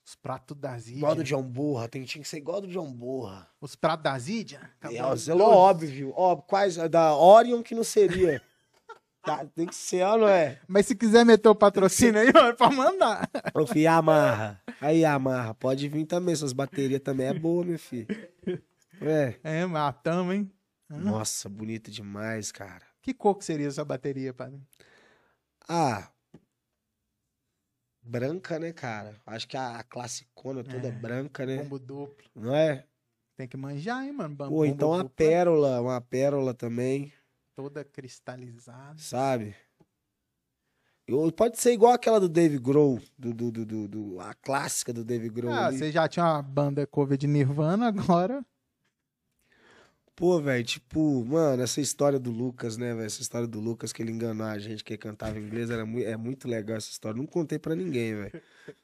Os 0.05 0.15
pratos 0.15 0.57
da 0.57 0.75
Zidia. 0.77 0.97
Igual 0.97 1.15
do 1.15 1.23
John 1.23 1.43
Borra. 1.43 1.87
Tem, 1.87 2.03
tinha 2.03 2.21
que 2.23 2.27
ser 2.27 2.37
igual 2.37 2.61
do 2.61 2.67
John 2.67 2.91
Borra. 2.91 3.47
Os 3.61 3.75
pratos 3.75 4.03
da 4.03 4.17
Zidia? 4.17 4.59
É, 4.59 4.69
Cabuloso. 4.79 5.31
é 5.31 5.35
óbvio, 5.35 6.13
óbvio. 6.15 6.45
Quais? 6.47 6.75
Da 6.89 7.15
Orion 7.15 7.61
que 7.61 7.75
não 7.75 7.83
seria. 7.83 8.41
Tá, 9.21 9.45
tem 9.45 9.65
que 9.67 9.75
ser, 9.75 10.01
ó, 10.03 10.17
não 10.17 10.27
é? 10.27 10.59
Mas 10.67 10.85
se 10.85 10.95
quiser 10.95 11.25
meter 11.25 11.49
o 11.49 11.55
patrocínio 11.55 12.21
aí, 12.21 12.29
ó, 12.33 12.47
é 12.47 12.53
pra 12.53 12.69
mandar. 12.69 13.29
Ô, 13.53 13.67
filho, 13.67 13.81
Yamaha. 13.81 14.61
Aí, 14.79 14.99
Yamaha, 15.01 15.53
pode 15.53 15.87
vir 15.89 16.05
também. 16.05 16.33
Suas 16.35 16.53
baterias 16.53 17.01
também 17.01 17.27
é 17.27 17.33
boa, 17.33 17.65
meu 17.65 17.77
filho. 17.77 18.07
É. 19.01 19.35
É, 19.43 19.65
matamos, 19.65 20.33
hein? 20.35 20.51
Nossa, 20.89 21.47
bonito 21.49 21.91
demais, 21.91 22.51
cara. 22.51 22.81
Que 23.01 23.13
cor 23.13 23.35
que 23.37 23.45
seria 23.45 23.67
essa 23.67 23.83
bateria, 23.85 24.33
padre? 24.33 24.59
Ah. 25.67 26.09
Branca, 28.01 28.57
né, 28.57 28.71
cara? 28.71 29.15
Acho 29.25 29.47
que 29.47 29.57
a, 29.57 29.77
a 29.77 29.83
classicona 29.83 30.63
toda 30.63 30.87
É. 30.87 30.91
branca, 30.91 31.45
né? 31.45 31.57
Bombo 31.57 31.77
duplo. 31.77 32.25
Não 32.35 32.55
é? 32.55 32.85
Tem 33.35 33.47
que 33.47 33.55
manjar, 33.57 34.03
hein, 34.03 34.11
mano? 34.13 34.35
Bam- 34.35 34.49
Ou 34.49 34.65
então 34.65 34.89
uma 34.89 34.99
duplo, 35.03 35.15
pérola, 35.15 35.81
uma 35.81 36.01
pérola 36.01 36.53
também, 36.53 37.13
Toda 37.59 37.83
cristalizada. 37.83 38.97
sabe? 38.97 39.53
Ou 41.11 41.29
pode 41.29 41.59
ser 41.59 41.73
igual 41.73 41.91
aquela 41.91 42.17
do 42.17 42.29
Dave 42.29 42.57
Grohl, 42.57 43.01
do, 43.17 43.33
do, 43.33 43.51
do, 43.51 43.65
do- 43.65 43.87
do- 43.89 44.19
a 44.21 44.33
clássica 44.33 44.93
do 44.93 45.03
Dave 45.03 45.27
Grohl. 45.27 45.51
Ah, 45.53 45.65
ali. 45.65 45.77
você 45.77 45.91
já 45.91 46.07
tinha 46.07 46.23
uma 46.23 46.41
banda 46.41 46.87
cover 46.87 47.17
de 47.17 47.27
Nirvana, 47.27 47.89
agora. 47.89 48.45
Pô, 50.19 50.37
velho, 50.41 50.65
tipo, 50.65 51.23
mano, 51.23 51.63
essa 51.63 51.79
história 51.79 52.19
do 52.19 52.29
Lucas, 52.29 52.75
né, 52.75 52.93
velho? 52.93 53.05
Essa 53.05 53.21
história 53.21 53.47
do 53.47 53.57
Lucas 53.61 53.93
que 53.93 54.01
ele 54.01 54.11
enganou 54.11 54.45
a 54.45 54.59
gente 54.59 54.83
que 54.83 54.97
cantava 54.97 55.39
inglês, 55.39 55.69
era 55.69 55.85
mui- 55.85 56.03
é 56.03 56.17
muito 56.17 56.45
legal 56.45 56.75
essa 56.75 56.89
história. 56.91 57.17
Não 57.17 57.25
contei 57.25 57.57
pra 57.57 57.73
ninguém, 57.73 58.15
velho. 58.15 58.41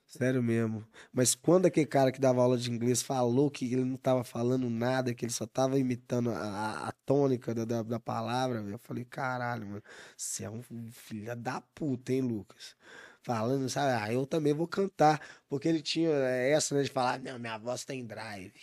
Sério 0.08 0.42
mesmo. 0.42 0.88
Mas 1.12 1.36
quando 1.36 1.66
aquele 1.66 1.86
cara 1.88 2.10
que 2.10 2.22
dava 2.22 2.42
aula 2.42 2.58
de 2.58 2.72
inglês 2.72 3.02
falou 3.02 3.52
que 3.52 3.66
ele 3.66 3.84
não 3.84 3.98
tava 3.98 4.24
falando 4.24 4.70
nada, 4.70 5.14
que 5.14 5.26
ele 5.26 5.32
só 5.34 5.46
tava 5.46 5.78
imitando 5.78 6.30
a, 6.32 6.38
a, 6.40 6.88
a 6.88 6.92
tônica 7.06 7.54
da, 7.54 7.66
da, 7.66 7.84
da 7.84 8.00
palavra, 8.00 8.62
velho, 8.62 8.76
eu 8.76 8.80
falei, 8.80 9.04
caralho, 9.04 9.68
mano, 9.68 9.84
você 10.16 10.46
é 10.46 10.50
um 10.50 10.62
filho 10.90 11.36
da 11.36 11.60
puta, 11.60 12.14
hein, 12.14 12.22
Lucas? 12.22 12.78
Falando, 13.24 13.68
sabe? 13.68 14.02
Ah, 14.02 14.14
eu 14.14 14.26
também 14.26 14.54
vou 14.54 14.68
cantar. 14.70 15.20
Porque 15.50 15.68
ele 15.68 15.82
tinha 15.82 16.10
é, 16.12 16.52
essa, 16.52 16.76
né, 16.76 16.84
de 16.84 16.90
falar, 16.92 17.20
não, 17.20 17.38
minha 17.38 17.58
voz 17.58 17.84
tem 17.84 18.06
drive. 18.06 18.54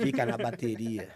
Fica 0.00 0.24
na 0.24 0.38
bateria. 0.38 1.08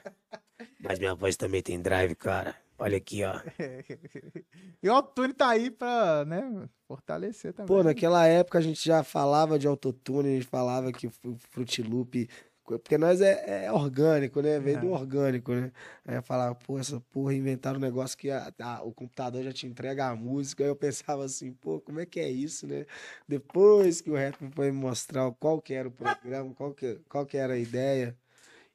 Mas 0.80 0.98
minha 0.98 1.14
voz 1.14 1.36
também 1.36 1.62
tem 1.62 1.80
drive, 1.80 2.14
cara. 2.14 2.56
Olha 2.78 2.96
aqui, 2.96 3.24
ó. 3.24 3.40
e 4.82 4.88
o 4.88 4.92
autotune 4.92 5.34
tá 5.34 5.48
aí 5.48 5.68
pra, 5.68 6.24
né, 6.24 6.68
fortalecer 6.86 7.52
também. 7.52 7.66
Pô, 7.66 7.82
naquela 7.82 8.24
época 8.26 8.58
a 8.58 8.62
gente 8.62 8.84
já 8.84 9.02
falava 9.02 9.58
de 9.58 9.66
autotune, 9.66 10.28
a 10.28 10.34
gente 10.34 10.46
falava 10.46 10.92
que 10.92 11.08
o 11.08 11.36
Fruit 11.50 11.82
Loop 11.82 12.28
porque 12.76 12.98
nós 12.98 13.22
é, 13.22 13.64
é 13.64 13.72
orgânico, 13.72 14.42
né? 14.42 14.58
Vem 14.58 14.74
é. 14.74 14.78
do 14.78 14.90
orgânico, 14.90 15.52
né? 15.54 15.72
Aí 16.06 16.16
eu 16.16 16.22
falava, 16.22 16.54
pô, 16.54 16.78
essa 16.78 17.00
porra 17.12 17.32
inventaram 17.32 17.78
um 17.78 17.80
negócio 17.80 18.18
que 18.18 18.30
a, 18.30 18.52
a, 18.60 18.82
o 18.82 18.92
computador 18.92 19.42
já 19.42 19.52
te 19.52 19.66
entrega 19.66 20.08
a 20.08 20.16
música. 20.16 20.64
Aí 20.64 20.68
eu 20.68 20.76
pensava 20.76 21.24
assim, 21.24 21.52
pô, 21.52 21.80
como 21.80 22.00
é 22.00 22.04
que 22.04 22.20
é 22.20 22.28
isso, 22.28 22.66
né? 22.66 22.84
Depois 23.26 24.02
que 24.02 24.10
o 24.10 24.14
rap 24.14 24.36
foi 24.52 24.70
me 24.70 24.78
mostrar 24.78 25.30
qual 25.32 25.62
que 25.62 25.72
era 25.72 25.88
o 25.88 25.92
programa, 25.92 26.52
qual 26.54 26.74
que, 26.74 27.00
qual 27.08 27.24
que 27.24 27.38
era 27.38 27.54
a 27.54 27.58
ideia. 27.58 28.14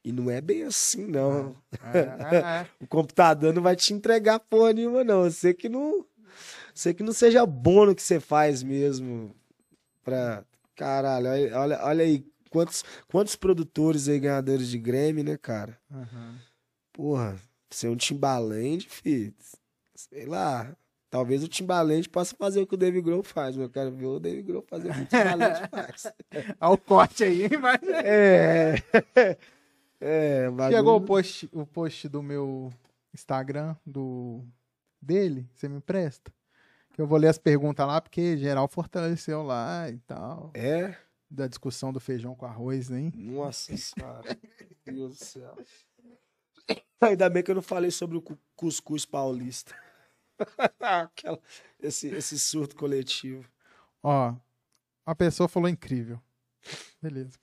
E 0.04 0.12
não 0.12 0.30
é 0.30 0.42
bem 0.42 0.64
assim, 0.64 1.06
não. 1.06 1.56
É, 1.94 2.00
é, 2.00 2.38
é. 2.38 2.68
o 2.84 2.88
computador 2.88 3.54
não 3.54 3.62
vai 3.62 3.76
te 3.76 3.94
entregar 3.94 4.40
porra 4.40 4.74
nenhuma, 4.74 5.04
não. 5.04 5.24
Você 5.24 5.54
que 5.54 5.70
não. 5.70 6.06
Você 6.74 6.94
que 6.94 7.04
não 7.04 7.14
seja 7.14 7.46
bom 7.46 7.86
no 7.86 7.96
que 7.96 8.02
você 8.02 8.20
faz 8.20 8.62
mesmo. 8.62 9.34
Pra. 10.04 10.44
Caralho, 10.76 11.28
olha, 11.56 11.80
olha 11.84 12.04
aí 12.04 12.26
quantos, 12.50 12.84
quantos 13.08 13.36
produtores 13.36 14.10
aí 14.10 14.20
ganhadores 14.20 14.68
de 14.68 14.78
Grammy, 14.78 15.24
né, 15.24 15.38
cara? 15.38 15.78
Uhum. 15.90 16.36
Porra, 16.92 17.36
ser 17.70 17.90
um 17.90 17.96
Timbaland, 17.96 18.88
filho. 18.90 19.34
Sei 19.96 20.26
lá. 20.26 20.76
Talvez 21.10 21.44
o 21.44 21.48
Timbaland 21.48 22.10
possa 22.10 22.36
fazer 22.36 22.60
o 22.60 22.66
que 22.66 22.74
o 22.74 22.78
Dave 22.78 23.00
Grohl 23.00 23.22
faz, 23.22 23.56
mas 23.56 23.66
eu 23.66 23.70
quero 23.70 23.92
ver 23.92 24.08
o 24.08 24.20
Dave 24.20 24.42
Grohl 24.42 24.66
fazer 24.68 24.90
o 24.90 24.94
que 24.94 25.02
o 25.02 25.06
Timbaland 25.06 25.62
faz. 25.70 26.14
Olha 26.60 26.74
o 26.74 26.78
corte 26.78 27.24
aí, 27.24 27.50
mas... 27.58 27.80
É. 27.84 28.76
é 30.04 30.50
bagulho... 30.50 30.78
Chegou 30.78 30.96
o 30.98 31.02
post, 31.02 31.50
o 31.52 31.66
post 31.66 32.10
do 32.10 32.22
meu 32.22 32.72
Instagram, 33.14 33.76
do 33.86 34.44
dele, 35.02 35.50
você 35.54 35.68
me 35.68 35.78
empresta? 35.78 36.32
Que 36.94 37.02
eu 37.02 37.08
vou 37.08 37.18
ler 37.18 37.28
as 37.28 37.38
perguntas 37.38 37.86
lá, 37.86 38.00
porque 38.00 38.38
geral 38.38 38.68
fortaleceu 38.68 39.42
lá 39.44 39.90
e 39.90 39.98
tal. 40.00 40.52
É? 40.54 40.96
da 41.34 41.48
discussão 41.48 41.92
do 41.92 42.00
feijão 42.00 42.36
com 42.36 42.46
arroz, 42.46 42.92
hein? 42.92 43.12
Nossa 43.16 43.76
senhora. 43.76 44.38
Meu 44.86 44.96
Deus 44.96 45.18
do 45.18 45.26
céu. 45.26 45.58
Ainda 47.02 47.30
bem 47.30 47.44
que 47.44 47.50
eu 47.50 47.56
não 47.56 47.62
falei 47.62 47.90
sobre 47.90 48.18
o 48.18 48.24
cuscuz 48.56 49.06
paulista. 49.06 49.76
Aquela, 50.80 51.40
esse, 51.80 52.08
esse 52.08 52.40
surto 52.40 52.76
coletivo. 52.76 53.50
Ó, 54.02 54.36
a 55.06 55.16
pessoa 55.16 55.50
falou 55.50 55.68
incrível. 55.68 56.22
Beleza. 57.02 57.38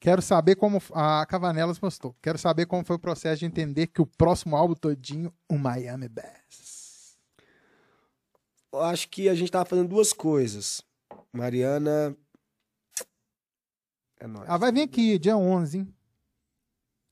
Quero 0.00 0.22
saber 0.22 0.56
como. 0.56 0.82
A 0.94 1.26
Cavanelas 1.26 1.78
postou. 1.78 2.16
Quero 2.22 2.38
saber 2.38 2.64
como 2.64 2.84
foi 2.84 2.96
o 2.96 3.00
processo 3.00 3.40
de 3.40 3.46
entender 3.46 3.86
que 3.86 4.00
o 4.00 4.06
próximo 4.06 4.56
álbum 4.56 4.74
todinho, 4.74 5.32
o 5.46 5.58
Miami 5.58 6.08
Bass. 6.08 7.18
Eu 8.72 8.80
acho 8.80 9.08
que 9.10 9.28
a 9.28 9.34
gente 9.34 9.52
tava 9.52 9.66
fazendo 9.66 9.88
duas 9.88 10.12
coisas. 10.14 10.82
Mariana 11.32 12.16
é 14.18 14.26
nóis. 14.26 14.48
Ah, 14.48 14.56
vai 14.56 14.72
vir 14.72 14.82
aqui, 14.82 15.18
dia 15.18 15.36
11, 15.36 15.78
hein? 15.78 15.94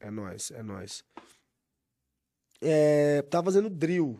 É 0.01 0.11
nóis, 0.11 0.51
é 0.51 0.63
nóis. 0.63 1.05
É, 2.63 3.23
tava 3.23 3.47
fazendo 3.47 3.69
drill, 3.69 4.19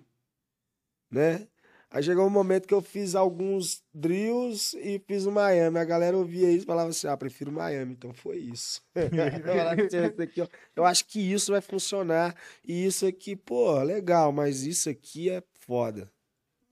né? 1.11 1.49
Aí 1.91 2.03
chegou 2.03 2.27
um 2.27 2.31
momento 2.31 2.69
que 2.69 2.75
eu 2.75 2.83
fiz 2.83 3.15
alguns 3.15 3.83
drills 3.95 4.75
e 4.75 4.99
fiz 4.99 5.25
o 5.25 5.33
Miami. 5.33 5.79
A 5.79 5.85
galera 5.85 6.17
ouvia 6.17 6.51
isso 6.51 6.65
e 6.65 6.67
falava 6.67 6.91
assim: 6.91 7.07
ah, 7.07 7.17
prefiro 7.17 7.51
Miami. 7.51 7.93
Então 7.93 8.13
foi 8.13 8.37
isso. 8.37 8.83
eu 10.77 10.85
acho 10.85 11.07
que 11.07 11.19
isso 11.19 11.53
vai 11.53 11.63
funcionar. 11.63 12.37
E 12.63 12.85
isso 12.85 13.07
aqui, 13.07 13.35
pô, 13.35 13.83
legal, 13.83 14.33
mas 14.33 14.65
isso 14.65 14.91
aqui 14.91 15.31
é 15.31 15.43
foda. 15.55 16.13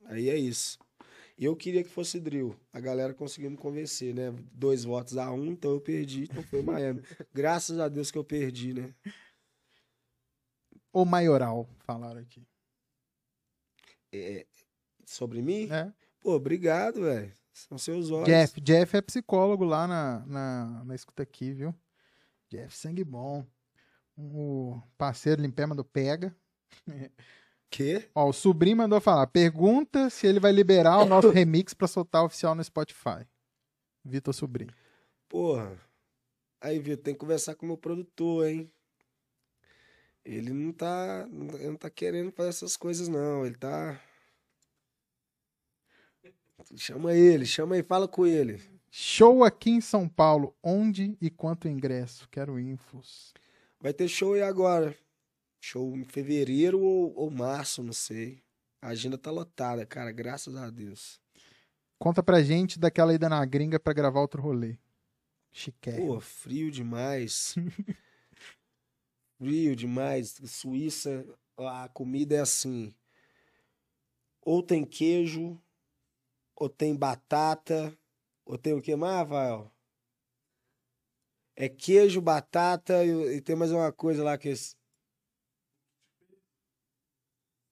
Aí 0.04 0.28
é 0.28 0.36
isso. 0.36 0.78
Eu 1.38 1.56
queria 1.56 1.82
que 1.82 1.90
fosse 1.90 2.18
drill. 2.20 2.54
A 2.72 2.80
galera 2.80 3.12
conseguiu 3.12 3.50
me 3.50 3.56
convencer, 3.56 4.14
né? 4.14 4.34
Dois 4.52 4.84
votos 4.84 5.16
a 5.18 5.30
um, 5.30 5.46
então 5.46 5.70
eu 5.72 5.80
perdi, 5.80 6.24
então 6.24 6.42
foi 6.42 6.62
Miami. 6.62 7.02
Graças 7.32 7.78
a 7.78 7.88
Deus 7.88 8.10
que 8.10 8.16
eu 8.16 8.24
perdi, 8.24 8.72
né? 8.72 8.94
O 10.92 11.04
maioral, 11.04 11.68
falaram 11.80 12.20
aqui. 12.20 12.42
É, 14.10 14.46
sobre 15.06 15.40
mim? 15.40 15.68
É. 15.70 15.92
Pô, 16.20 16.34
obrigado, 16.34 17.02
velho. 17.02 17.32
São 17.52 17.78
seus 17.78 18.10
olhos. 18.10 18.26
Jeff, 18.26 18.60
Jeff 18.60 18.96
é 18.96 19.00
psicólogo 19.00 19.64
lá 19.64 19.86
na, 19.86 20.26
na, 20.26 20.84
na 20.84 20.94
escuta 20.94 21.22
aqui, 21.22 21.52
viu? 21.52 21.74
Jeff, 22.50 22.76
sangue 22.76 23.02
bom. 23.02 23.46
O 24.16 24.80
parceiro 24.98 25.40
Limpema 25.40 25.74
do 25.74 25.84
Pega. 25.84 26.34
Que? 27.68 28.08
Ó, 28.14 28.28
o 28.28 28.32
sobrinho 28.32 28.76
mandou 28.76 29.00
falar. 29.00 29.26
Pergunta 29.26 30.08
se 30.08 30.26
ele 30.26 30.38
vai 30.38 30.52
liberar 30.52 30.98
o 30.98 31.04
nosso 31.06 31.30
remix 31.30 31.74
pra 31.74 31.88
soltar 31.88 32.24
oficial 32.24 32.54
no 32.54 32.62
Spotify. 32.62 33.26
Vitor 34.04 34.32
Sobrinho. 34.32 34.72
Porra. 35.28 35.76
Aí, 36.60 36.78
Vitor, 36.78 37.02
tem 37.02 37.14
que 37.14 37.20
conversar 37.20 37.54
com 37.56 37.66
o 37.66 37.68
meu 37.68 37.76
produtor, 37.76 38.46
hein? 38.46 38.70
Ele 40.24 40.52
não 40.52 40.72
tá. 40.72 41.28
Ele 41.54 41.68
não 41.68 41.76
tá 41.76 41.90
querendo 41.90 42.32
fazer 42.32 42.50
essas 42.50 42.76
coisas, 42.76 43.08
não. 43.08 43.44
Ele 43.44 43.56
tá. 43.56 44.00
Chama 46.74 47.14
ele, 47.14 47.46
chama 47.46 47.76
ele, 47.76 47.86
fala 47.86 48.08
com 48.08 48.26
ele. 48.26 48.60
Show 48.90 49.44
aqui 49.44 49.70
em 49.70 49.80
São 49.80 50.08
Paulo. 50.08 50.56
Onde 50.62 51.16
e 51.20 51.30
quanto 51.30 51.68
ingresso? 51.68 52.28
Quero 52.30 52.58
infos. 52.58 53.32
Vai 53.80 53.92
ter 53.92 54.08
show 54.08 54.34
aí 54.34 54.42
agora. 54.42 54.96
Show 55.60 55.96
em 55.96 56.04
fevereiro 56.04 56.80
ou, 56.80 57.14
ou 57.14 57.30
março, 57.30 57.82
não 57.82 57.92
sei. 57.92 58.42
A 58.80 58.88
agenda 58.88 59.18
tá 59.18 59.30
lotada, 59.30 59.84
cara, 59.84 60.10
graças 60.10 60.56
a 60.56 60.70
Deus. 60.70 61.20
Conta 61.98 62.22
pra 62.22 62.42
gente 62.42 62.78
daquela 62.78 63.14
ida 63.14 63.28
na 63.28 63.44
gringa 63.44 63.78
pra 63.78 63.92
gravar 63.92 64.20
outro 64.20 64.42
rolê. 64.42 64.76
Chiquérrimo. 65.52 66.14
Pô, 66.14 66.20
frio 66.20 66.70
demais. 66.70 67.54
frio 69.38 69.74
demais. 69.74 70.40
Suíça, 70.44 71.24
a 71.56 71.88
comida 71.88 72.36
é 72.36 72.40
assim. 72.40 72.94
Ou 74.42 74.62
tem 74.62 74.84
queijo, 74.84 75.60
ou 76.56 76.68
tem 76.68 76.96
batata, 76.96 77.96
ou 78.44 78.56
tem 78.56 78.72
o 78.72 78.80
que 78.80 78.96
mais, 78.96 79.28
Rafael? 79.28 79.70
É 81.54 81.68
queijo, 81.68 82.20
batata 82.20 83.04
e, 83.04 83.36
e, 83.36 83.40
tem 83.40 83.54
mais 83.54 83.70
uma 83.70 83.92
coisa 83.92 84.24
lá 84.24 84.36
que 84.36 84.52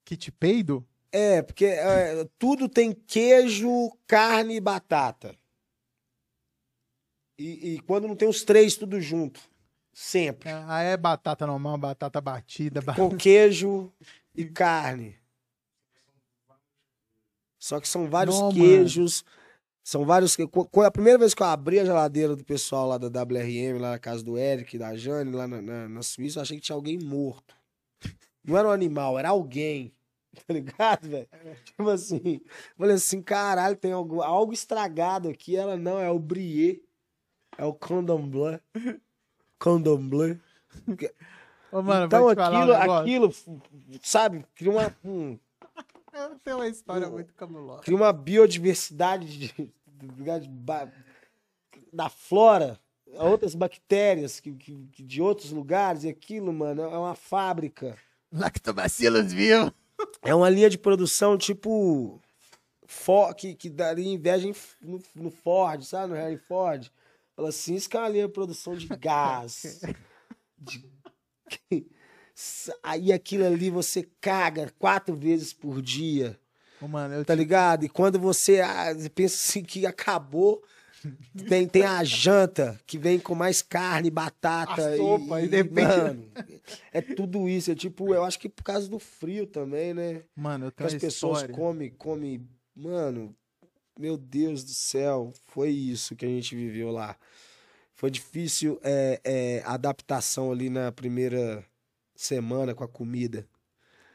Kit 0.04 0.30
peido? 0.32 0.86
É, 1.10 1.42
porque 1.42 1.64
é, 1.66 2.28
tudo 2.38 2.68
tem 2.68 2.92
queijo, 2.92 3.90
carne 4.06 4.56
e 4.56 4.60
batata. 4.60 5.36
E, 7.38 7.74
e, 7.74 7.80
quando 7.80 8.06
não 8.06 8.16
tem 8.16 8.28
os 8.28 8.42
três 8.42 8.76
tudo 8.76 9.00
junto. 9.00 9.40
Sempre. 9.92 10.50
Ah, 10.50 10.82
é 10.82 10.96
batata 10.96 11.46
normal, 11.46 11.78
batata 11.78 12.20
batida. 12.20 12.82
Com 12.94 13.16
queijo 13.16 13.92
e 14.34 14.44
carne. 14.50 15.16
Só 17.64 17.80
que 17.80 17.88
são 17.88 18.10
vários 18.10 18.38
não, 18.38 18.52
queijos. 18.52 19.22
Mano. 19.22 19.38
São 19.82 20.04
vários. 20.04 20.36
A 20.84 20.90
primeira 20.90 21.18
vez 21.18 21.32
que 21.32 21.42
eu 21.42 21.46
abri 21.46 21.80
a 21.80 21.84
geladeira 21.86 22.36
do 22.36 22.44
pessoal 22.44 22.86
lá 22.86 22.98
da 22.98 23.22
WRM, 23.22 23.78
lá 23.80 23.92
na 23.92 23.98
casa 23.98 24.22
do 24.22 24.36
Eric, 24.36 24.76
da 24.76 24.94
Jane, 24.94 25.34
lá 25.34 25.48
na, 25.48 25.62
na, 25.62 25.88
na 25.88 26.02
Suíça, 26.02 26.38
eu 26.38 26.42
achei 26.42 26.58
que 26.58 26.62
tinha 26.62 26.76
alguém 26.76 26.98
morto. 26.98 27.56
Não 28.44 28.54
era 28.54 28.68
um 28.68 28.70
animal, 28.70 29.18
era 29.18 29.30
alguém. 29.30 29.94
Tá 30.46 30.52
ligado, 30.52 31.08
velho? 31.08 31.28
Tipo 31.64 31.88
assim, 31.90 32.40
falei 32.76 32.96
assim, 32.96 33.22
caralho, 33.22 33.76
tem 33.76 33.92
algo, 33.92 34.20
algo 34.20 34.52
estragado 34.52 35.28
aqui. 35.28 35.56
Ela 35.56 35.76
não, 35.76 36.00
é 36.00 36.10
o 36.10 36.18
Brie. 36.18 36.82
É 37.56 37.64
o 37.64 37.72
Condom 37.72 38.28
Blanc. 38.28 38.60
Condom 39.60 40.08
Blanc. 40.08 40.40
Ô, 41.70 41.80
mano, 41.80 42.06
então 42.06 42.28
aquilo, 42.28 42.72
um 42.72 42.92
aquilo, 42.92 43.34
sabe, 44.02 44.44
cria 44.54 44.72
uma. 44.72 44.94
tem 46.42 46.54
uma 46.54 46.68
história 46.68 47.08
muito 47.08 47.34
cabulosa. 47.34 47.82
Cria 47.82 47.96
uma 47.96 48.12
biodiversidade 48.12 49.26
de, 49.26 49.52
de, 49.86 50.08
de, 50.40 50.48
da 51.92 52.08
flora 52.08 52.80
outras 53.18 53.54
bactérias 53.54 54.40
que, 54.40 54.52
que, 54.52 55.02
de 55.02 55.22
outros 55.22 55.50
lugares, 55.50 56.04
e 56.04 56.08
aquilo, 56.08 56.52
mano, 56.52 56.82
é 56.82 56.98
uma 56.98 57.14
fábrica. 57.14 57.96
Lactobacilos 58.32 59.32
vivos. 59.32 59.72
É 60.22 60.34
uma 60.34 60.50
linha 60.50 60.68
de 60.68 60.78
produção 60.78 61.38
tipo. 61.38 62.20
For, 62.86 63.34
que, 63.34 63.54
que 63.54 63.70
daria 63.70 64.12
inveja 64.12 64.50
no, 64.80 65.02
no, 65.14 65.30
Ford, 65.30 65.82
sabe? 65.82 66.12
No 66.12 66.14
Harry 66.14 66.36
Ford. 66.36 66.90
Fala 67.34 67.48
assim: 67.48 67.74
isso 67.74 67.88
que 67.88 67.96
é 67.96 68.00
uma 68.00 68.08
linha 68.08 68.26
de 68.26 68.32
produção 68.32 68.76
de 68.76 68.86
gás. 68.98 69.80
de... 70.58 70.84
Aí 72.82 73.12
aquilo 73.12 73.46
ali 73.46 73.70
você 73.70 74.08
caga 74.20 74.72
quatro 74.78 75.14
vezes 75.14 75.52
por 75.52 75.80
dia. 75.80 76.38
Oh, 76.80 76.88
mano, 76.88 77.24
tá 77.24 77.34
te... 77.34 77.38
ligado? 77.38 77.84
E 77.84 77.88
quando 77.88 78.18
você, 78.18 78.60
ah, 78.60 78.86
pensa 79.14 79.34
assim 79.36 79.62
que 79.62 79.86
acabou, 79.86 80.62
Tem, 81.48 81.66
tem 81.68 81.82
a 81.82 82.02
janta 82.02 82.80
que 82.86 82.96
vem 82.96 83.18
com 83.18 83.34
mais 83.34 83.60
carne, 83.60 84.10
batata. 84.10 84.88
A 84.88 84.96
sopa, 84.96 85.40
e, 85.40 85.44
e 85.44 85.48
depende- 85.48 85.82
Mano, 85.86 86.32
é 86.92 87.00
tudo 87.02 87.48
isso. 87.48 87.70
É 87.70 87.74
tipo, 87.74 88.14
eu 88.14 88.24
acho 88.24 88.38
que 88.38 88.48
por 88.48 88.62
causa 88.64 88.88
do 88.88 88.98
frio 88.98 89.46
também, 89.46 89.92
né? 89.92 90.22
Mano, 90.34 90.66
eu 90.66 90.70
Que 90.70 90.78
tenho 90.78 90.86
as 90.88 90.94
pessoas 90.94 91.38
história. 91.42 91.54
comem, 91.54 91.90
comem. 91.90 92.48
Mano, 92.74 93.34
meu 93.98 94.16
Deus 94.16 94.64
do 94.64 94.70
céu, 94.72 95.32
foi 95.48 95.70
isso 95.70 96.16
que 96.16 96.24
a 96.24 96.28
gente 96.28 96.56
viveu 96.56 96.90
lá. 96.90 97.16
Foi 97.94 98.10
difícil 98.10 98.80
é, 98.82 99.20
é, 99.22 99.62
a 99.64 99.74
adaptação 99.74 100.50
ali 100.50 100.68
na 100.68 100.90
primeira 100.90 101.64
semana 102.14 102.74
com 102.74 102.84
a 102.84 102.88
comida. 102.88 103.46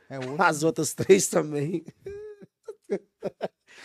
É. 0.10 0.18
As 0.38 0.64
outras 0.64 0.94
três 0.94 1.28
também. 1.28 1.86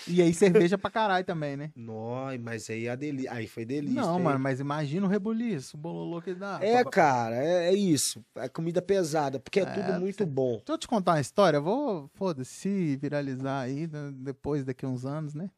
E 0.08 0.20
aí 0.20 0.34
cerveja 0.34 0.76
pra 0.76 0.90
caralho 0.90 1.24
também, 1.24 1.56
né? 1.56 1.70
Nó, 1.74 2.26
mas 2.40 2.68
aí 2.68 2.88
a 2.88 2.94
deli... 2.94 3.28
aí 3.28 3.46
foi 3.46 3.64
delícia. 3.64 4.00
Não, 4.00 4.18
mano, 4.18 4.38
mas 4.38 4.60
imagina 4.60 5.06
o 5.06 5.08
rebuliço, 5.08 5.76
o 5.76 5.80
bololô 5.80 6.20
que 6.20 6.34
dá. 6.34 6.58
É, 6.60 6.82
cara, 6.84 7.36
é, 7.36 7.68
é 7.68 7.74
isso. 7.74 8.24
É 8.34 8.48
comida 8.48 8.82
pesada, 8.82 9.38
porque 9.38 9.60
é, 9.60 9.62
É, 9.62 9.66
tudo 9.66 10.00
muito 10.00 10.26
bom. 10.26 10.56
Deixa 10.56 10.72
eu 10.72 10.78
te 10.78 10.88
contar 10.88 11.12
uma 11.12 11.20
história. 11.20 11.58
Eu 11.58 11.62
vou, 11.62 12.10
foda-se, 12.14 12.50
se 12.50 12.96
viralizar 12.96 13.60
aí, 13.60 13.86
né, 13.86 14.10
depois, 14.14 14.64
daqui 14.64 14.84
uns 14.84 15.04
anos, 15.04 15.34
né? 15.34 15.48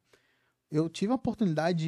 Eu 0.71 0.89
tive 0.89 1.13
a 1.13 1.15
oportunidade 1.15 1.79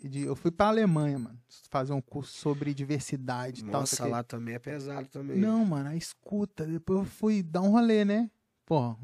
de, 0.00 0.08
de- 0.08 0.22
Eu 0.24 0.34
fui 0.34 0.50
pra 0.50 0.66
Alemanha, 0.66 1.18
mano, 1.18 1.38
fazer 1.70 1.92
um 1.92 2.00
curso 2.00 2.32
sobre 2.36 2.74
diversidade 2.74 3.60
e 3.60 3.64
tal. 3.64 3.80
Nossa, 3.80 4.04
lá 4.06 4.22
também 4.24 4.54
é 4.56 4.58
pesado 4.58 5.08
também. 5.08 5.36
Não, 5.38 5.64
mano, 5.64 5.90
a 5.90 5.96
escuta. 5.96 6.66
Depois 6.66 6.98
eu 7.00 7.04
fui 7.04 7.42
dar 7.42 7.60
um 7.62 7.70
rolê, 7.70 8.04
né? 8.04 8.28
Pô, 8.66 8.96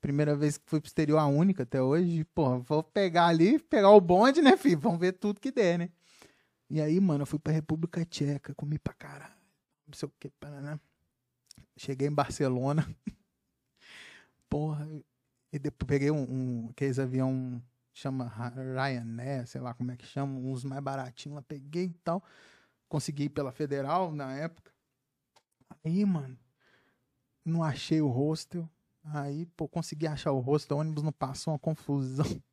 primeira 0.00 0.34
vez 0.34 0.56
que 0.56 0.64
fui 0.70 0.80
pro 0.80 0.88
exterior, 0.88 1.18
a 1.18 1.26
única 1.26 1.64
até 1.64 1.82
hoje. 1.82 2.24
Pô, 2.34 2.58
vou 2.60 2.82
pegar 2.82 3.26
ali, 3.26 3.58
pegar 3.58 3.90
o 3.90 4.00
bonde, 4.00 4.40
né, 4.40 4.56
filho? 4.56 4.80
Vamos 4.80 5.00
ver 5.00 5.12
tudo 5.12 5.38
que 5.40 5.52
der, 5.52 5.78
né? 5.78 5.90
E 6.70 6.80
aí, 6.80 6.98
mano, 6.98 7.22
eu 7.22 7.26
fui 7.26 7.38
pra 7.38 7.52
República 7.52 8.04
Tcheca, 8.06 8.54
comi 8.54 8.78
pra 8.78 8.94
caralho. 8.94 9.34
Não 9.86 9.94
sei 9.94 10.08
o 10.08 10.12
que, 10.18 10.32
né? 10.62 10.80
Cheguei 11.76 12.08
em 12.08 12.12
Barcelona. 12.12 12.88
Porra, 14.48 14.88
e 15.52 15.58
depois 15.58 15.86
peguei 15.86 16.10
um, 16.10 16.22
um 16.22 16.68
aqueles 16.70 16.98
avião 16.98 17.62
chama 17.96 18.26
Ryanair, 18.26 19.46
sei 19.46 19.60
lá 19.60 19.72
como 19.72 19.90
é 19.90 19.96
que 19.96 20.04
chama, 20.04 20.38
uns 20.38 20.62
mais 20.64 20.82
baratinhos 20.82 21.36
lá, 21.36 21.42
peguei 21.42 21.86
e 21.86 21.94
tal. 22.04 22.22
Consegui 22.88 23.24
ir 23.24 23.28
pela 23.30 23.50
Federal 23.50 24.12
na 24.12 24.34
época. 24.34 24.70
Aí, 25.82 26.04
mano, 26.04 26.38
não 27.44 27.64
achei 27.64 28.00
o 28.02 28.08
hostel. 28.08 28.68
Aí, 29.02 29.46
pô, 29.56 29.66
consegui 29.66 30.06
achar 30.06 30.32
o 30.32 30.40
hostel, 30.40 30.76
o 30.76 30.80
ônibus 30.80 31.02
não 31.02 31.12
passou, 31.12 31.52
uma 31.52 31.58
confusão. 31.58 32.26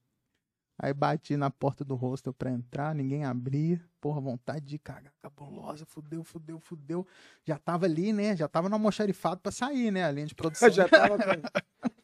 Aí 0.80 0.94
bati 0.94 1.38
na 1.38 1.52
porta 1.52 1.84
do 1.84 1.94
hostel 1.94 2.34
pra 2.34 2.50
entrar, 2.50 2.96
ninguém 2.96 3.26
abria. 3.26 3.80
Porra, 4.00 4.20
vontade 4.20 4.66
de 4.66 4.80
cagar 4.80 5.14
cabulosa, 5.22 5.86
fudeu, 5.86 6.24
fudeu, 6.24 6.60
fudeu. 6.60 7.06
Já 7.46 7.58
tava 7.58 7.86
ali, 7.86 8.12
né? 8.12 8.36
Já 8.36 8.48
tava 8.48 8.70
no 8.70 8.76
almoxarifado 8.76 9.42
pra 9.42 9.52
sair, 9.52 9.92
né? 9.92 10.04
A 10.04 10.12
linha 10.12 10.26
de 10.26 10.36
produção. 10.36 10.70
Já 10.70 10.88
tava. 10.88 11.18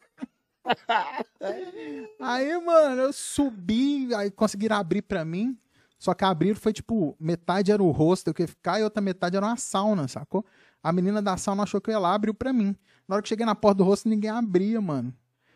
Aí, 2.20 2.60
mano, 2.64 3.02
eu 3.02 3.12
subi, 3.12 4.14
aí 4.14 4.30
conseguiram 4.30 4.76
abrir 4.76 5.02
pra 5.02 5.24
mim. 5.24 5.58
Só 5.98 6.14
que 6.14 6.24
abriram 6.24 6.56
foi 6.56 6.72
tipo, 6.72 7.14
metade 7.20 7.70
era 7.70 7.82
o 7.82 7.90
hostel 7.90 8.32
que 8.32 8.42
ia 8.42 8.48
ficar 8.48 8.80
e 8.80 8.82
outra 8.82 9.02
metade 9.02 9.36
era 9.36 9.44
uma 9.44 9.56
sauna, 9.56 10.08
sacou? 10.08 10.44
A 10.82 10.92
menina 10.92 11.20
da 11.20 11.36
sauna 11.36 11.64
achou 11.64 11.78
que 11.80 11.90
eu 11.90 11.92
ia 11.92 11.98
lá, 11.98 12.14
abriu 12.14 12.32
pra 12.32 12.54
mim. 12.54 12.74
Na 13.06 13.16
hora 13.16 13.22
que 13.22 13.26
eu 13.26 13.28
cheguei 13.28 13.44
na 13.44 13.54
porta 13.54 13.78
do 13.78 13.84
hostel, 13.84 14.10
ninguém 14.10 14.30
abria, 14.30 14.80
mano. 14.80 15.14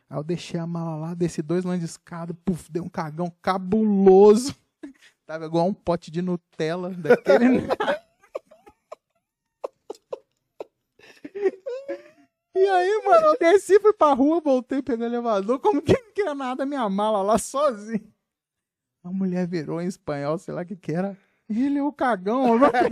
Aí 0.08 0.18
eu 0.18 0.22
deixei 0.22 0.60
a 0.60 0.66
mala 0.66 0.96
lá, 0.96 1.14
desci 1.14 1.40
dois 1.40 1.64
lances 1.64 1.80
de 1.80 1.86
escada, 1.86 2.34
puf, 2.44 2.70
dei 2.70 2.82
um 2.82 2.90
cagão 2.90 3.32
cabuloso. 3.40 4.54
Tava 5.26 5.46
igual 5.46 5.66
um 5.66 5.72
pote 5.72 6.10
de 6.10 6.20
Nutella 6.20 6.90
daquele. 6.90 7.66
E 12.54 12.58
aí, 12.68 13.02
mano, 13.04 13.26
eu 13.28 13.38
desci, 13.38 13.80
fui 13.80 13.92
pra 13.92 14.12
rua, 14.12 14.40
voltei, 14.40 14.80
peguei 14.80 15.06
o 15.06 15.10
elevador, 15.10 15.58
como 15.58 15.82
que 15.82 15.92
não 15.92 16.12
queria 16.12 16.34
nada, 16.34 16.64
minha 16.64 16.88
mala 16.88 17.20
lá 17.22 17.36
sozinho. 17.38 18.12
A 19.02 19.10
mulher 19.10 19.46
virou 19.46 19.80
em 19.80 19.86
espanhol, 19.86 20.38
sei 20.38 20.54
lá 20.54 20.62
o 20.62 20.66
que 20.66 20.76
que 20.76 20.92
era. 20.92 21.16
Ele 21.48 21.78
é 21.78 21.82
o 21.82 21.92
cagão. 21.92 22.54
eu 22.54 22.58
falei, 22.60 22.90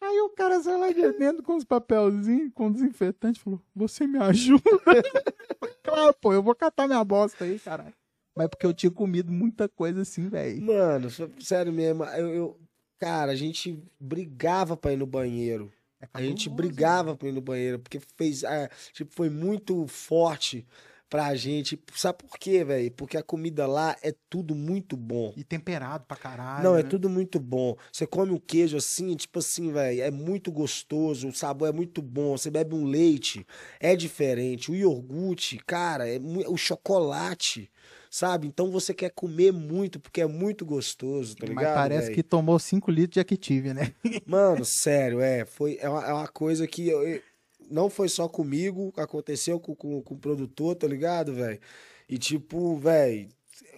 Aí 0.00 0.20
o 0.20 0.30
cara 0.30 0.60
saiu 0.60 0.78
lá 0.80 0.90
de 0.90 1.12
dentro 1.12 1.42
com 1.44 1.54
os 1.56 1.64
papelzinhos, 1.64 2.50
com 2.54 2.70
desinfetante, 2.72 3.38
falou, 3.40 3.60
você 3.74 4.04
me 4.06 4.18
ajuda? 4.18 4.62
claro, 5.82 6.12
pô, 6.20 6.32
eu 6.32 6.42
vou 6.42 6.54
catar 6.56 6.86
minha 6.88 7.02
bosta 7.04 7.44
aí, 7.44 7.58
caralho. 7.58 7.94
Mas 8.36 8.48
porque 8.48 8.66
eu 8.66 8.74
tinha 8.74 8.90
comido 8.90 9.30
muita 9.30 9.68
coisa 9.68 10.02
assim, 10.02 10.28
velho. 10.28 10.60
Mano, 10.62 11.08
sério 11.40 11.72
mesmo, 11.72 12.04
eu, 12.04 12.28
eu- 12.34 12.60
Cara, 12.98 13.32
a 13.32 13.34
gente 13.36 13.82
brigava 13.98 14.76
pra 14.76 14.92
ir 14.92 14.96
no 14.96 15.06
banheiro. 15.06 15.72
É 16.02 16.08
A 16.12 16.20
gente 16.20 16.50
brigava 16.50 17.16
pra 17.16 17.28
ir 17.28 17.32
no 17.32 17.40
banheiro, 17.40 17.78
porque 17.78 18.00
fez. 18.16 18.42
ah, 18.44 18.68
tipo, 18.92 19.14
foi 19.14 19.30
muito 19.30 19.86
forte 19.86 20.66
pra 21.08 21.34
gente. 21.34 21.78
Sabe 21.94 22.18
por 22.18 22.38
quê, 22.38 22.64
velho? 22.64 22.90
Porque 22.92 23.18
a 23.18 23.22
comida 23.22 23.66
lá 23.66 23.94
é 24.02 24.14
tudo 24.28 24.54
muito 24.54 24.96
bom. 24.96 25.32
E 25.36 25.44
temperado 25.44 26.04
pra 26.08 26.16
caralho. 26.16 26.64
Não, 26.64 26.74
é 26.74 26.82
né? 26.82 26.88
tudo 26.88 27.08
muito 27.10 27.38
bom. 27.38 27.76
Você 27.92 28.06
come 28.06 28.32
o 28.32 28.40
queijo 28.40 28.78
assim, 28.78 29.14
tipo 29.14 29.38
assim, 29.38 29.70
velho, 29.70 30.00
é 30.00 30.10
muito 30.10 30.50
gostoso, 30.50 31.28
o 31.28 31.34
sabor 31.34 31.68
é 31.68 31.72
muito 31.72 32.00
bom. 32.00 32.36
Você 32.36 32.50
bebe 32.50 32.74
um 32.74 32.84
leite, 32.84 33.46
é 33.78 33.94
diferente. 33.94 34.70
O 34.70 34.74
iogurte, 34.74 35.58
cara, 35.66 36.08
é 36.08 36.18
o 36.48 36.56
chocolate, 36.56 37.70
sabe? 38.12 38.46
Então 38.46 38.70
você 38.70 38.92
quer 38.92 39.08
comer 39.10 39.50
muito 39.54 39.98
porque 39.98 40.20
é 40.20 40.26
muito 40.26 40.66
gostoso, 40.66 41.34
tá 41.34 41.46
ligado? 41.46 41.64
Mas 41.64 41.74
parece 41.74 42.02
velho? 42.08 42.14
que 42.14 42.22
tomou 42.22 42.58
5 42.58 42.90
litros 42.90 43.14
de 43.14 43.20
Activia, 43.20 43.72
né? 43.72 43.94
Mano, 44.26 44.66
sério, 44.66 45.18
é, 45.22 45.46
foi 45.46 45.78
é 45.80 45.88
uma, 45.88 46.04
é 46.06 46.12
uma 46.12 46.28
coisa 46.28 46.66
que 46.68 46.86
eu- 46.86 47.02
eu- 47.08 47.22
não 47.70 47.88
foi 47.88 48.10
só 48.10 48.28
comigo, 48.28 48.92
aconteceu 48.98 49.58
com, 49.58 49.74
com, 49.74 50.02
com 50.02 50.14
o 50.14 50.18
produtor, 50.18 50.76
tá 50.76 50.86
ligado, 50.86 51.32
velho? 51.32 51.58
E 52.06 52.18
tipo, 52.18 52.76
velho, 52.76 53.30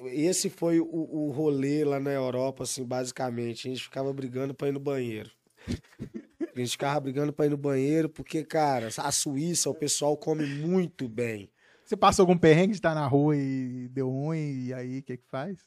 esse 0.06 0.51
foi 0.51 0.81
o, 0.81 0.86
o 0.86 1.31
rolê 1.31 1.85
lá 1.85 2.01
na 2.01 2.11
Europa, 2.11 2.65
assim, 2.65 2.82
basicamente. 2.85 3.69
A 3.69 3.70
gente 3.70 3.85
ficava 3.85 4.12
brigando 4.12 4.52
pra 4.52 4.66
ir 4.66 4.73
no 4.73 4.81
banheiro. 4.81 5.31
A 6.56 6.59
gente 6.59 6.70
ficava 6.73 6.98
brigando 6.98 7.32
pra 7.32 7.47
ir 7.47 7.51
no 7.51 7.56
banheiro, 7.56 8.09
porque, 8.09 8.43
cara, 8.43 8.89
a 8.98 9.12
Suíça, 9.12 9.70
o 9.70 9.74
pessoal 9.74 10.16
come 10.16 10.44
muito 10.44 11.09
bem. 11.09 11.48
Você 11.85 11.97
passou 11.97 12.23
algum 12.23 12.36
perrengue 12.39 12.70
de 12.73 12.78
estar 12.78 12.94
na 12.94 13.06
rua 13.06 13.36
e 13.36 13.89
deu 13.89 14.09
ruim, 14.11 14.66
e 14.66 14.74
aí 14.74 14.98
o 14.98 15.02
que 15.02 15.16
que 15.19 15.27
faz? 15.28 15.59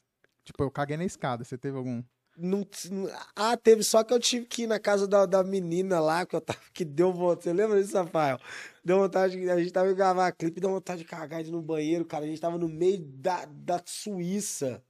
Tipo, 0.44 0.64
eu 0.64 0.72
caguei 0.72 0.98
na 0.98 1.06
escada, 1.06 1.44
você 1.44 1.58
teve 1.58 1.78
algum... 1.78 2.02
Não, 2.40 2.64
ah, 3.36 3.58
teve 3.58 3.82
só 3.84 4.04
que 4.04 4.14
eu 4.14 4.20
tive 4.20 4.46
que 4.46 4.64
ir 4.64 4.68
na 4.68 4.80
casa 4.80 5.08
da, 5.08 5.26
da 5.26 5.44
menina 5.44 6.00
lá, 6.00 6.24
que 6.24 6.36
eu 6.36 6.42
tava, 6.42 6.60
que 6.72 6.86
deu 6.86 7.12
vontade. 7.12 7.44
Você 7.46 7.54
lembra 7.54 7.82
disso, 7.82 7.98
Rafael? 7.98 8.40
Deu 8.86 9.00
vontade, 9.00 9.36
de- 9.36 9.50
a 9.50 9.58
gente 9.58 9.72
tava 9.74 9.92
gravar 9.94 10.32
clipe, 10.32 10.60
deu 10.62 10.70
vontade 10.70 11.02
de 11.02 11.08
cagar 11.08 11.42
de 11.42 11.50
ir 11.50 11.52
no 11.52 11.64
banheiro, 11.64 12.06
cara. 12.06 12.26
A 12.26 12.28
gente 12.28 12.40
tava 12.40 12.58
no 12.60 12.70
meio 12.70 13.00
da, 13.04 13.44
da 13.46 13.82
Suíça. 13.84 14.84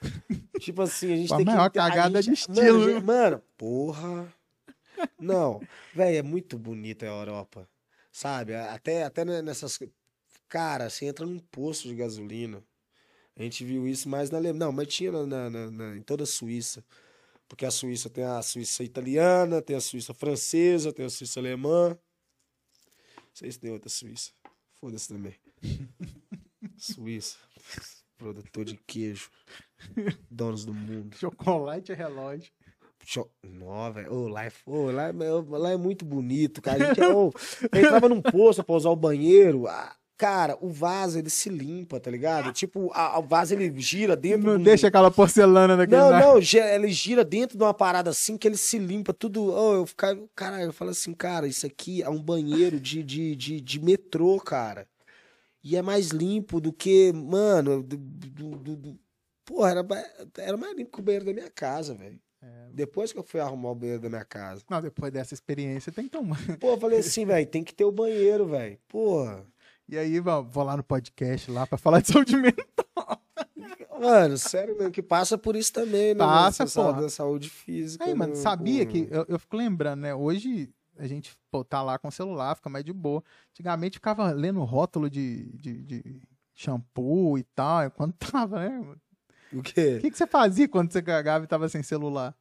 tipo 0.60 0.82
assim, 0.82 1.12
a 1.12 1.16
gente 1.16 1.32
a 1.32 1.36
tem 1.36 1.44
que. 1.46 1.50
maior 1.52 1.66
a 1.66 1.70
cagada 1.70 2.22
gente- 2.22 2.34
de 2.44 2.52
estilo, 2.52 2.78
Mano, 2.78 2.92
gente- 2.92 3.04
mano, 3.04 3.42
porra. 3.58 4.32
Não, 5.18 5.60
velho, 5.92 6.16
é 6.18 6.22
muito 6.22 6.56
bonita 6.56 7.04
a 7.06 7.08
Europa. 7.08 7.68
Sabe? 8.12 8.54
Até, 8.54 9.02
até 9.02 9.24
nessas. 9.42 9.80
Cara, 10.48 10.88
você 10.88 11.06
entra 11.06 11.26
num 11.26 11.38
posto 11.38 11.88
de 11.88 11.94
gasolina. 11.94 12.62
A 13.36 13.42
gente 13.42 13.64
viu 13.64 13.86
isso 13.88 14.08
mais 14.08 14.30
na 14.30 14.38
Alemanha. 14.38 14.66
Não, 14.66 14.72
mas 14.72 14.88
tinha 14.88 15.10
na, 15.10 15.50
na- 15.50 15.70
na- 15.70 15.96
em 15.96 16.02
toda 16.02 16.22
a 16.22 16.26
Suíça. 16.26 16.84
Porque 17.48 17.66
a 17.66 17.70
Suíça 17.70 18.08
tem 18.08 18.24
a 18.24 18.40
Suíça 18.42 18.82
italiana, 18.84 19.60
tem 19.60 19.76
a 19.76 19.80
Suíça 19.80 20.14
francesa, 20.14 20.92
tem 20.92 21.04
a 21.04 21.10
Suíça 21.10 21.40
alemã. 21.40 21.90
Não 21.90 21.98
sei 23.34 23.50
se 23.50 23.58
tem 23.58 23.70
outra 23.72 23.88
Suíça. 23.88 24.30
Foda-se 24.80 25.08
também. 25.08 25.34
Suíça. 26.78 27.36
Produtor 28.16 28.64
de 28.64 28.76
queijo. 28.86 29.30
Donos 30.30 30.64
do 30.64 30.72
mundo. 30.72 31.16
Chocolate 31.16 31.92
e 31.92 31.94
relógio. 31.94 32.50
Cho- 33.04 33.28
Nó, 33.42 33.90
velho. 33.90 34.12
Ô, 34.14 34.28
lá, 34.28 34.44
é, 34.46 34.52
ô, 34.64 34.90
lá, 34.90 35.08
é- 35.08 35.12
lá 35.58 35.70
é 35.72 35.76
muito 35.76 36.04
bonito, 36.04 36.62
cara. 36.62 36.82
A 36.82 36.86
gente, 36.88 37.00
é, 37.00 37.04
eu 37.10 37.32
entrava 37.74 38.08
num 38.08 38.22
poço 38.22 38.62
pra 38.64 38.74
usar 38.76 38.90
o 38.90 38.96
banheiro. 38.96 39.66
ah, 39.66 39.94
cara, 40.16 40.56
o 40.60 40.70
vaso, 40.70 41.18
ele 41.18 41.30
se 41.30 41.48
limpa, 41.48 41.98
tá 42.00 42.10
ligado? 42.10 42.52
Tipo, 42.52 42.90
a- 42.92 43.18
o 43.18 43.22
vaso, 43.22 43.54
ele 43.54 43.72
gira 43.80 44.14
dentro 44.16 44.46
Não 44.52 44.58
do- 44.58 44.64
deixa 44.64 44.88
aquela 44.88 45.10
porcelana 45.10 45.76
daquele... 45.76 46.00
Não, 46.00 46.10
não, 46.18 46.38
ele 46.38 46.88
gira 46.92 47.24
dentro 47.24 47.56
de 47.58 47.62
uma 47.64 47.74
parada 47.74 48.10
assim 48.10 48.36
que 48.36 48.46
ele 48.48 48.56
se 48.56 48.78
limpa 48.78 49.12
tudo. 49.12 49.52
Ô, 49.52 49.74
eu 49.74 49.86
ficava, 49.86 50.20
cara, 50.34 50.62
eu 50.62 50.72
falo 50.72 50.90
assim, 50.90 51.12
cara, 51.12 51.46
isso 51.46 51.66
aqui 51.66 52.02
é 52.02 52.08
um 52.08 52.22
banheiro 52.22 52.78
de, 52.80 53.02
de, 53.02 53.34
de, 53.36 53.60
de 53.60 53.80
metrô, 53.80 54.40
cara. 54.40 54.86
E 55.62 55.76
é 55.76 55.82
mais 55.82 56.08
limpo 56.10 56.60
do 56.60 56.72
que, 56.72 57.12
mano, 57.12 57.82
do, 57.82 57.96
do, 57.96 58.76
do- 58.76 58.98
porra, 59.44 59.70
era, 59.70 59.86
era 60.38 60.56
mais 60.56 60.76
limpo 60.76 60.92
que 60.92 61.00
o 61.00 61.02
banheiro 61.02 61.24
da 61.24 61.32
minha 61.32 61.50
casa, 61.50 61.94
velho. 61.94 62.20
Depois 62.74 63.10
que 63.12 63.18
eu 63.18 63.22
fui 63.22 63.40
arrumar 63.40 63.70
o 63.70 63.74
banheiro 63.74 64.02
da 64.02 64.08
minha 64.10 64.24
casa. 64.24 64.62
Não, 64.68 64.80
depois 64.82 65.10
dessa 65.10 65.32
experiência 65.32 65.90
tem 65.92 66.04
que 66.04 66.10
tomar. 66.10 66.38
Pô, 66.58 66.72
eu 66.72 66.78
falei 66.78 66.98
assim, 66.98 67.24
velho, 67.24 67.46
tem 67.46 67.64
que 67.64 67.72
ter 67.74 67.84
o 67.84 67.92
banheiro, 67.92 68.46
velho. 68.46 68.76
Porra. 68.88 69.46
E 69.88 69.98
aí, 69.98 70.18
vou 70.20 70.64
lá 70.64 70.76
no 70.76 70.82
podcast 70.82 71.50
lá 71.50 71.66
pra 71.66 71.76
falar 71.78 72.00
de 72.00 72.08
saúde 72.12 72.36
mental. 72.36 73.20
Mano, 74.00 74.36
sério 74.36 74.76
mesmo, 74.76 74.90
que 74.90 75.02
passa 75.02 75.38
por 75.38 75.54
isso 75.56 75.72
também, 75.72 76.14
né? 76.14 76.18
Passa, 76.18 76.66
pô. 76.66 76.72
porra. 76.72 77.02
Da 77.02 77.08
saúde 77.10 77.48
física. 77.48 78.04
Aí, 78.04 78.14
mano, 78.14 78.34
né, 78.34 78.38
sabia 78.40 78.84
pô? 78.84 78.92
que. 78.92 79.08
Eu, 79.10 79.24
eu 79.28 79.38
fico 79.38 79.56
lembrando, 79.56 80.00
né? 80.00 80.14
Hoje 80.14 80.72
a 80.98 81.06
gente 81.06 81.36
pô, 81.50 81.64
tá 81.64 81.82
lá 81.82 81.98
com 81.98 82.08
o 82.08 82.12
celular, 82.12 82.54
fica 82.56 82.68
mais 82.68 82.84
de 82.84 82.92
boa. 82.92 83.22
Antigamente 83.50 83.94
ficava 83.98 84.30
lendo 84.32 84.62
rótulo 84.64 85.08
de, 85.10 85.50
de, 85.56 85.82
de 85.82 86.22
shampoo 86.54 87.38
e 87.38 87.42
tal. 87.54 87.90
Quando 87.90 88.12
tava, 88.18 88.60
né? 88.68 88.80
O 89.52 89.58
O 89.58 89.62
quê? 89.62 89.98
que, 90.00 90.10
que 90.10 90.16
você 90.18 90.26
fazia 90.26 90.68
quando 90.68 90.90
você 90.92 91.00
cagava 91.02 91.44
e 91.44 91.48
tava 91.48 91.68
sem 91.68 91.82
celular? 91.82 92.34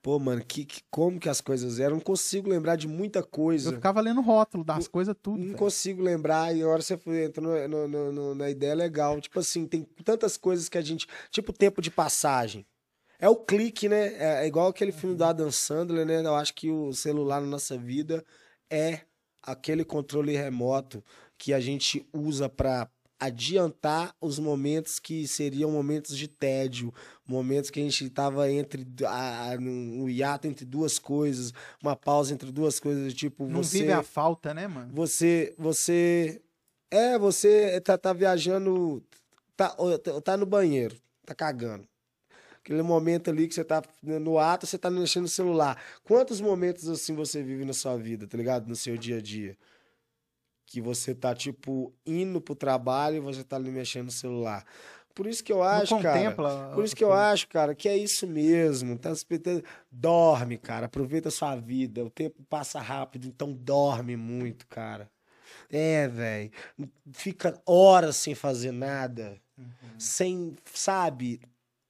Pô, 0.00 0.18
mano, 0.18 0.44
que, 0.44 0.64
que- 0.64 0.80
como 0.90 1.18
que 1.18 1.28
as 1.28 1.40
coisas 1.40 1.80
eram? 1.80 1.96
Não 1.96 2.00
consigo 2.02 2.48
lembrar 2.48 2.76
de 2.76 2.86
muita 2.86 3.22
coisa. 3.22 3.70
Eu 3.70 3.74
ficava 3.74 4.00
lendo 4.00 4.20
rótulo 4.20 4.62
das 4.62 4.86
coisas 4.86 5.14
tudo. 5.20 5.38
Não 5.38 5.46
velho. 5.46 5.58
consigo 5.58 6.00
lembrar, 6.02 6.54
e 6.54 6.62
a 6.62 6.68
hora 6.68 6.80
você 6.80 6.96
foi- 6.96 7.24
entra 7.24 7.42
no- 7.68 7.88
no- 7.88 8.12
no- 8.12 8.34
na 8.34 8.48
ideia 8.48 8.74
legal. 8.74 9.20
Tipo 9.20 9.40
assim, 9.40 9.66
tem 9.66 9.82
tantas 10.04 10.36
coisas 10.36 10.68
que 10.68 10.78
a 10.78 10.82
gente. 10.82 11.06
Tipo 11.30 11.52
tempo 11.52 11.82
de 11.82 11.90
passagem. 11.90 12.64
É 13.18 13.28
o 13.28 13.34
clique, 13.36 13.88
né? 13.88 14.14
É, 14.14 14.44
é 14.44 14.46
igual 14.46 14.68
aquele 14.68 14.92
filme 14.92 15.16
do 15.16 15.24
Adam 15.24 15.50
Sandler, 15.50 16.06
né? 16.06 16.20
Eu 16.24 16.36
acho 16.36 16.54
que 16.54 16.70
o 16.70 16.92
celular 16.92 17.40
na 17.40 17.48
nossa 17.48 17.76
vida 17.76 18.24
é 18.70 19.00
aquele 19.42 19.84
controle 19.84 20.36
remoto 20.36 21.02
que 21.36 21.52
a 21.52 21.58
gente 21.58 22.06
usa 22.12 22.48
pra 22.48 22.88
adiantar 23.18 24.14
os 24.20 24.38
momentos 24.38 24.98
que 24.98 25.26
seriam 25.26 25.70
momentos 25.70 26.16
de 26.16 26.28
tédio, 26.28 26.94
momentos 27.26 27.68
que 27.68 27.80
a 27.80 27.82
gente 27.82 28.08
tava 28.10 28.50
entre 28.50 28.86
a, 29.04 29.50
a, 29.50 29.60
no 29.60 30.08
hiato 30.08 30.46
entre 30.46 30.64
duas 30.64 30.98
coisas, 30.98 31.52
uma 31.82 31.96
pausa 31.96 32.32
entre 32.32 32.52
duas 32.52 32.78
coisas, 32.78 33.12
tipo 33.12 33.46
Não 33.46 33.62
você 33.62 33.80
vive 33.80 33.92
a 33.92 34.02
falta, 34.02 34.54
né, 34.54 34.68
mano? 34.68 34.92
você 34.92 35.54
você 35.58 36.40
é 36.90 37.18
você 37.18 37.80
tá, 37.80 37.98
tá 37.98 38.12
viajando 38.12 39.02
tá, 39.56 39.76
tá 40.24 40.36
no 40.36 40.46
banheiro 40.46 40.96
tá 41.26 41.34
cagando. 41.34 41.86
Aquele 42.60 42.82
momento 42.82 43.30
ali 43.30 43.48
que 43.48 43.54
você 43.54 43.64
tá 43.64 43.82
no 44.02 44.38
ato 44.38 44.66
você 44.66 44.78
tá 44.78 44.90
mexendo 44.90 45.22
no 45.22 45.28
celular. 45.28 45.82
Quantos 46.04 46.40
momentos 46.40 46.88
assim 46.88 47.14
você 47.14 47.42
vive 47.42 47.64
na 47.64 47.72
sua 47.72 47.96
vida 47.96 48.28
tá 48.28 48.36
ligado? 48.38 48.68
No 48.68 48.76
seu 48.76 48.96
dia 48.96 49.16
a 49.16 49.20
dia 49.20 49.56
que 50.70 50.80
você 50.80 51.14
tá 51.14 51.34
tipo 51.34 51.92
indo 52.06 52.40
pro 52.40 52.54
trabalho 52.54 53.16
e 53.16 53.20
você 53.20 53.42
tá 53.42 53.56
ali 53.56 53.70
mexendo 53.70 54.06
no 54.06 54.12
celular 54.12 54.64
por 55.18 55.26
isso 55.26 55.42
que 55.42 55.52
eu 55.52 55.64
acho 55.64 55.96
não 55.96 56.00
cara 56.00 56.16
contempla. 56.16 56.70
por 56.72 56.84
isso 56.84 56.94
que 56.94 57.02
eu 57.02 57.12
acho, 57.12 57.48
cara, 57.48 57.74
que 57.74 57.88
é 57.88 57.96
isso 57.96 58.24
mesmo. 58.24 58.96
Tá 58.96 59.10
Dorme, 59.90 60.56
cara. 60.56 60.86
Aproveita 60.86 61.26
a 61.26 61.32
sua 61.32 61.56
vida. 61.56 62.04
O 62.04 62.08
tempo 62.08 62.40
passa 62.48 62.80
rápido, 62.80 63.26
então 63.26 63.52
dorme 63.52 64.16
muito, 64.16 64.64
cara. 64.68 65.10
É, 65.68 66.06
velho. 66.06 66.52
Fica 67.12 67.60
horas 67.66 68.14
sem 68.14 68.36
fazer 68.36 68.70
nada. 68.70 69.40
Sem, 69.98 70.54
sabe, 70.72 71.40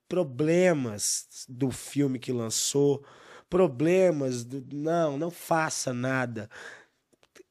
problemas 0.08 1.44
do 1.46 1.70
filme 1.70 2.18
que 2.18 2.32
lançou. 2.32 3.04
Problemas 3.50 4.42
do. 4.42 4.64
Não, 4.74 5.18
não 5.18 5.30
faça 5.30 5.92
nada. 5.92 6.48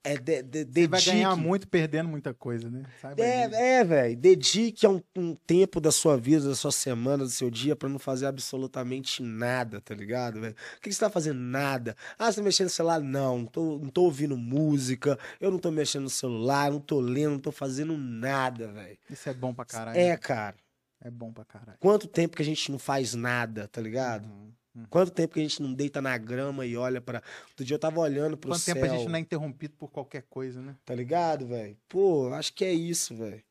É 0.09 0.17
de, 0.17 0.41
de, 0.41 0.63
Você 0.63 0.87
vai 0.87 1.01
ganhar 1.01 1.29
dedique- 1.31 1.47
muito 1.47 1.67
perdendo 1.67 2.07
muita 2.07 2.33
coisa, 2.33 2.69
né? 2.69 2.83
Saiba 3.01 3.21
é, 3.21 3.79
é 3.79 3.83
velho. 3.83 4.15
Dedique 4.15 4.87
um, 4.87 5.01
um 5.15 5.35
tempo 5.35 5.81
da 5.81 5.91
sua 5.91 6.15
vida, 6.17 6.47
da 6.47 6.55
sua 6.55 6.71
semana, 6.71 7.25
do 7.25 7.29
seu 7.29 7.49
dia 7.49 7.75
pra 7.75 7.89
não 7.89 7.99
fazer 7.99 8.25
absolutamente 8.25 9.21
nada, 9.21 9.81
tá 9.81 9.93
ligado, 9.93 10.39
velho? 10.39 10.53
O 10.77 10.81
que 10.81 10.89
que 10.89 10.93
você 10.93 10.99
tá 11.01 11.09
fazendo? 11.09 11.39
Nada. 11.39 11.95
Ah, 12.17 12.31
você 12.31 12.37
tá 12.39 12.43
mexendo 12.43 12.65
no 12.67 12.71
celular? 12.71 13.01
Não. 13.01 13.39
Não 13.39 13.45
tô, 13.45 13.79
não 13.79 13.89
tô 13.89 14.03
ouvindo 14.03 14.37
música, 14.37 15.19
eu 15.41 15.51
não 15.51 15.59
tô 15.59 15.69
mexendo 15.71 16.03
no 16.03 16.09
celular, 16.09 16.71
não 16.71 16.79
tô 16.79 16.99
lendo, 17.01 17.31
não 17.31 17.39
tô 17.39 17.51
fazendo 17.51 17.97
nada, 17.97 18.67
velho. 18.71 18.97
Isso 19.09 19.27
é 19.29 19.33
bom 19.33 19.53
pra 19.53 19.65
caralho. 19.65 19.99
É, 19.99 20.15
cara. 20.15 20.55
É 21.01 21.11
bom 21.11 21.31
pra 21.31 21.45
caralho. 21.45 21.77
Quanto 21.79 22.07
tempo 22.07 22.35
que 22.35 22.41
a 22.41 22.45
gente 22.45 22.71
não 22.71 22.79
faz 22.79 23.13
nada, 23.13 23.67
tá 23.67 23.79
ligado? 23.81 24.25
Uhum, 24.25 24.51
uhum. 24.77 24.85
Quanto 24.89 25.11
tempo 25.11 25.33
que 25.33 25.39
a 25.39 25.43
gente 25.43 25.61
não 25.61 25.73
deita 25.73 26.01
na 26.01 26.17
grama 26.17 26.65
e 26.65 26.77
olha 26.77 27.01
pra. 27.01 27.21
Outro 27.49 27.65
dia 27.65 27.75
eu 27.75 27.79
tava 27.79 27.99
olhando 27.99 28.37
pro 28.37 28.51
Quanto 28.51 28.59
céu. 28.61 28.75
tempo 28.75 28.85
a 28.85 28.89
gente 28.89 29.09
não 29.09 29.15
é 29.15 29.19
interrompido 29.19 29.73
por 29.75 29.89
qualquer 29.89 30.23
coisa, 30.23 30.61
né? 30.61 30.75
Tá 30.85 30.93
ligado, 30.93 31.47
velho? 31.47 31.77
Pô, 31.89 32.31
acho 32.33 32.53
que 32.53 32.63
é 32.63 32.71
isso, 32.71 33.15
velho. 33.15 33.43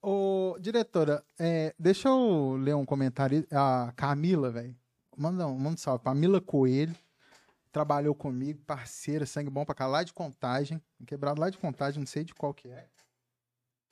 Ô, 0.00 0.56
diretora, 0.60 1.24
é, 1.38 1.74
deixa 1.78 2.08
eu 2.08 2.56
ler 2.56 2.76
um 2.76 2.84
comentário. 2.84 3.46
A 3.50 3.92
Camila, 3.96 4.50
velho. 4.50 4.76
Manda 5.16 5.46
um, 5.46 5.56
manda 5.58 5.74
um 5.74 5.76
salve. 5.76 6.04
Camila 6.04 6.40
Coelho. 6.40 6.94
Trabalhou 7.72 8.14
comigo, 8.14 8.58
parceira, 8.66 9.26
sangue 9.26 9.50
bom 9.50 9.62
pra 9.64 9.74
cá, 9.74 9.86
lá 9.86 10.02
de 10.02 10.12
contagem. 10.12 10.80
Quebrado 11.06 11.40
lá 11.40 11.50
de 11.50 11.58
contagem, 11.58 12.00
não 12.00 12.06
sei 12.06 12.24
de 12.24 12.34
qual 12.34 12.54
que 12.54 12.68
é. 12.68 12.86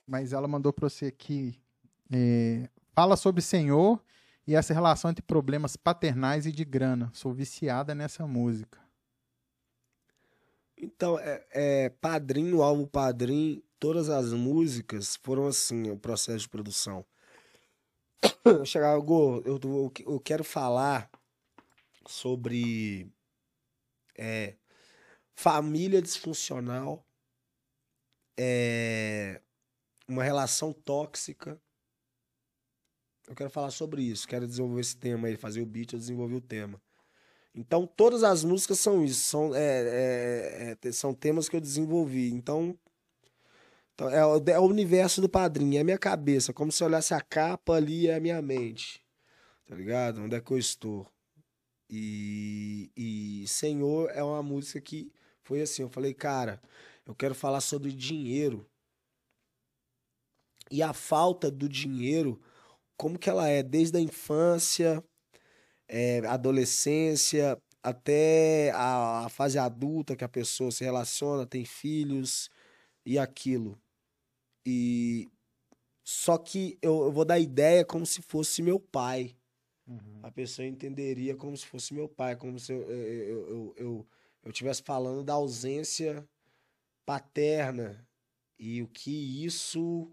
Mas 0.07 0.33
ela 0.33 0.47
mandou 0.47 0.73
pra 0.73 0.89
você 0.89 1.07
aqui. 1.07 1.59
é, 2.11 2.67
fala 2.95 3.15
sobre 3.15 3.41
Senhor 3.41 4.01
e 4.47 4.55
essa 4.55 4.73
relação 4.73 5.11
entre 5.11 5.23
problemas 5.23 5.75
paternais 5.75 6.45
e 6.45 6.51
de 6.51 6.63
grana. 6.63 7.09
Sou 7.13 7.33
viciada 7.33 7.95
nessa 7.95 8.27
música. 8.27 8.79
Então, 10.77 11.17
é, 11.19 11.45
é 11.51 11.89
Padrinho, 11.89 12.61
álbum 12.61 12.85
Padrinho, 12.85 13.63
todas 13.79 14.09
as 14.09 14.33
músicas 14.33 15.15
foram 15.15 15.47
assim, 15.47 15.89
o 15.89 15.97
processo 15.97 16.39
de 16.39 16.49
produção. 16.49 17.05
Eu 18.43 18.65
chegava, 18.65 18.99
Gô, 18.99 19.41
eu, 19.45 19.59
eu, 19.63 19.91
eu 20.05 20.19
quero 20.19 20.43
falar 20.43 21.09
sobre 22.07 23.11
é, 24.17 24.55
família 25.33 26.01
disfuncional, 26.01 27.05
é, 28.37 29.41
uma 30.07 30.23
relação 30.23 30.71
tóxica. 30.71 31.59
Eu 33.27 33.35
quero 33.35 33.49
falar 33.49 33.71
sobre 33.71 34.03
isso, 34.03 34.27
quero 34.27 34.47
desenvolver 34.47 34.81
esse 34.81 34.95
tema 34.95 35.27
aí, 35.27 35.35
fazer 35.35 35.61
o 35.61 35.65
beat, 35.65 35.93
eu 35.93 35.99
desenvolvi 35.99 36.35
o 36.35 36.41
tema. 36.41 36.79
Então, 37.55 37.87
todas 37.87 38.23
as 38.23 38.43
músicas 38.43 38.79
são 38.79 39.03
isso, 39.03 39.21
são, 39.21 39.55
é, 39.55 39.59
é, 39.61 40.77
é, 40.81 40.91
são 40.91 41.13
temas 41.13 41.47
que 41.47 41.55
eu 41.55 41.61
desenvolvi. 41.61 42.29
Então, 42.31 42.77
então, 43.95 44.09
é, 44.09 44.51
é 44.51 44.59
o 44.59 44.65
universo 44.65 45.21
do 45.21 45.29
padrinho, 45.29 45.77
é 45.77 45.81
a 45.81 45.83
minha 45.83 45.97
cabeça, 45.97 46.51
como 46.51 46.69
se 46.69 46.83
eu 46.83 46.87
olhasse 46.87 47.13
a 47.13 47.21
capa 47.21 47.73
ali, 47.75 48.07
é 48.07 48.15
a 48.15 48.19
minha 48.19 48.41
mente. 48.41 49.01
Tá 49.65 49.73
ligado? 49.73 50.21
Onde 50.21 50.35
é 50.35 50.41
que 50.41 50.51
eu 50.51 50.57
estou? 50.57 51.07
E, 51.89 52.91
e 52.95 53.47
Senhor 53.47 54.11
é 54.13 54.21
uma 54.21 54.43
música 54.43 54.81
que 54.81 55.11
foi 55.41 55.61
assim, 55.61 55.83
eu 55.83 55.89
falei, 55.89 56.13
cara, 56.13 56.61
eu 57.05 57.15
quero 57.15 57.33
falar 57.33 57.61
sobre 57.61 57.91
dinheiro. 57.91 58.67
E 60.69 60.83
a 60.83 60.91
falta 60.91 61.49
do 61.49 61.69
dinheiro, 61.69 62.41
como 62.97 63.19
que 63.19 63.29
ela 63.29 63.47
é 63.47 63.61
desde 63.63 63.97
a 63.97 64.01
infância, 64.01 65.03
é, 65.87 66.19
adolescência, 66.25 67.61
até 67.83 68.71
a, 68.71 69.25
a 69.25 69.29
fase 69.29 69.59
adulta 69.59 70.15
que 70.15 70.23
a 70.23 70.29
pessoa 70.29 70.71
se 70.71 70.83
relaciona, 70.83 71.45
tem 71.45 71.65
filhos 71.65 72.49
e 73.05 73.19
aquilo. 73.19 73.79
E 74.65 75.29
só 76.03 76.37
que 76.37 76.77
eu, 76.81 77.05
eu 77.05 77.11
vou 77.11 77.25
dar 77.25 77.39
ideia 77.39 77.85
como 77.85 78.05
se 78.05 78.21
fosse 78.21 78.61
meu 78.61 78.79
pai. 78.79 79.35
A 80.23 80.31
pessoa 80.31 80.65
entenderia 80.65 81.35
como 81.35 81.55
se 81.55 81.65
fosse 81.65 81.93
meu 81.93 82.09
pai, 82.09 82.35
como 82.35 82.59
se 82.59 82.73
eu, 82.73 82.81
eu, 82.89 83.47
eu, 83.47 83.73
eu, 83.77 84.07
eu 84.43 84.51
estivesse 84.51 84.81
falando 84.81 85.23
da 85.23 85.33
ausência 85.33 86.27
paterna 87.05 88.07
e 88.57 88.81
o 88.81 88.87
que 88.87 89.45
isso 89.45 90.11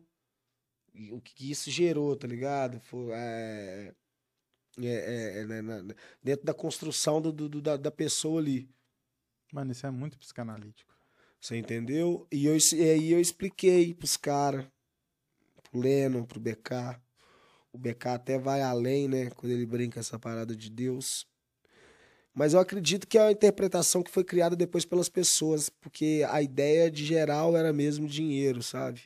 o 1.10 1.20
que 1.20 1.51
isso 1.51 1.70
gerou, 1.70 2.14
tá 2.16 2.27
ligado? 2.27 2.81
Foi, 2.81 3.10
é, 3.12 3.93
é, 4.78 4.86
é, 4.86 5.40
é, 5.40 5.47
né, 5.47 5.62
na- 5.62 5.94
dentro 6.23 6.44
da 6.44 6.55
construção 6.55 7.20
do, 7.20 7.32
do- 7.32 7.60
da, 7.62 7.77
da 7.77 7.90
pessoa 7.90 8.40
ali. 8.40 8.69
Mano, 9.52 9.73
isso 9.73 9.86
é 9.86 9.90
muito 9.90 10.19
psicanalítico. 10.19 10.93
Você 11.40 11.56
entendeu? 11.56 12.27
E, 12.32 12.47
eu, 12.47 12.56
e 12.56 12.82
aí 12.90 13.12
eu 13.12 13.20
expliquei 13.20 13.93
pros 13.94 14.16
caras, 14.16 14.64
pro 15.70 15.81
Lennon, 15.81 16.24
pro 16.24 16.40
BK. 16.40 17.01
O 17.73 17.78
BK 17.78 18.06
até 18.14 18.39
vai 18.39 18.62
além, 18.62 19.09
né? 19.09 19.31
Quando 19.31 19.52
ele 19.52 19.66
brinca 19.66 19.98
essa 20.01 20.19
parada 20.19 20.55
de 20.55 20.70
Deus. 20.70 21.27
Mas 22.35 22.55
eu 22.55 22.60
acredito 22.60 23.06
que 23.06 23.19
é 23.19 23.23
uma 23.24 23.32
interpretação 23.32 24.02
que 24.02 24.10
foi 24.10 24.24
criada 24.24 24.56
depois 24.56 24.85
pelas 24.86 25.09
pessoas, 25.09 25.69
porque 25.69 26.24
a 26.31 26.40
ideia 26.40 26.90
de 26.90 27.05
geral 27.05 27.56
era 27.56 27.73
mesmo 27.74 28.06
dinheiro, 28.06 28.62
sabe? 28.62 29.02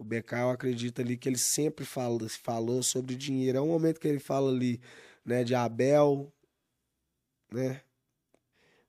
O 0.00 0.04
BK, 0.04 0.40
eu 0.40 0.50
acredito 0.50 1.00
ali 1.02 1.16
que 1.18 1.28
ele 1.28 1.36
sempre 1.38 1.84
fala, 1.84 2.26
falou 2.30 2.82
sobre 2.82 3.14
dinheiro. 3.14 3.58
É 3.58 3.60
um 3.60 3.66
momento 3.68 4.00
que 4.00 4.08
ele 4.08 4.18
fala 4.18 4.50
ali, 4.50 4.80
né, 5.24 5.44
de 5.44 5.54
Abel, 5.54 6.32
né? 7.52 7.82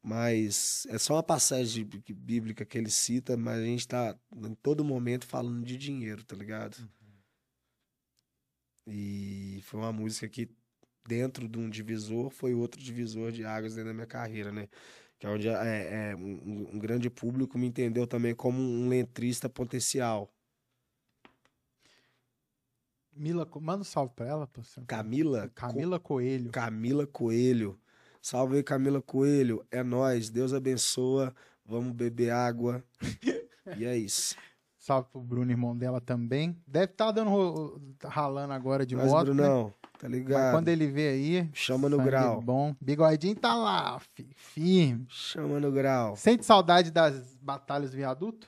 Mas 0.04 0.86
é 0.90 0.98
só 0.98 1.16
uma 1.16 1.24
passagem 1.24 1.86
bí- 1.86 2.04
bíblica 2.14 2.66
que 2.66 2.78
ele 2.78 2.90
cita, 2.90 3.38
mas 3.38 3.60
a 3.60 3.66
gente 3.66 3.88
tá 3.88 4.16
em 4.36 4.56
todo 4.56 4.84
momento 4.84 5.26
falando 5.28 5.64
de 5.66 5.78
dinheiro, 5.78 6.24
tá 6.24 6.36
ligado? 6.36 6.78
E 8.88 9.60
foi 9.64 9.80
uma 9.80 9.92
música 9.94 10.28
que, 10.28 10.50
dentro 11.08 11.48
de 11.48 11.58
um 11.60 11.70
divisor, 11.70 12.30
foi 12.30 12.54
outro 12.54 12.82
divisor 12.82 13.32
de 13.32 13.46
águas 13.46 13.76
dentro 13.76 13.90
da 13.90 13.94
minha 13.94 14.08
carreira, 14.08 14.52
né? 14.52 14.68
Que 15.20 15.28
é 15.28 15.30
onde 15.30 15.48
é, 15.50 16.12
é, 16.12 16.16
um, 16.16 16.70
um 16.76 16.80
grande 16.80 17.10
público 17.10 17.58
me 17.58 17.68
entendeu 17.68 18.08
também 18.08 18.34
como 18.36 18.60
um 18.62 18.88
letrista 18.90 19.48
potencial. 19.50 20.34
Mila, 23.16 23.48
manda 23.62 23.82
um 23.82 23.84
salve 23.84 24.14
pra 24.16 24.26
ela, 24.28 24.48
pô. 24.48 24.62
Camila. 24.88 25.50
Camila 25.54 26.00
Coelho. 26.00 26.46
Co- 26.46 26.52
Camila 26.52 27.06
Coelho. 27.06 27.78
Salve 28.22 28.58
aí, 28.58 28.64
Camila 28.64 29.02
Coelho. 29.02 29.66
É 29.70 29.84
nóis. 29.84 30.30
Deus 30.30 30.54
abençoa. 30.54 31.34
Vamos 31.66 31.94
beber 31.94 32.32
água. 32.32 32.84
e 33.78 33.86
é 33.86 33.98
isso. 33.98 34.36
Salve 34.78 35.10
pro 35.12 35.22
Bruno, 35.22 35.52
irmão 35.52 35.78
dela 35.78 36.02
também. 36.02 36.58
Deve 36.66 36.86
estar 36.86 37.12
dando 37.12 37.30
ro- 37.30 37.82
ralando 38.04 38.54
agora 38.54 38.86
de 38.86 38.96
Mas, 38.96 39.12
moto, 39.12 39.28
né? 39.34 39.44
Brunão, 39.44 39.74
tá 40.00 40.10
Mas 40.10 40.12
ligado? 40.12 40.54
quando 40.56 40.70
ele 40.70 40.88
vê 40.88 41.10
aí, 41.10 41.50
Chama 41.54 41.88
no 41.88 42.02
grau. 42.02 42.42
bom. 42.42 42.76
Bigodinho 42.82 43.36
tá 43.36 43.54
lá, 43.54 44.00
fi- 44.00 44.32
firme. 44.36 45.06
Chama 45.08 45.60
no 45.60 45.72
grau. 45.72 46.16
Sente 46.16 46.44
saudade 46.46 46.90
das 46.90 47.36
batalhas 47.40 47.94
viaduto? 47.94 48.48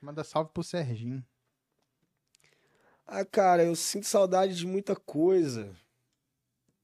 Manda 0.00 0.24
salve 0.24 0.50
pro 0.54 0.62
Serginho. 0.62 1.22
Ah, 3.10 3.24
cara, 3.24 3.64
eu 3.64 3.74
sinto 3.74 4.06
saudade 4.06 4.54
de 4.54 4.66
muita 4.66 4.94
coisa. 4.94 5.74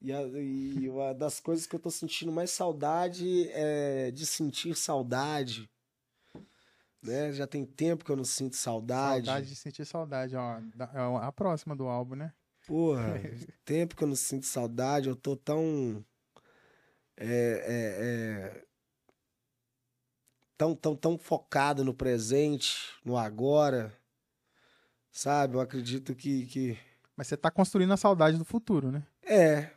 E, 0.01 0.11
a- 0.11 0.23
e 0.23 0.89
uma 0.89 1.13
das 1.13 1.39
coisas 1.39 1.67
que 1.67 1.77
eu 1.77 1.79
tô 1.81 1.91
sentindo 1.91 2.33
mais 2.33 2.51
saudade 2.51 3.47
é 3.51 4.11
de 4.11 4.25
sentir 4.25 4.75
saudade. 4.75 5.71
Né? 7.03 7.31
Já 7.35 7.47
tem 7.47 7.67
tempo 7.67 8.03
que 8.07 8.11
eu 8.11 8.17
não 8.17 8.25
sinto 8.25 8.57
saudade. 8.57 9.27
Saudade 9.27 9.49
de 9.49 9.57
sentir 9.57 9.85
saudade, 9.85 10.35
ó. 10.35 10.61
É 10.95 11.27
a 11.27 11.31
próxima 11.31 11.77
do 11.77 11.85
álbum, 11.87 12.15
né? 12.15 12.33
Porra, 12.67 13.13
tempo 13.63 13.95
que 13.95 14.03
eu 14.03 14.09
não 14.09 14.17
sinto 14.17 14.47
saudade, 14.47 15.11
eu 15.11 15.17
tô 15.17 15.37
tão. 15.37 16.03
É, 17.19 17.27
é, 17.27 18.57
é, 18.57 18.65
tão, 20.57 20.75
tão, 20.75 20.97
tão 20.97 21.19
focado 21.19 21.85
no 21.85 21.93
presente, 21.93 22.79
no 23.05 23.19
agora. 23.19 23.95
Sabe? 25.15 25.55
Eu 25.55 25.61
acredito 25.61 26.13
que. 26.13 26.45
que... 26.47 26.79
Mas 27.17 27.29
você 27.29 27.37
tá 27.37 27.49
construindo 27.49 27.93
a 27.93 27.97
saudade 27.97 28.37
do 28.37 28.45
futuro, 28.45 28.91
né? 28.91 29.05
É. 29.23 29.71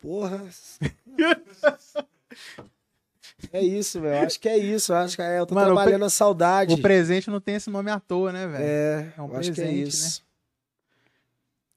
Porra. 0.00 0.48
É 3.52 3.62
isso, 3.62 4.00
velho. 4.00 4.26
Acho 4.26 4.40
que 4.40 4.48
é 4.48 4.58
isso. 4.58 4.92
Acho 4.92 5.14
que 5.14 5.22
é, 5.22 5.38
eu 5.38 5.46
tô 5.46 5.54
Mano, 5.54 5.68
trabalhando 5.72 6.04
a 6.04 6.10
saudade. 6.10 6.74
O 6.74 6.82
presente 6.82 7.30
não 7.30 7.40
tem 7.40 7.54
esse 7.54 7.70
nome 7.70 7.88
à 7.88 8.00
toa, 8.00 8.32
né, 8.32 8.48
velho? 8.48 8.64
É, 8.64 9.14
É 9.16 9.22
um 9.22 9.28
eu 9.28 9.36
acho 9.36 9.52
que 9.52 9.60
é 9.60 9.64
presente, 9.64 9.88
isso. 9.88 10.24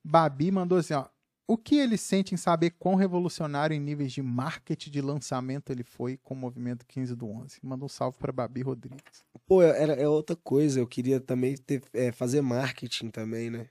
Babi 0.04 0.50
mandou 0.52 0.80
assim, 0.80 0.96
ó. 0.96 1.06
O 1.52 1.58
que 1.58 1.76
ele 1.76 1.98
sente 1.98 2.34
em 2.34 2.38
saber 2.38 2.70
quão 2.80 2.96
revolucionário 2.96 3.76
em 3.76 3.80
níveis 3.80 4.14
de 4.14 4.22
marketing 4.22 4.90
de 4.90 5.02
lançamento 5.02 5.70
ele 5.70 5.84
foi 5.84 6.16
com 6.16 6.34
o 6.34 6.38
movimento 6.38 6.86
15 6.88 7.14
do 7.14 7.28
11? 7.28 7.60
Manda 7.62 7.84
um 7.84 7.90
salve 7.90 8.18
pra 8.18 8.32
Babi 8.32 8.62
Rodrigues. 8.62 9.26
Pô, 9.46 9.62
era, 9.62 9.92
é 9.94 10.08
outra 10.08 10.34
coisa. 10.34 10.80
Eu 10.80 10.88
queria 10.88 11.20
também 11.20 11.58
ter, 11.58 11.84
é, 11.92 12.10
fazer 12.10 12.40
marketing 12.42 13.10
também, 13.10 13.50
né? 13.50 13.68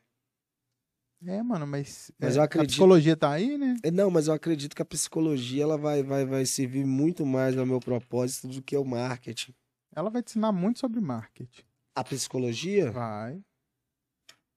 É, 1.26 1.42
mano, 1.42 1.66
mas, 1.66 2.12
Mas 2.18 2.34
é, 2.36 2.38
eu 2.38 2.42
a 2.42 2.44
acredito- 2.44 2.68
psicologia 2.72 3.16
tá 3.16 3.30
aí, 3.30 3.56
né? 3.56 3.76
É, 3.82 3.90
Não, 3.90 4.10
mas 4.10 4.26
eu 4.26 4.34
acredito 4.34 4.76
que 4.76 4.82
a 4.82 4.84
psicologia 4.86 5.62
ela 5.62 5.78
vai, 5.78 6.02
vai, 6.02 6.26
vai 6.26 6.44
servir 6.44 6.84
muito 6.84 7.24
mais 7.24 7.56
ao 7.56 7.64
meu 7.64 7.80
propósito 7.80 8.46
do 8.46 8.60
que 8.62 8.76
o 8.76 8.84
marketing. 8.84 9.54
Ela 9.96 10.10
vai 10.10 10.22
te 10.22 10.32
ensinar 10.32 10.52
muito 10.52 10.80
sobre 10.80 11.00
marketing. 11.00 11.62
A 11.94 12.04
psicologia? 12.04 12.90
Vai. 12.90 13.42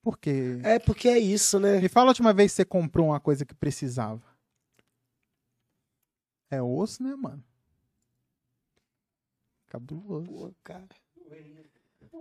Por 0.03 0.17
quê? 0.19 0.59
É 0.63 0.77
porque 0.79 1.07
é 1.07 1.17
isso, 1.17 1.59
né? 1.59 1.79
Me 1.79 1.87
fala 1.89 2.07
a 2.07 2.11
última 2.11 2.33
vez 2.33 2.51
que 2.51 2.57
você 2.57 2.65
comprou 2.65 3.07
uma 3.07 3.19
coisa 3.19 3.45
que 3.45 3.55
precisava. 3.55 4.21
É 6.51 6.61
osso, 6.61 7.01
né, 7.01 7.15
mano? 7.15 7.43
Cabuloso. 9.69 10.25
Pô, 10.27 10.51
cara. 10.63 10.87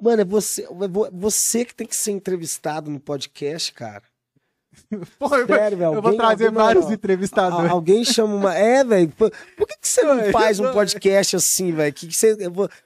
Mano, 0.00 0.22
é 0.22 0.24
você, 0.24 0.62
é 0.64 0.88
vo- 0.88 1.10
você 1.12 1.64
que 1.64 1.74
tem 1.74 1.86
que 1.86 1.94
ser 1.94 2.12
entrevistado 2.12 2.90
no 2.90 2.98
podcast, 2.98 3.72
cara. 3.74 4.02
Pô, 5.18 5.36
eu, 5.36 5.46
Sério, 5.46 5.76
velho. 5.76 5.94
eu 5.94 6.00
vou 6.02 6.16
trazer 6.16 6.46
alguém- 6.46 6.50
vários 6.62 6.86
não, 6.86 6.92
entrevistadores. 6.94 7.70
Al- 7.70 7.76
Alguém 7.76 8.04
chama 8.04 8.34
uma. 8.34 8.54
É, 8.54 8.82
velho. 8.82 9.10
Por 9.10 9.30
por 9.56 9.66
que, 9.68 9.76
que 9.78 9.86
você 9.86 10.02
não 10.02 10.32
faz 10.32 10.58
um 10.60 10.72
podcast 10.72 11.36
assim, 11.36 11.72
velho? 11.72 11.92
Que, 11.92 12.06
que 12.06 12.14
você, 12.16 12.34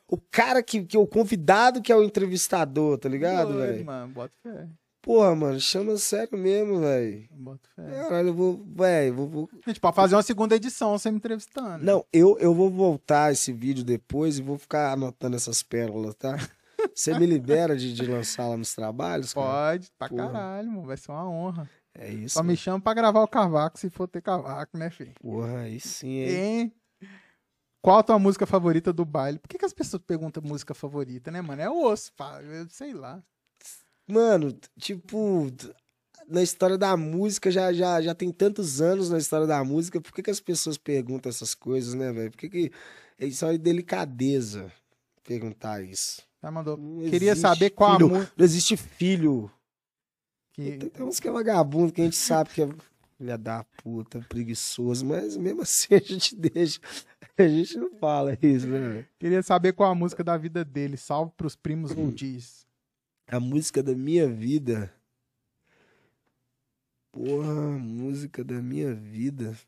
o 0.09 0.19
cara 0.33 0.63
que, 0.65 0.83
que 0.85 0.97
é 0.97 1.01
o 1.01 1.07
convidado 1.07 1.81
que 1.81 1.93
é 1.93 1.97
o 1.97 2.03
entrevistador, 2.03 2.99
tá 2.99 3.09
ligado, 3.09 3.55
velho? 3.59 3.85
mano, 3.85 4.13
bota 4.13 4.35
fé. 4.43 4.67
Porra, 5.07 5.37
mano, 5.37 5.61
chama 5.61 5.97
sério 5.99 6.37
mesmo, 6.37 6.81
velho. 6.81 7.29
Caralho, 7.77 8.29
eu 8.31 8.35
vou. 8.35 8.67
Velho, 8.67 9.15
vou, 9.15 9.29
vou. 9.29 9.51
A 9.65 9.71
gente 9.71 9.79
pode 9.79 9.95
fazer 9.95 10.17
uma 10.17 10.23
segunda 10.23 10.57
edição 10.57 10.99
você 10.99 11.13
me 11.13 11.19
entrevistando. 11.19 11.85
Não, 11.85 12.05
eu, 12.13 12.37
eu 12.41 12.53
vou 12.53 12.69
voltar 12.69 13.31
esse 13.31 13.53
vídeo 13.53 13.85
depois 13.85 14.37
e 14.37 14.43
vou 14.43 14.59
ficar 14.59 14.95
anotando 14.95 15.37
essas 15.37 15.63
pérolas, 15.63 16.17
tá? 16.17 16.37
Você 16.93 17.17
me 17.19 17.25
libera 17.25 17.77
de, 17.77 17.95
de 17.95 18.07
lançar 18.07 18.49
lá 18.49 18.57
nos 18.57 18.75
trabalhos? 18.75 19.33
cara? 19.33 19.47
Pode, 19.47 19.93
pra 19.99 20.09
Porra. 20.09 20.27
caralho, 20.27 20.71
mano. 20.73 20.87
Vai 20.87 20.97
ser 20.97 21.13
uma 21.13 21.29
honra. 21.29 21.71
É 21.95 22.13
isso. 22.13 22.35
Só 22.35 22.43
me 22.43 22.49
mano. 22.49 22.57
chama 22.57 22.81
pra 22.81 22.95
gravar 22.95 23.23
o 23.23 23.29
cavaco 23.29 23.79
se 23.79 23.89
for 23.89 24.09
ter 24.09 24.21
cavaco, 24.21 24.77
né, 24.77 24.91
filho? 24.91 25.13
Porra, 25.21 25.61
aí 25.61 25.79
sim, 25.79 26.09
hein? 26.09 26.35
Hein? 26.35 26.73
Qual 27.81 27.99
a 27.99 28.03
tua 28.03 28.19
música 28.19 28.45
favorita 28.45 28.93
do 28.93 29.05
baile? 29.05 29.39
Por 29.39 29.49
que, 29.49 29.59
que 29.59 29.65
as 29.65 29.73
pessoas 29.73 30.03
perguntam 30.05 30.43
música 30.43 30.75
favorita, 30.75 31.31
né, 31.31 31.41
mano? 31.41 31.63
É 31.63 31.71
osso, 31.71 32.13
pá. 32.15 32.41
Eu 32.43 32.69
sei 32.69 32.93
lá. 32.93 33.23
Mano, 34.09 34.57
tipo, 34.79 35.51
na 36.29 36.43
história 36.43 36.77
da 36.77 36.97
música, 36.97 37.51
já, 37.51 37.73
já, 37.73 38.01
já 38.01 38.15
tem 38.15 38.31
tantos 38.31 38.81
anos 38.81 39.11
na 39.11 39.19
história 39.19 39.47
da 39.47 39.63
música, 39.65 40.01
por 40.01 40.13
que, 40.13 40.23
que 40.23 40.31
as 40.31 40.41
pessoas 40.41 40.77
perguntam 40.77 41.31
essas 41.31 41.55
coisas, 41.55 41.95
né, 41.95 42.13
velho? 42.13 42.31
Por 42.31 42.39
que, 42.39 42.49
que 42.49 42.73
isso 43.19 43.45
é 43.47 43.57
delicadeza 43.57 44.73
perguntar 45.25 45.83
isso? 45.83 46.23
Ela 46.43 46.53
mandou. 46.53 46.77
Não 46.77 47.09
Queria 47.11 47.35
saber 47.35 47.71
qual 47.71 47.93
a 47.93 47.99
música. 47.99 48.33
Não 48.37 48.45
existe 48.45 48.77
filho. 48.77 49.51
Que... 50.53 50.79
Tem, 50.79 50.89
tem 50.89 51.07
uns 51.07 51.21
que 51.21 51.29
é 51.29 51.31
vagabundo, 51.31 51.93
que 51.93 52.01
a 52.01 52.05
gente 52.05 52.17
sabe 52.17 52.51
que 52.51 52.63
é 52.63 52.69
filha 53.17 53.39
da 53.39 53.65
puta, 53.83 54.25
preguiçoso, 54.29 55.05
mas 55.05 55.37
mesmo 55.37 55.63
assim 55.63 55.95
a 55.95 56.01
gente 56.01 56.37
deixa. 56.37 56.81
A 57.39 57.47
gente 57.47 57.77
não 57.77 57.91
fala 57.99 58.33
isso, 58.41 58.67
né, 58.67 58.79
velho? 58.79 59.09
Queria 59.19 59.43
saber 59.43 59.75
qual 59.75 59.91
a 59.91 59.95
música 59.95 60.25
da 60.25 60.39
vida 60.39 60.65
dele. 60.65 60.97
Salve 60.97 61.33
pros 61.37 61.55
primos 61.55 61.91
Oldies. 61.91 62.66
A 63.29 63.41
música 63.41 63.83
da 63.83 63.95
minha 63.95 64.29
vida. 64.29 64.95
Porra, 67.11 67.79
música 67.79 68.45
da 68.45 68.63
minha 68.63 68.95
vida. 68.95 69.59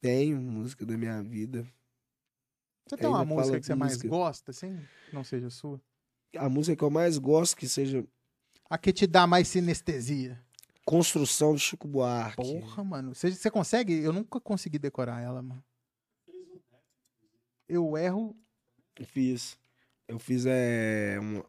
Tenho 0.00 0.38
música 0.38 0.84
da 0.84 0.98
minha 0.98 1.22
vida. 1.22 1.66
Você 2.86 2.96
tem 2.96 3.06
Ainda 3.06 3.18
uma 3.18 3.24
música 3.24 3.58
que 3.58 3.66
você 3.66 3.74
mais 3.74 3.92
música. 3.94 4.08
gosta, 4.08 4.50
assim? 4.50 4.78
Que 5.08 5.14
não 5.14 5.24
seja 5.24 5.48
sua? 5.50 5.80
A 6.36 6.48
música 6.48 6.76
que 6.76 6.84
eu 6.84 6.90
mais 6.90 7.16
gosto 7.16 7.56
que 7.56 7.68
seja 7.68 8.06
A 8.68 8.76
que 8.76 8.92
te 8.92 9.06
dá 9.06 9.26
mais 9.26 9.48
sinestesia. 9.48 10.38
Construção 10.84 11.52
do 11.52 11.58
Chico 11.58 11.88
Buarque. 11.88 12.36
Porra, 12.36 12.84
mano. 12.84 13.14
Você, 13.14 13.32
você 13.32 13.50
consegue? 13.50 13.94
Eu 13.94 14.12
nunca 14.12 14.38
consegui 14.40 14.78
decorar 14.78 15.20
ela, 15.20 15.42
mano. 15.42 15.64
Eu 17.68 17.96
erro. 17.96 18.36
Eu 18.96 19.06
fiz. 19.06 19.58
Eu 20.06 20.18
fiz 20.18 20.44
é, 20.46 21.16
uma, 21.18 21.44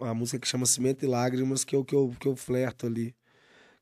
uma 0.00 0.14
música 0.14 0.38
que 0.38 0.48
chama 0.48 0.66
Cimento 0.66 1.04
e 1.04 1.08
Lágrimas, 1.08 1.64
que 1.64 1.74
eu, 1.74 1.84
que, 1.84 1.94
eu, 1.94 2.14
que 2.18 2.28
eu 2.28 2.36
flerto 2.36 2.86
ali. 2.86 3.14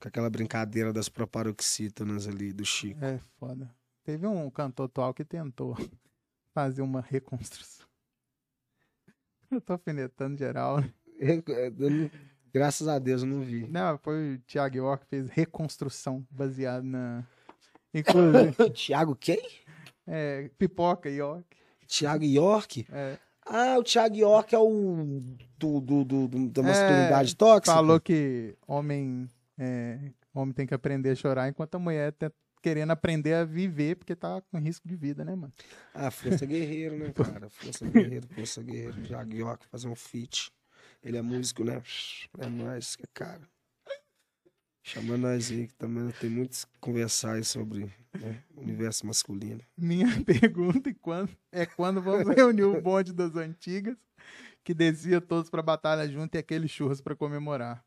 Com 0.00 0.08
aquela 0.08 0.28
brincadeira 0.28 0.92
das 0.92 1.08
proparoxítonas 1.08 2.26
ali 2.26 2.52
do 2.52 2.64
Chico. 2.64 3.04
É 3.04 3.20
foda. 3.38 3.72
Teve 4.02 4.26
um 4.26 4.50
cantor 4.50 4.86
atual 4.86 5.14
que 5.14 5.24
tentou 5.24 5.76
fazer 6.52 6.82
uma 6.82 7.00
reconstrução. 7.00 7.86
Eu 9.48 9.60
tô 9.60 9.74
alfinetando 9.74 10.36
geral, 10.36 10.80
né? 10.80 10.92
Não- 11.76 12.10
graças 12.52 12.88
a 12.88 12.98
Deus 12.98 13.22
eu 13.22 13.28
não 13.28 13.42
vi. 13.42 13.68
Não, 13.68 13.98
foi 13.98 14.34
o 14.34 14.38
Thiago 14.40 14.76
York 14.76 15.04
que 15.04 15.10
fez 15.10 15.28
reconstrução 15.28 16.26
baseada 16.30 16.82
na. 16.82 17.24
Inclusive, 17.92 18.54
Tiago 18.72 19.14
quem? 19.14 19.42
é, 20.06 20.50
pipoca 20.58 21.10
York. 21.10 21.56
Tiago 21.86 22.24
York? 22.24 22.86
É, 22.90 23.18
Ah, 23.44 23.76
o 23.78 23.82
Thiago 23.82 24.16
York 24.16 24.54
é 24.54 24.58
o 24.58 25.20
do, 25.58 25.80
do, 25.80 26.04
do- 26.04 26.28
do- 26.28 26.48
da 26.48 26.62
É, 26.62 26.64
masculinidade 26.64 27.36
tóxica? 27.36 27.72
falou 27.74 28.00
que 28.00 28.56
homem, 28.66 29.28
é, 29.58 29.98
homem 30.32 30.54
tem 30.54 30.66
que 30.66 30.74
aprender 30.74 31.10
a 31.10 31.14
chorar 31.14 31.48
enquanto 31.48 31.74
a 31.74 31.78
mulher 31.78 32.12
tá 32.12 32.30
querendo 32.62 32.92
aprender 32.92 33.34
a 33.34 33.44
viver 33.44 33.96
porque 33.96 34.14
tá 34.14 34.40
com 34.42 34.58
risco 34.58 34.86
de 34.86 34.94
vida, 34.94 35.24
né, 35.24 35.34
mano? 35.34 35.52
Ah, 35.92 36.10
força 36.10 36.46
guerreiro, 36.46 36.96
né, 36.96 37.12
cara? 37.12 37.50
Força 37.50 37.84
guerreiro, 37.84 38.28
força 38.28 38.62
guerreiro. 38.62 39.02
Thiago 39.02 39.34
York 39.34 39.66
fazer 39.66 39.88
um 39.88 39.96
feat. 39.96 40.52
Ele 41.02 41.16
é 41.16 41.22
músico, 41.22 41.64
né? 41.64 41.82
É 42.38 42.46
é 42.46 43.06
cara. 43.12 43.40
Chama 44.82 45.16
nós 45.16 45.50
aí, 45.50 45.68
que 45.68 45.74
também 45.74 46.10
tem 46.20 46.28
muito 46.28 46.66
que 46.66 46.78
conversar 46.80 47.34
aí 47.34 47.44
sobre 47.44 47.84
né, 48.18 48.42
o 48.54 48.60
universo 48.60 49.06
masculino. 49.06 49.60
Minha 49.76 50.06
pergunta 50.24 50.90
é 50.90 50.94
quando, 50.94 51.30
é 51.52 51.64
quando 51.64 52.02
vamos 52.02 52.34
reunir 52.34 52.64
o 52.64 52.80
bonde 52.80 53.12
das 53.12 53.36
antigas 53.36 53.96
que 54.64 54.74
descia 54.74 55.20
todos 55.20 55.50
pra 55.50 55.62
batalha 55.62 56.08
junto 56.08 56.34
e 56.34 56.38
aquele 56.38 56.68
churras 56.68 57.00
pra 57.00 57.16
comemorar. 57.16 57.84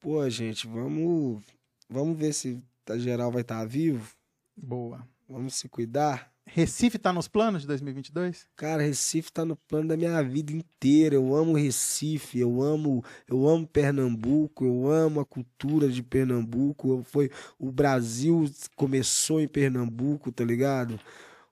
Pô, 0.00 0.28
gente, 0.28 0.66
vamos, 0.66 1.42
vamos 1.88 2.18
ver 2.18 2.32
se 2.32 2.62
a 2.88 2.98
geral 2.98 3.30
vai 3.30 3.42
estar 3.42 3.64
vivo. 3.64 4.14
Boa. 4.56 5.06
Vamos 5.28 5.54
se 5.54 5.68
cuidar. 5.68 6.33
Recife 6.46 6.98
tá 6.98 7.12
nos 7.12 7.26
planos 7.26 7.62
de 7.62 7.68
2022? 7.68 8.46
Cara, 8.54 8.82
Recife 8.82 9.32
tá 9.32 9.44
no 9.44 9.56
plano 9.56 9.88
da 9.88 9.96
minha 9.96 10.22
vida 10.22 10.52
inteira. 10.52 11.14
Eu 11.14 11.34
amo 11.34 11.54
Recife, 11.54 12.38
eu 12.38 12.62
amo, 12.62 13.02
eu 13.26 13.48
amo 13.48 13.66
Pernambuco, 13.66 14.64
eu 14.64 14.88
amo 14.88 15.20
a 15.20 15.24
cultura 15.24 15.88
de 15.88 16.02
Pernambuco. 16.02 17.02
Foi 17.04 17.30
o 17.58 17.72
Brasil 17.72 18.48
começou 18.76 19.40
em 19.40 19.48
Pernambuco, 19.48 20.30
tá 20.30 20.44
ligado? 20.44 21.00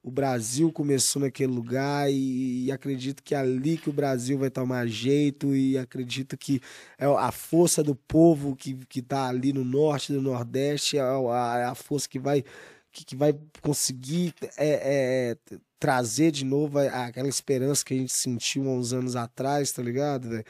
O 0.05 0.11
Brasil 0.11 0.71
começou 0.73 1.23
naquele 1.23 1.53
lugar 1.53 2.11
e, 2.11 2.65
e 2.67 2.73
acredito 2.73 3.23
que 3.23 3.35
é 3.35 3.39
ali 3.39 3.79
que 3.79 3.89
o 3.89 3.93
Brasil 3.93 4.37
vai 4.37 4.51
tomar 4.51 4.87
jeito 4.87 5.55
e 5.55 5.79
acredito 5.79 6.37
que 6.37 6.61
é 6.99 7.07
a 7.07 7.31
força 7.31 7.85
do 7.85 7.95
povo 7.95 8.57
que, 8.57 8.75
que 8.89 9.01
tá 9.01 9.29
ali 9.29 9.53
no 9.53 9.65
norte, 9.65 10.13
no 10.13 10.21
nordeste, 10.21 10.99
é 10.99 11.01
a, 11.01 11.59
é 11.59 11.65
a 11.65 11.75
força 11.77 12.09
que 12.09 12.19
vai 12.19 12.45
que, 12.93 13.05
que 13.05 13.17
vai 13.17 13.35
conseguir 13.61 14.35
é, 14.57 15.37
é, 15.49 15.59
trazer 15.79 16.31
de 16.31 16.45
novo 16.45 16.79
aquela 16.79 17.29
esperança 17.29 17.85
que 17.85 17.95
a 17.95 17.97
gente 17.97 18.13
sentiu 18.13 18.69
há 18.69 18.73
uns 18.73 18.93
anos 18.93 19.17
atrás, 19.17 19.73
tá 19.73 19.83
ligado? 19.83 20.45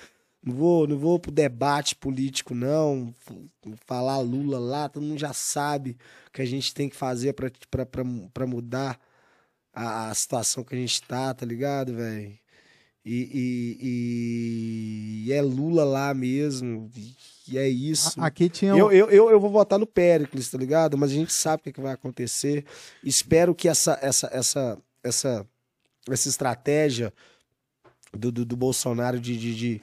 Não 0.44 0.54
vou, 0.54 0.86
não 0.88 0.98
vou 0.98 1.20
pro 1.20 1.30
debate 1.30 1.94
político, 1.94 2.54
não. 2.54 3.14
Falar 3.86 4.18
Lula 4.18 4.58
lá, 4.58 4.88
todo 4.88 5.04
mundo 5.04 5.18
já 5.18 5.32
sabe 5.32 5.96
o 6.28 6.32
que 6.32 6.42
a 6.42 6.46
gente 6.46 6.74
tem 6.74 6.88
que 6.88 6.96
fazer 6.96 7.34
para 7.34 8.46
mudar 8.46 8.98
a, 9.72 10.10
a, 10.10 10.14
situação 10.14 10.64
que 10.64 10.74
a 10.74 10.78
gente 10.78 11.00
tá, 11.02 11.32
tá 11.32 11.46
ligado, 11.46 11.94
velho? 11.94 12.41
E, 13.04 13.78
e, 13.84 15.26
e, 15.26 15.32
é 15.32 15.42
Lula 15.42 15.84
lá 15.84 16.14
mesmo. 16.14 16.88
E 17.48 17.58
é 17.58 17.68
isso. 17.68 18.20
Aqui 18.20 18.48
tinha. 18.48 18.72
Eu, 18.72 18.92
eu, 18.92 19.10
eu, 19.10 19.30
eu, 19.30 19.40
vou 19.40 19.50
votar 19.50 19.78
no 19.78 19.86
Péricles, 19.86 20.48
tá 20.48 20.56
ligado? 20.56 20.96
Mas 20.96 21.10
a 21.10 21.14
gente 21.14 21.32
sabe 21.32 21.60
o 21.60 21.62
que, 21.64 21.70
é 21.70 21.72
que 21.72 21.80
vai 21.80 21.92
acontecer. 21.92 22.64
Espero 23.02 23.54
que 23.54 23.68
essa, 23.68 23.98
essa, 24.00 24.30
essa, 24.32 24.78
essa, 25.02 25.46
essa 26.08 26.28
estratégia 26.28 27.12
do, 28.12 28.30
do, 28.30 28.44
do 28.44 28.56
Bolsonaro 28.56 29.18
de, 29.18 29.36
de, 29.36 29.54
de... 29.54 29.82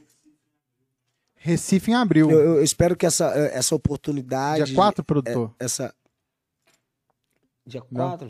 Recife 1.36 1.92
em 1.92 1.96
abril. 1.96 2.32
Eu, 2.32 2.40
eu, 2.40 2.64
espero 2.64 2.96
que 2.96 3.06
essa, 3.06 3.28
essa 3.54 3.76
oportunidade. 3.76 4.64
Dia 4.64 4.76
4, 4.76 5.04
produtor? 5.04 5.54
É, 5.60 5.66
essa. 5.66 5.94
Dia 7.66 7.82
4? 7.82 8.30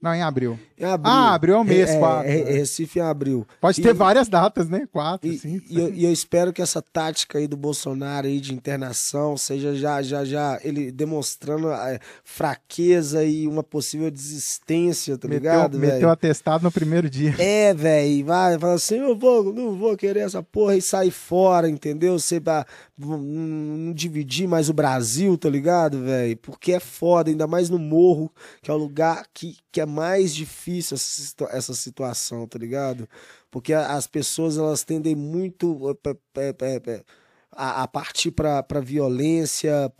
Não, 0.00 0.14
em 0.14 0.22
abril. 0.22 0.58
Em 0.78 0.84
abril. 0.84 1.12
Ah, 1.12 1.34
abril 1.34 1.54
é 1.56 1.58
o 1.58 1.64
mês, 1.64 1.90
é, 1.90 1.98
quatro. 1.98 2.30
É, 2.30 2.34
Recife 2.52 2.98
em 2.98 3.02
abril. 3.02 3.46
Pode 3.60 3.82
ter 3.82 3.92
várias 3.92 4.28
datas, 4.28 4.66
né? 4.66 4.88
Quatro, 4.90 5.28
e, 5.28 5.38
cinco. 5.38 5.66
E 5.68 5.78
eu, 5.78 5.94
e 5.94 6.04
eu, 6.06 6.12
espero 6.12 6.54
que 6.54 6.62
essa 6.62 6.80
tática 6.80 7.36
aí 7.36 7.46
do 7.46 7.56
Bolsonaro 7.56 8.26
aí 8.26 8.40
de 8.40 8.54
internação 8.54 9.36
seja 9.36 9.74
já, 9.74 10.00
já, 10.00 10.24
já 10.24 10.58
ele 10.64 10.90
demonstrando 10.90 11.70
é, 11.70 11.98
fraqueza 12.24 13.22
e 13.22 13.46
uma 13.46 13.62
possível 13.62 14.10
desistência, 14.10 15.18
tá 15.18 15.28
meteu, 15.28 15.52
ligado, 15.52 15.78
velho? 15.78 15.92
Meteu 15.92 16.08
atestado 16.08 16.64
no 16.64 16.72
primeiro 16.72 17.10
dia. 17.10 17.34
É, 17.38 17.74
velho. 17.74 18.24
Vai, 18.24 18.58
fala 18.58 18.74
assim, 18.74 18.96
eu 18.96 19.14
vou, 19.14 19.52
não 19.52 19.76
vou 19.76 19.94
querer 19.98 20.20
essa 20.20 20.42
porra 20.42 20.76
e 20.76 20.80
sair 20.80 21.10
fora, 21.10 21.68
entendeu? 21.68 22.18
Você 22.18 22.40
vai 22.40 22.64
não 23.00 23.92
dividir 23.92 24.46
mais 24.48 24.68
o 24.68 24.72
Brasil, 24.72 25.36
tá 25.38 25.48
ligado, 25.48 26.02
velho? 26.02 26.36
Porque 26.38 26.72
é 26.72 26.80
foda, 26.80 27.30
ainda 27.30 27.46
mais 27.46 27.68
no 27.70 27.78
morro, 27.78 28.32
que 28.62 28.70
é 28.70 28.74
o 28.74 28.76
lugar 28.76 29.26
que, 29.32 29.56
que 29.72 29.80
é 29.80 29.86
mais 29.86 30.34
difícil 30.34 30.94
essa, 30.94 31.44
essa 31.50 31.74
situação, 31.74 32.46
tá 32.46 32.58
ligado? 32.58 33.08
Porque 33.50 33.72
as 33.72 34.06
pessoas 34.06 34.58
elas 34.58 34.84
tendem 34.84 35.14
muito 35.14 35.98
eh, 36.36 37.04
a, 37.52 37.82
a 37.82 37.88
partir 37.88 38.30
para 38.30 38.80
violência, 38.80 39.92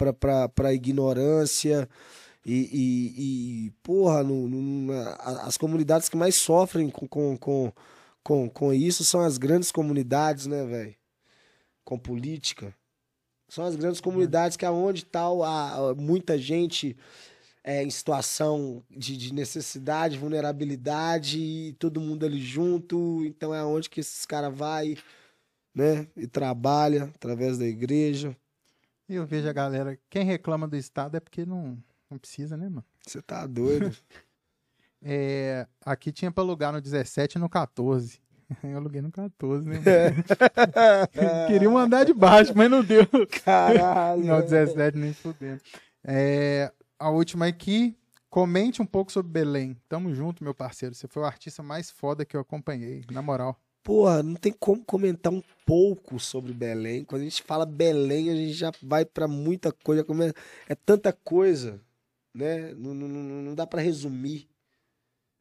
pra 0.54 0.72
ignorância. 0.74 1.88
E, 2.44 2.54
e, 2.72 3.66
e 3.66 3.70
porra, 3.82 4.22
no, 4.22 4.48
no, 4.48 4.92
as 5.42 5.58
comunidades 5.58 6.08
que 6.08 6.16
mais 6.16 6.36
sofrem 6.36 6.88
com, 6.88 7.06
com, 7.06 7.36
com, 7.36 7.72
com, 8.22 8.48
com 8.48 8.72
isso 8.72 9.04
são 9.04 9.20
as 9.20 9.36
grandes 9.36 9.70
comunidades, 9.70 10.46
né, 10.46 10.64
velho? 10.64 10.94
Com 11.84 11.98
política. 11.98 12.74
São 13.50 13.64
as 13.64 13.74
grandes 13.74 14.00
comunidades 14.00 14.56
que 14.56 14.64
é 14.64 14.70
onde 14.70 15.04
tal 15.04 15.42
a, 15.42 15.92
muita 15.96 16.38
gente 16.38 16.96
é, 17.64 17.82
em 17.82 17.90
situação 17.90 18.82
de, 18.88 19.16
de, 19.16 19.34
necessidade, 19.34 20.16
vulnerabilidade, 20.16 21.38
e 21.40 21.72
todo 21.72 22.00
mundo 22.00 22.24
ali 22.24 22.40
junto. 22.40 23.24
Então 23.26 23.52
é 23.52 23.64
onde 23.64 23.90
que 23.90 23.98
esses 23.98 24.24
caras 24.24 24.56
vai, 24.56 24.96
né? 25.74 26.06
E 26.16 26.28
trabalha 26.28 27.04
através 27.14 27.58
da 27.58 27.66
igreja. 27.66 28.36
E 29.08 29.16
eu 29.16 29.26
vejo 29.26 29.48
a 29.48 29.52
galera, 29.52 29.98
quem 30.08 30.24
reclama 30.24 30.68
do 30.68 30.76
Estado 30.76 31.16
é 31.16 31.20
porque 31.20 31.44
não, 31.44 31.76
não 32.08 32.18
precisa, 32.18 32.56
né, 32.56 32.68
mano? 32.68 32.84
Você 33.04 33.20
tá 33.20 33.44
doido. 33.48 33.94
é, 35.02 35.66
aqui 35.84 36.12
tinha 36.12 36.30
para 36.30 36.44
alugar 36.44 36.72
no 36.72 36.80
17 36.80 37.36
e 37.36 37.40
no 37.40 37.48
14. 37.48 38.20
Eu 38.62 38.76
aluguei 38.76 39.00
no 39.00 39.10
14, 39.10 39.68
né? 39.68 39.78
Queria 41.46 41.70
mandar 41.70 42.04
de 42.04 42.12
baixo, 42.12 42.52
mas 42.54 42.70
não 42.70 42.82
deu. 42.82 43.06
Caralho. 43.44 44.24
Não, 44.24 44.40
17 44.40 44.98
nem 44.98 45.12
fudendo. 45.12 45.60
É, 46.04 46.72
a 46.98 47.10
última 47.10 47.46
aqui. 47.46 47.96
Comente 48.28 48.80
um 48.80 48.86
pouco 48.86 49.10
sobre 49.10 49.32
Belém. 49.32 49.76
Tamo 49.88 50.14
junto, 50.14 50.44
meu 50.44 50.54
parceiro. 50.54 50.94
Você 50.94 51.08
foi 51.08 51.24
o 51.24 51.26
artista 51.26 51.64
mais 51.64 51.90
foda 51.90 52.24
que 52.24 52.36
eu 52.36 52.40
acompanhei, 52.40 53.02
na 53.10 53.20
moral. 53.20 53.60
Porra, 53.82 54.22
não 54.22 54.34
tem 54.34 54.52
como 54.52 54.84
comentar 54.84 55.32
um 55.32 55.42
pouco 55.66 56.20
sobre 56.20 56.52
Belém. 56.52 57.02
Quando 57.02 57.22
a 57.22 57.24
gente 57.24 57.42
fala 57.42 57.66
Belém, 57.66 58.30
a 58.30 58.36
gente 58.36 58.52
já 58.52 58.70
vai 58.80 59.04
para 59.04 59.26
muita 59.26 59.72
coisa. 59.72 60.06
É 60.68 60.76
tanta 60.76 61.12
coisa, 61.12 61.80
né? 62.32 62.72
Não, 62.74 62.94
não, 62.94 63.08
não 63.08 63.54
dá 63.54 63.66
para 63.66 63.82
resumir 63.82 64.48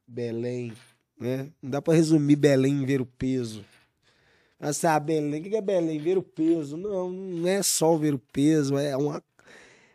Belém, 0.07 0.73
né? 1.20 1.52
Não 1.62 1.70
dá 1.70 1.82
para 1.82 1.94
resumir 1.94 2.36
Belém 2.36 2.86
ver 2.86 3.02
o 3.02 3.06
peso. 3.06 3.66
Assim, 4.60 4.88
ah, 4.88 5.00
Belém, 5.00 5.41
o 5.41 5.44
que 5.44 5.56
é 5.56 5.62
Belém? 5.62 6.00
Ver 6.00 6.18
o 6.18 6.24
peso. 6.24 6.78
Não, 6.78 7.10
não 7.10 7.48
é 7.48 7.62
só 7.64 7.96
ver 7.96 8.14
o 8.14 8.20
peso, 8.20 8.78
é 8.78 8.96
uma, 8.96 9.24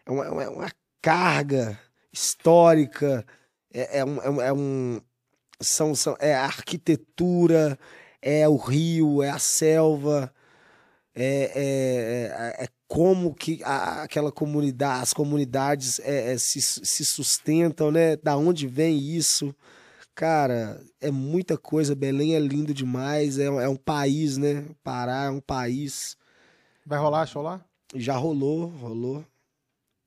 é 0.07 0.11
uma, 0.11 0.43
é 0.45 0.49
uma 0.49 0.71
carga 1.03 1.79
histórica, 2.13 3.27
é, 3.73 3.99
é, 3.99 4.05
um, 4.05 4.41
é 4.41 4.53
um. 4.53 5.01
São, 5.61 5.95
são, 5.95 6.17
é 6.19 6.35
a 6.35 6.45
arquitetura, 6.45 7.79
é 8.21 8.49
o 8.49 8.57
rio, 8.57 9.23
é 9.23 9.31
a 9.31 9.39
selva, 9.39 10.33
é, 11.15 11.53
é, 11.55 12.61
é, 12.61 12.65
é 12.65 12.69
como 12.89 13.35
que 13.35 13.63
a, 13.65 14.03
aquela 14.03 14.33
comunidade, 14.33 15.03
as 15.03 15.13
comunidades 15.13 16.01
é, 16.01 16.33
é, 16.33 16.39
se, 16.39 16.61
se 16.61 17.05
sustentam, 17.05 17.91
né? 17.91 18.17
Da 18.17 18.37
onde 18.37 18.67
vem 18.67 18.99
isso? 18.99 19.55
Cara, 20.15 20.81
é 21.01 21.11
muita 21.11 21.59
coisa. 21.59 21.95
Belém 21.95 22.35
é 22.35 22.39
lindo 22.39 22.73
demais. 22.73 23.39
É, 23.39 23.47
é 23.47 23.69
um 23.69 23.77
país, 23.77 24.37
né? 24.37 24.65
Pará 24.83 25.25
é 25.25 25.31
um 25.31 25.41
país. 25.41 26.17
Vai 26.87 26.99
rolar 26.99 27.27
show 27.27 27.43
lá? 27.43 27.65
Já 27.95 28.17
rolou, 28.17 28.67
rolou. 28.67 29.25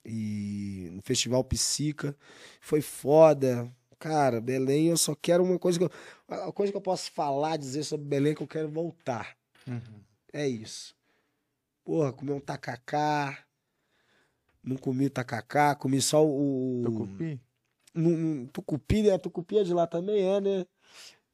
E 0.05 0.89
no 0.93 1.01
Festival 1.01 1.43
Psica. 1.43 2.15
Foi 2.61 2.81
foda. 2.81 3.69
Cara, 3.99 4.39
Belém, 4.39 4.87
eu 4.87 4.97
só 4.97 5.13
quero 5.15 5.43
uma 5.43 5.59
coisa 5.59 5.77
que 5.77 5.85
eu. 5.85 5.91
A 6.27 6.51
coisa 6.51 6.71
que 6.71 6.77
eu 6.77 6.81
posso 6.81 7.11
falar, 7.11 7.57
dizer 7.57 7.83
sobre 7.83 8.07
Belém 8.07 8.31
é 8.31 8.35
que 8.35 8.43
eu 8.43 8.47
quero 8.47 8.69
voltar. 8.69 9.35
Uhum. 9.67 10.01
É 10.31 10.47
isso. 10.47 10.95
Porra, 11.83 12.13
comer 12.13 12.33
um 12.33 12.39
tacacá. 12.39 13.43
Não 14.63 14.77
comi 14.77 15.09
tacacá, 15.09 15.75
comi 15.75 16.01
só 16.01 16.25
o. 16.25 16.81
Tucupi? 16.85 17.39
No, 17.97 18.47
tucupi, 18.47 19.03
né? 19.03 19.17
Tucupi 19.17 19.57
é 19.57 19.63
de 19.63 19.73
lá 19.73 19.87
também, 19.87 20.23
é, 20.23 20.41
né? 20.41 20.65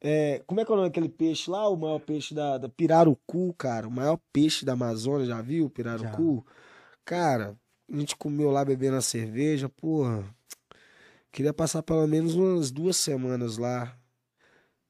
É, 0.02 0.44
como 0.46 0.60
é 0.60 0.66
que 0.66 0.72
é 0.72 0.74
o 0.74 0.78
nome 0.78 0.90
daquele 0.90 1.10
peixe 1.10 1.50
lá? 1.50 1.68
O 1.70 1.78
maior 1.78 2.00
peixe 2.00 2.34
da, 2.34 2.58
da 2.58 2.68
Pirarucu, 2.68 3.54
cara. 3.54 3.88
O 3.88 3.92
maior 3.92 4.20
peixe 4.34 4.66
da 4.66 4.74
Amazônia, 4.74 5.26
já 5.26 5.42
viu? 5.42 5.70
Pirarucu? 5.70 6.44
Já. 6.46 6.54
Cara, 7.06 7.58
a 7.92 7.98
gente 7.98 8.16
comeu 8.16 8.52
lá 8.52 8.66
bebendo 8.66 8.98
a 8.98 9.02
cerveja, 9.02 9.70
porra. 9.70 10.24
Queria 11.32 11.54
passar 11.54 11.82
pelo 11.84 12.06
menos 12.06 12.36
umas 12.36 12.70
duas 12.70 12.98
semanas 12.98 13.58
lá, 13.58 13.98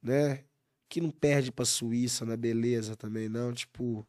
né? 0.02 0.44
Que 0.90 1.00
não 1.00 1.12
perde 1.12 1.52
pra 1.52 1.64
Suíça 1.64 2.26
na 2.26 2.36
beleza 2.36 2.96
também, 2.96 3.30
não. 3.30 3.54
Tipo, 3.54 4.06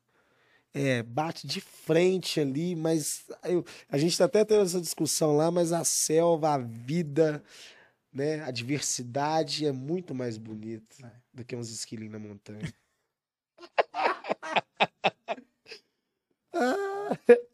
é, 0.75 1.03
bate 1.05 1.47
de 1.47 1.61
frente 1.61 2.41
ali, 2.41 2.75
mas 2.75 3.25
eu, 3.45 3.65
a 3.89 3.97
gente 3.97 4.19
tá 4.19 4.25
até 4.25 4.45
tendo 4.45 4.63
essa 4.63 4.81
discussão 4.81 5.37
lá, 5.37 5.49
mas 5.49 5.73
a 5.73 5.85
selva, 5.85 6.55
a 6.55 6.59
vida, 6.59 7.41
né, 8.13 8.43
a 8.43 8.51
diversidade 8.51 9.65
é 9.65 9.73
muito 9.73 10.13
mais 10.15 10.37
bonita 10.37 11.07
é. 11.07 11.13
do 11.33 11.45
que 11.45 11.55
uns 11.55 11.71
esquilinhos 11.71 12.13
na 12.13 12.19
montanha. 12.19 12.75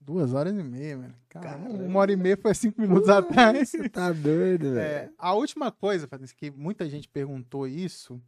Duas 0.00 0.34
horas 0.34 0.56
e 0.56 0.62
meia, 0.62 0.96
mano. 0.96 1.14
Caramba, 1.28 1.68
uma 1.68 2.00
hora 2.00 2.12
e 2.12 2.16
meia 2.16 2.36
foi 2.36 2.54
cinco 2.54 2.80
minutos 2.80 3.08
atrás. 3.08 3.68
Você 3.68 3.88
tá 3.88 4.12
doido, 4.12 4.74
velho. 4.74 4.80
É, 4.80 5.10
a 5.18 5.34
última 5.34 5.72
coisa, 5.72 6.08
que 6.36 6.50
muita 6.50 6.88
gente 6.88 7.08
perguntou 7.08 7.66
isso, 7.66 8.20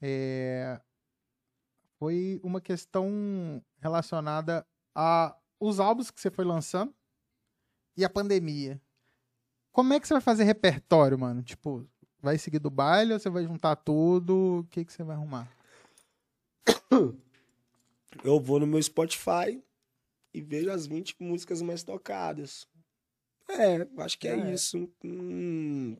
é, 0.00 0.80
foi 1.98 2.40
uma 2.42 2.60
questão 2.60 3.62
relacionada 3.80 4.66
a 4.94 5.36
os 5.60 5.80
álbuns 5.80 6.10
que 6.10 6.20
você 6.20 6.30
foi 6.30 6.44
lançando 6.44 6.94
e 7.96 8.04
a 8.04 8.08
pandemia. 8.10 8.80
Como 9.72 9.92
é 9.92 10.00
que 10.00 10.06
você 10.06 10.14
vai 10.14 10.20
fazer 10.20 10.44
repertório, 10.44 11.18
mano? 11.18 11.42
Tipo, 11.42 11.86
vai 12.20 12.38
seguir 12.38 12.58
do 12.60 12.70
baile 12.70 13.12
ou 13.12 13.18
você 13.18 13.28
vai 13.28 13.44
juntar 13.44 13.76
tudo? 13.76 14.60
O 14.60 14.64
que, 14.70 14.84
que 14.84 14.92
você 14.92 15.02
vai 15.02 15.16
arrumar? 15.16 15.48
Eu 18.24 18.40
vou 18.40 18.58
no 18.58 18.66
meu 18.66 18.82
Spotify 18.82 19.62
e 20.32 20.40
vejo 20.40 20.70
as 20.70 20.86
20 20.86 21.16
músicas 21.20 21.60
mais 21.62 21.82
tocadas. 21.82 22.66
É, 23.48 23.86
acho 24.02 24.18
que 24.18 24.26
é, 24.28 24.38
É. 24.38 24.52
isso. 24.52 24.90
Hum, 25.04 25.96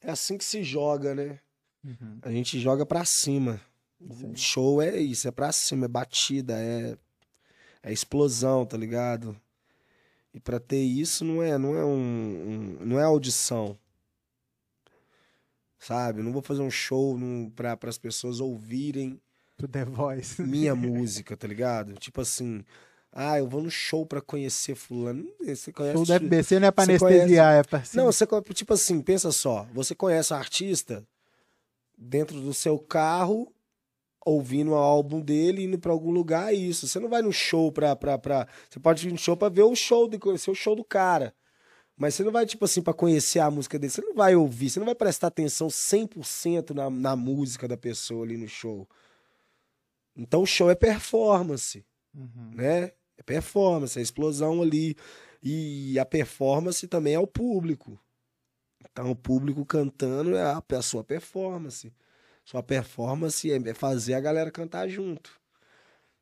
é 0.00 0.10
assim 0.10 0.36
que 0.36 0.44
se 0.44 0.62
joga, 0.62 1.14
né? 1.14 1.40
Uhum. 1.84 2.18
A 2.22 2.30
gente 2.30 2.58
joga 2.60 2.84
pra 2.86 3.04
cima. 3.04 3.60
Show 4.34 4.80
é 4.82 4.96
isso, 4.98 5.28
é 5.28 5.30
pra 5.30 5.52
cima, 5.52 5.84
é 5.86 5.88
batida, 5.88 6.54
é, 6.58 6.96
é 7.82 7.92
explosão, 7.92 8.64
tá 8.66 8.76
ligado? 8.76 9.36
E 10.34 10.40
pra 10.40 10.58
ter 10.58 10.80
isso 10.82 11.24
não 11.24 11.42
é, 11.42 11.58
não 11.58 11.76
é 11.76 11.84
um, 11.84 11.90
um- 12.80 12.84
não 12.84 12.98
é 12.98 13.04
audição. 13.04 13.76
Sabe? 15.78 16.22
Não 16.22 16.32
vou 16.32 16.42
fazer 16.42 16.62
um 16.62 16.70
show 16.70 17.18
num, 17.18 17.50
pra, 17.50 17.76
as 17.82 17.98
pessoas 17.98 18.38
ouvirem 18.40 19.20
Do 19.58 19.66
The 19.66 19.84
Voice. 19.84 20.40
minha 20.42 20.74
música, 20.76 21.36
tá 21.36 21.46
ligado? 21.48 21.94
Tipo 21.94 22.20
assim, 22.20 22.64
ah, 23.12 23.38
eu 23.38 23.48
vou 23.48 23.60
no 23.62 23.70
show 23.70 24.06
pra 24.06 24.20
conhecer 24.20 24.74
fulano. 24.76 25.28
Você 25.44 25.72
conhece 25.72 25.96
Show 25.96 26.06
do 26.06 26.12
FBC 26.14 26.60
não 26.60 26.68
é 26.68 26.70
pra 26.70 26.84
anestesiar, 26.84 27.54
é 27.56 27.62
pra 27.64 27.82
Não, 27.94 28.04
você, 28.06 28.24
tipo 28.54 28.72
assim, 28.72 29.00
pensa 29.02 29.32
só. 29.32 29.66
Você 29.74 29.94
conhece 29.94 30.32
o 30.32 30.36
artista 30.36 31.04
dentro 31.98 32.40
do 32.40 32.54
seu 32.54 32.78
carro, 32.78 33.52
ouvindo 34.24 34.72
o 34.72 34.74
álbum 34.74 35.20
dele, 35.20 35.64
indo 35.64 35.78
pra 35.78 35.92
algum 35.92 36.10
lugar, 36.10 36.52
é 36.52 36.56
isso. 36.56 36.86
Você 36.86 36.98
não 37.00 37.08
vai 37.08 37.22
no 37.22 37.32
show 37.32 37.70
pra, 37.72 37.94
pra, 37.96 38.18
pra... 38.18 38.46
Você 38.68 38.78
pode 38.80 39.08
ir 39.08 39.12
no 39.12 39.18
show 39.18 39.36
pra 39.36 39.48
ver 39.48 39.62
o 39.62 39.74
show, 39.74 40.08
de 40.08 40.18
conhecer 40.18 40.50
o 40.50 40.54
show 40.54 40.74
do 40.76 40.84
cara. 40.84 41.34
Mas 41.96 42.14
você 42.14 42.24
não 42.24 42.32
vai, 42.32 42.46
tipo 42.46 42.64
assim, 42.64 42.82
pra 42.82 42.94
conhecer 42.94 43.38
a 43.38 43.50
música 43.50 43.78
dele. 43.78 43.90
Você 43.92 44.00
não 44.02 44.14
vai 44.14 44.34
ouvir, 44.34 44.70
você 44.70 44.78
não 44.80 44.86
vai 44.86 44.94
prestar 44.94 45.28
atenção 45.28 45.68
100% 45.68 46.70
na, 46.70 46.90
na 46.90 47.16
música 47.16 47.68
da 47.68 47.76
pessoa 47.76 48.24
ali 48.24 48.36
no 48.36 48.48
show. 48.48 48.88
Então 50.16 50.42
o 50.42 50.46
show 50.46 50.70
é 50.70 50.74
performance 50.74 51.84
Uhum. 52.14 52.50
né? 52.54 52.92
É 53.16 53.22
performance, 53.24 53.98
é 53.98 54.02
explosão 54.02 54.62
ali. 54.62 54.96
E 55.42 55.98
a 55.98 56.04
performance 56.04 56.86
também 56.86 57.14
é 57.14 57.18
o 57.18 57.26
público. 57.26 57.98
Então, 58.90 59.10
o 59.10 59.16
público 59.16 59.64
cantando 59.64 60.36
é 60.36 60.42
a, 60.42 60.62
é 60.68 60.76
a 60.76 60.82
sua 60.82 61.02
performance. 61.02 61.92
Sua 62.44 62.62
performance 62.62 63.50
é 63.50 63.56
é 63.56 63.74
fazer 63.74 64.14
a 64.14 64.20
galera 64.20 64.50
cantar 64.50 64.88
junto. 64.88 65.30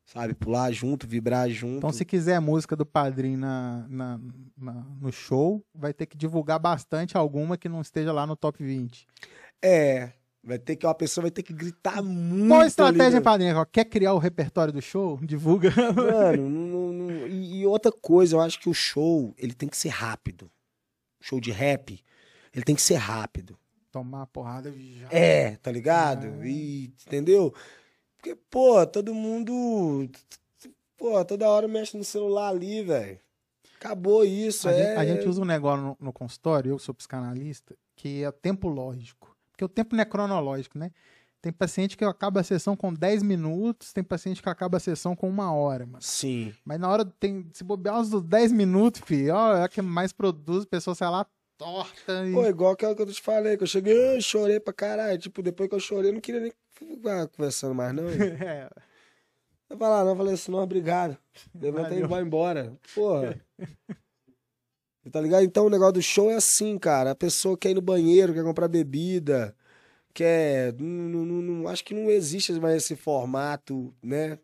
Sabe? 0.05 0.35
Pular 0.35 0.73
junto, 0.73 1.07
vibrar 1.07 1.49
junto. 1.49 1.77
Então, 1.79 1.93
se 1.93 2.05
quiser 2.05 2.35
a 2.35 2.41
música 2.41 2.75
do 2.75 2.85
padrinho 2.85 3.39
na, 3.39 3.87
na- 3.89 4.21
na- 4.59 4.87
no 5.01 5.13
show, 5.13 5.65
vai 5.73 5.95
ter 5.95 6.07
que 6.07 6.17
divulgar 6.17 6.59
bastante 6.59 7.17
alguma 7.17 7.57
que 7.57 7.69
não 7.69 7.81
esteja 7.81 8.13
lá 8.13 8.27
no 8.27 8.35
top 8.35 8.63
20. 8.63 9.07
É. 9.63 10.11
Vai 10.43 10.59
ter 10.59 10.75
que, 10.75 10.87
uma 10.87 10.95
pessoa 10.95 11.23
vai 11.23 11.31
ter 11.31 11.43
que 11.43 11.53
gritar 11.53 12.03
muito. 12.03 12.49
Qual 12.49 12.59
a 12.59 12.63
ali, 12.63 12.69
estratégia, 12.69 13.19
né? 13.19 13.21
padrinho? 13.21 13.67
Quer 13.67 13.85
criar 13.85 14.15
o 14.15 14.19
repertório 14.19 14.73
do 14.73 14.81
show? 14.83 15.19
Divulga. 15.23 15.71
Mano, 15.95 16.49
não- 16.49 16.93
não- 16.93 17.27
e, 17.29 17.61
e 17.61 17.67
outra 17.67 17.93
coisa, 17.93 18.35
eu 18.35 18.41
acho 18.41 18.59
que 18.59 18.69
o 18.69 18.75
show, 18.75 19.33
ele 19.39 19.53
tem 19.55 19.69
que 19.69 19.77
ser 19.77 19.91
rápido. 19.91 20.51
Show 21.21 21.39
de 21.41 21.51
rap, 21.53 22.03
ele 22.55 22.65
tem 22.65 22.75
que 22.75 22.83
ser 22.83 22.95
rápido. 22.97 23.57
Tomar 23.91 24.27
porrada 24.27 24.73
já. 24.73 25.09
É, 25.11 25.57
tá 25.57 25.71
ligado? 25.71 26.27
Ah. 26.41 26.47
E, 26.47 26.93
entendeu? 27.07 27.53
Porque, 28.17 28.37
pô, 28.51 28.87
todo 28.87 29.15
mundo. 29.15 30.09
Pô, 30.97 31.25
toda 31.25 31.49
hora 31.49 31.67
mexe 31.67 31.97
no 31.97 32.05
celular 32.05 32.49
ali, 32.51 32.83
velho. 32.83 33.19
Acabou 33.77 34.25
isso, 34.25 34.69
A, 34.69 34.73
é. 34.73 34.77
gente, 34.77 34.99
a 34.99 35.07
gente 35.07 35.29
usa 35.29 35.41
um 35.41 35.47
negócio 35.47 35.83
no, 35.83 35.97
no 35.99 36.13
consultório, 36.13 36.71
eu 36.71 36.79
sou 36.79 36.95
psicanalista, 36.95 37.75
que 37.97 38.23
é 38.23 38.31
tempo 38.31 38.69
lógico. 38.69 39.35
Porque 39.51 39.65
o 39.65 39.69
tempo 39.69 39.97
não 39.97 40.03
é 40.03 40.05
cronológico, 40.05 40.79
né? 40.79 40.91
Tem 41.41 41.51
paciente 41.51 41.97
que 41.97 42.05
acaba 42.05 42.41
a 42.41 42.45
sessão 42.45 42.77
com 42.77 42.93
10 42.93 43.23
minutos, 43.23 43.95
tem 43.95 44.05
paciente 44.05 44.43
que 44.43 44.49
acaba 44.51 44.77
a 44.77 44.81
sessão 44.81 45.17
com 45.17 45.27
uma 45.27 45.51
hora, 45.55 45.87
mano. 45.87 46.03
Sim. 46.03 46.53
Mas 46.63 46.79
na 46.79 46.89
hora 46.91 47.07
tem. 47.19 47.49
Se 47.55 47.65
bobear 47.65 48.03
dos 48.03 48.23
10 48.23 48.53
minutos, 48.53 49.01
filho, 49.03 49.35
ó, 49.35 49.57
é 49.57 49.65
a 49.65 49.69
que 49.69 49.81
mais 49.81 50.13
produz, 50.13 50.65
a 50.65 50.67
pessoa 50.67 50.95
sai 50.95 51.09
lá 51.11 51.27
torta 51.65 52.27
e. 52.27 52.33
Pô, 52.33 52.47
igual 52.47 52.73
aquela 52.73 52.95
que 52.95 53.03
eu 53.03 53.07
te 53.07 53.21
falei, 53.21 53.57
que 53.57 53.63
eu 53.63 53.67
cheguei, 53.67 54.17
eu 54.17 54.21
chorei 54.21 54.59
pra 54.59 54.73
caralho. 54.73 55.19
Tipo, 55.19 55.43
depois 55.43 55.69
que 55.69 55.75
eu 55.75 55.81
chorei, 55.81 56.11
eu 56.11 56.15
não 56.15 56.21
queria 56.21 56.41
nem 56.41 56.53
ficar 56.73 57.29
conversando 57.29 57.75
mais, 57.75 57.93
não. 57.95 58.05
É, 58.43 58.71
Eu 59.69 59.77
falar, 59.79 60.03
não, 60.05 60.13
eu 60.13 60.17
falei 60.17 60.35
assim, 60.35 60.51
não, 60.51 60.59
obrigado. 60.61 61.17
Levanta 61.55 61.95
e 61.95 62.03
vai 62.09 62.23
embora. 62.23 62.73
Porra. 62.95 63.41
tá 65.13 65.21
ligado? 65.21 65.45
Então 65.45 65.67
o 65.67 65.71
negócio 65.71 65.95
do 65.95 66.03
show 66.03 66.31
é 66.31 66.35
assim, 66.37 66.79
cara. 66.79 67.11
A 67.13 67.15
pessoa 67.15 67.57
quer 67.57 67.71
ir 67.71 67.75
no 67.75 67.81
banheiro, 67.81 68.33
quer 68.35 68.43
comprar 68.45 68.69
bebida, 68.69 69.55
quer. 70.15 70.75
Não, 70.79 71.25
não- 71.25 71.43
não- 71.43 71.69
acho 71.69 71.85
que 71.85 71.95
não 71.95 72.11
existe 72.11 72.53
mais 72.55 72.77
esse 72.83 72.97
formato, 72.97 73.95
né? 74.03 74.39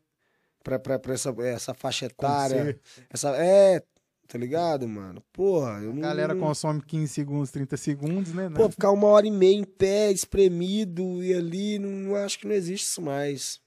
Pra, 0.63 0.79
pra, 0.79 0.99
pra 0.99 1.15
essa, 1.15 1.31
essa 1.43 1.75
faixa 1.75 2.07
etária. 2.07 2.79
Essa, 3.11 3.31
é, 3.37 3.83
tá 4.27 4.39
ligado, 4.39 4.87
mano? 4.89 5.23
Porra, 5.33 5.81
eu 5.83 5.91
a 5.91 5.95
não. 5.95 6.01
galera 6.03 6.35
consome 6.35 6.83
15 6.83 7.13
segundos, 7.13 7.51
30 7.51 7.77
segundos, 7.77 8.33
né? 8.33 8.49
Pô, 8.51 8.69
ficar 8.71 8.91
uma 8.91 9.07
hora 9.09 9.27
e 9.27 9.31
meia 9.31 9.55
em 9.57 9.65
pé, 9.65 10.11
espremido 10.11 11.23
e 11.23 11.33
ali, 11.35 11.79
não, 11.79 11.91
não 11.91 12.17
acho 12.17 12.39
que 12.39 12.47
não 12.47 12.55
existe 12.55 12.85
isso 12.87 13.03
mais. 13.03 13.61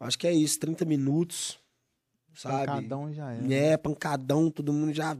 Acho 0.00 0.18
que 0.18 0.26
é 0.26 0.32
isso, 0.32 0.60
30 0.60 0.84
minutos, 0.84 1.58
sabe? 2.34 2.66
Pancadão 2.66 3.12
já 3.12 3.32
é. 3.32 3.72
É, 3.72 3.76
pancadão, 3.76 4.50
todo 4.50 4.72
mundo 4.72 4.92
já. 4.92 5.16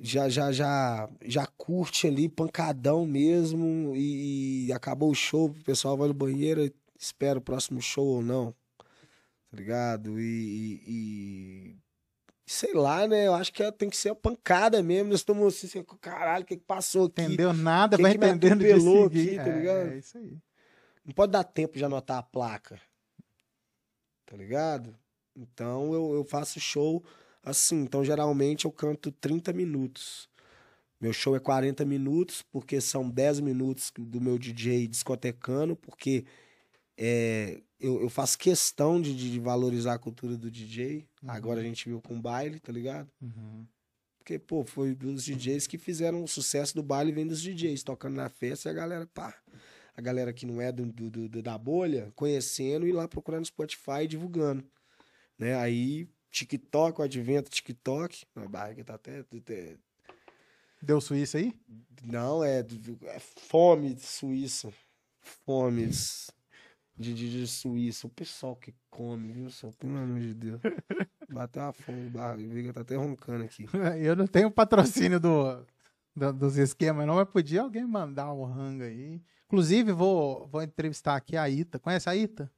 Já, 0.00 0.28
já, 0.28 0.52
já, 0.52 1.08
já 1.22 1.46
curte 1.46 2.06
ali, 2.06 2.28
pancadão 2.28 3.04
mesmo, 3.04 3.94
e, 3.96 4.66
e 4.66 4.72
acabou 4.72 5.10
o 5.10 5.14
show, 5.14 5.46
o 5.46 5.64
pessoal 5.64 5.96
vai 5.96 6.06
no 6.06 6.14
banheiro, 6.14 6.70
espera 6.96 7.38
o 7.38 7.42
próximo 7.42 7.80
show 7.82 8.06
ou 8.06 8.22
não, 8.22 8.54
tá 9.50 9.56
ligado? 9.56 10.20
E, 10.20 10.22
e- 10.22 10.82
e- 10.86 11.76
sei 12.52 12.72
lá, 12.74 13.06
né? 13.06 13.26
Eu 13.26 13.34
acho 13.34 13.52
que 13.52 13.62
é- 13.62 13.70
tem 13.70 13.88
que 13.90 13.96
ser 13.96 14.10
a 14.10 14.14
pancada 14.14 14.82
mesmo. 14.82 15.10
Nós 15.10 15.20
estamos 15.20 15.54
assim, 15.54 15.66
assim, 15.66 15.84
caralho, 16.00 16.44
o 16.44 16.46
que, 16.46 16.56
que 16.56 16.64
passou 16.64 17.06
aqui? 17.06 17.22
Entendeu 17.22 17.52
nada, 17.52 17.96
Quem 17.96 18.04
vai 18.04 18.12
que 18.12 18.18
entendendo 18.18 18.64
de 18.64 18.80
seguir. 18.80 19.04
aqui, 19.06 19.36
tá 19.36 19.50
É, 19.50 19.58
ligado? 19.58 19.88
É, 19.90 19.98
isso 19.98 20.18
aí. 20.18 20.36
Não 21.04 21.14
pode 21.14 21.32
dar 21.32 21.44
tempo 21.44 21.76
de 21.78 21.84
anotar 21.84 22.18
a 22.18 22.22
placa. 22.22 22.80
Tá 24.26 24.36
ligado? 24.36 24.94
Então 25.34 25.94
eu, 25.94 26.14
eu 26.14 26.24
faço 26.24 26.60
show 26.60 27.02
assim. 27.42 27.80
Então 27.82 28.04
geralmente 28.04 28.64
eu 28.66 28.72
canto 28.72 29.10
30 29.10 29.52
minutos. 29.52 30.28
Meu 31.00 31.12
show 31.12 31.34
é 31.36 31.40
40 31.40 31.84
minutos, 31.84 32.42
porque 32.42 32.80
são 32.80 33.08
10 33.08 33.40
minutos 33.40 33.92
do 33.96 34.20
meu 34.20 34.36
DJ 34.36 34.86
discotecando, 34.88 35.76
porque 35.76 36.26
é, 36.96 37.62
eu, 37.78 38.02
eu 38.02 38.10
faço 38.10 38.36
questão 38.36 39.00
de, 39.00 39.14
de 39.14 39.38
valorizar 39.38 39.94
a 39.94 39.98
cultura 39.98 40.36
do 40.36 40.50
DJ. 40.50 41.07
Uhum. 41.22 41.30
Agora 41.30 41.60
a 41.60 41.64
gente 41.64 41.88
viu 41.88 42.00
com 42.00 42.20
baile, 42.20 42.60
tá 42.60 42.72
ligado? 42.72 43.10
Uhum. 43.20 43.66
Porque, 44.18 44.38
pô, 44.38 44.62
foi 44.64 44.94
dos 44.94 45.24
DJs 45.24 45.66
que 45.66 45.78
fizeram 45.78 46.22
o 46.22 46.28
sucesso 46.28 46.74
do 46.74 46.82
baile, 46.82 47.12
vem 47.12 47.26
dos 47.26 47.40
DJs 47.40 47.82
tocando 47.82 48.14
na 48.16 48.28
festa 48.28 48.68
e 48.68 48.70
a 48.70 48.74
galera, 48.74 49.06
pá. 49.06 49.34
A 49.96 50.00
galera 50.00 50.32
que 50.32 50.46
não 50.46 50.60
é 50.60 50.70
do, 50.70 50.86
do- 50.86 51.28
do- 51.28 51.42
da 51.42 51.56
bolha, 51.58 52.12
conhecendo 52.14 52.86
e 52.86 52.92
lá 52.92 53.08
procurando 53.08 53.40
no 53.40 53.46
Spotify 53.46 54.02
e 54.02 54.06
divulgando. 54.06 54.64
Né? 55.38 55.56
Aí, 55.56 56.08
TikTok, 56.30 57.00
o 57.00 57.04
advento 57.04 57.50
TikTok. 57.50 58.24
A 58.36 58.46
barriga 58.46 58.84
tá 58.84 58.94
até. 58.94 59.20
até- 59.20 59.76
Deu 60.80 61.00
Suíça 61.00 61.38
aí? 61.38 61.52
não, 62.04 62.44
é, 62.44 62.60
é 63.06 63.18
fome 63.18 63.94
de 63.94 64.02
Suíça. 64.02 64.72
Fome 65.20 65.88
de, 66.98 67.14
de, 67.14 67.30
de 67.30 67.46
Suíça. 67.46 68.06
O 68.06 68.10
pessoal 68.10 68.56
que 68.56 68.74
come, 68.90 69.32
viu, 69.32 69.50
só? 69.50 69.70
Pelo 69.72 69.96
amor 69.96 70.20
de 70.20 70.34
Deus. 70.34 70.60
Bateu 71.30 71.62
a 71.62 71.72
fome, 71.72 72.08
barriga 72.10 72.72
tá 72.72 72.80
até 72.80 72.96
roncando 72.96 73.44
aqui. 73.44 73.66
Eu 74.02 74.16
não 74.16 74.26
tenho 74.26 74.50
patrocínio 74.50 75.20
do, 75.20 75.64
do- 76.16 76.32
dos 76.32 76.56
esquemas, 76.56 77.06
não, 77.06 77.16
mas 77.16 77.28
podia 77.28 77.62
alguém 77.62 77.86
mandar 77.86 78.32
um 78.32 78.44
rango 78.44 78.82
aí. 78.82 79.22
Inclusive, 79.46 79.92
vou, 79.92 80.46
vou 80.48 80.62
entrevistar 80.62 81.16
aqui 81.16 81.36
a 81.36 81.48
Ita. 81.48 81.78
Conhece 81.78 82.08
a 82.08 82.16
Ita? 82.16 82.50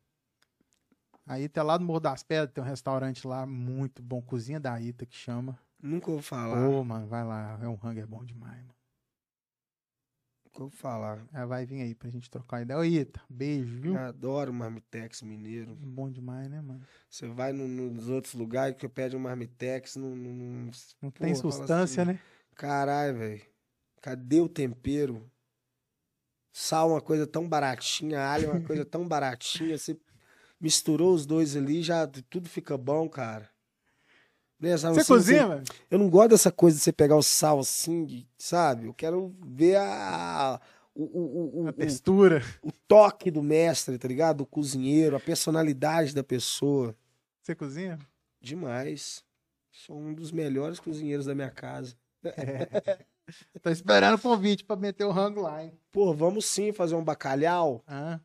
A 1.26 1.38
Ita 1.38 1.60
é 1.60 1.62
lá 1.62 1.76
do 1.76 1.84
Morro 1.84 2.00
das 2.00 2.22
Pedras, 2.22 2.52
tem 2.52 2.62
um 2.64 2.66
restaurante 2.66 3.26
lá 3.26 3.46
muito 3.46 4.02
bom, 4.02 4.20
Cozinha 4.22 4.58
da 4.58 4.80
Ita, 4.80 5.06
que 5.06 5.14
chama. 5.16 5.58
Nunca 5.80 6.10
vou 6.10 6.20
falar. 6.22 6.68
Ô, 6.68 6.82
mano, 6.84 7.06
vai 7.06 7.24
lá, 7.24 7.58
é 7.62 7.68
um 7.68 7.74
rango, 7.74 8.00
é 8.00 8.06
bom 8.06 8.24
demais, 8.24 8.58
mano. 8.62 8.74
Vou 10.60 10.68
falar. 10.68 11.26
Ela 11.32 11.46
vai 11.46 11.64
vir 11.64 11.80
aí 11.80 11.94
pra 11.94 12.10
gente 12.10 12.28
trocar 12.28 12.60
ideia. 12.60 12.78
Ô, 12.78 12.84
Ita, 12.84 13.18
beijo, 13.30 13.80
viu? 13.80 13.96
Adoro 13.96 14.52
marmitex 14.52 15.22
mineiro. 15.22 15.74
Bom 15.74 16.10
demais, 16.10 16.50
né, 16.50 16.60
mano? 16.60 16.82
Você 17.08 17.26
vai 17.28 17.50
no- 17.50 17.66
nos 17.66 18.10
outros 18.10 18.34
lugares 18.34 18.76
que 18.76 18.86
pede 18.86 19.16
um 19.16 19.20
marmitex, 19.20 19.96
não. 19.96 20.14
não, 20.14 20.32
não- 20.34 20.70
Não 21.00 21.10
tem 21.10 21.32
Pô, 21.32 21.40
substância, 21.40 22.02
assim, 22.02 22.12
né? 22.12 22.20
Caralho, 22.54 23.16
velho. 23.16 23.42
Cadê 24.02 24.38
o 24.42 24.50
tempero? 24.50 25.30
Sal 26.52 26.90
uma 26.90 27.00
coisa 27.00 27.26
tão 27.26 27.48
baratinha, 27.48 28.20
alho 28.20 28.50
é 28.50 28.52
uma 28.52 28.60
coisa 28.60 28.84
tão 28.84 29.08
baratinha. 29.08 29.78
Você 29.78 29.98
misturou 30.60 31.14
os 31.14 31.24
dois 31.24 31.56
ali, 31.56 31.82
já 31.82 32.06
tudo 32.06 32.50
fica 32.50 32.76
bom, 32.76 33.08
cara. 33.08 33.48
Né, 34.60 34.76
sabe, 34.76 34.94
Você 34.94 35.00
assim, 35.00 35.12
cozinha, 35.12 35.54
assim? 35.54 35.64
Eu 35.90 35.98
não 35.98 36.10
gosto 36.10 36.30
dessa 36.30 36.52
coisa 36.52 36.76
de 36.76 36.82
você 36.82 36.92
pegar 36.92 37.16
o 37.16 37.22
sal 37.22 37.60
assim, 37.60 38.26
sabe? 38.36 38.86
Eu 38.86 38.94
quero 38.94 39.34
ver 39.42 39.76
a, 39.76 40.60
o, 40.94 41.02
o, 41.04 41.62
o, 41.62 41.68
A 41.68 41.72
textura. 41.72 42.42
o 42.62 42.70
toque 42.86 43.30
do 43.30 43.42
mestre, 43.42 43.96
tá 43.96 44.06
ligado? 44.06 44.38
Do 44.38 44.46
cozinheiro, 44.46 45.16
a 45.16 45.20
personalidade 45.20 46.14
da 46.14 46.22
pessoa. 46.22 46.94
Você 47.42 47.54
cozinha? 47.54 47.98
Demais. 48.38 49.24
Sou 49.70 49.96
um 49.98 50.12
dos 50.12 50.30
melhores 50.30 50.78
cozinheiros 50.78 51.24
da 51.24 51.34
minha 51.34 51.50
casa. 51.50 51.94
Tô 53.62 53.70
esperando 53.70 54.16
o 54.16 54.20
convite 54.20 54.64
pra 54.64 54.76
meter 54.76 55.04
o 55.04 55.10
rango 55.10 55.40
lá, 55.40 55.64
hein? 55.64 55.72
Pô, 55.90 56.12
vamos 56.12 56.44
sim 56.44 56.72
fazer 56.72 56.94
um 56.96 57.04
bacalhau. 57.04 57.82
Ah, 57.86 58.20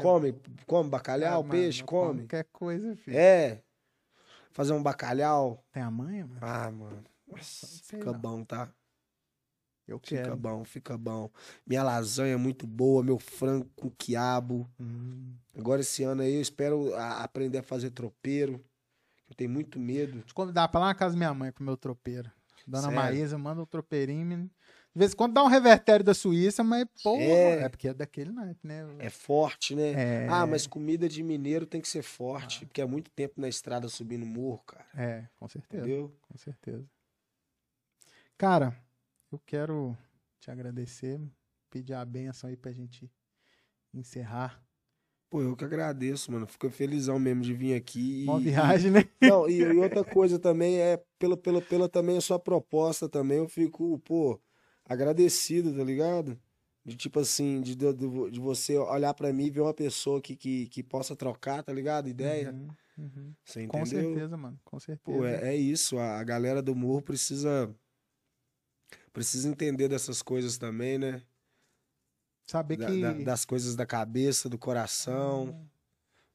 Come, 0.00 0.34
come 0.66 0.88
bacalhau, 0.90 1.40
ah, 1.40 1.42
mano, 1.42 1.50
peixe, 1.50 1.82
come. 1.84 2.20
Qualquer 2.22 2.44
coisa, 2.52 2.96
filho. 2.96 3.16
É. 3.16 3.62
Fazer 4.52 4.72
um 4.72 4.82
bacalhau. 4.82 5.64
Tem 5.72 5.82
a 5.82 5.90
manha, 5.90 6.26
mano? 6.26 6.38
Ah, 6.42 6.70
mano. 6.70 7.04
Nossa, 7.26 7.66
fica 7.84 8.12
não. 8.12 8.18
bom, 8.18 8.44
tá? 8.44 8.70
Eu 9.86 9.98
Fica 9.98 10.22
quero. 10.22 10.36
bom, 10.36 10.64
fica 10.64 10.96
bom. 10.96 11.30
Minha 11.66 11.82
lasanha 11.82 12.34
é 12.34 12.36
muito 12.36 12.66
boa, 12.66 13.02
meu 13.02 13.18
frango 13.18 13.68
com 13.74 13.90
quiabo. 13.90 14.70
Hum. 14.78 15.34
Agora 15.58 15.80
esse 15.80 16.02
ano 16.04 16.22
aí 16.22 16.34
eu 16.34 16.40
espero 16.40 16.94
a- 16.94 17.22
aprender 17.24 17.58
a 17.58 17.62
fazer 17.62 17.90
tropeiro. 17.90 18.64
Eu 19.28 19.34
tenho 19.34 19.50
muito 19.50 19.78
medo. 19.80 20.20
Te 20.22 20.32
convidar 20.34 20.68
pra 20.68 20.80
lá 20.80 20.86
na 20.88 20.94
casa 20.94 21.14
da 21.14 21.18
minha 21.18 21.34
mãe 21.34 21.50
comer 21.52 21.70
o 21.72 21.76
tropeiro. 21.76 22.30
Dona 22.66 22.82
Sério? 22.84 22.96
Maísa 22.96 23.36
manda 23.38 23.60
o 23.60 23.66
tropeirinho. 23.66 24.24
menino. 24.24 24.50
De 24.94 24.98
vez 24.98 25.12
em 25.12 25.16
quando 25.16 25.32
dá 25.32 25.42
um 25.42 25.48
revertério 25.48 26.04
da 26.04 26.12
Suíça, 26.12 26.62
mas, 26.62 26.84
pô, 27.02 27.16
É. 27.16 27.60
é, 27.62 27.68
porque 27.68 27.88
é 27.88 27.94
daquele 27.94 28.30
naipe, 28.30 28.66
né? 28.66 28.84
É 28.98 29.08
forte, 29.08 29.74
né? 29.74 29.92
É. 29.92 30.28
Ah, 30.28 30.46
mas 30.46 30.66
comida 30.66 31.08
de 31.08 31.22
mineiro 31.22 31.64
tem 31.64 31.80
que 31.80 31.88
ser 31.88 32.02
forte, 32.02 32.66
porque 32.66 32.82
é 32.82 32.86
muito 32.86 33.10
tempo 33.10 33.40
na 33.40 33.48
estrada 33.48 33.88
subindo 33.88 34.26
morro, 34.26 34.62
cara. 34.66 34.86
É, 34.94 35.24
com 35.36 35.48
certeza. 35.48 35.82
Entendeu? 35.82 36.14
Com 36.28 36.36
certeza. 36.36 36.84
Cara, 38.36 38.76
eu 39.30 39.38
quero 39.46 39.96
te 40.38 40.50
agradecer, 40.50 41.18
pedir 41.70 41.94
a 41.94 42.04
benção 42.04 42.50
aí 42.50 42.56
pra 42.56 42.70
gente 42.72 43.10
encerrar. 43.94 44.62
Pô, 45.30 45.40
eu 45.40 45.56
que 45.56 45.64
agradeço, 45.64 46.30
mano. 46.30 46.46
Fico 46.46 46.68
felizão 46.68 47.18
mesmo 47.18 47.40
de 47.40 47.54
vir 47.54 47.74
aqui. 47.74 48.26
Uma 48.28 48.38
viagem, 48.38 48.90
né? 48.90 49.04
Não, 49.22 49.48
e, 49.48 49.60
e 49.60 49.76
outra 49.78 50.04
coisa 50.04 50.38
também 50.38 50.78
é, 50.78 51.02
pela, 51.18 51.36
pela, 51.38 51.62
pela 51.62 51.88
também 51.88 52.18
a 52.18 52.20
sua 52.20 52.38
proposta 52.38 53.08
também, 53.08 53.38
eu 53.38 53.48
fico, 53.48 53.98
pô, 54.00 54.38
agradecido, 54.92 55.74
tá 55.76 55.82
ligado? 55.84 56.38
De 56.84 56.96
tipo 56.96 57.20
assim, 57.20 57.60
de, 57.60 57.74
de, 57.76 57.92
de 58.30 58.40
você 58.40 58.76
olhar 58.76 59.14
pra 59.14 59.32
mim 59.32 59.46
e 59.46 59.50
ver 59.50 59.60
uma 59.60 59.74
pessoa 59.74 60.20
que, 60.20 60.34
que, 60.34 60.66
que 60.68 60.82
possa 60.82 61.14
trocar, 61.14 61.62
tá 61.62 61.72
ligado? 61.72 62.08
Ideia. 62.08 62.52
Uhum, 62.52 62.68
uhum. 62.98 63.34
Você 63.44 63.66
Com 63.66 63.78
entendeu? 63.84 64.14
certeza, 64.14 64.36
mano. 64.36 64.60
Com 64.64 64.80
certeza. 64.80 65.18
Pô, 65.18 65.24
é, 65.24 65.50
é 65.50 65.56
isso. 65.56 65.98
A, 65.98 66.18
a 66.18 66.24
galera 66.24 66.60
do 66.62 66.74
morro 66.74 67.02
precisa. 67.02 67.74
Precisa 69.12 69.48
entender 69.48 69.88
dessas 69.88 70.22
coisas 70.22 70.56
também, 70.58 70.98
né? 70.98 71.22
Saber 72.46 72.76
Da- 72.78 72.86
que. 72.86 73.00
da- 73.00 73.12
das 73.12 73.44
coisas 73.44 73.76
da 73.76 73.86
cabeça, 73.86 74.48
do 74.48 74.58
coração, 74.58 75.68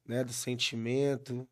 né? 0.06 0.24
Do 0.24 0.32
sentimento. 0.32 1.46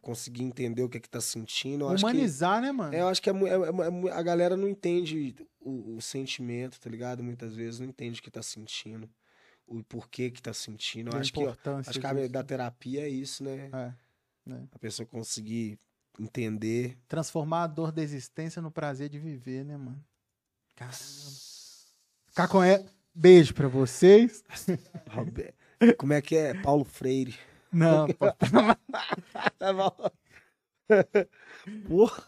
Conseguir 0.00 0.42
entender 0.44 0.82
o 0.82 0.88
que 0.88 0.96
é 0.98 1.00
que 1.00 1.08
tá 1.10 1.20
sentindo. 1.20 1.86
Acho 1.88 2.04
que- 2.04 2.10
Humanizar, 2.10 2.60
né, 2.62 2.72
mano? 2.72 2.94
É, 2.94 3.00
eu 3.02 3.08
acho 3.08 3.20
que 3.20 3.28
é 3.28 3.32
é- 3.32 3.86
é 3.86 3.90
mu- 3.90 4.08
a 4.08 4.22
galera 4.22 4.56
não 4.56 4.68
entende 4.68 5.34
o, 5.60 5.96
o 5.96 6.00
sentimento, 6.00 6.80
tá 6.80 6.88
ligado? 6.88 7.22
Muitas 7.22 7.54
vezes 7.54 7.80
não 7.80 7.86
entende 7.86 8.20
o 8.20 8.22
que 8.22 8.30
tá 8.30 8.42
sentindo, 8.42 9.08
o 9.66 9.82
porquê 9.84 10.30
que 10.30 10.40
tá 10.40 10.52
sentindo. 10.54 11.10
Eu 11.10 11.18
acho 11.20 11.32
que, 11.32 11.40
ó, 11.44 11.54
acho 11.88 12.00
que 12.00 12.06
a 12.06 12.28
da 12.28 12.42
terapia 12.44 13.02
é 13.02 13.08
isso, 13.08 13.42
né? 13.44 13.68
É. 13.72 13.92
A 14.72 14.78
pessoa 14.78 15.06
conseguir 15.06 15.78
entender. 16.18 16.96
Transformar 17.08 17.64
a 17.64 17.66
dor 17.66 17.90
da 17.90 18.02
existência 18.02 18.62
no 18.62 18.70
prazer 18.70 19.08
de 19.08 19.18
viver, 19.18 19.64
né, 19.64 19.76
mano? 19.76 20.02
Caramba. 20.76 20.96
Ficar 22.26 22.48
com 22.48 22.62
ela. 22.62 22.84
Beijo 23.14 23.54
pra 23.54 23.68
vocês. 23.68 24.42
Como 25.98 26.12
é 26.12 26.20
que 26.22 26.36
é? 26.36 26.54
Paulo 26.62 26.84
Freire. 26.84 27.34
Não, 27.74 28.06
pô, 28.08 28.26
Tá 29.58 29.72
bom. 29.72 30.10
Porra, 31.88 32.22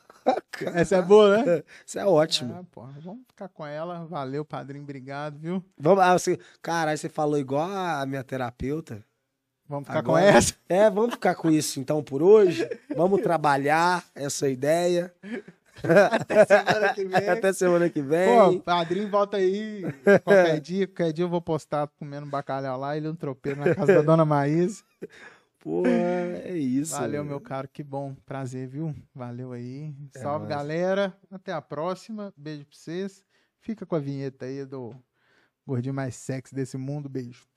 cara. 0.50 0.80
essa 0.80 0.96
é 0.96 1.02
boa, 1.02 1.42
né? 1.44 1.62
Isso 1.86 1.98
é 1.98 2.06
ótimo. 2.06 2.54
Ah, 2.58 2.64
porra, 2.72 2.94
vamos 3.00 3.22
ficar 3.28 3.48
com 3.48 3.66
ela. 3.66 4.04
Valeu, 4.06 4.44
padrinho. 4.44 4.82
Obrigado, 4.82 5.38
viu? 5.38 5.64
Vamos, 5.78 6.02
ah, 6.02 6.12
você, 6.18 6.38
caralho, 6.62 6.96
você 6.98 7.08
falou 7.08 7.38
igual 7.38 7.68
a 7.70 8.04
minha 8.06 8.24
terapeuta. 8.24 9.04
Vamos 9.68 9.86
ficar 9.86 9.98
Agora- 9.98 10.22
com 10.22 10.28
essa. 10.38 10.54
É, 10.68 10.88
vamos 10.88 11.10
ficar 11.14 11.34
com 11.34 11.50
isso 11.50 11.80
então 11.80 12.02
por 12.02 12.22
hoje. 12.22 12.68
Vamos 12.94 13.20
trabalhar 13.20 14.04
essa 14.14 14.48
ideia. 14.48 15.12
Semana 16.46 16.94
que 16.94 17.04
vem. 17.04 17.28
Até 17.28 17.52
semana 17.52 17.90
que 17.90 18.02
Pô, 18.02 18.08
vem. 18.08 18.60
padrinho, 18.60 19.10
volta 19.10 19.36
aí 19.36 19.82
qualquer 20.24 20.60
dia. 20.62 20.86
Qualquer 20.86 21.12
dia 21.12 21.24
eu 21.24 21.28
vou 21.28 21.42
postar 21.42 21.88
comendo 21.98 22.26
bacalhau 22.26 22.78
lá. 22.78 22.96
Ele 22.96 23.08
um 23.08 23.14
tropeiro 23.16 23.60
na 23.60 23.74
casa 23.74 23.92
da 23.94 24.02
dona 24.02 24.24
Maísa. 24.24 24.82
Pô, 25.66 25.84
é 25.84 26.56
isso. 26.56 26.92
Valeu, 26.92 27.24
meu 27.24 27.40
caro. 27.40 27.66
Que 27.66 27.82
bom. 27.82 28.14
Prazer, 28.24 28.68
viu? 28.68 28.94
Valeu 29.12 29.50
aí. 29.50 29.92
É 30.14 30.20
Salve, 30.20 30.46
galera. 30.46 31.12
Até 31.28 31.50
a 31.50 31.60
próxima. 31.60 32.32
Beijo 32.36 32.64
pra 32.64 32.76
vocês. 32.76 33.24
Fica 33.58 33.84
com 33.84 33.96
a 33.96 33.98
vinheta 33.98 34.44
aí 34.44 34.64
do 34.64 34.94
gordinho 35.66 35.92
mais 35.92 36.14
sexy 36.14 36.54
desse 36.54 36.76
mundo. 36.76 37.08
Beijo. 37.08 37.48